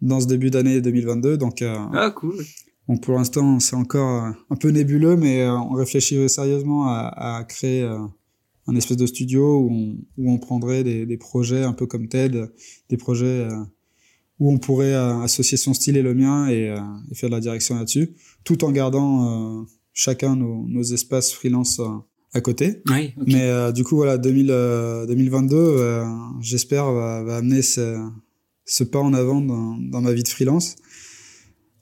dans 0.02 0.22
ce 0.22 0.28
début 0.28 0.50
d'année 0.50 0.80
2022. 0.80 1.38
Donc, 1.38 1.62
ah, 1.62 2.12
cool. 2.12 2.46
Donc 2.88 3.04
pour 3.04 3.16
l'instant, 3.16 3.60
c'est 3.60 3.76
encore 3.76 4.34
un 4.50 4.56
peu 4.56 4.70
nébuleux, 4.70 5.18
mais 5.18 5.48
on 5.48 5.72
réfléchit 5.72 6.30
sérieusement 6.30 6.88
à, 6.88 7.38
à 7.38 7.44
créer 7.44 7.88
un 8.68 8.76
espèce 8.76 8.98
de 8.98 9.06
studio 9.06 9.60
où 9.60 9.72
on, 9.72 9.98
où 10.18 10.32
on 10.32 10.38
prendrait 10.38 10.84
des, 10.84 11.06
des, 11.06 11.18
projets 11.18 11.64
un 11.64 11.74
peu 11.74 11.88
comme 11.88 12.08
TED, 12.08 12.52
des 12.90 12.98
projets 12.98 13.50
euh, 13.50 13.64
où 14.40 14.52
on 14.52 14.58
pourrait 14.58 14.94
euh, 14.94 15.22
associer 15.22 15.58
son 15.58 15.74
style 15.74 15.98
et 15.98 16.02
le 16.02 16.14
mien 16.14 16.48
et, 16.48 16.70
euh, 16.70 16.80
et 17.12 17.16
faire 17.16 17.30
de 17.30 17.36
la 17.36 17.42
direction 17.42 17.76
là-dessus, 17.76 18.16
tout 18.44 18.64
en 18.64 18.72
gardant 18.72 19.66
chacun 19.94 20.36
nos, 20.36 20.66
nos, 20.68 20.84
espaces 20.84 21.34
freelance 21.34 21.82
à 22.34 22.42
côté. 22.42 22.82
Oui, 22.90 23.14
Mais 23.28 23.74
du 23.74 23.84
coup, 23.84 23.96
voilà, 23.96 24.18
2000, 24.18 24.48
2022, 25.08 26.04
j'espère, 26.42 26.92
va, 26.92 27.24
va, 27.24 27.38
amener 27.38 27.62
ce, 27.62 27.98
ce, 28.66 28.84
pas 28.84 29.00
en 29.00 29.14
avant 29.14 29.42
dans, 29.42 29.78
dans, 29.78 30.02
ma 30.02 30.14
vie 30.14 30.24
de 30.24 30.28
freelance. 30.30 30.76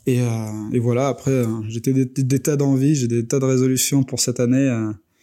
Et, 0.08 0.20
et 0.74 0.80
voilà, 0.80 1.08
après, 1.08 1.46
j'ai 1.68 1.80
des, 1.82 2.06
des, 2.06 2.40
tas 2.40 2.56
d'envies, 2.56 2.96
j'ai 2.96 3.08
des 3.08 3.28
tas 3.28 3.40
de 3.40 3.46
résolutions 3.46 4.04
pour 4.04 4.20
cette 4.20 4.40
année 4.40 4.70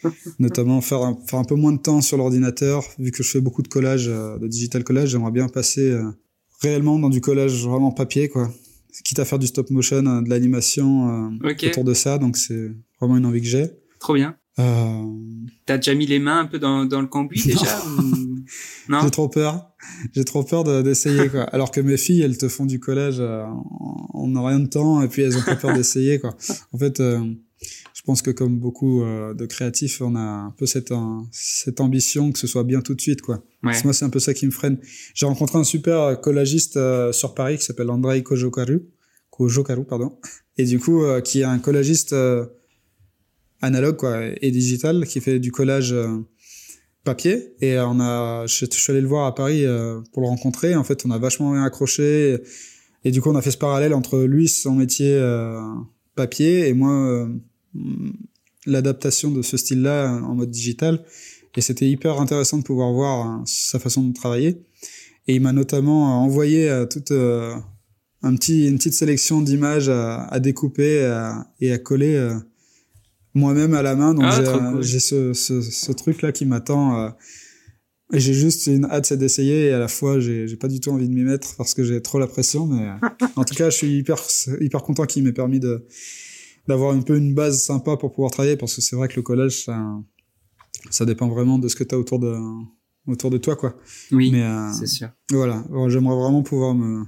notamment 0.39 0.81
faire 0.81 1.03
un, 1.03 1.17
faire 1.27 1.39
un 1.39 1.45
peu 1.45 1.55
moins 1.55 1.73
de 1.73 1.79
temps 1.79 2.01
sur 2.01 2.17
l'ordinateur, 2.17 2.85
vu 2.99 3.11
que 3.11 3.23
je 3.23 3.31
fais 3.31 3.41
beaucoup 3.41 3.63
de 3.63 3.69
collage, 3.69 4.09
euh, 4.09 4.39
de 4.39 4.47
digital 4.47 4.85
collage, 4.85 5.11
j'aimerais 5.11 5.31
bien 5.31 5.49
passer 5.49 5.91
euh, 5.91 6.11
réellement 6.61 6.99
dans 6.99 7.11
du 7.11 7.21
collage 7.21 7.67
vraiment 7.67 7.93
papier, 7.93 8.29
quoi. 8.29 8.51
Quitte 9.05 9.19
à 9.19 9.25
faire 9.27 9.39
du 9.39 9.47
stop 9.47 9.71
motion, 9.71 9.99
euh, 9.99 10.23
de 10.23 10.31
l'animation 10.31 11.39
autour 11.43 11.85
de 11.85 11.95
ça, 11.95 12.19
donc 12.19 12.37
c'est 12.37 12.71
vraiment 12.99 13.19
une 13.19 13.27
envie 13.27 13.41
que 13.41 13.47
j'ai. 13.47 13.67
Trop 14.01 14.15
bien. 14.15 14.37
Euh... 14.59 15.03
T'as 15.67 15.77
déjà 15.77 15.95
mis 15.95 16.07
les 16.07 16.19
mains 16.19 16.41
un 16.41 16.47
peu 16.47 16.59
dans, 16.59 16.85
dans 16.85 17.01
le 17.01 17.07
cambouis 17.07 17.43
déjà 17.45 17.83
Non. 18.89 19.01
J'ai 19.03 19.11
trop 19.11 19.29
peur. 19.29 19.73
J'ai 20.15 20.25
trop 20.25 20.45
peur 20.45 20.63
d'essayer 20.83 21.29
quoi. 21.29 21.43
Alors 21.43 21.73
que 21.73 21.81
mes 21.81 21.97
filles, 21.97 22.23
elles 22.23 22.39
te 22.39 22.49
font 22.49 22.65
du 22.65 22.79
collage 22.79 23.21
en, 23.21 23.65
en 24.15 24.45
rien 24.45 24.61
de 24.61 24.69
temps 24.69 25.03
et 25.03 25.09
puis 25.09 25.23
elles 25.23 25.37
ont 25.37 25.43
pas 25.43 25.57
peur 25.57 25.75
d'essayer 25.75 26.21
quoi. 26.21 26.37
En 26.73 26.79
fait, 26.79 27.03
je 28.07 28.13
pense 28.13 28.23
que 28.23 28.31
comme 28.31 28.59
beaucoup 28.61 29.03
euh, 29.03 29.35
de 29.35 29.47
créatifs, 29.47 30.01
on 30.01 30.15
a 30.15 30.21
un 30.21 30.55
peu 30.57 30.65
cette, 30.67 30.93
cette 31.33 31.81
ambition 31.81 32.31
que 32.31 32.39
ce 32.39 32.47
soit 32.47 32.63
bien 32.63 32.81
tout 32.81 32.95
de 32.95 33.01
suite, 33.01 33.21
quoi. 33.21 33.43
Moi, 33.63 33.73
c'est 33.75 34.05
un 34.05 34.11
peu 34.11 34.21
ça 34.21 34.33
qui 34.33 34.47
me 34.47 34.53
freine. 34.53 34.79
J'ai 35.15 35.27
rencontré 35.27 35.59
un 35.59 35.65
super 35.65 36.21
collagiste 36.21 36.77
euh, 36.77 37.11
sur 37.11 37.35
Paris 37.35 37.59
qui 37.59 37.65
s'appelle 37.65 37.91
Andrei 37.91 38.23
Kojokaru, 38.23 38.83
Kojokaru, 39.31 39.85
pardon, 39.85 40.21
et 40.57 40.65
du 40.65 40.79
coup, 40.79 41.03
euh, 41.03 41.21
qui 41.21 41.41
est 41.41 41.45
un 41.45 41.59
collagiste 41.59 42.15
analogue, 43.67 43.97
quoi, 43.97 44.21
et 44.41 44.51
digital, 44.51 45.07
qui 45.07 45.21
fait 45.21 45.39
du 45.39 45.53
collage 45.53 45.95
papier. 47.05 47.55
Et 47.61 47.79
on 47.79 48.01
a, 48.01 48.47
je, 48.47 48.65
suis 48.65 48.91
allé 48.91 49.01
le 49.01 49.09
voir 49.09 49.27
à 49.27 49.35
Paris 49.35 49.65
pour 50.13 50.23
le 50.23 50.29
rencontrer. 50.29 50.75
En 50.75 50.85
fait, 50.85 51.05
on 51.07 51.11
a 51.11 51.19
vachement 51.19 51.53
bien 51.53 51.65
accroché. 51.65 52.39
Et, 53.05 53.11
du 53.11 53.21
coup, 53.21 53.31
on 53.31 53.37
a 53.37 53.43
fait 53.43 53.51
ce 53.51 53.59
parallèle 53.59 53.95
entre 53.95 54.21
lui, 54.21 54.49
son 54.49 54.75
métier 54.75 55.21
papier, 56.15 56.69
et 56.69 56.75
moi 56.75 57.29
l'adaptation 58.67 59.31
de 59.31 59.43
ce 59.43 59.57
style-là 59.57 60.11
en 60.11 60.35
mode 60.35 60.51
digital. 60.51 61.05
Et 61.57 61.61
c'était 61.63 61.89
hyper 61.89 62.21
intéressant 62.21 62.59
de 62.59 62.63
pouvoir 62.63 62.93
voir 62.93 63.27
hein, 63.27 63.43
sa 63.47 63.79
façon 63.79 64.05
de 64.05 64.13
travailler. 64.13 64.63
Et 65.27 65.37
il 65.37 65.41
m'a 65.41 65.53
notamment 65.53 66.23
envoyé 66.23 66.69
euh, 66.69 66.85
toute 66.85 67.11
euh, 67.11 67.55
un 68.23 68.35
petit, 68.37 68.69
une 68.69 68.77
petite 68.77 68.93
sélection 68.93 69.41
d'images 69.41 69.89
à, 69.89 70.39
découper 70.39 71.01
et 71.61 71.73
à 71.73 71.79
coller 71.79 72.15
euh, 72.15 72.35
moi-même 73.37 73.75
à 73.75 73.83
la 73.83 73.95
main. 73.95 74.15
Donc 74.15 74.25
ah, 74.27 74.75
j'ai 74.81 74.99
ce, 74.99 75.33
ce, 75.33 75.61
ce 75.61 75.93
truc-là 75.93 76.33
qui 76.33 76.47
m'attend. 76.47 77.15
et 78.13 78.19
j'ai 78.19 78.33
juste 78.33 78.67
une 78.67 78.87
hâte 78.87 79.13
d'essayer 79.13 79.67
et 79.67 79.73
à 79.73 79.79
la 79.79 79.89
fois 79.89 80.19
j'ai 80.21 80.57
pas 80.57 80.69
du 80.69 80.81
tout 80.81 80.91
envie 80.91 81.09
de 81.09 81.15
m'y 81.15 81.23
mettre 81.23 81.55
parce 81.57 81.75
que 81.75 81.85
j'ai 81.85 82.01
trop 82.01 82.19
la 82.19 82.27
pression. 82.27 82.67
Mais 82.67 82.89
en 83.37 83.45
tout 83.45 83.55
cas, 83.55 83.71
je 83.71 83.77
suis 83.77 83.99
hyper 83.99 84.19
hyper 84.61 84.83
content 84.83 85.05
qu'il 85.05 85.23
m'ait 85.23 85.33
permis 85.33 85.61
de 85.61 85.87
d'avoir 86.67 86.95
un 86.95 87.03
peu 87.03 87.17
une 87.17 87.35
base 87.35 87.63
sympa 87.63 87.97
pour 87.97 88.13
pouvoir 88.13 88.33
travailler 88.33 88.57
parce 88.57 88.75
que 88.75 88.81
c'est 88.81 88.97
vrai 88.97 89.07
que 89.07 89.15
le 89.17 89.23
collège 89.23 89.65
ça, 89.67 89.81
ça 90.91 91.05
dépend 91.05 91.29
vraiment 91.29 91.61
de 91.61 91.69
ce 91.69 91.77
que 91.77 91.85
tu 91.85 91.95
as 91.95 91.99
autour 91.99 92.19
de 92.19 92.35
autour 93.07 93.31
de 93.31 93.39
toi 93.39 93.55
quoi. 93.55 93.77
Oui. 94.11 94.33
Euh, 94.35 94.73
c'est 94.73 94.87
sûr. 94.87 95.11
Voilà, 95.31 95.65
j'aimerais 95.89 96.17
vraiment 96.17 96.43
pouvoir 96.43 96.75
me 96.75 97.05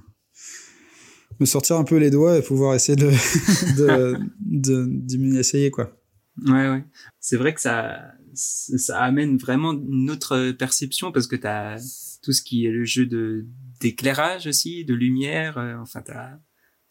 me 1.41 1.47
sortir 1.47 1.77
un 1.77 1.85
peu 1.85 1.97
les 1.97 2.11
doigts 2.11 2.37
et 2.37 2.43
pouvoir 2.43 2.75
essayer 2.75 2.97
de 2.97 3.11
de 3.77 4.17
de 4.47 5.39
essayer 5.39 5.71
quoi. 5.71 5.98
Ouais 6.47 6.69
ouais. 6.69 6.85
C'est 7.21 7.37
vrai 7.37 7.55
que 7.55 7.61
ça 7.61 7.99
ça 8.35 9.01
amène 9.01 9.37
vraiment 9.37 9.73
une 9.73 10.11
autre 10.11 10.53
perception 10.53 11.11
parce 11.13 11.27
que 11.27 11.37
tu 11.37 11.47
as 11.47 11.77
tout 12.23 12.33
ce 12.33 12.43
qui 12.43 12.67
est 12.67 12.71
le 12.71 12.85
jeu 12.85 13.07
de 13.07 13.47
d'éclairage 13.81 14.47
aussi, 14.47 14.85
de 14.85 14.95
lumière, 14.95 15.59
euh, 15.59 15.75
enfin 15.81 16.03
tu 16.03 16.13
as 16.13 16.41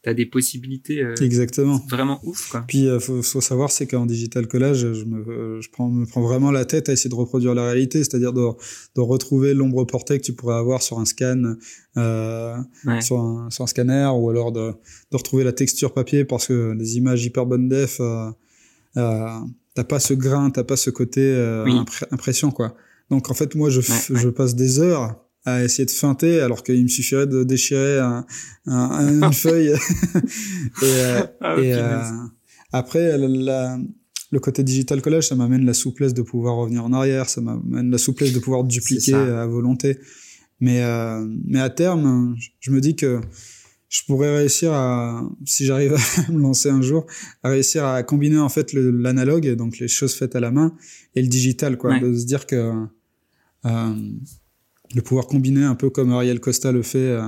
t'as 0.04 0.14
des 0.14 0.26
possibilités 0.26 1.02
euh, 1.02 1.16
exactement 1.22 1.82
vraiment 1.90 2.20
ouf 2.24 2.50
quoi. 2.50 2.64
Puis 2.68 2.88
euh, 2.88 3.00
faut, 3.00 3.22
faut 3.22 3.42
savoir 3.42 3.72
c'est 3.72 3.88
qu'en 3.88 4.06
digital 4.06 4.48
collage, 4.48 4.94
je 4.94 5.04
me 5.04 5.28
euh, 5.28 5.62
je 5.62 5.70
prends 5.70 5.90
me 5.90 6.06
prends 6.06 6.22
vraiment 6.22 6.52
la 6.52 6.66
tête 6.66 6.88
à 6.88 6.94
essayer 6.94 7.10
de 7.10 7.16
reproduire 7.16 7.56
la 7.56 7.66
réalité, 7.66 8.00
c'est-à-dire 8.00 8.32
de 8.32 8.42
de 8.96 9.02
retrouver 9.02 9.54
l'ombre 9.54 9.86
portée 9.86 10.20
que 10.20 10.24
tu 10.24 10.34
pourrais 10.34 10.56
avoir 10.56 10.82
sur 10.82 11.00
un 11.00 11.06
scan 11.06 11.56
euh, 11.98 12.56
sur, 13.02 13.20
un, 13.20 13.50
sur 13.50 13.64
un 13.64 13.68
scanner 13.68 14.10
ou 14.16 14.30
alors 14.30 14.52
de 14.52 14.72
de 15.12 15.18
retrouver 15.18 15.44
la 15.44 15.54
texture 15.54 15.94
papier 15.94 16.26
parce 16.26 16.48
que 16.48 16.74
les 16.78 16.98
images 16.98 17.26
hyper 17.26 17.46
bonne 17.46 17.68
def 17.68 18.00
t'as 19.76 19.84
pas 19.84 20.00
ce 20.00 20.14
grain, 20.14 20.50
t'as 20.50 20.64
pas 20.64 20.78
ce 20.78 20.90
côté 20.90 21.22
impression 22.12 22.52
quoi. 22.52 22.76
Donc 23.10 23.30
en 23.32 23.34
fait 23.34 23.56
moi 23.56 23.70
je 23.70 23.82
je 23.82 24.30
passe 24.30 24.56
des 24.56 24.80
heures 24.80 25.28
à 25.48 25.64
essayer 25.64 25.86
de 25.86 25.92
feinter 25.92 26.42
alors 26.42 26.62
qu'il 26.62 26.84
me 26.84 26.90
suffirait 26.90 27.26
de 27.26 27.44
déchirer 27.44 28.00
un, 28.00 28.26
un, 28.66 29.22
une 29.22 29.34
feuille. 29.46 29.70
Et, 29.74 30.86
euh, 30.86 31.22
ah, 31.40 31.56
et 31.58 31.74
euh, 31.74 32.02
après 32.74 33.18
la, 33.18 33.80
le 34.32 34.40
côté 34.40 34.62
digital 34.64 35.02
collage 35.02 35.30
ça 35.30 35.36
m'amène 35.36 35.66
la 35.66 35.74
souplesse 35.74 36.14
de 36.14 36.22
pouvoir 36.22 36.58
revenir 36.58 36.84
en 36.84 36.92
arrière 36.92 37.30
ça 37.30 37.40
m'amène 37.40 37.90
la 37.90 37.98
souplesse 37.98 38.34
de 38.34 38.40
pouvoir 38.40 38.66
dupliquer 38.66 39.16
à 39.16 39.46
volonté. 39.48 40.00
Mais 40.60 40.84
euh, 40.84 41.26
mais 41.46 41.62
à 41.62 41.70
terme 41.70 42.36
je 42.60 42.72
me 42.72 42.82
dis 42.82 42.96
que 42.98 43.22
je 43.90 44.02
pourrais 44.06 44.36
réussir 44.38 44.74
à 44.74 45.24
si 45.46 45.66
j'arrive 45.66 45.94
à 45.94 46.32
me 46.32 46.40
lancer 46.40 46.70
un 46.70 46.82
jour 46.82 47.06
à 47.44 47.50
réussir 47.50 47.86
à 47.86 48.04
combiner 48.04 48.38
en 48.38 48.50
fait 48.50 48.74
l'analogue 48.74 49.50
donc 49.56 49.80
les 49.80 49.88
choses 49.88 50.14
faites 50.14 50.36
à 50.36 50.40
la 50.40 50.52
main 50.52 50.76
et 51.16 51.22
le 51.22 51.28
digital 51.28 51.78
quoi. 51.78 52.00
De 52.00 52.14
se 52.14 52.26
dire 52.26 52.46
que 52.46 52.74
euh, 53.66 53.94
de 54.96 55.02
pouvoir 55.02 55.28
combiner 55.28 55.64
un 55.64 55.76
peu 55.76 55.90
comme 55.90 56.12
Ariel 56.12 56.40
Costa 56.40 56.72
le 56.72 56.82
fait 56.82 56.98
euh, 56.98 57.28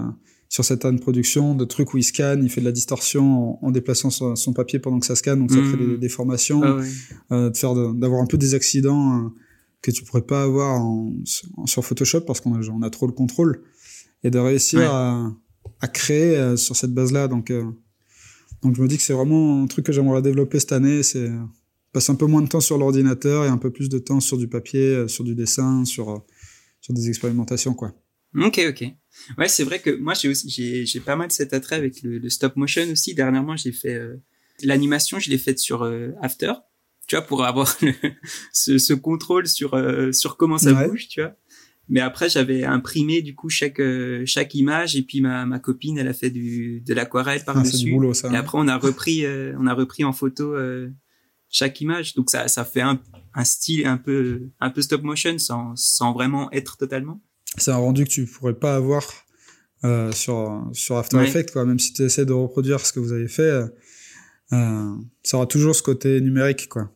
sur 0.49 0.65
cette 0.65 0.85
de 0.85 0.99
production, 0.99 1.53
de 1.53 1.63
trucs 1.63 1.93
où 1.93 1.97
il 1.97 2.03
scanne, 2.03 2.43
il 2.43 2.49
fait 2.49 2.61
de 2.61 2.65
la 2.65 2.71
distorsion 2.71 3.63
en, 3.63 3.71
déplaçant 3.71 4.09
son, 4.09 4.53
papier 4.53 4.79
pendant 4.79 4.99
que 4.99 5.05
ça 5.05 5.15
scanne, 5.15 5.39
donc 5.39 5.51
ça 5.51 5.61
crée 5.61 5.77
des 5.77 5.93
mmh. 5.93 5.99
déformations, 5.99 6.61
ah 6.63 6.79
euh, 7.31 7.49
de 7.51 7.57
faire 7.57 7.75
d'avoir 7.93 8.21
un 8.21 8.25
peu 8.25 8.37
des 8.37 8.55
accidents 8.55 9.25
euh, 9.25 9.29
que 9.81 9.91
tu 9.91 10.03
pourrais 10.03 10.23
pas 10.23 10.43
avoir 10.43 10.81
en, 10.81 11.13
sur 11.65 11.85
Photoshop 11.85 12.21
parce 12.21 12.41
qu'on 12.41 12.55
a, 12.55 12.67
on 12.69 12.81
a 12.81 12.89
trop 12.89 13.05
le 13.05 13.13
contrôle 13.13 13.61
et 14.23 14.31
de 14.31 14.39
réussir 14.39 14.91
à, 14.91 15.31
à, 15.79 15.87
créer 15.87 16.57
sur 16.57 16.75
cette 16.75 16.93
base-là. 16.93 17.27
Donc, 17.27 17.51
donc 18.61 18.75
je 18.75 18.81
me 18.81 18.87
dis 18.87 18.97
que 18.97 19.03
c'est 19.03 19.13
vraiment 19.13 19.63
un 19.63 19.67
truc 19.67 19.85
que 19.85 19.91
j'aimerais 19.91 20.21
développer 20.21 20.59
cette 20.59 20.71
année, 20.71 21.03
c'est 21.03 21.29
passer 21.91 22.11
un 22.11 22.15
peu 22.15 22.25
moins 22.25 22.41
de 22.41 22.47
temps 22.47 22.59
sur 22.59 22.77
l'ordinateur 22.77 23.45
et 23.45 23.47
un 23.47 23.57
peu 23.57 23.71
plus 23.71 23.89
de 23.89 23.99
temps 23.99 24.19
sur 24.19 24.37
du 24.37 24.47
papier, 24.47 25.07
sur 25.07 25.23
du 25.23 25.35
dessin, 25.35 25.85
sur 25.85 26.25
sur 26.81 26.93
des 26.93 27.09
expérimentations, 27.09 27.73
quoi. 27.73 27.93
Ok, 28.35 28.61
ok. 28.67 28.83
Ouais, 29.37 29.47
c'est 29.47 29.63
vrai 29.63 29.79
que 29.79 29.89
moi, 29.89 30.13
j'ai 30.13 30.29
aussi, 30.29 30.85
j'ai, 30.85 30.99
pas 30.99 31.15
mal 31.15 31.31
cet 31.31 31.53
attrait 31.53 31.75
avec 31.75 32.01
le, 32.03 32.29
stop 32.29 32.55
motion 32.55 32.89
aussi. 32.91 33.15
Dernièrement, 33.15 33.57
j'ai 33.57 33.71
fait 33.71 33.95
euh, 33.95 34.21
l'animation, 34.63 35.19
je 35.19 35.29
l'ai 35.29 35.37
faite 35.37 35.59
sur 35.59 35.83
euh, 35.83 36.11
After, 36.21 36.53
tu 37.07 37.15
vois, 37.15 37.25
pour 37.25 37.43
avoir 37.43 37.75
ce, 38.53 38.77
ce, 38.77 38.93
contrôle 38.93 39.47
sur 39.47 39.73
euh, 39.73 40.11
sur 40.11 40.37
comment 40.37 40.57
ça 40.57 40.87
bouge, 40.87 41.07
tu 41.07 41.21
vois. 41.21 41.35
Mais 41.89 42.01
après, 42.01 42.29
j'avais 42.29 42.63
imprimé 42.63 43.21
du 43.21 43.35
coup 43.35 43.49
chaque 43.49 43.81
chaque 44.25 44.53
image 44.55 44.95
et 44.95 45.01
puis 45.01 45.21
ma, 45.21 45.45
ma 45.45 45.59
copine, 45.59 45.97
elle 45.97 46.07
a 46.07 46.13
fait 46.13 46.29
du 46.29 46.81
de 46.81 46.93
l'aquarelle 46.93 47.43
par 47.43 47.61
dessus. 47.61 47.97
Ah, 48.09 48.13
ça, 48.13 48.31
et 48.31 48.35
après, 48.35 48.57
on 48.59 48.67
a 48.67 48.77
repris 48.77 49.25
on 49.57 49.67
a 49.67 49.73
repris 49.73 50.03
en 50.03 50.13
photo 50.13 50.55
chaque 51.49 51.81
image. 51.81 52.13
Donc 52.13 52.29
ça 52.29 52.47
ça 52.47 52.63
fait 52.63 52.81
un 52.81 52.99
un 53.33 53.43
style 53.43 53.85
un 53.85 53.97
peu 53.97 54.49
un 54.59 54.69
peu 54.69 54.81
stop 54.81 55.01
motion 55.03 55.37
sans 55.37 55.75
sans 55.75 56.13
vraiment 56.13 56.51
être 56.51 56.77
totalement. 56.77 57.21
C'est 57.57 57.71
un 57.71 57.77
rendu 57.77 58.05
que 58.05 58.09
tu 58.09 58.25
pourrais 58.25 58.53
pas 58.53 58.75
avoir 58.75 59.03
euh, 59.83 60.11
sur 60.11 60.69
sur 60.73 60.97
After 60.97 61.17
Effects 61.21 61.51
quoi. 61.51 61.65
Même 61.65 61.79
si 61.79 61.93
tu 61.93 62.03
essaies 62.03 62.25
de 62.25 62.33
reproduire 62.33 62.85
ce 62.85 62.93
que 62.93 62.99
vous 62.99 63.13
avez 63.13 63.27
fait, 63.27 63.65
euh, 64.53 64.95
ça 65.23 65.37
aura 65.37 65.45
toujours 65.47 65.75
ce 65.75 65.83
côté 65.83 66.21
numérique 66.21 66.69
quoi. 66.69 66.91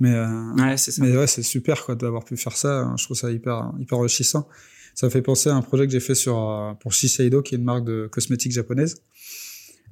Mais 0.00 0.12
euh, 0.12 0.52
ouais, 0.54 0.76
c'est. 0.76 0.98
Mais 0.98 1.16
ouais, 1.16 1.26
c'est 1.26 1.42
super 1.42 1.84
quoi 1.84 1.94
d'avoir 1.94 2.24
pu 2.24 2.36
faire 2.36 2.56
ça. 2.56 2.92
Je 2.96 3.04
trouve 3.04 3.16
ça 3.16 3.30
hyper 3.30 3.72
hyper 3.78 3.98
enrichissant. 3.98 4.48
Ça 4.94 5.06
me 5.06 5.10
fait 5.10 5.22
penser 5.22 5.48
à 5.50 5.54
un 5.54 5.62
projet 5.62 5.86
que 5.86 5.92
j'ai 5.92 6.00
fait 6.00 6.14
sur 6.14 6.38
euh, 6.38 6.72
pour 6.74 6.92
Shiseido 6.92 7.42
qui 7.42 7.54
est 7.54 7.58
une 7.58 7.64
marque 7.64 7.84
de 7.84 8.08
cosmétiques 8.10 8.52
japonaise. 8.52 9.02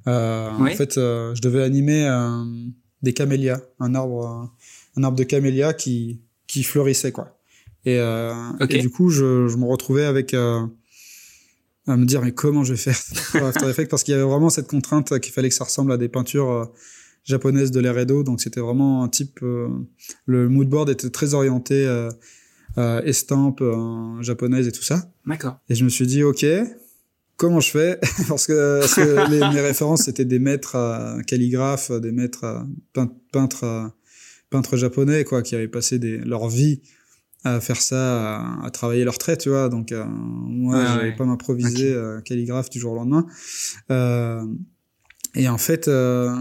Euh, 0.07 0.49
En 0.49 0.65
fait, 0.67 0.95
je 0.95 1.41
devais 1.41 1.63
animer 1.63 2.09
des 3.01 3.13
camélias, 3.13 3.61
un 3.79 3.95
arbre 3.95 4.51
un 4.95 5.03
arbre 5.03 5.17
de 5.17 5.23
camélia 5.23 5.73
qui, 5.73 6.21
qui 6.47 6.63
fleurissaient 6.63 7.11
quoi. 7.11 7.39
Et, 7.85 7.97
euh, 7.97 8.33
et 8.69 8.79
du 8.79 8.89
coup, 8.89 9.09
je, 9.09 9.47
je 9.47 9.55
me 9.55 9.65
retrouvais 9.65 10.03
avec 10.03 10.33
euh, 10.33 10.65
à 11.87 11.95
me 11.95 12.05
dire 12.05 12.21
mais 12.21 12.33
comment 12.33 12.63
je 12.63 12.73
vais 12.73 12.77
faire? 12.77 12.99
Pour 13.31 13.43
After 13.47 13.69
Effects 13.69 13.89
parce 13.89 14.03
qu'il 14.03 14.11
y 14.11 14.15
avait 14.15 14.27
vraiment 14.29 14.49
cette 14.49 14.67
contrainte 14.67 15.17
qu'il 15.19 15.31
fallait 15.31 15.49
que 15.49 15.55
ça 15.55 15.63
ressemble 15.63 15.91
à 15.91 15.97
des 15.97 16.09
peintures 16.09 16.71
japonaises 17.29 17.71
de 17.71 17.79
l'ère 17.79 17.97
Edo. 17.97 18.23
Donc 18.23 18.41
c'était 18.41 18.59
vraiment 18.59 19.03
un 19.03 19.07
type. 19.09 19.39
euh, 19.43 19.69
le 20.25 20.49
mood 20.49 20.67
board 20.67 20.89
était 20.89 21.09
très 21.09 21.33
orienté 21.33 21.85
euh, 21.85 22.09
euh, 22.77 23.01
estampe 23.03 23.61
euh, 23.61 24.21
japonaise 24.21 24.67
et 24.67 24.71
tout 24.71 24.83
ça. 24.83 25.11
D'accord. 25.25 25.59
Et 25.69 25.75
je 25.75 25.83
me 25.83 25.89
suis 25.89 26.05
dit, 26.07 26.23
ok, 26.23 26.45
comment 27.37 27.59
je 27.59 27.71
fais? 27.71 27.99
Parce 28.27 28.45
que, 28.47 28.79
parce 28.81 28.95
que 28.95 29.29
les- 29.31 29.39
mes 29.39 29.61
références, 29.61 30.03
c'était 30.03 30.25
des 30.25 30.39
maîtres 30.39 30.75
euh, 30.75 31.21
calligraphes, 31.21 31.91
des 31.91 32.11
maîtres 32.11 32.43
euh, 32.43 32.59
pein- 32.93 33.11
peintres, 33.31 33.63
euh, 33.63 33.87
peintres 34.49 34.75
japonais, 34.77 35.23
quoi, 35.23 35.41
qui 35.41 35.55
avaient 35.55 35.67
passé 35.67 35.99
des, 35.99 36.17
leur 36.17 36.47
vie 36.49 36.81
à 37.45 37.61
faire 37.61 37.81
ça, 37.81 38.37
à, 38.37 38.65
à 38.65 38.69
travailler 38.71 39.05
leurs 39.05 39.17
traits, 39.17 39.39
tu 39.39 39.49
vois. 39.49 39.69
Donc, 39.69 39.91
euh, 39.93 40.03
moi, 40.05 40.77
Ouais, 40.77 40.85
j'allais 40.85 41.03
ouais. 41.11 41.15
pas 41.15 41.23
m'improviser 41.25 41.95
calligraphe 42.25 42.69
du 42.69 42.79
jour 42.79 42.91
au 42.91 42.95
lendemain. 42.95 43.25
Euh, 43.91 44.43
et 45.35 45.47
en 45.47 45.57
fait, 45.57 45.87
euh, 45.87 46.35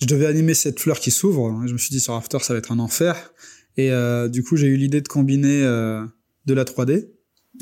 je 0.00 0.06
devais 0.06 0.26
animer 0.26 0.54
cette 0.54 0.80
fleur 0.80 0.98
qui 1.00 1.10
s'ouvre. 1.10 1.62
Je 1.66 1.72
me 1.72 1.78
suis 1.78 1.90
dit, 1.90 2.00
sur 2.00 2.14
After, 2.14 2.38
ça 2.40 2.52
va 2.54 2.58
être 2.58 2.72
un 2.72 2.78
enfer. 2.78 3.32
Et 3.76 3.90
euh, 3.92 4.28
du 4.28 4.42
coup, 4.42 4.56
j'ai 4.56 4.66
eu 4.66 4.76
l'idée 4.76 5.00
de 5.00 5.08
combiner 5.08 5.62
euh, 5.62 6.04
de 6.46 6.54
la 6.54 6.64
3D 6.64 7.08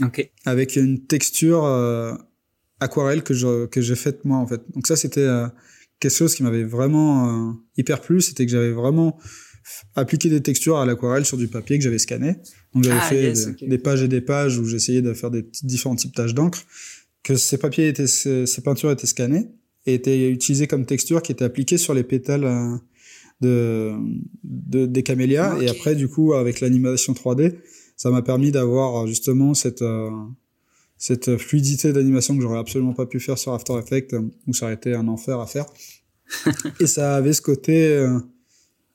Ok. 0.02 0.30
avec 0.44 0.76
une 0.76 1.06
texture 1.06 1.64
euh, 1.64 2.14
aquarelle 2.80 3.22
que 3.22 3.34
je 3.34 3.66
que 3.66 3.80
j'ai 3.80 3.96
faite 3.96 4.24
moi 4.24 4.36
en 4.38 4.46
fait. 4.46 4.60
Donc 4.74 4.86
ça 4.86 4.96
c'était 4.96 5.20
euh, 5.20 5.48
quelque 5.98 6.14
chose 6.14 6.34
qui 6.34 6.42
m'avait 6.42 6.62
vraiment 6.64 7.48
euh, 7.50 7.52
hyper 7.76 8.00
plu, 8.00 8.20
c'était 8.20 8.46
que 8.46 8.52
j'avais 8.52 8.70
vraiment 8.72 9.18
appliqué 9.96 10.28
des 10.30 10.40
textures 10.42 10.78
à 10.78 10.86
l'aquarelle 10.86 11.24
sur 11.24 11.36
du 11.36 11.48
papier 11.48 11.78
que 11.78 11.84
j'avais 11.84 11.98
scanné. 11.98 12.36
Donc 12.74 12.84
j'avais 12.84 13.00
Ah, 13.00 13.08
fait 13.08 13.22
yes, 13.22 13.48
des, 13.60 13.78
pages 13.78 14.02
et 14.02 14.08
des 14.08 14.20
pages 14.20 14.58
où 14.58 14.64
j'essayais 14.64 15.02
de 15.02 15.12
faire 15.14 15.30
des 15.30 15.44
différents 15.62 15.96
types 15.96 16.14
tâches 16.14 16.34
d'encre, 16.34 16.62
que 17.24 17.34
ces 17.36 17.58
papiers 17.58 17.88
étaient 17.88 18.06
ces, 18.06 18.46
ces 18.46 18.62
peintures 18.62 18.90
étaient 18.90 19.06
scannées 19.06 19.48
et 19.88 19.94
étaient 19.94 20.30
utilisées 20.30 20.66
comme 20.66 20.84
texture 20.86 21.22
qui 21.22 21.32
étaient 21.32 21.44
appliquées 21.44 21.78
sur 21.78 21.94
les 21.94 22.02
pétales 22.04 22.44
euh, 22.44 22.76
de, 23.40 23.92
de 24.44 24.86
des 24.86 25.02
camélias 25.02 25.56
et 25.60 25.68
après 25.68 25.94
du 25.94 26.08
coup 26.08 26.32
avec 26.34 26.60
l'animation 26.60 27.12
3D 27.12 27.54
ça 27.96 28.10
m'a 28.10 28.22
permis 28.22 28.50
d'avoir 28.50 29.04
euh, 29.04 29.06
justement 29.06 29.54
cette 29.54 29.82
euh, 29.82 30.10
cette 30.96 31.36
fluidité 31.36 31.92
d'animation 31.92 32.34
que 32.36 32.42
j'aurais 32.42 32.58
absolument 32.58 32.92
pas 32.94 33.06
pu 33.06 33.20
faire 33.20 33.38
sur 33.38 33.52
After 33.54 33.74
Effects 33.78 34.14
où 34.48 34.52
ça 34.52 34.66
aurait 34.66 34.74
été 34.74 34.94
un 34.94 35.06
enfer 35.08 35.38
à 35.38 35.46
faire 35.46 35.66
et 36.80 36.86
ça 36.86 37.14
avait 37.16 37.32
ce 37.32 37.40
côté 37.42 38.04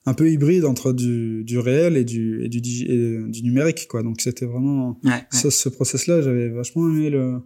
un 0.06 0.12
peu 0.14 0.30
hybride 0.30 0.66
entre 0.66 0.92
du, 0.92 1.42
du 1.44 1.58
réel 1.58 1.96
et 1.96 2.04
du 2.04 2.44
et 2.44 2.48
du, 2.50 2.60
digi- 2.60 2.86
et 2.90 3.22
du 3.26 3.42
numérique 3.42 3.86
quoi 3.88 4.02
donc 4.02 4.20
c'était 4.20 4.44
vraiment 4.44 5.00
Ouais. 5.02 5.10
ouais. 5.10 5.20
ça, 5.30 5.50
ce 5.50 5.68
process 5.70 6.06
là 6.06 6.20
j'avais 6.20 6.50
vachement 6.50 6.86
aimé 6.88 7.08
le 7.08 7.40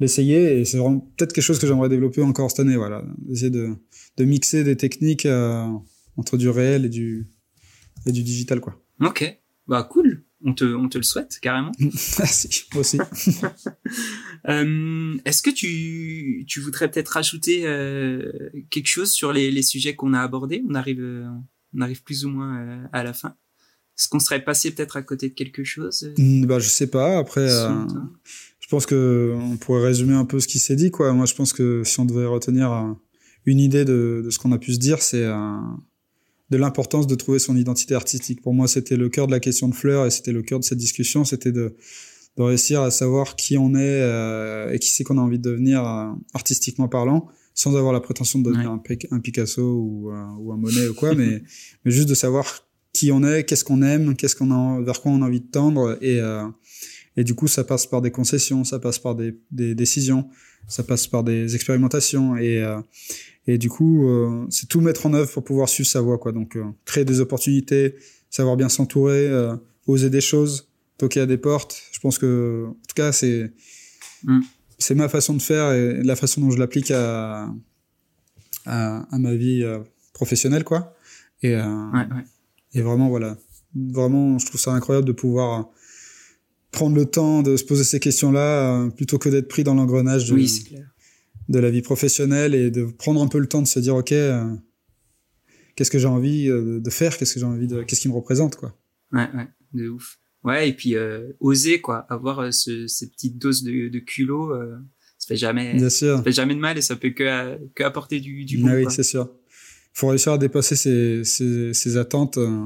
l'essayer 0.00 0.58
et 0.60 0.64
c'est 0.64 0.78
vraiment 0.78 1.00
peut-être 1.16 1.32
quelque 1.32 1.44
chose 1.44 1.58
que 1.58 1.66
j'aimerais 1.66 1.88
développer 1.88 2.22
encore 2.22 2.50
cette 2.50 2.60
année 2.60 2.76
voilà 2.76 3.04
essayer 3.30 3.50
de 3.50 3.74
de 4.16 4.24
mixer 4.24 4.64
des 4.64 4.76
techniques 4.76 5.26
euh, 5.26 5.66
entre 6.16 6.36
du 6.36 6.48
réel 6.48 6.86
et 6.86 6.88
du 6.88 7.28
et 8.06 8.12
du 8.12 8.22
digital 8.22 8.60
quoi 8.60 8.80
Ok. 9.00 9.38
Bah 9.66 9.86
cool. 9.88 10.24
On 10.42 10.54
te, 10.54 10.64
on 10.64 10.88
te 10.88 10.96
le 10.98 11.04
souhaite 11.04 11.38
carrément. 11.40 11.72
merci 12.18 12.64
moi 12.72 12.80
aussi 12.80 12.98
Euh, 14.48 15.18
Est-ce 15.26 15.42
que 15.42 15.50
tu, 15.50 16.44
tu 16.48 16.60
voudrais 16.60 16.90
peut-être 16.90 17.08
rajouter 17.10 17.66
euh, 17.66 18.32
quelque 18.70 18.86
chose 18.86 19.10
sur 19.10 19.34
les, 19.34 19.50
les 19.50 19.62
sujets 19.62 19.94
qu'on 19.94 20.14
a 20.14 20.20
abordés? 20.20 20.64
On 20.66 20.74
arrive, 20.74 21.04
on 21.76 21.80
arrive 21.82 22.02
plus 22.02 22.24
ou 22.24 22.30
moins 22.30 22.88
à 22.92 23.04
la 23.04 23.12
fin. 23.12 23.36
Est-ce 23.98 24.08
qu'on 24.08 24.18
serait 24.18 24.42
passé 24.42 24.70
peut-être 24.70 24.96
à 24.96 25.02
côté 25.02 25.28
de 25.28 25.34
quelque 25.34 25.62
chose? 25.62 26.10
Hmm, 26.16 26.46
bah 26.46 26.58
je 26.58 26.68
sais 26.68 26.86
pas 26.86 27.18
après 27.18 27.52
euh, 27.52 27.84
pense 28.70 28.86
que 28.86 29.34
on 29.52 29.56
pourrait 29.56 29.82
résumer 29.84 30.14
un 30.14 30.24
peu 30.24 30.40
ce 30.40 30.48
qui 30.48 30.58
s'est 30.58 30.76
dit 30.76 30.90
quoi 30.90 31.12
moi 31.12 31.26
je 31.26 31.34
pense 31.34 31.52
que 31.52 31.82
si 31.84 31.98
on 32.00 32.04
devait 32.04 32.26
retenir 32.26 32.72
euh, 32.72 32.92
une 33.46 33.58
idée 33.58 33.84
de, 33.84 34.22
de 34.24 34.30
ce 34.30 34.38
qu'on 34.38 34.52
a 34.52 34.58
pu 34.58 34.72
se 34.72 34.78
dire 34.78 35.02
c'est 35.02 35.24
euh, 35.24 35.56
de 36.50 36.56
l'importance 36.56 37.06
de 37.06 37.14
trouver 37.14 37.38
son 37.38 37.56
identité 37.56 37.94
artistique 37.94 38.42
pour 38.42 38.54
moi 38.54 38.66
c'était 38.68 38.96
le 38.96 39.08
cœur 39.08 39.26
de 39.26 39.32
la 39.32 39.40
question 39.40 39.68
de 39.68 39.74
Fleur 39.74 40.06
et 40.06 40.10
c'était 40.10 40.32
le 40.32 40.42
cœur 40.42 40.58
de 40.60 40.64
cette 40.64 40.78
discussion 40.78 41.24
c'était 41.24 41.52
de 41.52 41.74
de 42.36 42.42
réussir 42.44 42.80
à 42.82 42.90
savoir 42.92 43.34
qui 43.34 43.58
on 43.58 43.74
est 43.74 43.78
euh, 44.02 44.72
et 44.72 44.78
qui 44.78 44.90
c'est 44.90 45.02
qu'on 45.04 45.18
a 45.18 45.20
envie 45.20 45.38
de 45.38 45.50
devenir 45.50 45.84
euh, 45.86 46.06
artistiquement 46.32 46.88
parlant 46.88 47.26
sans 47.54 47.76
avoir 47.76 47.92
la 47.92 48.00
prétention 48.00 48.38
de 48.38 48.44
devenir 48.50 48.70
Ouais. 48.70 48.76
un, 48.76 48.78
Pic- 48.78 49.08
un 49.10 49.18
Picasso 49.18 49.62
ou, 49.62 50.12
euh, 50.12 50.24
ou 50.38 50.52
un 50.52 50.56
Monet 50.56 50.86
ou 50.88 50.94
quoi 50.94 51.14
mais 51.20 51.42
mais 51.84 51.90
juste 51.90 52.08
de 52.08 52.14
savoir 52.14 52.46
qui 52.92 53.10
on 53.12 53.22
est 53.24 53.44
qu'est-ce 53.44 53.64
qu'on 53.64 53.82
aime 53.82 54.14
qu'est-ce 54.16 54.36
qu'on 54.36 54.50
a 54.52 54.80
vers 54.80 55.00
quoi 55.00 55.10
on 55.12 55.22
a 55.22 55.26
envie 55.26 55.40
de 55.40 55.50
tendre 55.50 55.98
et 56.02 56.20
et 57.20 57.24
du 57.24 57.34
coup, 57.34 57.48
ça 57.48 57.64
passe 57.64 57.86
par 57.86 58.00
des 58.00 58.10
concessions, 58.10 58.64
ça 58.64 58.78
passe 58.78 58.98
par 58.98 59.14
des, 59.14 59.38
des 59.50 59.74
décisions, 59.74 60.28
ça 60.68 60.82
passe 60.82 61.06
par 61.06 61.22
des 61.22 61.54
expérimentations. 61.54 62.34
Et, 62.38 62.62
euh, 62.62 62.80
et 63.46 63.58
du 63.58 63.68
coup, 63.68 64.08
euh, 64.08 64.46
c'est 64.48 64.68
tout 64.70 64.80
mettre 64.80 65.04
en 65.04 65.12
œuvre 65.12 65.30
pour 65.30 65.44
pouvoir 65.44 65.68
suivre 65.68 65.88
sa 65.88 66.00
voie. 66.00 66.16
Quoi. 66.16 66.32
Donc, 66.32 66.56
euh, 66.56 66.64
créer 66.86 67.04
des 67.04 67.20
opportunités, 67.20 67.94
savoir 68.30 68.56
bien 68.56 68.70
s'entourer, 68.70 69.28
oser 69.86 70.08
des 70.08 70.22
choses, 70.22 70.70
toquer 70.96 71.20
à 71.20 71.26
des 71.26 71.36
portes. 71.36 71.82
Je 71.92 72.00
pense 72.00 72.16
que, 72.16 72.64
en 72.68 72.72
tout 72.88 72.94
cas, 72.96 73.12
c'est 73.12 73.52
Mm. 74.22 74.40
c'est 74.78 74.94
ma 74.94 75.08
façon 75.08 75.34
de 75.34 75.42
faire 75.42 75.72
et 75.72 76.02
la 76.02 76.14
façon 76.16 76.40
dont 76.42 76.50
je 76.50 76.58
l'applique 76.58 76.90
à, 76.90 77.48
à, 78.66 79.14
à 79.14 79.18
ma 79.18 79.34
vie 79.34 79.64
professionnelle. 80.12 80.64
Quoi. 80.64 80.94
Et, 81.42 81.54
Ouais, 81.56 82.06
ouais. 82.14 82.24
et 82.74 82.80
vraiment, 82.82 83.08
voilà. 83.08 83.36
Vraiment, 83.74 84.38
je 84.38 84.46
trouve 84.46 84.60
ça 84.60 84.72
incroyable 84.72 85.06
de 85.06 85.12
pouvoir 85.12 85.70
prendre 86.70 86.94
le 86.96 87.04
temps 87.06 87.42
de 87.42 87.56
se 87.56 87.64
poser 87.64 87.84
ces 87.84 88.00
questions-là 88.00 88.84
euh, 88.86 88.90
plutôt 88.90 89.18
que 89.18 89.28
d'être 89.28 89.48
pris 89.48 89.64
dans 89.64 89.74
l'engrenage 89.74 90.28
de, 90.28 90.34
Oui, 90.34 90.64
la 91.48 91.70
vie 91.70 91.82
professionnelle 91.82 92.54
et 92.54 92.70
de 92.70 92.84
prendre 92.84 93.20
un 93.22 93.26
peu 93.28 93.38
le 93.38 93.46
temps 93.48 93.62
de 93.62 93.66
se 93.66 93.80
dire, 93.80 93.96
OK, 93.96 94.12
euh, 94.12 94.44
qu'est-ce 95.74 95.90
que 95.90 95.98
j'ai 95.98 96.06
envie 96.06 96.48
euh, 96.48 96.80
de 96.80 96.90
faire 96.90 97.16
Qu'est-ce 97.18 97.34
que 97.34 97.40
j'ai 97.40 97.46
envie 97.46 97.66
de, 97.66 97.82
qu'est-ce 97.82 98.00
qui 98.02 98.08
me 98.08 98.14
représente, 98.14 98.56
quoi. 98.56 98.76
Ouais, 99.12 99.28
ouais, 99.34 99.48
de 99.74 99.88
ouf. 99.88 100.18
Ouais, 100.44 100.68
et 100.70 100.72
puis 100.72 100.94
euh, 100.96 101.32
oser 101.40 101.80
quoi, 101.82 102.06
avoir 102.08 102.52
ce, 102.54 102.86
ces 102.86 103.10
petites 103.10 103.36
doses 103.36 103.62
de, 103.62 103.88
de 103.88 103.98
culot, 103.98 104.54
euh, 104.54 104.76
ça 105.18 105.26
fait 105.28 105.36
jamais, 105.36 105.74
Bien 105.74 105.90
sûr. 105.90 106.16
ça 106.16 106.22
fait 106.22 106.32
jamais 106.32 106.54
de 106.54 106.60
mal 106.60 106.78
et 106.78 106.80
ça 106.80 106.96
peut 106.96 107.10
que, 107.10 107.58
que 107.74 107.82
apporter 107.82 108.20
du, 108.20 108.44
du 108.46 108.56
bon. 108.58 108.68
Ah 108.68 108.76
oui, 108.76 108.84
quoi. 108.84 108.92
c'est 108.92 109.02
sûr. 109.02 109.28
Faut 109.92 110.06
réussir 110.08 110.32
à 110.32 110.38
dépasser 110.38 110.76
ces 110.76 111.96
attentes. 111.98 112.38
euh, 112.38 112.64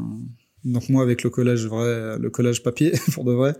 donc 0.65 0.89
moi, 0.89 1.03
avec 1.03 1.23
le 1.23 1.31
collège 1.31 1.67
vrai, 1.67 2.19
le 2.19 2.31
collège 2.31 2.63
papier, 2.63 2.93
pour 3.13 3.25
de 3.25 3.33
vrai, 3.33 3.55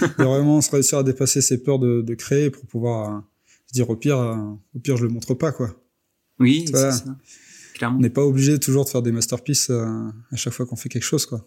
de 0.00 0.24
vraiment 0.24 0.60
se 0.60 0.70
réussir 0.70 0.98
à 0.98 1.02
dépasser 1.02 1.40
ces 1.40 1.62
peurs 1.62 1.78
de, 1.78 2.02
de 2.02 2.14
créer 2.14 2.50
pour 2.50 2.66
pouvoir 2.66 3.14
euh, 3.16 3.20
se 3.66 3.72
dire 3.74 3.88
au 3.90 3.96
pire, 3.96 4.18
euh, 4.18 4.36
au 4.74 4.78
pire, 4.80 4.96
je 4.96 5.04
le 5.04 5.08
montre 5.10 5.34
pas, 5.34 5.52
quoi. 5.52 5.74
Oui, 6.40 6.64
Voilà. 6.70 6.92
c'est 6.92 7.04
ça. 7.04 7.16
Clairement. 7.74 7.98
On 7.98 8.00
n'est 8.00 8.10
pas 8.10 8.24
obligé 8.24 8.58
toujours 8.58 8.84
de 8.84 8.90
faire 8.90 9.02
des 9.02 9.12
masterpieces 9.12 9.70
euh, 9.70 9.86
à 10.32 10.36
chaque 10.36 10.52
fois 10.52 10.66
qu'on 10.66 10.76
fait 10.76 10.88
quelque 10.88 11.04
chose, 11.04 11.26
quoi. 11.26 11.46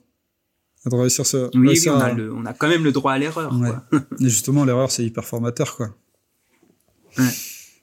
De 0.86 0.96
réussir 0.96 1.26
ce, 1.26 1.46
Oui, 1.54 1.62
oui, 1.62 1.68
réussir 1.68 1.94
on 1.94 2.00
a 2.00 2.06
à- 2.06 2.14
le, 2.14 2.34
on 2.34 2.46
a 2.46 2.54
quand 2.54 2.68
même 2.68 2.84
le 2.84 2.92
droit 2.92 3.12
à 3.14 3.18
l'erreur. 3.20 3.54
Ouais. 3.60 3.70
Et 4.20 4.30
justement, 4.30 4.64
l'erreur, 4.66 4.92
c'est 4.92 5.06
hyper 5.06 5.26
formateur, 5.26 5.76
quoi. 5.78 5.96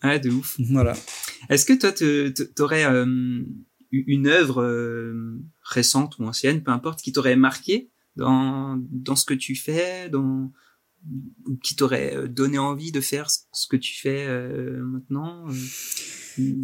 Ouais, 0.02 0.18
de 0.20 0.30
ouf. 0.30 0.56
Voilà. 0.70 0.94
Est-ce 1.48 1.64
que 1.66 1.72
toi, 1.74 1.92
t'aurais 2.54 2.84
euh, 2.86 3.42
une 3.92 4.26
œuvre 4.26 4.62
euh, 4.62 5.38
récente 5.68 6.18
ou 6.18 6.24
ancienne, 6.24 6.62
peu 6.62 6.70
importe, 6.70 7.02
qui 7.02 7.12
t'aurait 7.12 7.36
marqué 7.36 7.90
dans 8.16 8.78
dans 8.90 9.16
ce 9.16 9.24
que 9.24 9.34
tu 9.34 9.54
fais, 9.54 10.08
dans 10.08 10.50
qui 11.62 11.76
t'aurait 11.76 12.16
euh, 12.16 12.28
donné 12.28 12.58
envie 12.58 12.92
de 12.92 13.00
faire 13.00 13.28
ce 13.30 13.66
que 13.68 13.76
tu 13.76 13.94
fais 13.94 14.26
euh, 14.26 14.82
maintenant 14.82 15.46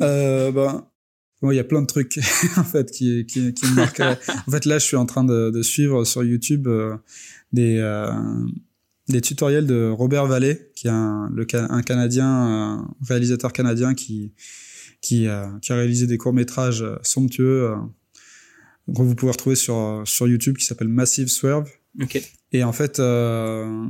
euh, 0.03 0.53
ben, 0.53 0.87
bon, 1.43 1.51
il 1.51 1.57
y 1.57 1.61
a 1.61 1.65
plein 1.65 1.83
de 1.83 1.87
trucs, 1.87 2.19
en 2.57 2.65
fait, 2.65 2.91
qui, 2.91 3.27
qui, 3.27 3.53
qui 3.55 3.67
me 3.67 3.75
marqueraient. 3.75 4.19
en 4.47 4.51
fait, 4.51 4.65
là, 4.65 4.79
je 4.79 4.85
suis 4.85 4.97
en 4.97 5.07
train 5.07 5.25
de, 5.25 5.51
de 5.51 5.63
suivre 5.63 6.05
sur 6.05 6.23
YouTube 6.23 6.69
euh, 6.69 6.97
des, 7.53 7.81
des 9.09 9.21
tutoriels 9.21 9.67
de 9.67 9.89
Robert 9.89 10.27
Vallée, 10.27 10.71
qui 10.75 10.87
est 10.87 10.91
un, 10.91 11.29
le, 11.33 11.47
un 11.53 11.83
Canadien, 11.83 12.29
un 12.29 12.95
réalisateur 13.07 13.53
canadien 13.53 13.95
qui, 13.95 14.33
qui, 15.01 15.27
qui 15.63 15.73
a 15.73 15.77
réalisé 15.77 16.07
des 16.07 16.19
courts-métrages 16.19 16.83
euh, 16.83 16.97
somptueux, 17.03 17.75
que 18.87 19.03
vous 19.03 19.15
pouvez 19.15 19.33
retrouver 19.33 19.57
sur, 19.57 20.03
sur 20.05 20.29
YouTube, 20.29 20.57
qui 20.57 20.65
s'appelle 20.65 20.89
Massive 20.89 21.29
Swerve. 21.29 21.71
Ok. 22.03 22.21
Et 22.53 22.65
en 22.65 22.73
fait, 22.73 22.99
euh, 23.01 23.87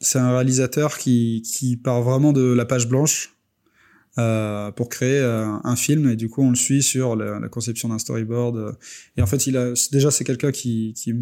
c'est 0.00 0.18
un 0.18 0.32
réalisateur 0.32 0.98
qui, 0.98 1.42
qui 1.42 1.76
part 1.76 2.02
vraiment 2.02 2.32
de 2.32 2.42
la 2.42 2.64
page 2.64 2.88
blanche 2.88 3.34
euh, 4.18 4.70
pour 4.72 4.88
créer 4.88 5.18
euh, 5.18 5.46
un 5.64 5.76
film. 5.76 6.08
Et 6.10 6.16
du 6.16 6.28
coup, 6.28 6.42
on 6.42 6.50
le 6.50 6.56
suit 6.56 6.82
sur 6.82 7.16
la, 7.16 7.38
la 7.40 7.48
conception 7.48 7.88
d'un 7.88 7.98
storyboard. 7.98 8.56
euh. 8.56 8.72
Et 9.16 9.22
en 9.22 9.26
fait, 9.26 9.46
il 9.46 9.56
a 9.56 9.72
déjà 9.92 10.10
c'est 10.10 10.24
quelqu'un 10.24 10.52
qui, 10.52 10.92
qui, 10.96 11.14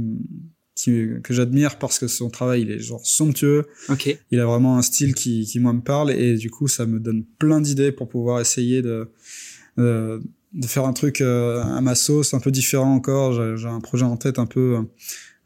qui 0.75 1.09
que 1.23 1.33
j'admire 1.33 1.79
parce 1.79 1.99
que 1.99 2.07
son 2.07 2.29
travail 2.29 2.63
il 2.63 2.71
est 2.71 2.79
genre 2.79 3.05
somptueux. 3.07 3.67
Ok. 3.89 4.19
Il 4.31 4.41
a 4.41 4.47
vraiment 4.47 4.79
un 4.79 4.83
style 4.83 5.15
qui, 5.15 5.45
qui 5.47 5.61
moi 5.61 5.73
me 5.73 5.83
parle 5.83 6.11
et 6.11 6.37
du 6.37 6.51
coup, 6.51 6.69
ça 6.69 6.87
me 6.87 6.99
donne 6.99 7.25
plein 7.39 7.61
d'idées 7.61 7.93
pour 7.93 8.09
pouvoir 8.09 8.41
essayer 8.41 8.83
de 8.83 9.11
de, 9.79 10.23
de 10.53 10.67
faire 10.67 10.85
un 10.85 10.93
truc 10.93 11.21
euh, 11.21 11.63
à 11.63 11.81
ma 11.81 11.95
sauce, 11.95 12.35
un 12.35 12.41
peu 12.41 12.51
différent 12.51 12.95
encore. 12.95 13.57
J'ai 13.57 13.69
un 13.69 13.81
projet 13.81 14.05
en 14.05 14.17
tête 14.17 14.39
un 14.39 14.47
peu 14.47 14.79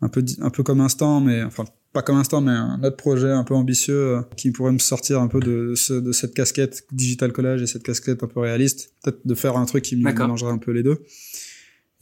un 0.01 0.09
peu 0.09 0.25
un 0.41 0.51
peu 0.51 0.63
comme 0.63 0.81
Instant, 0.81 1.21
mais 1.21 1.43
enfin 1.43 1.65
pas 1.93 2.03
comme 2.03 2.17
Instant, 2.17 2.41
mais 2.41 2.53
un 2.53 2.83
autre 2.85 2.97
projet 2.97 3.31
un 3.31 3.43
peu 3.43 3.55
ambitieux 3.55 4.17
euh, 4.17 4.23
qui 4.37 4.53
pourrait 4.53 4.73
me 4.73 4.79
sortir 4.79 5.21
un 5.21 5.29
peu 5.29 5.41
de, 5.41 5.75
de 6.01 6.13
cette 6.13 6.35
casquette 6.35 6.85
digital 6.93 7.33
collage 7.33 7.63
et 7.63 7.67
cette 7.67 7.83
casquette 7.83 8.23
un 8.23 8.29
peu 8.29 8.41
réaliste. 8.41 8.95
Peut-être 9.03 9.27
de 9.27 9.35
faire 9.35 9.57
un 9.57 9.65
truc 9.67 9.83
qui 9.85 9.97
mélangerait 9.97 10.53
un 10.53 10.59
peu 10.59 10.71
les 10.71 10.83
deux. 10.83 11.03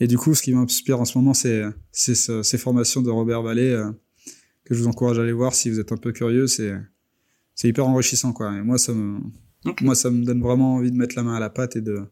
Et 0.00 0.06
du 0.06 0.18
coup, 0.18 0.34
ce 0.34 0.42
qui 0.42 0.52
m'inspire 0.52 1.00
en 1.00 1.04
ce 1.04 1.16
moment, 1.18 1.34
c'est 1.34 1.62
ces 1.92 2.58
formations 2.58 3.02
de 3.02 3.10
Robert 3.10 3.42
Vallée 3.42 3.70
euh, 3.70 3.90
que 4.64 4.74
je 4.74 4.80
vous 4.80 4.88
encourage 4.88 5.18
à 5.18 5.22
aller 5.22 5.32
voir 5.32 5.54
si 5.54 5.70
vous 5.70 5.80
êtes 5.80 5.90
un 5.90 5.96
peu 5.96 6.12
curieux. 6.12 6.46
C'est 6.46 6.74
c'est 7.54 7.66
hyper 7.66 7.88
enrichissant, 7.88 8.32
quoi. 8.32 8.54
Et 8.56 8.62
moi, 8.62 8.78
ça 8.78 8.92
me 8.92 9.18
moi, 9.80 9.94
ça 9.94 10.10
me 10.10 10.24
donne 10.24 10.40
vraiment 10.40 10.76
envie 10.76 10.92
de 10.92 10.96
mettre 10.96 11.16
la 11.16 11.22
main 11.22 11.34
à 11.34 11.40
la 11.40 11.50
pâte 11.50 11.76
et 11.76 11.80
de 11.80 12.02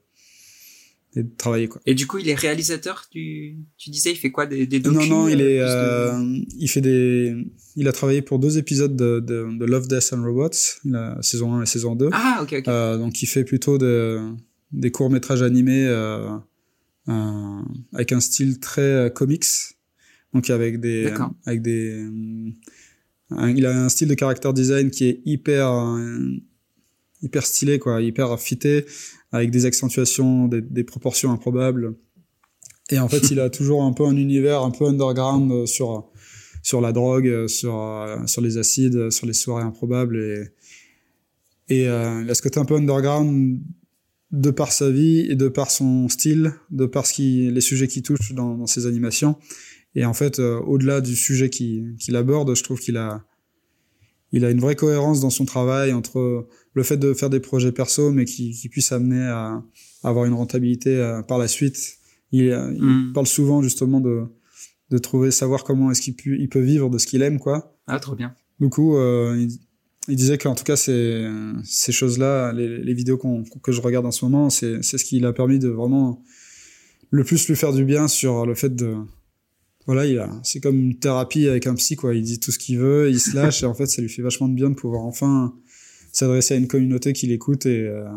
et 1.17 1.23
de 1.23 1.31
travailler 1.37 1.69
quoi. 1.69 1.81
Et 1.87 1.95
du 1.95 2.07
coup, 2.07 2.19
il 2.19 2.29
est 2.29 2.35
réalisateur. 2.35 3.07
Tu, 3.11 3.57
tu 3.77 3.91
disais, 3.91 4.13
il 4.13 4.17
fait 4.17 4.31
quoi 4.31 4.47
des, 4.47 4.67
des 4.67 4.81
documents 4.81 5.05
Non 5.07 5.23
non, 5.23 5.29
il 5.29 5.41
est, 5.41 5.61
euh, 5.61 6.39
il 6.59 6.69
fait 6.69 6.81
des, 6.81 7.35
il 7.75 7.89
a 7.89 7.93
travaillé 7.93 8.23
pour 8.23 8.39
deux 8.39 8.59
épisodes 8.59 8.95
de, 8.95 9.21
de, 9.21 9.59
de 9.59 9.65
Love, 9.65 9.89
Death 9.89 10.13
and 10.13 10.23
Robots, 10.23 10.51
la 10.85 11.19
saison 11.23 11.55
1 11.55 11.63
et 11.63 11.67
saison 11.67 11.97
2. 11.97 12.11
Ah 12.13 12.41
ok 12.43 12.55
ok. 12.59 12.69
Euh, 12.69 12.99
donc 12.99 13.23
il 13.23 13.27
fait 13.27 13.45
plutôt 13.45 13.79
de, 13.79 14.21
des 14.73 14.91
courts 14.91 15.11
métrages 15.11 15.43
animés 15.43 15.87
euh, 15.87 16.37
euh, 17.09 17.63
avec 17.93 18.13
un 18.13 18.21
style 18.21 18.61
très 18.61 18.83
euh, 18.83 19.09
comics, 19.09 19.45
donc 20.33 20.51
avec 20.51 20.81
des, 20.81 21.13
avec 21.45 21.63
des, 21.63 22.07
il 23.31 23.67
a 23.67 23.85
un 23.85 23.89
style 23.89 24.09
de 24.09 24.17
character 24.19 24.53
design 24.53 24.91
qui 24.91 25.07
est 25.07 25.23
hyper 25.25 25.73
hyper 27.23 27.47
stylé 27.47 27.79
quoi, 27.79 28.03
hyper 28.03 28.39
fité 28.39 28.85
avec 29.33 29.51
des 29.51 29.67
accentuations, 29.67 30.49
des, 30.49 30.85
proportions 30.85 31.33
improbables. 31.33 31.95
Et 32.91 32.99
en 32.99 33.09
fait, 33.09 33.19
il 33.31 33.41
a 33.41 33.51
toujours 33.51 33.83
un 33.83 33.93
peu 33.93 34.05
un 34.05 34.17
univers 34.17 34.63
un 34.63 34.71
peu 34.71 34.87
underground 34.87 35.51
euh, 35.51 35.67
sur 35.67 36.11
sur 36.63 36.81
la 36.81 36.93
drogue, 36.93 37.29
euh, 37.29 37.49
sur 37.49 37.77
euh, 37.77 38.27
sur 38.27 38.43
les 38.43 38.59
acides, 38.59 39.11
sur 39.11 39.27
les 39.27 39.33
soirées 39.33 39.65
improbables 39.65 40.19
et 40.19 40.45
et 41.69 41.83
il 41.83 41.89
a 41.89 42.35
ce 42.35 42.43
côté 42.43 42.61
un 42.61 42.65
peu 42.65 42.77
underground 42.77 43.61
de 44.31 44.51
par 44.53 44.71
sa 44.71 44.89
vie 44.89 45.27
et 45.29 45.35
de 45.35 45.49
par 45.49 45.73
son 45.73 46.09
style, 46.09 46.53
de 46.71 46.87
par 46.87 47.07
ce 47.07 47.15
qui, 47.15 47.51
les 47.51 47.61
sujets 47.61 47.89
qu'il 47.89 48.03
touche 48.03 48.35
dans, 48.35 48.57
dans, 48.57 48.69
ses 48.69 48.87
animations. 48.87 49.35
Et 49.97 50.05
en 50.05 50.15
fait, 50.15 50.39
au-delà 50.39 51.01
du 51.01 51.17
sujet 51.17 51.51
qu'il 51.51 52.15
aborde, 52.15 52.55
je 52.55 52.63
trouve 52.63 52.79
qu'il 52.79 52.97
a, 52.99 53.25
il 54.33 54.45
a 54.45 54.51
une 54.51 54.61
vraie 54.61 54.77
cohérence 54.77 55.21
dans 55.21 55.31
son 55.31 55.45
travail 55.45 55.93
entre 55.93 56.49
le 56.75 56.83
fait 56.83 56.97
de 56.97 57.15
faire 57.15 57.31
des 57.31 57.41
projets 57.41 57.73
perso, 57.73 58.11
mais 58.11 58.25
qui, 58.25 58.51
qui 58.53 58.69
puissent 58.69 58.93
amener 58.93 59.23
à, 59.23 59.63
avoir 60.03 60.25
une 60.25 60.35
rentabilité 60.35 60.97
euh, 60.97 61.23
par 61.23 61.39
la 61.39 61.49
suite. 61.49 61.99
Il, 62.33 62.51
euh, 62.51 62.71
hmm. 62.71 63.13
parle 63.13 63.27
souvent 63.27 63.63
justement 63.63 64.01
de, 64.01 64.25
de 64.91 64.99
trouver, 64.99 65.31
savoir 65.31 65.65
comment 65.65 65.91
est-ce 65.91 66.03
qu'il 66.03 66.17
peut, 66.17 66.37
il 66.39 66.49
peut 66.49 66.61
vivre 66.61 66.91
de 66.91 66.99
ce 66.99 67.07
qu'il 67.07 67.23
aime, 67.23 67.39
quoi. 67.39 67.77
Ah, 67.87 68.01
trop 68.01 68.15
bien. 68.15 68.35
Du 68.61 68.69
coup, 68.69 68.97
euh, 68.97 69.37
il, 69.39 69.59
il, 70.09 70.17
disait 70.17 70.39
qu'en 70.39 70.55
tout 70.55 70.65
cas, 70.65 70.77
ces, 70.77 71.29
ces 71.65 71.93
choses-là, 71.93 72.53
les, 72.53 72.79
les 72.79 72.95
vidéos 72.95 73.19
que 73.63 73.73
je 73.73 73.81
regarde 73.81 74.07
en 74.07 74.11
ce 74.11 74.25
moment, 74.25 74.51
c'est 74.51 74.83
ce 74.83 75.05
qui 75.05 75.21
l'a 75.21 75.33
permis 75.33 75.59
de 75.59 75.69
vraiment 75.69 76.23
le 77.11 77.23
plus 77.23 77.49
lui 77.49 77.57
faire 77.57 77.73
du 77.73 77.85
bien 77.85 78.09
sur 78.09 78.45
le 78.45 78.55
fait 78.55 78.75
de, 78.75 78.97
voilà, 79.87 80.29
c'est 80.43 80.61
comme 80.61 80.79
une 80.79 80.99
thérapie 80.99 81.47
avec 81.47 81.67
un 81.69 81.75
psy, 81.75 81.95
quoi. 81.95 82.15
Il 82.15 82.23
dit 82.23 82.41
tout 82.41 82.51
ce 82.51 82.59
qu'il 82.59 82.79
veut, 82.79 83.09
il 83.09 83.21
se 83.21 83.37
lâche, 83.37 83.63
et 83.63 83.67
en 83.67 83.75
fait, 83.75 83.87
ça 83.87 84.03
lui 84.03 84.09
fait 84.09 84.23
vachement 84.23 84.49
de 84.49 84.55
bien 84.55 84.69
de 84.69 84.75
pouvoir 84.75 85.05
enfin 85.05 85.55
s'adresser 86.13 86.55
à 86.55 86.57
une 86.57 86.67
communauté 86.67 87.13
qui 87.13 87.29
l'écoute 87.29 87.67
et, 87.67 87.83
euh, 87.83 88.09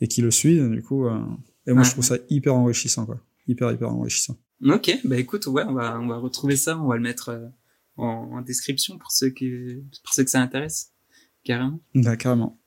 et 0.00 0.08
qui 0.08 0.22
le 0.22 0.30
suit. 0.30 0.58
Du 0.70 0.82
coup, 0.82 1.06
euh, 1.06 1.20
et 1.66 1.72
moi, 1.72 1.82
je 1.82 1.90
trouve 1.90 2.04
ça 2.04 2.16
hyper 2.30 2.54
enrichissant, 2.54 3.04
quoi. 3.04 3.20
Hyper, 3.46 3.70
hyper 3.72 3.90
enrichissant. 3.90 4.38
Ok, 4.64 4.90
bah 5.04 5.18
écoute, 5.18 5.46
ouais, 5.46 5.62
on 5.66 5.74
va, 5.74 6.00
on 6.00 6.06
va 6.06 6.16
retrouver 6.16 6.56
ça, 6.56 6.78
on 6.78 6.88
va 6.88 6.96
le 6.96 7.02
mettre 7.02 7.28
euh, 7.28 7.46
en, 7.96 8.30
en, 8.32 8.42
description 8.42 8.98
pour 8.98 9.12
ceux 9.12 9.30
qui, 9.30 9.50
pour 10.02 10.14
ceux 10.14 10.24
que 10.24 10.30
ça 10.30 10.40
intéresse. 10.40 10.92
Carrément. 11.44 11.80
Bah, 11.94 12.16
carrément. 12.16 12.58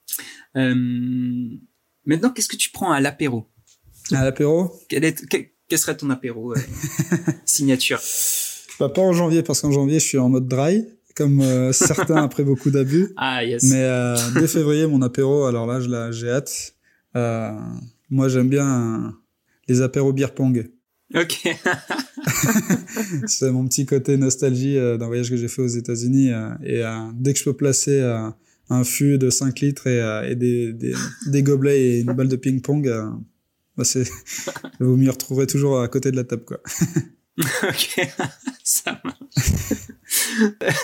maintenant, 0.53 2.29
qu'est-ce 2.29 2.47
que 2.47 2.55
tu 2.55 2.69
prends 2.71 2.91
à 2.91 3.01
l'apéro? 3.01 3.49
À 4.11 4.23
l'apéro? 4.23 4.71
Quel, 4.89 5.03
est, 5.03 5.25
quel, 5.27 5.50
serait 5.77 5.97
ton 5.97 6.09
apéro 6.09 6.53
signature? 7.45 7.99
Bah, 8.79 8.89
pas 8.89 9.01
en 9.01 9.13
janvier, 9.13 9.43
parce 9.43 9.61
qu'en 9.61 9.71
janvier, 9.71 9.99
je 9.99 10.05
suis 10.05 10.17
en 10.17 10.29
mode 10.29 10.47
dry 10.47 10.85
comme 11.15 11.41
euh, 11.41 11.71
certains 11.71 12.15
après 12.23 12.43
beaucoup 12.43 12.71
d'abus. 12.71 13.09
Ah 13.17 13.43
yes. 13.43 13.63
Mais 13.63 13.83
euh, 13.83 14.15
dès 14.35 14.47
février, 14.47 14.87
mon 14.87 15.01
apéro, 15.01 15.45
alors 15.45 15.67
là, 15.67 16.11
j'ai 16.11 16.29
hâte. 16.29 16.75
Euh, 17.15 17.51
moi, 18.09 18.29
j'aime 18.29 18.49
bien 18.49 19.15
les 19.67 19.81
apéros 19.81 20.13
beer 20.13 20.33
pong. 20.33 20.69
Ok. 21.13 21.41
c'est 23.27 23.51
mon 23.51 23.67
petit 23.67 23.85
côté 23.85 24.15
nostalgie 24.17 24.75
d'un 24.75 25.07
voyage 25.07 25.29
que 25.29 25.37
j'ai 25.37 25.49
fait 25.49 25.61
aux 25.61 25.67
États-Unis. 25.67 26.31
et 26.63 26.83
dès 27.15 27.33
que 27.33 27.39
je 27.39 27.43
peux 27.43 27.55
placer 27.55 28.01
un 28.69 28.83
fût 28.85 29.17
de 29.17 29.29
5 29.29 29.59
litres 29.59 29.87
et, 29.87 30.35
des, 30.35 30.71
des, 30.71 30.93
des, 31.27 31.43
gobelets 31.43 31.81
et 31.81 31.99
une 31.99 32.13
balle 32.13 32.29
de 32.29 32.37
ping-pong, 32.37 32.89
bah 33.81 33.85
c'est, 33.85 34.09
vous 34.79 34.95
m'y 34.97 35.09
retrouverez 35.09 35.47
toujours 35.47 35.81
à 35.81 35.87
côté 35.87 36.11
de 36.11 36.15
la 36.15 36.23
table, 36.23 36.45
quoi. 36.45 36.59
ok, 37.63 38.09
ça 38.63 39.01
marche. 39.03 39.17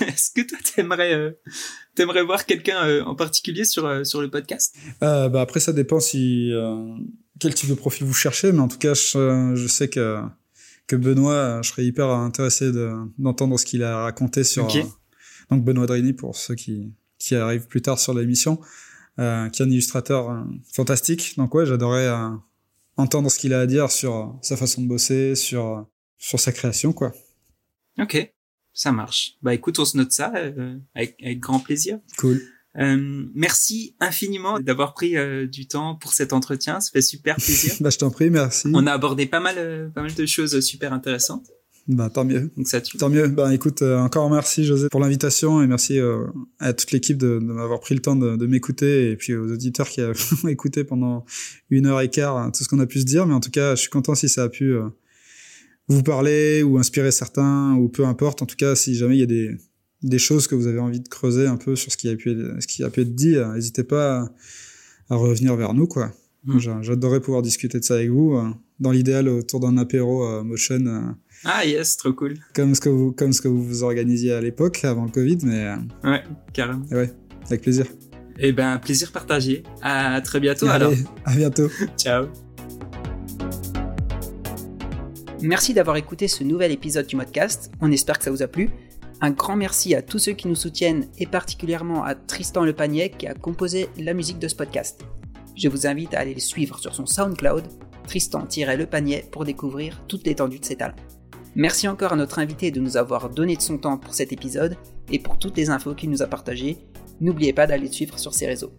Est-ce 0.02 0.32
que 0.32 0.48
toi 0.48 0.58
t'aimerais 0.64 1.14
euh, 1.14 1.32
t'aimerais 1.96 2.24
voir 2.24 2.46
quelqu'un 2.46 2.86
euh, 2.86 3.04
en 3.04 3.16
particulier 3.16 3.66
sur 3.66 3.86
euh, 3.86 4.04
sur 4.04 4.22
le 4.22 4.30
podcast? 4.30 4.76
Euh, 5.04 5.30
Bah 5.30 5.42
après 5.42 5.60
ça 5.60 5.74
dépend 5.74 6.00
si 6.00 6.52
quel 7.40 7.54
type 7.54 7.70
de 7.70 7.76
profil 7.76 8.06
vous 8.08 8.14
cherchez, 8.14 8.52
mais 8.52 8.60
en 8.60 8.68
tout 8.68 8.78
cas 8.78 8.94
je, 8.94 9.54
je 9.56 9.68
sais 9.68 9.90
que 9.90 10.22
que 10.88 10.96
Benoît, 10.96 11.62
je 11.62 11.70
serais 11.70 11.86
hyper 11.86 12.10
intéressé 12.10 12.72
de 12.72 12.94
d'entendre 13.18 13.60
ce 13.60 13.66
qu'il 13.66 13.84
a 13.84 14.04
raconté 14.04 14.44
sur 14.44 14.68
donc 15.50 15.64
Benoît 15.64 15.86
Drini 15.86 16.14
pour 16.14 16.36
ceux 16.36 16.56
qui 16.56 16.94
qui 17.20 17.36
arrivent 17.36 17.68
plus 17.68 17.82
tard 17.82 18.00
sur 18.00 18.14
l'émission, 18.14 18.58
qui 19.18 19.22
est 19.22 19.62
un 19.62 19.70
illustrateur 19.70 20.46
fantastique. 20.72 21.36
Donc 21.38 21.54
ouais, 21.56 21.66
j'adorais 21.66 22.08
entendre 22.98 23.30
ce 23.30 23.40
qu'il 23.40 23.54
a 23.54 23.62
à 23.62 23.66
dire 23.66 23.92
sur 23.92 24.38
sa 24.42 24.58
façon 24.58 24.82
de 24.82 24.88
bosser, 24.88 25.36
sur 25.36 25.86
sur 26.18 26.40
sa 26.40 26.52
création 26.52 26.94
quoi. 26.94 27.14
Ok 28.00 28.32
ça 28.78 28.92
marche. 28.92 29.38
Bah 29.42 29.56
écoute, 29.56 29.80
on 29.80 29.86
se 29.86 29.98
note 29.98 30.12
ça 30.12 30.32
euh, 30.36 30.78
avec, 30.94 31.18
avec, 31.24 31.40
grand 31.40 31.60
plaisir. 31.60 31.98
Cool. 32.20 32.40
Euh, 32.78 33.26
merci 33.34 33.96
infiniment 34.00 34.60
d'avoir 34.60 34.94
pris 34.94 35.18
euh, 35.18 35.48
du 35.48 35.68
temps 35.68 35.96
pour 35.96 36.14
cet 36.14 36.32
entretien. 36.32 36.80
Ça 36.80 36.92
fait 36.92 37.02
super 37.02 37.38
plaisir. 37.38 37.74
bah 37.80 37.90
je 37.90 37.98
t'en 37.98 38.12
prie, 38.12 38.30
merci. 38.30 38.70
On 38.74 38.86
a 38.86 38.94
abordé 38.94 39.26
pas 39.26 39.40
mal, 39.40 39.56
euh, 39.58 39.90
pas 39.90 40.04
mal 40.04 40.14
de 40.14 40.26
choses 40.28 40.60
super 40.60 40.94
intéressantes. 40.94 41.48
Bah 41.88 42.10
tant 42.10 42.26
mieux. 42.26 42.52
Donc 42.58 42.68
ça 42.68 42.82
tue. 42.82 42.98
Tant 42.98 43.10
mieux. 43.10 43.28
Bah 43.28 43.54
écoute, 43.54 43.82
encore 43.82 44.30
merci 44.30 44.66
José 44.66 44.90
pour 44.90 45.00
l'invitation 45.00 45.62
et 45.62 45.68
merci 45.68 46.00
à 46.60 46.74
toute 46.74 46.92
l'équipe 46.92 47.18
de, 47.18 47.40
de 47.40 47.46
m'avoir 47.46 47.80
pris 47.80 47.96
le 47.96 48.02
temps 48.02 48.16
de, 48.16 48.36
de 48.36 48.46
m'écouter 48.46 49.12
et 49.12 49.16
puis 49.16 49.36
aux 49.36 49.52
auditeurs 49.52 49.88
qui 49.88 50.02
ont 50.02 50.48
écouté 50.50 50.84
pendant 50.84 51.26
une 51.70 51.86
heure 51.86 52.02
et 52.02 52.10
quart 52.10 52.38
hein, 52.38 52.52
tout 52.52 52.64
ce 52.64 52.70
qu'on 52.70 52.80
a 52.80 52.86
pu 52.88 53.00
se 53.00 53.06
dire. 53.06 53.26
Mais 53.26 53.34
en 53.34 53.40
tout 53.40 53.52
cas, 53.52 53.76
je 53.76 53.82
suis 53.82 53.90
content 53.90 54.16
si 54.16 54.28
ça 54.28 54.44
a 54.44 54.50
pu 54.50 54.76
vous 55.88 56.04
parler 56.04 56.64
ou 56.64 56.78
inspirer 56.78 57.12
certains 57.12 57.76
ou 57.76 57.90
peu 57.90 58.06
importe. 58.06 58.42
En 58.42 58.46
tout 58.46 58.58
cas, 58.58 58.76
si 58.76 58.96
jamais 58.96 59.16
il 59.16 59.20
y 59.20 59.24
a 59.24 59.28
des, 59.28 59.56
des 60.04 60.20
choses 60.20 60.48
que 60.48 60.56
vous 60.56 60.68
avez 60.68 60.80
envie 60.80 61.00
de 61.00 61.08
creuser 61.08 61.48
un 61.48 61.58
peu 61.58 61.76
sur 61.76 61.92
ce 61.92 61.98
qui 61.98 62.10
a 62.10 62.16
pu 62.16 62.32
être, 62.32 62.62
ce 62.62 62.68
qui 62.68 62.84
a 62.84 62.90
pu 62.90 63.02
être 63.02 63.16
dit, 63.16 63.36
euh, 63.36 63.54
n'hésitez 63.54 63.84
pas 63.84 64.30
à, 65.10 65.16
revenir 65.16 65.56
vers 65.56 65.74
nous, 65.74 65.88
quoi. 65.88 66.12
Mm. 66.46 66.82
J'adorerais 66.82 67.22
pouvoir 67.22 67.42
discuter 67.42 67.80
de 67.80 67.84
ça 67.84 67.96
avec 67.96 68.10
vous. 68.10 68.36
Euh, 68.36 68.50
dans 68.80 68.92
l'idéal, 68.92 69.28
autour 69.28 69.60
d'un 69.60 69.78
apéro 69.78 70.24
euh, 70.24 70.44
motion. 70.44 71.16
Ah 71.46 71.66
yes, 71.66 71.98
trop 71.98 72.14
cool. 72.14 72.36
Comme 72.54 72.76
ce 72.76 72.82
que 72.82 72.90
vous, 72.90 73.12
comme 73.12 73.34
ce 73.34 73.42
que 73.42 73.48
vous 73.48 73.64
vous 73.64 73.84
organisiez 73.84 74.34
à 74.34 74.42
l'époque, 74.42 74.84
avant 74.84 75.06
le 75.06 75.12
Covid, 75.12 75.38
mais. 75.44 75.74
Ouais, 76.04 76.24
carrément. 76.54 76.86
Ouais, 76.92 77.12
avec 77.46 77.62
plaisir. 77.62 77.86
Eh 78.40 78.52
ben, 78.52 78.78
plaisir 78.78 79.12
partagé. 79.12 79.64
À 79.82 80.22
très 80.22 80.40
bientôt 80.40 80.68
Allez, 80.68 80.86
alors. 80.86 80.94
À 81.26 81.36
bientôt. 81.36 81.70
Ciao. 81.98 82.28
Merci 85.42 85.74
d'avoir 85.74 85.98
écouté 85.98 86.28
ce 86.28 86.44
nouvel 86.44 86.72
épisode 86.72 87.06
du 87.06 87.16
podcast, 87.16 87.72
on 87.80 87.92
espère 87.92 88.18
que 88.18 88.24
ça 88.24 88.32
vous 88.32 88.42
a 88.42 88.48
plu. 88.48 88.72
Un 89.22 89.32
grand 89.32 89.56
merci 89.56 89.96
à 89.96 90.02
tous 90.02 90.20
ceux 90.20 90.34
qui 90.34 90.48
nous 90.48 90.56
soutiennent 90.56 91.08
et 91.18 91.26
particulièrement 91.26 92.04
à 92.04 92.16
Tristan 92.16 92.64
Le 92.64 92.74
Panier 92.74 93.10
qui 93.10 93.28
a 93.28 93.34
composé 93.34 93.88
la 93.98 94.14
musique 94.14 94.40
de 94.40 94.48
ce 94.48 94.56
podcast. 94.56 95.04
Je 95.56 95.70
vous 95.70 95.88
invite 95.88 96.14
à 96.14 96.20
aller 96.20 96.36
le 96.36 96.40
suivre 96.40 96.78
sur 96.80 96.94
son 96.94 97.08
SoundCloud, 97.08 97.64
Tristan-Le 98.08 98.86
Panier, 98.86 99.26
pour 99.32 99.44
découvrir 99.44 100.04
toute 100.08 100.26
l'étendue 100.26 100.60
de 100.60 100.66
ses 100.66 100.76
talents. 100.76 100.96
Merci 101.58 101.88
encore 101.88 102.14
à 102.14 102.16
notre 102.16 102.38
invité 102.38 102.70
de 102.70 102.80
nous 102.80 102.98
avoir 102.98 103.32
donné 103.32 103.56
de 103.56 103.62
son 103.64 103.80
temps 103.80 103.98
pour 103.98 104.14
cet 104.14 104.32
épisode 104.32 104.78
et 105.12 105.18
pour 105.18 105.40
toutes 105.40 105.58
les 105.58 105.72
infos 105.72 105.96
qu'il 105.96 106.12
nous 106.12 106.22
a 106.22 106.28
partagées. 106.28 106.78
N'oubliez 107.20 107.52
pas 107.52 107.66
d'aller 107.66 107.88
le 107.88 107.92
suivre 107.92 108.20
sur 108.20 108.36
ses 108.36 108.46
réseaux. 108.46 108.74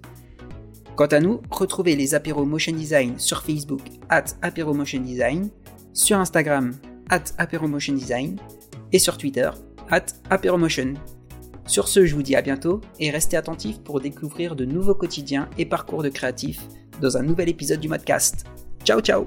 Quant 0.94 1.06
à 1.06 1.18
nous, 1.18 1.40
retrouvez 1.50 1.96
les 1.96 2.14
apéros 2.14 2.44
Motion 2.44 2.72
Design 2.72 3.18
sur 3.18 3.42
Facebook 3.42 3.80
at 4.08 4.26
Apéro 4.42 4.74
Motion 4.74 5.00
Design 5.00 5.50
sur 5.92 6.18
Instagram 6.18 6.72
at 7.10 7.24
Design 7.88 8.36
et 8.92 9.00
sur 9.00 9.18
Twitter 9.18 9.50
at 9.90 10.06
Aperomotion. 10.30 10.94
Sur 11.66 11.88
ce, 11.88 12.06
je 12.06 12.14
vous 12.14 12.22
dis 12.22 12.36
à 12.36 12.42
bientôt 12.42 12.80
et 13.00 13.10
restez 13.10 13.36
attentifs 13.36 13.80
pour 13.80 14.00
découvrir 14.00 14.54
de 14.54 14.64
nouveaux 14.64 14.94
quotidiens 14.94 15.50
et 15.58 15.66
parcours 15.66 16.04
de 16.04 16.10
créatifs 16.10 16.62
dans 17.00 17.16
un 17.16 17.22
nouvel 17.22 17.48
épisode 17.48 17.80
du 17.80 17.88
podcast. 17.88 18.44
Ciao 18.84 19.00
ciao 19.00 19.24